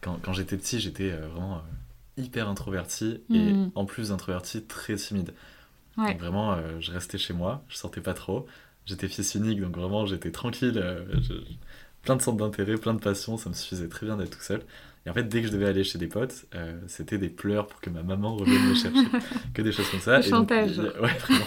Quand, 0.00 0.18
quand 0.22 0.32
j'étais 0.32 0.56
petit, 0.56 0.80
j'étais 0.80 1.10
euh, 1.12 1.28
vraiment 1.28 1.60
hyper 2.16 2.48
introverti 2.48 3.20
et 3.32 3.52
Mhm. 3.52 3.70
en 3.74 3.84
plus 3.84 4.12
introverti, 4.12 4.62
très 4.64 4.96
timide. 4.96 5.32
Ouais. 5.98 6.12
Donc 6.12 6.20
vraiment, 6.20 6.52
euh, 6.54 6.80
je 6.80 6.92
restais 6.92 7.18
chez 7.18 7.32
moi, 7.34 7.64
je 7.68 7.76
sortais 7.76 8.00
pas 8.00 8.14
trop. 8.14 8.46
J'étais 8.86 9.08
fils 9.08 9.34
unique, 9.34 9.60
donc 9.60 9.76
vraiment, 9.76 10.06
j'étais 10.06 10.30
tranquille. 10.32 10.78
euh, 10.78 11.04
je- 11.22 11.34
plein 12.02 12.16
de 12.16 12.22
centres 12.22 12.38
d'intérêt, 12.38 12.76
plein 12.76 12.94
de 12.94 13.00
passions, 13.00 13.36
ça 13.36 13.48
me 13.50 13.54
suffisait 13.54 13.88
très 13.88 14.06
bien 14.06 14.16
d'être 14.16 14.30
tout 14.36 14.42
seul. 14.42 14.62
Et 15.06 15.10
en 15.10 15.14
fait, 15.14 15.24
dès 15.24 15.40
que 15.42 15.48
je 15.48 15.52
devais 15.52 15.66
aller 15.66 15.84
chez 15.84 15.98
des 15.98 16.06
potes, 16.08 16.46
euh, 16.54 16.78
c'était 16.88 17.18
des 17.18 17.28
pleurs 17.28 17.66
pour 17.66 17.80
que 17.80 17.90
ma 17.90 18.02
maman 18.02 18.36
revienne 18.36 18.62
me 18.68 18.74
chercher, 18.74 18.92
que 19.54 19.62
des 19.62 19.72
choses 19.72 19.88
comme 19.90 20.00
ça. 20.00 20.18
Le 20.18 20.24
Et 20.24 20.28
chantage. 20.28 20.72
il 20.76 20.84
y 20.84 20.86
a- 20.86 21.00
ouais, 21.02 21.18
vraiment. 21.18 21.46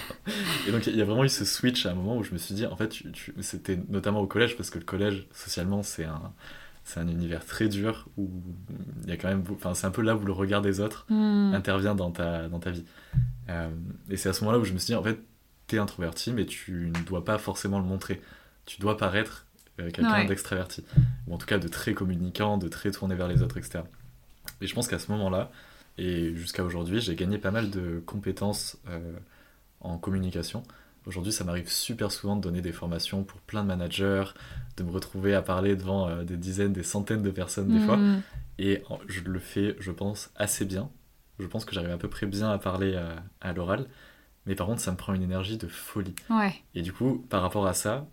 Et 0.68 0.72
donc, 0.72 0.88
il 0.88 0.96
y 0.96 1.02
a 1.02 1.06
vraiment 1.06 1.24
eu 1.26 1.30
ce 1.30 1.46
switch 1.46 1.86
à 1.86 1.92
un 1.92 1.96
moment 1.96 2.18
où 2.18 2.24
je 2.24 2.32
me 2.34 2.38
suis 2.38 2.56
dit, 2.56 2.66
en 2.66 2.76
fait, 2.76 2.90
tu- 2.90 3.34
c'était 3.42 3.80
notamment 3.90 4.20
au 4.22 4.28
collège, 4.28 4.58
parce 4.58 4.70
que 4.70 4.80
le 4.80 4.86
collège, 4.86 5.28
socialement, 5.34 5.84
c'est 5.84 6.06
un, 6.06 6.34
c'est 6.84 7.00
un 7.00 7.08
univers 7.08 7.46
très 7.46 7.68
dur 7.68 8.08
où 8.18 8.30
il 9.04 9.10
y 9.10 9.12
a 9.12 9.18
quand 9.18 9.28
même, 9.28 9.44
enfin, 9.52 9.74
c'est 9.76 9.86
un 9.88 9.92
peu 9.92 10.02
là 10.02 10.16
où 10.16 10.26
le 10.26 10.32
regard 10.32 10.62
des 10.62 10.80
autres 10.80 11.06
Hmm. 11.10 11.54
intervient 11.54 11.96
dans 11.96 12.12
ta, 12.12 12.48
dans 12.50 12.60
ta 12.60 12.72
vie. 12.72 12.86
Euh, 13.50 13.70
et 14.10 14.18
c'est 14.18 14.30
à 14.30 14.34
ce 14.34 14.42
moment-là 14.44 14.60
où 14.60 14.66
je 14.66 14.74
me 14.74 14.80
suis 14.80 14.88
dit, 14.88 14.96
en 14.96 15.04
fait, 15.04 15.20
t'es 15.68 15.78
introverti, 15.78 16.32
mais 16.34 16.46
tu 16.46 16.92
ne 16.96 17.04
dois 17.06 17.24
pas 17.26 17.38
forcément 17.38 17.80
le 17.80 17.86
montrer. 17.86 18.22
Tu 18.66 18.80
dois 18.82 18.98
paraître 18.98 19.46
euh, 19.80 19.92
quelqu'un 19.92 20.22
Ouais. 20.22 20.26
d'extraverti, 20.26 20.84
ou 21.28 21.34
en 21.36 21.38
tout 21.38 21.46
cas 21.46 21.58
de 21.60 21.68
très 21.68 21.94
communicant, 21.94 22.58
de 22.58 22.68
très 22.68 22.92
tourné 22.92 23.16
vers 23.16 23.28
les 23.28 23.42
autres, 23.44 23.58
etc. 23.58 23.84
Et 24.62 24.68
je 24.68 24.74
pense 24.74 24.88
qu'à 24.88 25.00
ce 25.00 25.12
moment-là, 25.12 25.52
et 25.98 26.34
jusqu'à 26.36 26.64
aujourd'hui, 26.64 27.02
j'ai 27.02 27.16
gagné 27.16 27.38
pas 27.38 27.52
mal 27.52 27.70
de 27.70 28.02
compétences 28.06 28.78
euh, 28.90 29.00
en 29.82 29.98
communication. 29.98 30.64
Aujourd'hui, 31.06 31.32
ça 31.32 31.44
m'arrive 31.44 31.70
super 31.70 32.12
souvent 32.12 32.36
de 32.36 32.42
donner 32.42 32.62
des 32.62 32.72
formations 32.72 33.24
pour 33.24 33.40
plein 33.42 33.64
de 33.64 33.68
managers, 33.68 34.26
de 34.78 34.84
me 34.84 34.92
retrouver 34.92 35.34
à 35.34 35.42
parler 35.42 35.76
devant 35.76 36.08
euh, 36.08 36.24
des 36.24 36.38
dizaines, 36.38 36.74
des 36.74 36.84
centaines 36.84 37.24
de 37.24 37.32
personnes 37.32 37.68
des 37.68 37.86
fois. 37.86 37.98
Hmm. 37.98 38.22
Et 38.58 38.84
je 39.08 39.22
le 39.22 39.40
fais, 39.40 39.76
je 39.80 39.92
pense, 39.92 40.30
assez 40.36 40.66
bien. 40.66 40.90
Je 41.40 41.48
pense 41.48 41.66
que 41.66 41.74
j'arrive 41.74 41.92
à 41.92 41.98
peu 41.98 42.10
près 42.10 42.26
bien 42.26 42.52
à 42.52 42.58
parler 42.58 42.96
à, 42.96 43.24
à 43.42 43.54
l'oral. 43.54 43.88
Mais 44.46 44.56
par 44.56 44.68
contre, 44.68 44.82
ça 44.82 44.92
me 44.92 44.98
prend 44.98 45.14
une 45.14 45.24
énergie 45.24 45.58
de 45.58 45.68
folie. 45.68 46.16
Ouais. 46.30 46.54
Et 46.76 46.82
du 46.82 46.92
coup, 46.92 47.26
par 47.30 47.42
rapport 47.42 47.66
à 47.66 47.74
ça, 47.74 48.08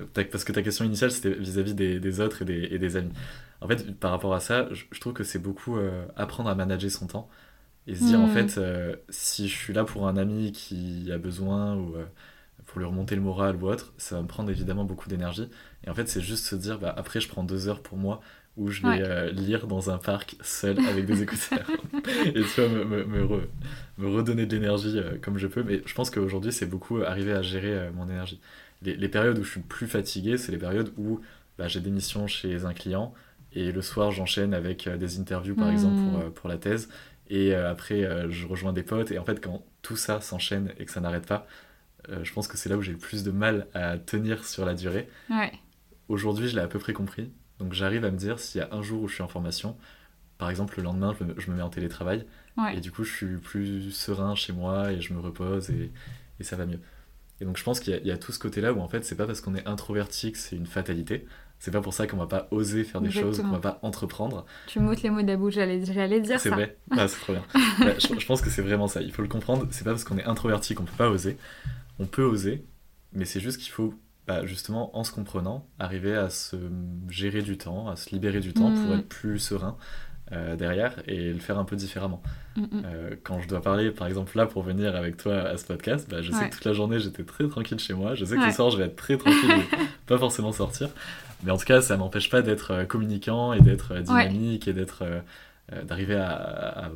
euh, 0.00 0.24
parce 0.30 0.44
que 0.44 0.52
ta 0.52 0.62
question 0.62 0.84
initiale, 0.84 1.10
c'était 1.10 1.34
vis-à-vis 1.34 1.74
des, 1.74 2.00
des 2.00 2.20
autres 2.20 2.42
et 2.42 2.44
des, 2.44 2.68
et 2.70 2.78
des 2.78 2.96
amis. 2.96 3.12
En 3.60 3.68
fait, 3.68 3.94
par 3.98 4.10
rapport 4.10 4.34
à 4.34 4.40
ça, 4.40 4.68
je, 4.72 4.84
je 4.90 5.00
trouve 5.00 5.12
que 5.12 5.24
c'est 5.24 5.38
beaucoup 5.38 5.76
euh, 5.76 6.06
apprendre 6.16 6.48
à 6.48 6.54
manager 6.54 6.90
son 6.90 7.06
temps. 7.06 7.28
Et 7.86 7.94
se 7.96 8.04
dire, 8.04 8.20
en 8.22 8.28
Mm. 8.28 8.28
fait, 8.28 8.58
euh, 8.58 8.96
si 9.08 9.48
je 9.48 9.56
suis 9.56 9.72
là 9.72 9.84
pour 9.84 10.06
un 10.06 10.16
ami 10.16 10.52
qui 10.52 11.10
a 11.12 11.18
besoin 11.18 11.76
ou 11.76 11.96
euh, 11.96 12.04
pour 12.66 12.78
lui 12.78 12.86
remonter 12.86 13.16
le 13.16 13.22
moral 13.22 13.56
ou 13.56 13.66
autre, 13.68 13.92
ça 13.98 14.16
va 14.16 14.22
me 14.22 14.28
prendre 14.28 14.50
évidemment 14.50 14.84
beaucoup 14.84 15.08
d'énergie. 15.08 15.48
Et 15.84 15.90
en 15.90 15.94
fait, 15.94 16.08
c'est 16.08 16.20
juste 16.20 16.44
se 16.46 16.54
dire, 16.56 16.78
bah, 16.78 16.94
après, 16.96 17.20
je 17.20 17.28
prends 17.28 17.44
deux 17.44 17.68
heures 17.68 17.82
pour 17.82 17.98
moi 17.98 18.20
où 18.56 18.68
je 18.70 18.82
vais 18.82 19.00
Ouais. 19.00 19.02
euh, 19.02 19.30
lire 19.32 19.66
dans 19.66 19.90
un 19.90 19.98
parc 19.98 20.36
seul 20.42 20.80
avec 20.84 21.06
des 21.06 21.22
écouteurs. 21.22 21.72
et 22.34 22.44
tu 22.44 22.60
vois, 22.60 22.68
me, 22.68 22.84
me, 22.84 23.04
me, 23.04 23.24
re- 23.24 23.48
me 23.98 24.08
redonner 24.08 24.46
de 24.46 24.56
l'énergie 24.56 25.00
comme 25.22 25.38
je 25.38 25.46
peux. 25.46 25.62
Mais 25.62 25.82
je 25.86 25.94
pense 25.94 26.10
qu'aujourd'hui, 26.10 26.52
c'est 26.52 26.66
beaucoup 26.66 26.98
arriver 27.02 27.32
à 27.32 27.42
gérer 27.42 27.90
mon 27.92 28.08
énergie. 28.08 28.40
Les, 28.82 28.96
les 28.96 29.08
périodes 29.08 29.38
où 29.38 29.44
je 29.44 29.50
suis 29.50 29.60
plus 29.60 29.86
fatigué, 29.86 30.36
c'est 30.38 30.52
les 30.52 30.58
périodes 30.58 30.92
où 30.96 31.20
bah, 31.58 31.68
j'ai 31.68 31.80
des 31.80 31.90
missions 31.90 32.26
chez 32.26 32.64
un 32.64 32.74
client 32.74 33.14
et 33.54 33.70
le 33.70 33.82
soir, 33.82 34.10
j'enchaîne 34.12 34.54
avec 34.54 34.88
des 34.88 35.18
interviews, 35.20 35.56
par 35.56 35.68
Mm. 35.68 35.70
exemple, 35.70 36.00
pour, 36.02 36.18
pour 36.32 36.48
la 36.48 36.56
thèse. 36.56 36.88
Et 37.32 37.54
euh, 37.54 37.70
après, 37.70 38.04
euh, 38.04 38.30
je 38.30 38.46
rejoins 38.46 38.74
des 38.74 38.82
potes. 38.82 39.10
Et 39.10 39.18
en 39.18 39.24
fait, 39.24 39.42
quand 39.42 39.64
tout 39.80 39.96
ça 39.96 40.20
s'enchaîne 40.20 40.72
et 40.78 40.84
que 40.84 40.92
ça 40.92 41.00
n'arrête 41.00 41.26
pas, 41.26 41.46
euh, 42.10 42.22
je 42.22 42.32
pense 42.34 42.46
que 42.46 42.58
c'est 42.58 42.68
là 42.68 42.76
où 42.76 42.82
j'ai 42.82 42.92
le 42.92 42.98
plus 42.98 43.24
de 43.24 43.30
mal 43.30 43.68
à 43.72 43.96
tenir 43.96 44.44
sur 44.44 44.66
la 44.66 44.74
durée. 44.74 45.08
Ouais. 45.30 45.50
Aujourd'hui, 46.08 46.46
je 46.48 46.54
l'ai 46.54 46.60
à 46.60 46.68
peu 46.68 46.78
près 46.78 46.92
compris. 46.92 47.32
Donc 47.58 47.72
j'arrive 47.72 48.04
à 48.04 48.10
me 48.10 48.18
dire 48.18 48.38
s'il 48.38 48.60
y 48.60 48.62
a 48.62 48.68
un 48.72 48.82
jour 48.82 49.02
où 49.02 49.08
je 49.08 49.14
suis 49.14 49.22
en 49.22 49.28
formation, 49.28 49.78
par 50.36 50.50
exemple 50.50 50.74
le 50.76 50.82
lendemain, 50.82 51.16
je 51.18 51.24
me, 51.24 51.40
je 51.40 51.50
me 51.50 51.56
mets 51.56 51.62
en 51.62 51.70
télétravail. 51.70 52.26
Ouais. 52.58 52.76
Et 52.76 52.80
du 52.80 52.92
coup, 52.92 53.02
je 53.02 53.14
suis 53.14 53.36
plus 53.38 53.90
serein 53.92 54.34
chez 54.34 54.52
moi 54.52 54.92
et 54.92 55.00
je 55.00 55.14
me 55.14 55.20
repose 55.20 55.70
et, 55.70 55.90
et 56.38 56.44
ça 56.44 56.56
va 56.56 56.66
mieux. 56.66 56.80
Et 57.40 57.46
donc 57.46 57.56
je 57.56 57.64
pense 57.64 57.80
qu'il 57.80 57.96
y, 57.96 58.08
y 58.08 58.10
a 58.10 58.18
tout 58.18 58.32
ce 58.32 58.38
côté-là 58.38 58.74
où 58.74 58.80
en 58.80 58.88
fait, 58.88 59.06
c'est 59.06 59.16
pas 59.16 59.26
parce 59.26 59.40
qu'on 59.40 59.54
est 59.54 59.66
introverti 59.66 60.32
que 60.32 60.38
c'est 60.38 60.56
une 60.56 60.66
fatalité. 60.66 61.26
C'est 61.64 61.70
pas 61.70 61.80
pour 61.80 61.94
ça 61.94 62.08
qu'on 62.08 62.16
va 62.16 62.26
pas 62.26 62.48
oser 62.50 62.82
faire 62.82 63.00
des 63.00 63.12
choses, 63.12 63.40
qu'on 63.40 63.46
va 63.50 63.60
pas 63.60 63.78
entreprendre. 63.82 64.44
Tu 64.66 64.80
m'ôtes 64.80 65.02
les 65.02 65.10
mots 65.10 65.22
de 65.22 65.28
la 65.28 65.36
bouche, 65.36 65.54
j'allais 65.54 65.84
j'allais 65.84 66.20
dire 66.20 66.40
C'est 66.40 66.48
ça. 66.48 66.56
vrai, 66.56 66.76
ah, 66.90 67.06
c'est 67.06 67.20
trop 67.20 67.34
bien. 67.34 67.44
Ouais, 67.86 67.94
je, 68.00 68.18
je 68.18 68.26
pense 68.26 68.40
que 68.42 68.50
c'est 68.50 68.62
vraiment 68.62 68.88
ça. 68.88 69.00
Il 69.00 69.12
faut 69.12 69.22
le 69.22 69.28
comprendre. 69.28 69.68
C'est 69.70 69.84
pas 69.84 69.90
parce 69.90 70.02
qu'on 70.02 70.18
est 70.18 70.24
introverti 70.24 70.74
qu'on 70.74 70.82
peut 70.82 70.96
pas 70.98 71.08
oser. 71.08 71.36
On 72.00 72.06
peut 72.06 72.24
oser, 72.24 72.64
mais 73.12 73.24
c'est 73.24 73.38
juste 73.38 73.58
qu'il 73.60 73.70
faut, 73.70 73.94
bah, 74.26 74.44
justement, 74.44 74.96
en 74.98 75.04
se 75.04 75.12
comprenant, 75.12 75.64
arriver 75.78 76.16
à 76.16 76.30
se 76.30 76.56
gérer 77.08 77.42
du 77.42 77.56
temps, 77.56 77.88
à 77.88 77.94
se 77.94 78.10
libérer 78.10 78.40
du 78.40 78.52
temps 78.52 78.72
pour 78.72 78.96
Mm. 78.96 78.98
être 78.98 79.08
plus 79.08 79.38
serein 79.38 79.76
euh, 80.32 80.56
derrière 80.56 80.94
et 81.06 81.32
le 81.32 81.38
faire 81.38 81.58
un 81.60 81.64
peu 81.64 81.76
différemment. 81.76 82.22
Mm, 82.56 82.60
mm. 82.62 82.66
Euh, 82.86 83.10
quand 83.22 83.38
je 83.40 83.46
dois 83.46 83.60
parler, 83.62 83.92
par 83.92 84.08
exemple, 84.08 84.36
là 84.36 84.46
pour 84.46 84.62
venir 84.64 84.96
avec 84.96 85.16
toi 85.16 85.42
à 85.42 85.56
ce 85.58 85.64
podcast, 85.64 86.08
bah, 86.10 86.22
je 86.22 86.32
sais 86.32 86.38
Ouais. 86.38 86.48
que 86.48 86.54
toute 86.56 86.64
la 86.64 86.72
journée 86.72 86.98
j'étais 86.98 87.22
très 87.22 87.46
tranquille 87.46 87.78
chez 87.78 87.94
moi. 87.94 88.16
Je 88.16 88.24
sais 88.24 88.34
que 88.34 88.40
Ouais. 88.40 88.46
le 88.46 88.52
soir 88.52 88.70
je 88.70 88.78
vais 88.78 88.84
être 88.86 88.96
très 88.96 89.16
tranquille 89.16 89.50
et 89.50 89.76
pas 90.06 90.18
forcément 90.18 90.50
sortir. 90.50 90.88
Mais 91.42 91.50
en 91.50 91.56
tout 91.56 91.64
cas, 91.64 91.80
ça 91.80 91.96
m'empêche 91.96 92.30
pas 92.30 92.42
d'être 92.42 92.70
euh, 92.72 92.84
communicant 92.84 93.52
et 93.52 93.60
d'être 93.60 93.94
euh, 93.94 94.00
dynamique 94.00 94.68
et 94.68 94.72
d'être 94.72 95.02
euh, 95.02 95.20
d'arriver 95.84 96.16
à, 96.16 96.86
à 96.86 96.90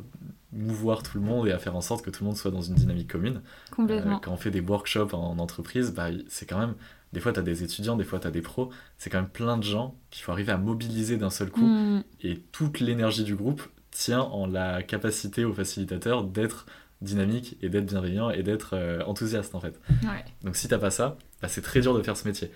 mouvoir 0.53 1.03
tout 1.03 1.17
le 1.17 1.23
monde 1.23 1.47
et 1.47 1.51
à 1.51 1.57
faire 1.57 1.75
en 1.75 1.81
sorte 1.81 2.03
que 2.03 2.09
tout 2.09 2.23
le 2.23 2.27
monde 2.27 2.37
soit 2.37 2.51
dans 2.51 2.61
une 2.61 2.75
dynamique 2.75 3.11
commune. 3.11 3.41
Complètement. 3.71 4.19
quand 4.19 4.31
on 4.31 4.37
fait 4.37 4.51
des 4.51 4.61
workshops 4.61 5.13
en 5.13 5.37
entreprise, 5.39 5.93
bah, 5.93 6.07
c'est 6.27 6.45
quand 6.45 6.59
même. 6.59 6.75
Des 7.13 7.19
fois, 7.19 7.31
tu 7.31 7.39
as 7.39 7.43
des 7.43 7.63
étudiants, 7.63 7.95
des 7.95 8.03
fois, 8.03 8.19
tu 8.19 8.27
as 8.27 8.31
des 8.31 8.41
pros. 8.41 8.69
C'est 8.97 9.09
quand 9.09 9.19
même 9.19 9.29
plein 9.29 9.57
de 9.57 9.63
gens 9.63 9.95
qu'il 10.11 10.23
faut 10.23 10.31
arriver 10.31 10.51
à 10.51 10.57
mobiliser 10.57 11.17
d'un 11.17 11.29
seul 11.29 11.49
coup. 11.49 11.65
Mm. 11.65 12.03
Et 12.21 12.39
toute 12.51 12.79
l'énergie 12.79 13.23
du 13.23 13.35
groupe 13.35 13.63
tient 13.91 14.21
en 14.21 14.45
la 14.45 14.83
capacité 14.83 15.45
au 15.45 15.53
facilitateur 15.53 16.23
d'être 16.23 16.65
dynamique 17.01 17.57
et 17.61 17.69
d'être 17.69 17.85
bienveillant 17.85 18.29
et 18.29 18.43
d'être 18.43 18.71
euh, 18.73 19.03
enthousiaste, 19.05 19.55
en 19.55 19.61
fait. 19.61 19.79
Ouais. 20.03 20.25
Donc, 20.43 20.55
si 20.55 20.67
t'as 20.67 20.79
pas 20.79 20.91
ça, 20.91 21.17
bah, 21.41 21.47
c'est 21.47 21.61
très 21.61 21.79
dur 21.79 21.95
de 21.95 22.01
faire 22.01 22.17
ce 22.17 22.27
métier. 22.27 22.51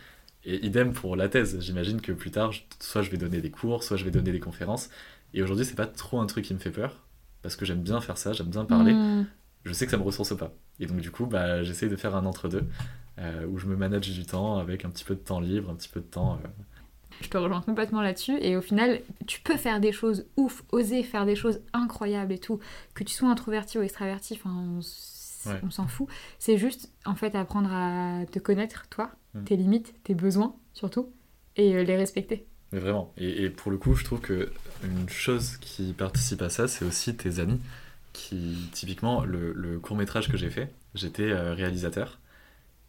Et 0.45 0.65
idem 0.65 0.91
pour 0.93 1.15
la 1.15 1.29
thèse. 1.29 1.59
J'imagine 1.59 2.01
que 2.01 2.11
plus 2.11 2.31
tard, 2.31 2.51
soit 2.79 3.01
je 3.03 3.09
vais 3.11 3.17
donner 3.17 3.41
des 3.41 3.51
cours, 3.51 3.83
soit 3.83 3.97
je 3.97 4.03
vais 4.05 4.11
donner 4.11 4.31
des 4.31 4.39
conférences. 4.39 4.89
Et 5.33 5.41
aujourd'hui, 5.43 5.65
c'est 5.65 5.75
pas 5.75 5.85
trop 5.87 6.19
un 6.19 6.25
truc 6.25 6.45
qui 6.45 6.53
me 6.53 6.59
fait 6.59 6.71
peur. 6.71 6.95
Parce 7.43 7.55
que 7.55 7.65
j'aime 7.65 7.81
bien 7.81 8.01
faire 8.01 8.17
ça, 8.17 8.33
j'aime 8.33 8.47
bien 8.49 8.65
parler 8.65 8.93
Mm. 8.93 9.25
je 9.65 9.73
sais 9.73 9.85
que 9.85 9.91
ça 9.91 9.97
me 9.97 10.03
ressource 10.03 10.35
pas. 10.37 10.51
Et 10.79 10.85
donc, 10.87 10.97
du 11.01 11.11
coup, 11.11 11.25
bah, 11.27 11.63
j'essaye 11.63 11.89
de 11.89 11.95
faire 11.95 12.15
un 12.15 12.25
entre-deux 12.25 12.63
euh, 13.19 13.45
où 13.47 13.57
je 13.59 13.65
me 13.67 13.75
manage 13.75 14.09
du 14.11 14.25
temps 14.25 14.57
avec 14.57 14.85
un 14.85 14.89
petit 14.89 15.03
peu 15.03 15.13
de 15.15 15.19
temps 15.19 15.39
libre, 15.39 15.69
un 15.69 15.75
petit 15.75 15.89
peu 15.89 15.99
de 16.01 16.05
temps. 16.05 16.39
euh, 16.43 16.47
Je 17.21 17.27
te 17.29 17.37
rejoins 17.37 17.61
complètement 17.61 18.01
là-dessus. 18.01 18.37
Et 18.41 18.55
au 18.57 18.61
final, 18.61 19.01
tu 19.27 19.41
peux 19.41 19.57
faire 19.57 19.79
des 19.79 19.91
choses 19.91 20.25
ouf, 20.37 20.63
oser 20.71 21.03
faire 21.03 21.25
des 21.25 21.35
choses 21.35 21.61
incroyables 21.73 22.31
et 22.33 22.39
tout. 22.39 22.59
Que 22.95 23.03
tu 23.03 23.13
sois 23.13 23.29
introverti 23.29 23.77
ou 23.77 23.81
extraverti, 23.83 24.33
enfin, 24.39 24.55
on, 24.55 24.79
s- 24.79 25.43
Ouais. 25.47 25.59
on 25.63 25.71
s'en 25.71 25.87
fout. 25.87 26.07
C'est 26.37 26.57
juste, 26.59 26.91
en 27.05 27.15
fait, 27.15 27.33
apprendre 27.33 27.71
à 27.73 28.25
te 28.31 28.37
connaître, 28.37 28.85
toi, 28.89 29.09
Mm. 29.33 29.43
tes 29.45 29.55
limites, 29.55 29.93
tes 30.03 30.13
besoins, 30.15 30.55
surtout, 30.73 31.09
et 31.55 31.75
euh, 31.75 31.83
les 31.83 31.95
respecter. 31.97 32.45
Mais 32.71 32.79
vraiment. 32.79 33.13
Et, 33.17 33.43
et 33.43 33.49
pour 33.49 33.71
le 33.71 33.77
coup, 33.77 33.95
je 33.95 34.03
trouve 34.03 34.19
que 34.21 34.51
une 34.83 35.09
chose 35.09 35.57
qui 35.57 35.93
participe 35.93 36.41
à 36.41 36.49
ça, 36.49 36.67
c'est 36.67 36.85
aussi 36.85 37.15
tes 37.15 37.39
amis. 37.39 37.59
Qui, 38.13 38.57
typiquement, 38.73 39.23
le, 39.23 39.53
le 39.53 39.79
court 39.79 39.95
métrage 39.95 40.29
que 40.29 40.35
j'ai 40.35 40.49
fait, 40.49 40.69
j'étais 40.95 41.31
euh, 41.31 41.53
réalisateur. 41.53 42.19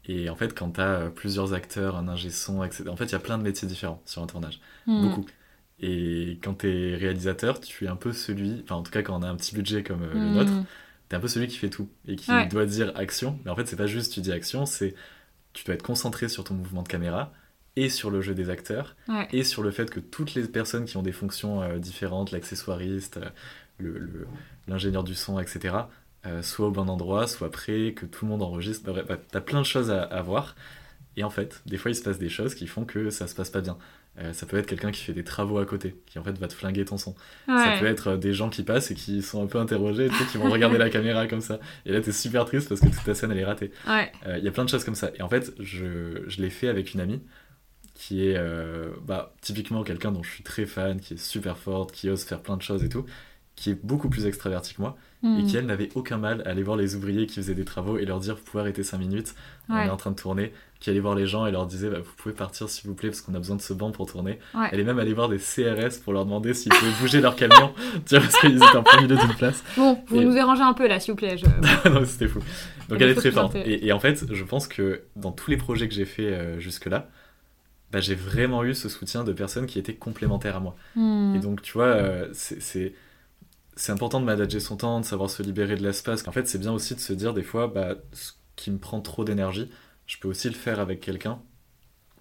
Et 0.06 0.28
en 0.28 0.34
fait, 0.34 0.52
quand 0.52 0.70
t'as 0.70 0.94
euh, 1.02 1.10
plusieurs 1.10 1.52
acteurs, 1.54 1.94
un 1.96 2.08
ingé 2.08 2.30
son, 2.30 2.64
etc. 2.64 2.88
En 2.88 2.96
fait, 2.96 3.04
il 3.04 3.12
y 3.12 3.14
a 3.14 3.20
plein 3.20 3.38
de 3.38 3.44
métiers 3.44 3.68
différents 3.68 4.02
sur 4.04 4.20
un 4.20 4.26
tournage. 4.26 4.58
Mm. 4.88 5.02
Beaucoup. 5.02 5.26
Et 5.80 6.38
quand 6.42 6.54
t'es 6.54 6.96
réalisateur, 6.96 7.60
tu 7.60 7.84
es 7.84 7.88
un 7.88 7.94
peu 7.96 8.12
celui. 8.12 8.62
Enfin, 8.64 8.74
en 8.76 8.82
tout 8.82 8.90
cas, 8.90 9.02
quand 9.02 9.16
on 9.16 9.22
a 9.22 9.28
un 9.28 9.36
petit 9.36 9.54
budget 9.54 9.84
comme 9.84 10.02
le 10.02 10.14
Mm. 10.18 10.32
nôtre, 10.34 10.52
t'es 11.08 11.14
un 11.16 11.20
peu 11.20 11.28
celui 11.28 11.46
qui 11.46 11.56
fait 11.58 11.70
tout 11.70 11.88
et 12.08 12.16
qui 12.16 12.32
Ouais. 12.32 12.46
doit 12.48 12.66
dire 12.66 12.92
action. 12.96 13.38
Mais 13.44 13.50
en 13.52 13.54
fait, 13.56 13.66
c'est 13.68 13.76
pas 13.76 13.86
juste 13.86 14.12
tu 14.12 14.20
dis 14.22 14.32
action, 14.32 14.66
c'est 14.66 14.94
tu 15.52 15.64
dois 15.64 15.74
être 15.74 15.82
concentré 15.82 16.28
sur 16.28 16.44
ton 16.44 16.54
mouvement 16.54 16.82
de 16.82 16.88
caméra 16.88 17.32
et 17.76 17.88
sur 17.88 18.10
le 18.10 18.20
jeu 18.20 18.34
des 18.34 18.50
acteurs 18.50 18.96
Ouais. 19.08 19.28
et 19.32 19.44
sur 19.44 19.62
le 19.62 19.70
fait 19.70 19.90
que 19.90 20.00
toutes 20.00 20.34
les 20.34 20.42
personnes 20.46 20.84
qui 20.84 20.96
ont 20.96 21.02
des 21.02 21.12
fonctions 21.12 21.62
euh, 21.62 21.78
différentes, 21.78 22.30
l'accessoiriste, 22.30 23.16
euh, 23.18 23.28
le- 23.78 23.98
le- 23.98 24.26
l'ingénieur 24.68 25.04
du 25.04 25.14
son, 25.14 25.38
etc., 25.40 25.74
euh, 26.26 26.42
soient 26.42 26.68
au 26.68 26.70
bon 26.70 26.88
endroit, 26.88 27.26
soient 27.26 27.50
prêts, 27.50 27.94
que 27.96 28.06
tout 28.06 28.24
le 28.26 28.30
monde 28.30 28.42
enregistre. 28.42 28.84
Bah, 28.86 28.92
bref, 28.92 29.06
bah, 29.08 29.18
t'as 29.30 29.40
plein 29.40 29.60
de 29.60 29.66
choses 29.66 29.90
à, 29.90 30.02
à 30.02 30.22
voir. 30.22 30.54
Et 31.16 31.24
en 31.24 31.30
fait, 31.30 31.62
des 31.66 31.76
fois, 31.78 31.90
il 31.90 31.94
se 31.94 32.02
passe 32.02 32.18
des 32.18 32.28
choses 32.28 32.54
qui 32.54 32.66
font 32.66 32.84
que 32.84 33.10
ça 33.10 33.26
se 33.26 33.34
passe 33.34 33.50
pas 33.50 33.60
bien. 33.60 33.76
Euh, 34.18 34.34
ça 34.34 34.44
peut 34.44 34.58
être 34.58 34.66
quelqu'un 34.66 34.90
qui 34.90 35.02
fait 35.02 35.14
des 35.14 35.24
travaux 35.24 35.58
à 35.58 35.64
côté, 35.64 35.96
qui 36.04 36.18
en 36.18 36.22
fait 36.22 36.36
va 36.38 36.46
te 36.46 36.52
flinguer 36.52 36.84
ton 36.84 36.98
son. 36.98 37.14
Ça 37.46 37.76
peut 37.80 37.86
être 37.86 38.08
euh, 38.08 38.16
des 38.18 38.34
gens 38.34 38.50
qui 38.50 38.62
passent 38.62 38.90
et 38.90 38.94
qui 38.94 39.22
sont 39.22 39.42
un 39.42 39.46
peu 39.46 39.58
interrogés, 39.58 40.08
tu 40.08 40.14
sais, 40.16 40.24
qui 40.26 40.36
vont 40.36 40.50
regarder 40.50 40.76
la 40.76 40.90
caméra 40.90 41.26
comme 41.26 41.40
ça. 41.40 41.60
Et 41.86 41.92
là, 41.92 42.00
t'es 42.02 42.12
super 42.12 42.44
triste 42.44 42.68
parce 42.68 42.80
que 42.82 42.88
toute 42.88 43.04
ta 43.04 43.14
scène, 43.14 43.32
elle 43.32 43.38
est 43.38 43.44
ratée. 43.44 43.72
Ouais. 43.88 44.12
Euh, 44.26 44.36
Il 44.36 44.44
y 44.44 44.48
a 44.48 44.50
plein 44.50 44.64
de 44.64 44.68
choses 44.68 44.84
comme 44.84 44.94
ça. 44.94 45.10
Et 45.14 45.22
en 45.22 45.28
fait, 45.30 45.54
je, 45.58 46.24
je 46.26 46.42
l'ai 46.42 46.50
fait 46.50 46.68
avec 46.68 46.92
une 46.92 47.00
amie 47.00 47.22
qui 47.94 48.26
est 48.26 48.36
euh, 48.36 48.90
bah, 49.04 49.34
typiquement 49.40 49.82
quelqu'un 49.82 50.12
dont 50.12 50.22
je 50.22 50.30
suis 50.30 50.42
très 50.42 50.66
fan, 50.66 51.00
qui 51.00 51.14
est 51.14 51.18
super 51.18 51.56
forte, 51.56 51.92
qui 51.92 52.10
ose 52.10 52.24
faire 52.24 52.40
plein 52.42 52.56
de 52.56 52.62
choses 52.62 52.84
et 52.84 52.88
tout, 52.88 53.06
qui 53.56 53.70
est 53.70 53.78
beaucoup 53.84 54.08
plus 54.08 54.26
extraverti 54.26 54.74
que 54.74 54.80
moi, 54.80 54.96
et 55.24 55.26
Mm. 55.28 55.46
qui, 55.46 55.56
elle, 55.56 55.66
n'avait 55.66 55.88
aucun 55.94 56.16
mal 56.18 56.42
à 56.46 56.48
aller 56.50 56.64
voir 56.64 56.76
les 56.76 56.96
ouvriers 56.96 57.26
qui 57.26 57.36
faisaient 57.36 57.54
des 57.54 57.64
travaux 57.64 57.96
et 57.96 58.04
leur 58.04 58.18
dire 58.18 58.34
Vous 58.34 58.42
pouvez 58.42 58.60
arrêter 58.62 58.82
5 58.82 58.98
minutes, 58.98 59.34
on 59.68 59.74
Ouais. 59.74 59.86
est 59.86 59.90
en 59.90 59.96
train 59.96 60.10
de 60.10 60.16
tourner. 60.16 60.52
Qui 60.80 60.90
allait 60.90 60.98
voir 60.98 61.14
les 61.14 61.28
gens 61.28 61.46
et 61.46 61.52
leur 61.52 61.66
disait 61.66 61.88
bah, 61.90 61.98
Vous 62.00 62.10
pouvez 62.16 62.34
partir 62.34 62.68
s'il 62.68 62.88
vous 62.88 62.96
plaît, 62.96 63.08
parce 63.10 63.20
qu'on 63.20 63.34
a 63.34 63.38
besoin 63.38 63.54
de 63.54 63.62
ce 63.62 63.72
banc 63.72 63.92
pour 63.92 64.06
tourner. 64.10 64.40
Ouais. 64.52 64.66
Elle 64.72 64.80
est 64.80 64.84
même 64.84 64.98
allée 64.98 65.14
voir 65.14 65.28
des 65.28 65.38
CRS 65.38 66.00
pour 66.02 66.12
leur 66.12 66.24
demander 66.24 66.54
s'ils 66.54 66.72
pouvaient 66.72 66.90
bouger 67.00 67.20
leur 67.20 67.36
camion, 67.36 67.72
tu 68.06 68.16
vois, 68.16 68.20
parce 68.24 68.36
qu'ils 68.40 68.56
étaient 68.56 68.76
en 68.76 68.82
plein 68.82 69.00
milieu 69.02 69.16
d'une 69.16 69.34
place. 69.36 69.62
Bon, 69.76 69.96
vous 70.08 70.20
Et- 70.20 70.24
nous 70.24 70.32
dérangez 70.32 70.62
un 70.62 70.72
peu 70.72 70.88
là, 70.88 70.98
s'il 70.98 71.12
vous 71.12 71.18
plaît. 71.18 71.36
je- 71.38 71.88
non, 71.88 72.04
c'était 72.04 72.26
fou. 72.26 72.40
Donc 72.88 73.00
elle 73.00 73.10
est 73.10 73.14
très 73.14 73.30
forte. 73.30 73.54
Et, 73.54 73.86
et 73.86 73.92
en 73.92 74.00
fait, 74.00 74.24
je 74.34 74.42
pense 74.44 74.66
que 74.66 75.02
dans 75.14 75.30
tous 75.30 75.52
les 75.52 75.56
projets 75.56 75.86
que 75.86 75.94
j'ai 75.94 76.04
fait 76.06 76.26
euh, 76.32 76.58
jusque-là, 76.58 77.08
bah, 77.92 78.00
j'ai 78.00 78.16
vraiment 78.16 78.64
eu 78.64 78.74
ce 78.74 78.88
soutien 78.88 79.22
de 79.22 79.32
personnes 79.32 79.66
qui 79.66 79.78
étaient 79.78 79.94
complémentaires 79.94 80.56
à 80.56 80.60
moi. 80.60 80.74
Mm. 80.96 81.34
Et 81.36 81.38
donc, 81.38 81.62
tu 81.62 81.74
vois, 81.74 81.84
euh, 81.84 82.28
c'est- 82.32 82.92
c'est 83.76 83.92
important 83.92 84.20
de 84.20 84.26
manager 84.26 84.60
son 84.60 84.76
temps, 84.76 85.00
de 85.00 85.04
savoir 85.04 85.30
se 85.30 85.42
libérer 85.42 85.76
de 85.76 85.82
l'espace. 85.82 86.26
En 86.28 86.32
fait, 86.32 86.46
c'est 86.48 86.58
bien 86.58 86.72
aussi 86.72 86.94
de 86.94 87.00
se 87.00 87.12
dire 87.12 87.34
des 87.34 87.42
fois, 87.42 87.68
bah, 87.68 87.94
ce 88.12 88.32
qui 88.56 88.70
me 88.70 88.78
prend 88.78 89.00
trop 89.00 89.24
d'énergie, 89.24 89.70
je 90.06 90.18
peux 90.18 90.28
aussi 90.28 90.48
le 90.48 90.54
faire 90.54 90.80
avec 90.80 91.00
quelqu'un 91.00 91.40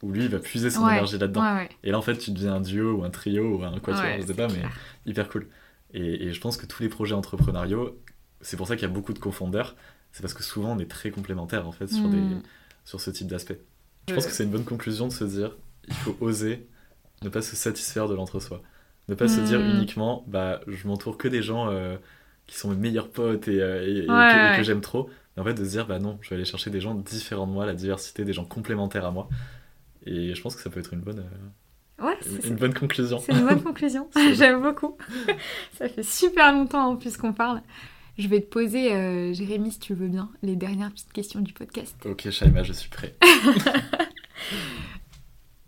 où 0.02 0.12
lui 0.12 0.26
il 0.26 0.30
va 0.30 0.40
puiser 0.40 0.70
son 0.72 0.84
Ouais. 0.86 0.94
énergie 0.94 1.18
là-dedans. 1.18 1.42
Ouais, 1.44 1.62
ouais. 1.64 1.70
Et 1.84 1.92
là, 1.92 1.98
en 1.98 2.02
fait, 2.02 2.18
tu 2.18 2.32
deviens 2.32 2.56
un 2.56 2.62
duo 2.62 2.94
ou 3.00 3.04
un 3.04 3.10
trio 3.10 3.58
ou 3.58 3.64
un 3.64 3.80
quatuor, 3.80 4.22
je 4.22 4.26
sais 4.26 4.34
pas, 4.34 4.48
mais 4.48 4.64
hyper 5.06 5.30
cool. 5.30 5.48
Et, 5.94 6.28
et 6.28 6.34
je 6.34 6.42
pense 6.42 6.58
que 6.58 6.66
tous 6.66 6.82
les 6.84 6.90
projets 6.90 7.14
entrepreneuriaux, 7.16 8.00
c'est 8.42 8.58
pour 8.58 8.68
ça 8.68 8.76
qu'il 8.76 8.88
y 8.88 8.92
a 8.92 8.94
beaucoup 8.94 9.14
de 9.14 9.20
cofondeurs, 9.20 9.76
c'est 10.12 10.22
parce 10.22 10.34
que 10.34 10.42
souvent 10.44 10.72
on 10.76 10.80
est 10.80 10.90
très 10.90 11.12
complémentaires 11.12 11.68
en 11.68 11.72
fait 11.72 11.88
sur, 11.88 12.08
des, 12.10 12.18
Mm. 12.18 12.42
sur 12.86 13.00
ce 13.02 13.12
type 13.12 13.28
d'aspect. 13.28 13.62
Je 14.10 14.16
pense 14.16 14.26
que 14.26 14.32
c'est 14.32 14.44
une 14.46 14.50
bonne 14.52 14.64
conclusion 14.66 15.08
de 15.08 15.12
se 15.14 15.24
dire, 15.26 15.56
il 15.88 15.94
faut 15.94 16.18
oser 16.22 16.68
ne 17.22 17.30
pas 17.30 17.42
se 17.44 17.56
satisfaire 17.56 18.08
de 18.08 18.16
l'entre-soi. 18.16 18.64
Ne 19.10 19.16
pas 19.16 19.28
se 19.28 19.40
dire 19.42 19.60
Mm. 19.60 19.72
uniquement, 19.78 20.24
bah, 20.28 20.62
je 20.68 20.88
m'entoure 20.88 21.18
que 21.18 21.28
des 21.28 21.42
gens 21.42 21.70
euh, 21.70 21.98
qui 22.48 22.56
sont 22.58 22.70
mes 22.70 22.76
meilleurs 22.78 23.10
potes 23.10 23.48
et, 23.48 23.62
euh, 23.62 23.86
et- 23.86 23.98
et 24.04 24.06
que, 24.08 24.58
Ouais, 24.58 24.64
j'aime 24.64 24.82
trop. 24.82 25.10
Mais 25.36 25.42
en 25.42 25.46
fait, 25.46 25.54
de 25.54 25.64
se 25.66 25.70
dire, 25.70 25.88
bah 25.88 26.00
non, 26.00 26.18
je 26.22 26.30
vais 26.30 26.36
aller 26.36 26.46
chercher 26.46 26.70
des 26.70 26.80
gens 26.82 26.94
différents 26.96 27.48
de 27.48 27.52
moi, 27.52 27.66
la 27.66 27.74
diversité, 27.74 28.24
des 28.26 28.34
gens 28.34 28.46
complémentaires 28.46 29.06
à 29.06 29.12
moi. 29.12 29.28
Et 30.06 30.34
je 30.36 30.42
pense 30.42 30.56
que 30.56 30.62
ça 30.62 30.70
peut 30.70 30.80
être 30.80 30.94
une 30.94 31.02
bonne, 31.02 31.20
euh, 31.20 32.06
Ouais, 32.06 32.18
une- 32.26 32.42
c'est- 32.42 32.48
une 32.48 32.56
bonne 32.56 32.74
conclusion. 32.74 33.20
C'est 33.20 33.32
une 33.34 33.46
bonne 33.46 33.62
conclusion. 33.64 34.10
J'aime 34.34 34.62
beaucoup. 34.62 34.98
Ça 35.78 35.88
fait 35.90 36.04
super 36.04 36.52
longtemps 36.54 36.88
en 36.88 36.96
plus 36.96 37.16
qu'on 37.18 37.34
parle. 37.34 37.62
Je 38.18 38.28
vais 38.28 38.42
te 38.42 38.48
poser, 38.48 38.94
euh, 38.94 39.34
Jérémy, 39.34 39.72
si 39.72 39.80
tu 39.80 39.94
veux 39.94 40.08
bien, 40.08 40.30
les 40.44 40.56
dernières 40.56 40.92
petites 40.92 41.14
questions 41.14 41.40
du 41.40 41.54
podcast. 41.54 41.96
Ok, 42.06 42.30
Shaima, 42.30 42.64
je 42.64 42.74
suis 42.74 42.90
prêt. 42.90 43.16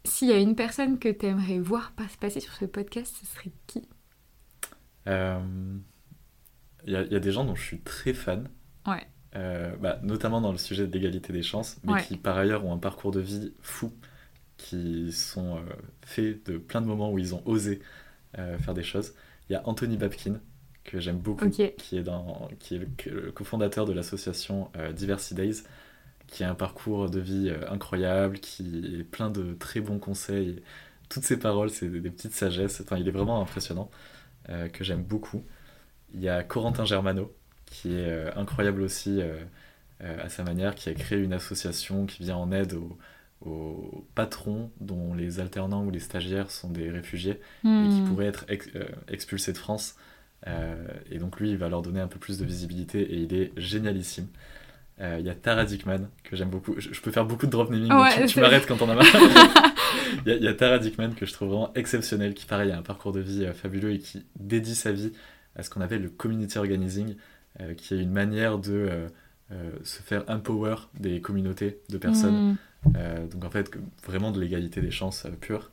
S'il 0.06 0.28
y 0.30 0.34
a 0.34 0.38
une 0.38 0.56
personne 0.56 0.99
que 0.99 1.10
tu 1.10 1.26
aimerais 1.26 1.60
voir 1.60 1.93
pas- 1.93 2.04
passer 2.20 2.39
sur 2.39 2.54
ce 2.54 2.66
podcast, 2.66 3.16
ce 3.22 3.26
serait 3.26 3.51
qui? 3.68 3.88
Euh, 5.08 5.39
Il 6.86 6.91
y, 6.91 6.97
a- 6.97 7.04
il 7.04 7.14
y 7.14 7.16
a 7.16 7.20
des 7.22 7.32
gens 7.32 7.45
dont 7.45 7.56
je 7.56 7.64
suis 7.64 7.80
très 7.80 8.14
fan, 8.14 8.49
Ouais. 8.86 9.08
euh, 9.38 9.74
bah, 9.78 9.99
notamment 10.04 10.41
dans 10.41 10.51
le 10.51 10.58
sujet 10.58 10.86
de 10.86 10.91
l'égalité 10.91 11.32
des 11.32 11.41
chances, 11.41 11.78
mais 11.86 11.93
Ouais. 11.93 12.04
qui 12.04 12.18
par 12.18 12.38
ailleurs 12.38 12.66
ont 12.66 12.74
un 12.74 12.78
parcours 12.78 13.12
de 13.12 13.22
vie 13.22 13.54
fou, 13.62 13.93
qui 14.58 15.14
sont 15.14 15.56
euh, 15.60 15.62
faits 16.06 16.45
de 16.51 16.58
plein 16.58 16.82
de 16.82 16.88
moments 16.88 17.10
où 17.10 17.20
ils 17.20 17.34
ont 17.34 17.41
osé 17.45 17.82
euh, 18.38 18.58
faire 18.58 18.74
des 18.74 18.84
choses. 18.84 19.14
Il 19.49 19.54
y 19.54 19.56
a 19.56 19.66
Anthony 19.66 19.95
Babkin, 19.95 20.41
que 20.84 20.99
j'aime 20.99 21.20
beaucoup, 21.20 21.49
qui 21.49 21.62
est, 21.64 22.04
dans, 22.04 22.49
qui 22.60 22.76
est 22.76 22.86
le, 23.10 23.32
cofondateur 23.32 23.86
de 23.86 23.93
l'association 23.93 24.70
euh, 24.76 24.91
Diversity 24.91 25.36
Days, 25.36 25.64
qui 26.34 26.43
a 26.45 26.51
un 26.51 26.55
parcours 26.55 27.09
de 27.11 27.21
vie 27.21 27.49
euh, 27.49 27.69
incroyable, 27.71 28.39
qui 28.41 28.97
est 29.01 29.05
plein 29.05 29.31
de 29.31 29.55
très 29.55 29.81
bons 29.81 29.99
conseils. 29.99 30.63
Toutes 31.09 31.25
ses 31.25 31.39
paroles, 31.39 31.71
c'est 31.71 31.89
des, 31.89 32.01
des 32.01 32.11
petites 32.11 32.34
sagesses. 32.34 32.81
Enfin, 32.81 32.97
il 32.97 33.07
est 33.07 33.11
vraiment 33.11 33.41
impressionnant, 33.41 33.91
euh, 34.49 34.69
que 34.69 34.84
j'aime 34.86 35.03
beaucoup. 35.03 35.43
Il 36.13 36.21
y 36.21 36.29
a 36.29 36.43
Corentin 36.43 36.86
Germano, 36.86 37.34
qui 37.67 37.93
est 37.95 38.07
euh, 38.09 38.31
incroyable 38.38 38.81
aussi 38.84 39.21
à 39.99 40.27
sa 40.29 40.43
manière, 40.43 40.75
qui 40.75 40.89
a 40.89 40.93
créé 40.93 41.19
une 41.19 41.34
association 41.34 42.05
qui 42.05 42.23
vient 42.23 42.36
en 42.36 42.51
aide 42.51 42.73
aux, 42.73 42.97
aux 43.41 44.05
patrons 44.15 44.71
dont 44.81 45.13
les 45.13 45.39
alternants 45.39 45.86
ou 45.86 45.91
les 45.91 45.99
stagiaires 45.99 46.51
sont 46.51 46.69
des 46.69 46.89
réfugiés 46.89 47.39
et 47.79 47.88
qui 47.88 48.01
Hmm. 48.01 48.03
pourraient 48.03 48.25
être 48.25 48.45
ex- 48.49 48.69
expulsés 49.07 49.53
de 49.53 49.57
France. 49.57 49.95
Euh, 50.47 50.75
et 51.09 51.19
donc 51.19 51.39
lui, 51.39 51.51
il 51.51 51.57
va 51.57 51.69
leur 51.69 51.81
donner 51.81 52.01
un 52.01 52.07
peu 52.07 52.19
plus 52.19 52.38
de 52.38 52.43
visibilité 52.45 53.01
et 53.01 53.15
il 53.17 53.34
est 53.34 53.53
génialissime. 53.57 54.27
Euh, 55.02 55.18
Il 55.20 55.26
y 55.26 55.30
a 55.30 55.34
Tara 55.36 55.66
Dickman, 55.66 56.08
que 56.24 56.36
j'aime 56.36 56.50
beaucoup. 56.50 56.76
Je, 56.78 56.94
je 56.94 57.02
peux 57.02 57.12
faire 57.12 57.26
beaucoup 57.26 57.46
de 57.48 57.52
drop 57.52 57.70
naming, 57.72 57.89
donc 57.89 58.02
Ouais, 58.02 58.26
tu, 58.28 58.39
m'arrêtes 58.39 58.68
quand 58.68 58.82
on 58.82 58.89
a 58.89 58.96
marre. 58.96 59.06
Il 60.26 60.30
y, 60.32 60.36
a- 60.36 60.38
il 60.38 60.44
y 60.44 60.48
a 60.48 60.54
Tara 60.54 60.78
Dickman 60.80 61.14
que 61.16 61.26
je 61.26 61.34
trouve 61.34 61.50
vraiment 61.50 61.72
exceptionnelle, 61.74 62.34
qui 62.34 62.46
pareil 62.46 62.72
a 62.72 62.78
un 62.78 62.82
parcours 62.84 63.12
de 63.12 63.20
vie 63.20 63.46
euh, 63.46 63.54
fabuleux 63.54 63.91
et 63.91 64.00
qui 64.00 64.24
dédie 64.39 64.76
sa 64.76 64.91
vie 64.91 65.12
à 65.56 65.64
ce 65.64 65.70
qu'on 65.70 65.82
appelle 65.82 66.02
le 66.04 66.10
community 66.10 66.58
organizing, 66.58 67.16
euh, 67.62 67.74
qui 67.74 67.94
est 67.96 68.00
une 68.00 68.12
manière 68.12 68.58
de 68.60 68.89
se 69.84 70.02
faire 70.02 70.24
empower 70.28 70.76
des 71.00 71.22
communautés 71.22 71.80
de 71.89 71.98
personnes 72.00 72.56
euh, 72.98 73.28
donc 73.28 73.46
en 73.46 73.50
fait, 73.52 73.70
que- 73.70 73.78
vraiment 74.06 74.32
de 74.32 74.39
l'égalité 74.39 74.82
des 74.82 74.89
chances 74.91 75.26
pure. 75.41 75.70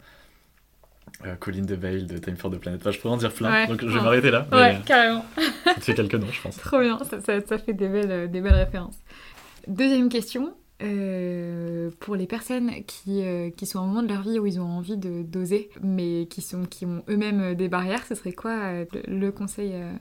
Colin 1.41 1.63
DeBale 1.65 2.07
de 2.07 2.19
Time 2.19 2.37
for 2.37 2.51
the 2.51 2.59
Planet. 2.59 2.81
Enfin, 2.81 2.93
je 2.93 2.99
pourrais 3.01 3.15
en 3.15 3.19
dire 3.19 3.33
plein, 3.33 3.51
Ouais. 3.51 3.67
donc 3.67 3.81
je 3.83 3.87
vais 3.89 4.01
m'arrêter 4.01 4.31
là. 4.31 4.47
mais, 4.51 4.57
Ouais, 4.57 4.79
carrément. 4.87 5.25
ça 5.65 5.75
te 5.75 5.81
fait 5.81 5.95
quelques 5.95 6.15
noms, 6.15 6.31
je 6.31 6.41
pense. 6.41 6.57
Trop 6.59 6.79
bien, 6.81 6.99
ça, 7.05 7.21
ça- 7.21 7.41
ça 7.47 7.59
fait 7.59 7.73
des 7.75 7.89
belles, 7.89 8.31
des 8.31 8.41
belles 8.41 8.55
références. 8.55 8.97
Deuxième 9.67 10.09
question, 10.09 10.55
euh, 10.83 11.91
pour 12.01 12.17
les 12.17 12.27
personnes 12.27 12.71
qui, 12.87 13.23
euh, 13.23 13.51
qui 13.51 13.67
sont 13.67 13.81
au 13.81 13.85
moment 13.85 14.03
de 14.03 14.09
leur 14.09 14.23
vie 14.23 14.39
où 14.39 14.47
ils 14.47 14.61
ont 14.61 14.65
envie 14.65 14.97
de 14.97 15.23
d'oser, 15.23 15.71
mais 15.83 16.27
qui, 16.31 16.41
sont, 16.41 16.65
qui 16.65 16.87
ont 16.87 17.05
eux-mêmes 17.09 17.55
des 17.55 17.69
barrières, 17.69 18.05
ce 18.07 18.15
serait 18.15 18.33
quoi 18.33 18.51
euh, 18.51 18.85
le, 19.07 19.31
conseil 19.31 19.73
euh, 19.75 19.93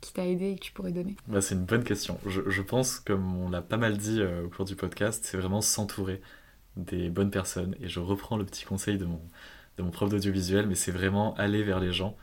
qui 0.00 0.12
t'a 0.12 0.26
aidé 0.26 0.50
et 0.50 0.54
que 0.54 0.60
tu 0.60 0.72
pourrais 0.72 0.92
donner? 0.92 1.16
Bah, 1.26 1.40
c'est 1.40 1.54
une 1.54 1.64
bonne 1.64 1.84
question. 1.84 2.18
Je, 2.26 2.42
je 2.48 2.62
pense, 2.62 3.00
comme 3.00 3.36
on 3.36 3.50
l'a 3.50 3.62
pas 3.62 3.76
mal 3.76 3.96
dit 3.96 4.20
euh, 4.20 4.44
au 4.44 4.48
cours 4.48 4.64
du 4.64 4.76
podcast, 4.76 5.24
c'est 5.26 5.36
vraiment 5.36 5.60
s'entourer 5.60 6.20
des 6.76 7.10
bonnes 7.10 7.30
personnes. 7.30 7.74
Et 7.80 7.88
je 7.88 8.00
reprends 8.00 8.36
le 8.36 8.44
petit 8.44 8.64
conseil 8.64 8.98
de 8.98 9.04
mon, 9.04 9.20
de 9.76 9.82
mon 9.82 9.90
prof 9.90 10.08
d'audiovisuel, 10.08 10.66
mais 10.66 10.76
c'est 10.76 10.92
vraiment 10.92 11.34
aller 11.34 11.62
vers 11.62 11.80
les 11.80 11.92
gens 11.92 12.16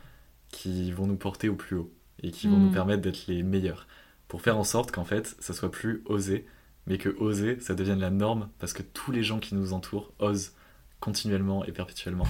qui 0.49 0.91
vont 0.91 1.07
nous 1.07 1.17
porter 1.17 1.49
au 1.49 1.55
plus 1.55 1.75
haut 1.75 1.91
et 2.23 2.31
qui 2.31 2.47
vont 2.47 2.57
nous 2.57 2.71
permettre 2.71 3.01
d'être 3.01 3.27
les 3.27 3.43
meilleurs. 3.43 3.87
Pour 4.29 4.41
faire 4.41 4.57
en 4.57 4.63
sorte 4.63 4.91
qu'en 4.91 5.03
fait, 5.03 5.35
ça 5.39 5.53
soit 5.53 5.69
plus 5.69 6.01
oser, 6.05 6.45
mais 6.87 6.97
que 6.97 7.09
oser, 7.19 7.59
ça 7.59 7.75
devienne 7.75 7.99
la 7.99 8.09
norme 8.09 8.49
parce 8.59 8.73
que 8.73 8.83
tous 8.83 9.11
les 9.11 9.23
gens 9.23 9.39
qui 9.39 9.55
nous 9.55 9.73
entourent 9.73 10.11
osent 10.19 10.53
continuellement 10.99 11.65
et 11.65 11.71
perpétuellement. 11.71 12.27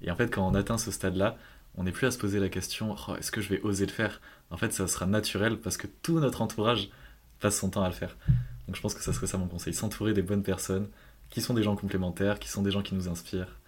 Et 0.00 0.10
en 0.10 0.16
fait, 0.16 0.32
quand 0.32 0.46
on 0.46 0.54
atteint 0.54 0.78
ce 0.78 0.90
stade-là, 0.90 1.36
on 1.76 1.84
n'est 1.84 1.92
plus 1.92 2.06
à 2.06 2.10
se 2.10 2.18
poser 2.18 2.38
la 2.38 2.48
question 2.48 2.94
Oh, 3.08 3.16
est-ce 3.16 3.30
que 3.30 3.40
je 3.40 3.48
vais 3.48 3.60
oser 3.62 3.86
le 3.86 3.92
faire? 3.92 4.20
En 4.50 4.56
fait, 4.56 4.72
ça 4.72 4.86
sera 4.88 5.06
naturel 5.06 5.58
parce 5.58 5.76
que 5.76 5.86
tout 5.86 6.20
notre 6.20 6.42
entourage 6.42 6.90
passe 7.40 7.58
son 7.58 7.70
temps 7.70 7.82
à 7.82 7.88
le 7.88 7.94
faire. 7.94 8.16
Donc 8.66 8.76
je 8.76 8.80
pense 8.80 8.94
que 8.94 9.02
ça 9.02 9.12
serait 9.12 9.26
ça 9.26 9.38
mon 9.38 9.46
conseil 9.46 9.74
s'entourer 9.74 10.14
des 10.14 10.22
bonnes 10.22 10.42
personnes 10.42 10.88
qui 11.30 11.40
sont 11.40 11.54
des 11.54 11.62
gens 11.62 11.76
complémentaires, 11.76 12.38
qui 12.38 12.48
sont 12.48 12.62
des 12.62 12.70
gens 12.70 12.82
qui 12.82 12.94
nous 12.94 13.08
inspirent. 13.08 13.58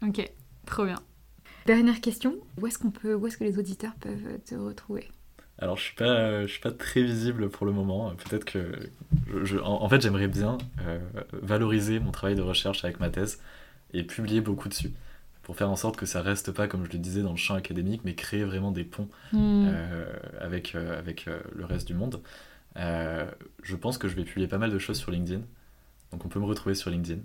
Ok, 0.00 0.30
trop 0.64 0.84
bien. 0.84 1.02
Dernière 1.66 2.00
question, 2.00 2.36
où 2.56 2.66
est-ce 2.68 2.78
que 2.78 3.44
les 3.44 3.58
auditeurs 3.58 3.94
peuvent 3.96 4.38
te 4.44 4.54
retrouver? 4.54 5.08
Alors 5.60 5.76
je 5.76 5.82
suis 5.82 5.94
pas, 5.94 6.42
je 6.42 6.46
suis 6.52 6.60
pas 6.60 6.70
très 6.70 7.02
visible 7.02 7.48
pour 7.48 7.66
le 7.66 7.72
moment. 7.72 8.12
Peut-être 8.28 8.44
que, 8.44 8.72
je, 9.28 9.44
je- 9.44 9.58
en, 9.58 9.82
en 9.82 9.88
fait, 9.88 10.00
j'aimerais 10.00 10.28
bien 10.28 10.58
euh, 10.86 10.98
valoriser 11.42 11.98
mon 12.00 12.10
travail 12.12 12.36
de 12.36 12.42
recherche 12.42 12.84
avec 12.84 13.00
ma 13.00 13.10
thèse 13.10 13.40
et 13.92 14.04
publier 14.04 14.40
beaucoup 14.40 14.68
dessus 14.68 14.92
pour 15.42 15.56
faire 15.56 15.70
en 15.70 15.76
sorte 15.76 15.96
que 15.96 16.04
ça 16.06 16.20
reste 16.22 16.52
pas, 16.52 16.68
comme 16.68 16.84
je 16.84 16.92
le 16.92 16.98
disais, 16.98 17.22
dans 17.22 17.30
le 17.30 17.36
champ 17.38 17.54
académique, 17.54 18.02
mais 18.04 18.14
créer 18.14 18.44
vraiment 18.44 18.70
des 18.70 18.84
ponts 18.84 19.08
Hmm. 19.32 19.64
euh, 19.66 20.12
avec, 20.40 20.74
euh, 20.74 20.98
avec 20.98 21.26
euh, 21.26 21.38
le 21.54 21.64
reste 21.64 21.86
du 21.88 21.94
monde. 21.94 22.20
Euh, 22.76 23.26
je 23.62 23.74
pense 23.74 23.98
que 23.98 24.06
je 24.08 24.14
vais 24.14 24.24
publier 24.24 24.46
pas 24.46 24.58
mal 24.58 24.70
de 24.70 24.78
choses 24.78 24.98
sur 24.98 25.10
LinkedIn. 25.10 25.40
Donc 26.12 26.24
on 26.24 26.28
peut 26.28 26.38
me 26.38 26.44
retrouver 26.44 26.74
sur 26.74 26.90
LinkedIn. 26.90 27.20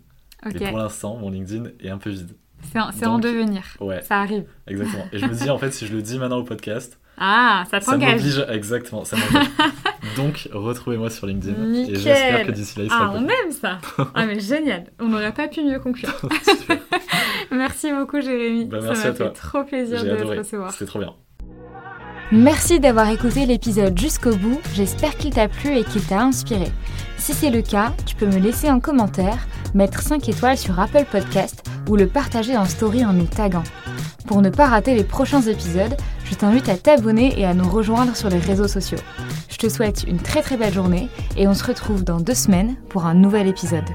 Mais 0.46 0.54
pour 0.70 0.78
l'instant, 0.78 1.18
mon 1.18 1.30
LinkedIn 1.30 1.70
est 1.82 1.90
un 1.90 1.98
peu 1.98 2.10
vide. 2.10 2.32
c'est 2.64 2.80
en, 2.80 2.90
en 3.14 3.20
devenir, 3.20 3.64
Ouais, 3.80 4.02
ça 4.02 4.20
arrive. 4.22 4.46
exactement. 4.68 5.06
Et 5.14 5.20
je 5.20 5.26
me 5.26 5.34
dis, 5.34 5.50
en 5.50 5.58
fait, 5.58 5.72
si 5.72 5.86
je 5.86 5.94
le 5.96 6.02
dis 6.02 6.18
maintenant 6.18 6.38
au 6.40 6.44
podcast, 6.44 7.00
Ah, 7.18 7.64
ça 7.70 7.80
ça 7.80 7.92
t'engage 7.92 8.16
m'oblige. 8.16 8.46
Exactement, 8.50 9.06
ça 9.06 9.16
m'engage. 9.18 9.48
donc 10.18 10.50
retrouvez-moi 10.52 11.10
sur 11.10 11.28
LinkedIn. 11.28 11.54
Nickel. 11.58 11.96
Et 11.96 12.00
j'espère 12.00 12.46
que 12.48 12.52
d'ici 12.52 12.80
là, 12.80 12.86
il 12.86 12.90
sera 12.90 13.06
Ah, 13.06 13.14
on 13.16 13.22
aime 13.24 13.52
ça 13.52 13.78
Ah 14.16 14.26
mais 14.26 14.40
génial 14.40 14.86
On 15.00 15.08
n'aurait 15.10 15.32
pas 15.34 15.48
pu 15.48 15.64
mieux 15.64 15.80
conclure. 15.80 16.14
Merci 17.52 17.92
beaucoup 17.94 18.20
Jérémy, 18.22 18.66
Bah, 18.66 18.82
ça 18.82 18.88
merci 18.88 19.04
m'a 19.04 19.10
à 19.10 19.14
toi. 19.14 19.26
fait 19.28 19.34
trop 19.34 19.64
plaisir 19.64 20.00
J'ai 20.00 20.10
de 20.10 20.16
te 20.16 20.24
recevoir. 20.24 20.72
C'était 20.72 20.86
trop 20.86 21.00
bien. 21.00 21.14
Merci 22.32 22.80
d'avoir 22.80 23.10
écouté 23.10 23.46
l'épisode 23.46 23.98
jusqu'au 24.00 24.36
bout, 24.36 24.60
j'espère 24.74 25.16
qu'il 25.18 25.32
t'a 25.34 25.48
plu 25.48 25.78
et 25.78 25.84
qu'il 25.84 26.04
t'a 26.04 26.22
inspiré. 26.22 26.72
Si 27.18 27.34
c'est 27.34 27.52
le 27.52 27.62
cas, 27.62 27.94
tu 28.08 28.16
peux 28.16 28.26
me 28.26 28.40
laisser 28.40 28.68
un 28.70 28.80
commentaire, 28.80 29.38
mettre 29.76 30.02
5 30.02 30.28
étoiles 30.30 30.58
sur 30.58 30.80
Apple 30.80 31.06
Podcast 31.12 31.64
ou 31.90 31.96
le 31.96 32.08
partager 32.08 32.58
en 32.58 32.66
story 32.66 33.06
en 33.06 33.14
nous 33.14 33.26
taguant. 33.28 33.64
Pour 34.26 34.42
ne 34.42 34.50
pas 34.50 34.66
rater 34.68 34.96
les 34.96 35.04
prochains 35.04 35.42
épisodes, 35.42 35.96
je 36.26 36.36
t'invite 36.36 36.70
à 36.70 36.78
t'abonner 36.78 37.40
et 37.40 37.46
à 37.46 37.54
nous 37.54 37.70
rejoindre 37.70 38.16
sur 38.16 38.30
les 38.30 38.40
réseaux 38.40 38.68
sociaux. 38.68 39.00
Je 39.50 39.58
te 39.58 39.70
souhaite 39.70 40.04
une 40.08 40.20
très 40.20 40.42
très 40.42 40.58
belle 40.58 40.74
journée 40.74 41.10
et 41.38 41.48
on 41.48 41.54
se 41.54 41.64
retrouve 41.64 42.04
dans 42.04 42.20
deux 42.20 42.34
semaines 42.34 42.76
pour 42.90 43.06
un 43.06 43.14
nouvel 43.14 43.48
épisode. 43.48 43.86